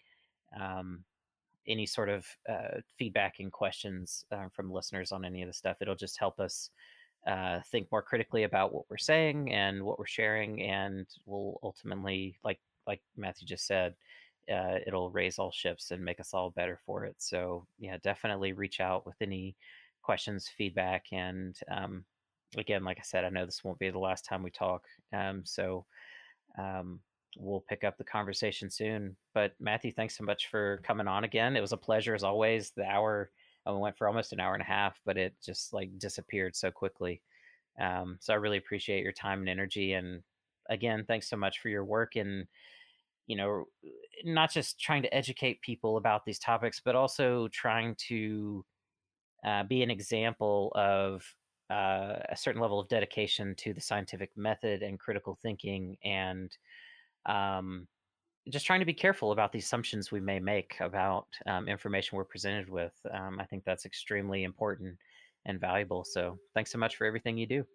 Um, 0.60 1.04
any 1.68 1.86
sort 1.86 2.10
of 2.10 2.26
uh, 2.50 2.80
feedback 2.98 3.36
and 3.38 3.52
questions 3.52 4.26
uh, 4.32 4.48
from 4.52 4.72
listeners 4.72 5.12
on 5.12 5.26
any 5.26 5.44
of 5.44 5.48
the 5.48 5.54
stuff, 5.54 5.78
it'll 5.80 5.94
just 5.94 6.18
help 6.18 6.40
us 6.40 6.72
uh, 7.28 7.60
think 7.72 7.88
more 7.92 8.02
critically 8.02 8.44
about 8.44 8.74
what 8.74 8.86
we're 8.90 8.98
saying 8.98 9.54
and 9.54 9.84
what 9.84 10.00
we're 10.00 10.08
sharing, 10.08 10.64
and 10.64 11.06
we'll 11.28 11.60
ultimately, 11.62 12.36
like 12.44 12.60
like 12.88 13.02
Matthew 13.16 13.48
just 13.48 13.68
said, 13.68 13.94
uh, 14.52 14.80
it'll 14.86 15.12
raise 15.12 15.40
all 15.40 15.52
ships 15.52 15.92
and 15.92 16.04
make 16.04 16.20
us 16.20 16.34
all 16.34 16.52
better 16.52 16.80
for 16.86 17.06
it. 17.06 17.16
So 17.20 17.66
yeah, 17.80 17.98
definitely 18.04 18.54
reach 18.54 18.80
out 18.80 19.06
with 19.06 19.16
any 19.22 19.56
questions, 20.02 20.50
feedback, 20.58 21.06
and 21.12 21.56
um, 21.72 22.06
again, 22.58 22.84
like 22.84 22.98
I 23.00 23.04
said, 23.04 23.26
I 23.26 23.30
know 23.30 23.46
this 23.46 23.64
won't 23.64 23.80
be 23.80 23.90
the 23.90 24.00
last 24.00 24.26
time 24.26 24.44
we 24.44 24.52
talk. 24.52 24.84
Um, 25.14 25.44
so 25.46 25.86
um, 26.58 27.00
we'll 27.38 27.64
pick 27.68 27.84
up 27.84 27.98
the 27.98 28.04
conversation 28.04 28.70
soon. 28.70 29.16
But 29.34 29.54
Matthew, 29.60 29.92
thanks 29.92 30.18
so 30.18 30.24
much 30.24 30.48
for 30.48 30.80
coming 30.84 31.08
on 31.08 31.24
again. 31.24 31.56
It 31.56 31.62
was 31.62 31.72
a 31.72 31.78
pleasure 31.78 32.16
as 32.16 32.24
always. 32.24 32.72
The 32.76 32.86
hour 32.86 33.32
uh, 33.68 33.74
went 33.74 33.98
for 33.98 34.08
almost 34.08 34.34
an 34.34 34.40
hour 34.40 34.54
and 34.54 34.62
a 34.62 34.66
half, 34.66 35.00
but 35.06 35.18
it 35.18 35.34
just 35.44 35.74
like 35.74 35.98
disappeared 35.98 36.56
so 36.56 36.72
quickly. 36.72 37.22
Um, 37.80 38.18
so 38.20 38.34
I 38.34 38.38
really 38.38 38.58
appreciate 38.58 39.04
your 39.04 39.14
time 39.14 39.40
and 39.40 39.50
energy. 39.50 39.94
And 39.94 40.22
again, 40.70 41.06
thanks 41.08 41.30
so 41.30 41.38
much 41.38 41.60
for 41.60 41.70
your 41.70 41.86
work 41.86 42.16
and 42.16 42.46
you 43.28 43.38
know 43.38 43.66
not 44.24 44.52
just 44.52 44.80
trying 44.80 45.02
to 45.04 45.14
educate 45.14 45.62
people 45.62 45.98
about 45.98 46.26
these 46.26 46.40
topics, 46.40 46.82
but 46.84 46.96
also 46.96 47.48
trying 47.50 47.96
to 48.08 48.66
uh, 49.46 49.64
be 49.64 49.84
an 49.84 49.92
example 49.92 50.72
of 50.76 51.24
uh, 51.72 52.20
a 52.30 52.36
certain 52.36 52.62
level 52.62 52.80
of 52.80 52.88
dedication 52.88 53.56
to 53.56 53.74
the 53.74 53.82
scientific 53.82 54.32
method 54.36 54.84
and 54.84 55.00
critical 55.00 55.38
thinking 55.42 55.98
and 56.04 56.58
um, 57.26 57.88
just 58.50 58.66
trying 58.66 58.80
to 58.80 58.86
be 58.86 58.94
careful 58.94 59.32
about 59.32 59.52
the 59.52 59.60
assumptions 59.60 60.12
we 60.12 60.20
may 60.20 60.40
make 60.40 60.76
about 60.80 61.28
um, 61.46 61.68
information 61.68 62.18
we're 62.18 62.26
presented 62.26 62.70
with. 62.70 62.94
Um, 63.14 63.40
I 63.40 63.46
think 63.46 63.64
that's 63.64 63.86
extremely 63.86 64.44
important 64.44 64.98
and 65.46 65.60
valuable. 65.60 66.04
So 66.04 66.38
thanks 66.54 66.72
so 66.72 66.78
much 66.78 66.96
for 66.96 67.06
everything 67.06 67.38
you 67.38 67.48
do. 67.48 67.66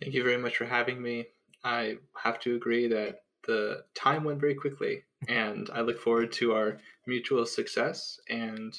Thank 0.00 0.14
you 0.14 0.22
very 0.22 0.36
much 0.36 0.56
for 0.56 0.66
having 0.66 1.00
me. 1.00 1.26
I 1.64 1.96
have 2.22 2.38
to 2.40 2.54
agree 2.54 2.86
that 2.88 3.20
the 3.46 3.84
time 3.94 4.24
went 4.24 4.40
very 4.40 4.54
quickly, 4.54 5.02
and 5.28 5.70
I 5.72 5.80
look 5.80 6.00
forward 6.00 6.32
to 6.32 6.54
our 6.54 6.78
mutual 7.06 7.46
success, 7.46 8.20
and 8.28 8.78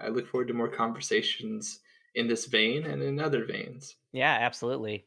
I 0.00 0.08
look 0.08 0.28
forward 0.28 0.48
to 0.48 0.54
more 0.54 0.68
conversations 0.68 1.80
in 2.14 2.26
this 2.26 2.46
vein 2.46 2.84
and 2.86 3.02
in 3.02 3.20
other 3.20 3.44
veins. 3.44 3.96
Yeah, 4.12 4.36
absolutely. 4.40 5.04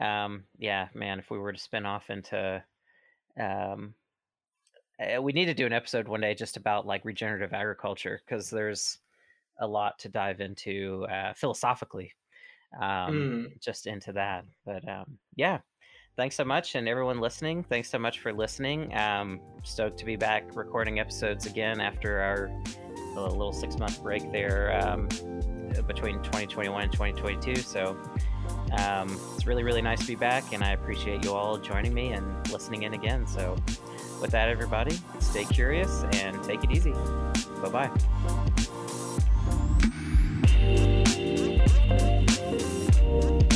Um, 0.00 0.44
yeah, 0.58 0.88
man, 0.94 1.18
if 1.18 1.30
we 1.30 1.38
were 1.38 1.52
to 1.52 1.58
spin 1.58 1.86
off 1.86 2.10
into, 2.10 2.62
um, 3.38 3.94
uh, 5.00 5.20
we 5.20 5.32
need 5.32 5.46
to 5.46 5.54
do 5.54 5.66
an 5.66 5.72
episode 5.72 6.08
one 6.08 6.20
day 6.20 6.34
just 6.34 6.56
about 6.56 6.86
like 6.86 7.04
regenerative 7.04 7.52
agriculture 7.52 8.20
because 8.24 8.50
there's 8.50 8.98
a 9.60 9.66
lot 9.66 9.98
to 10.00 10.08
dive 10.08 10.40
into 10.40 11.06
uh, 11.10 11.32
philosophically, 11.34 12.12
um, 12.80 13.12
mm. 13.50 13.60
just 13.60 13.86
into 13.86 14.12
that. 14.12 14.44
But 14.64 14.86
um, 14.88 15.18
yeah, 15.34 15.58
thanks 16.16 16.34
so 16.36 16.44
much, 16.44 16.74
and 16.74 16.88
everyone 16.88 17.20
listening, 17.20 17.62
thanks 17.64 17.90
so 17.90 17.98
much 17.98 18.20
for 18.20 18.32
listening. 18.32 18.94
Um, 18.96 19.40
stoked 19.62 19.98
to 19.98 20.04
be 20.04 20.16
back 20.16 20.56
recording 20.56 20.98
episodes 20.98 21.46
again 21.46 21.80
after 21.80 22.20
our 22.20 22.50
little 23.14 23.52
six 23.52 23.78
month 23.78 24.02
break 24.02 24.30
there 24.30 24.78
um, 24.82 25.08
between 25.86 26.16
2021 26.22 26.82
and 26.82 26.92
2022. 26.92 27.56
So 27.56 27.98
um, 28.78 29.18
it's 29.34 29.46
really, 29.46 29.62
really 29.62 29.82
nice 29.82 30.00
to 30.00 30.06
be 30.06 30.16
back, 30.16 30.52
and 30.52 30.62
I 30.62 30.72
appreciate 30.72 31.24
you 31.24 31.32
all 31.32 31.58
joining 31.58 31.94
me 31.94 32.12
and 32.12 32.50
listening 32.50 32.82
in 32.82 32.94
again. 32.94 33.26
So, 33.26 33.56
with 34.20 34.30
that, 34.30 34.48
everybody, 34.48 34.98
stay 35.20 35.44
curious 35.44 36.04
and 36.12 36.42
take 36.42 36.64
it 36.64 36.70
easy. 36.70 36.92
Bye 37.62 37.90
bye. 43.30 43.50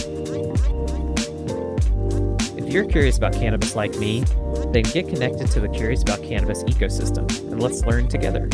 If 2.70 2.74
you're 2.74 2.84
curious 2.84 3.18
about 3.18 3.32
cannabis 3.32 3.74
like 3.74 3.96
me, 3.96 4.20
then 4.68 4.84
get 4.84 5.08
connected 5.08 5.50
to 5.50 5.58
the 5.58 5.68
Curious 5.68 6.02
About 6.02 6.22
Cannabis 6.22 6.62
ecosystem 6.62 7.28
and 7.50 7.60
let's 7.60 7.84
learn 7.84 8.06
together. 8.06 8.46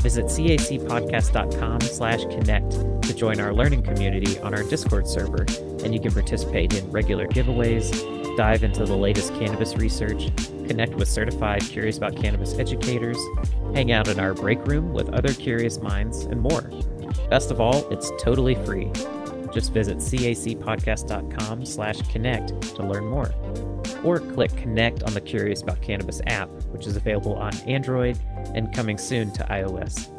Visit 0.00 0.24
cacpodcast.com 0.24 1.80
slash 1.82 2.22
connect 2.22 2.72
to 3.02 3.14
join 3.14 3.38
our 3.38 3.54
learning 3.54 3.84
community 3.84 4.40
on 4.40 4.54
our 4.54 4.64
Discord 4.64 5.06
server, 5.06 5.46
and 5.84 5.94
you 5.94 6.00
can 6.00 6.10
participate 6.10 6.74
in 6.74 6.90
regular 6.90 7.28
giveaways, 7.28 8.36
dive 8.36 8.64
into 8.64 8.84
the 8.86 8.96
latest 8.96 9.32
cannabis 9.34 9.76
research, 9.76 10.34
connect 10.66 10.96
with 10.96 11.06
certified 11.06 11.62
Curious 11.62 11.96
About 11.96 12.16
Cannabis 12.16 12.58
educators, 12.58 13.18
hang 13.72 13.92
out 13.92 14.08
in 14.08 14.18
our 14.18 14.34
break 14.34 14.66
room 14.66 14.92
with 14.92 15.08
other 15.10 15.32
curious 15.32 15.78
minds, 15.78 16.22
and 16.22 16.40
more. 16.40 16.68
Best 17.30 17.52
of 17.52 17.60
all, 17.60 17.88
it's 17.92 18.10
totally 18.20 18.56
free. 18.66 18.90
Just 19.54 19.72
visit 19.72 19.98
cacpodcast.com 19.98 21.64
slash 21.64 22.02
connect 22.08 22.60
to 22.74 22.82
learn 22.82 23.06
more. 23.06 23.32
Or 24.02 24.18
click 24.18 24.54
connect 24.56 25.04
on 25.04 25.14
the 25.14 25.20
Curious 25.20 25.62
About 25.62 25.80
Cannabis 25.80 26.20
app, 26.26 26.50
which 26.72 26.86
is 26.86 26.96
available 26.96 27.34
on 27.36 27.56
Android 27.60 28.18
and 28.54 28.74
coming 28.74 28.98
soon 28.98 29.30
to 29.32 29.44
iOS. 29.44 30.13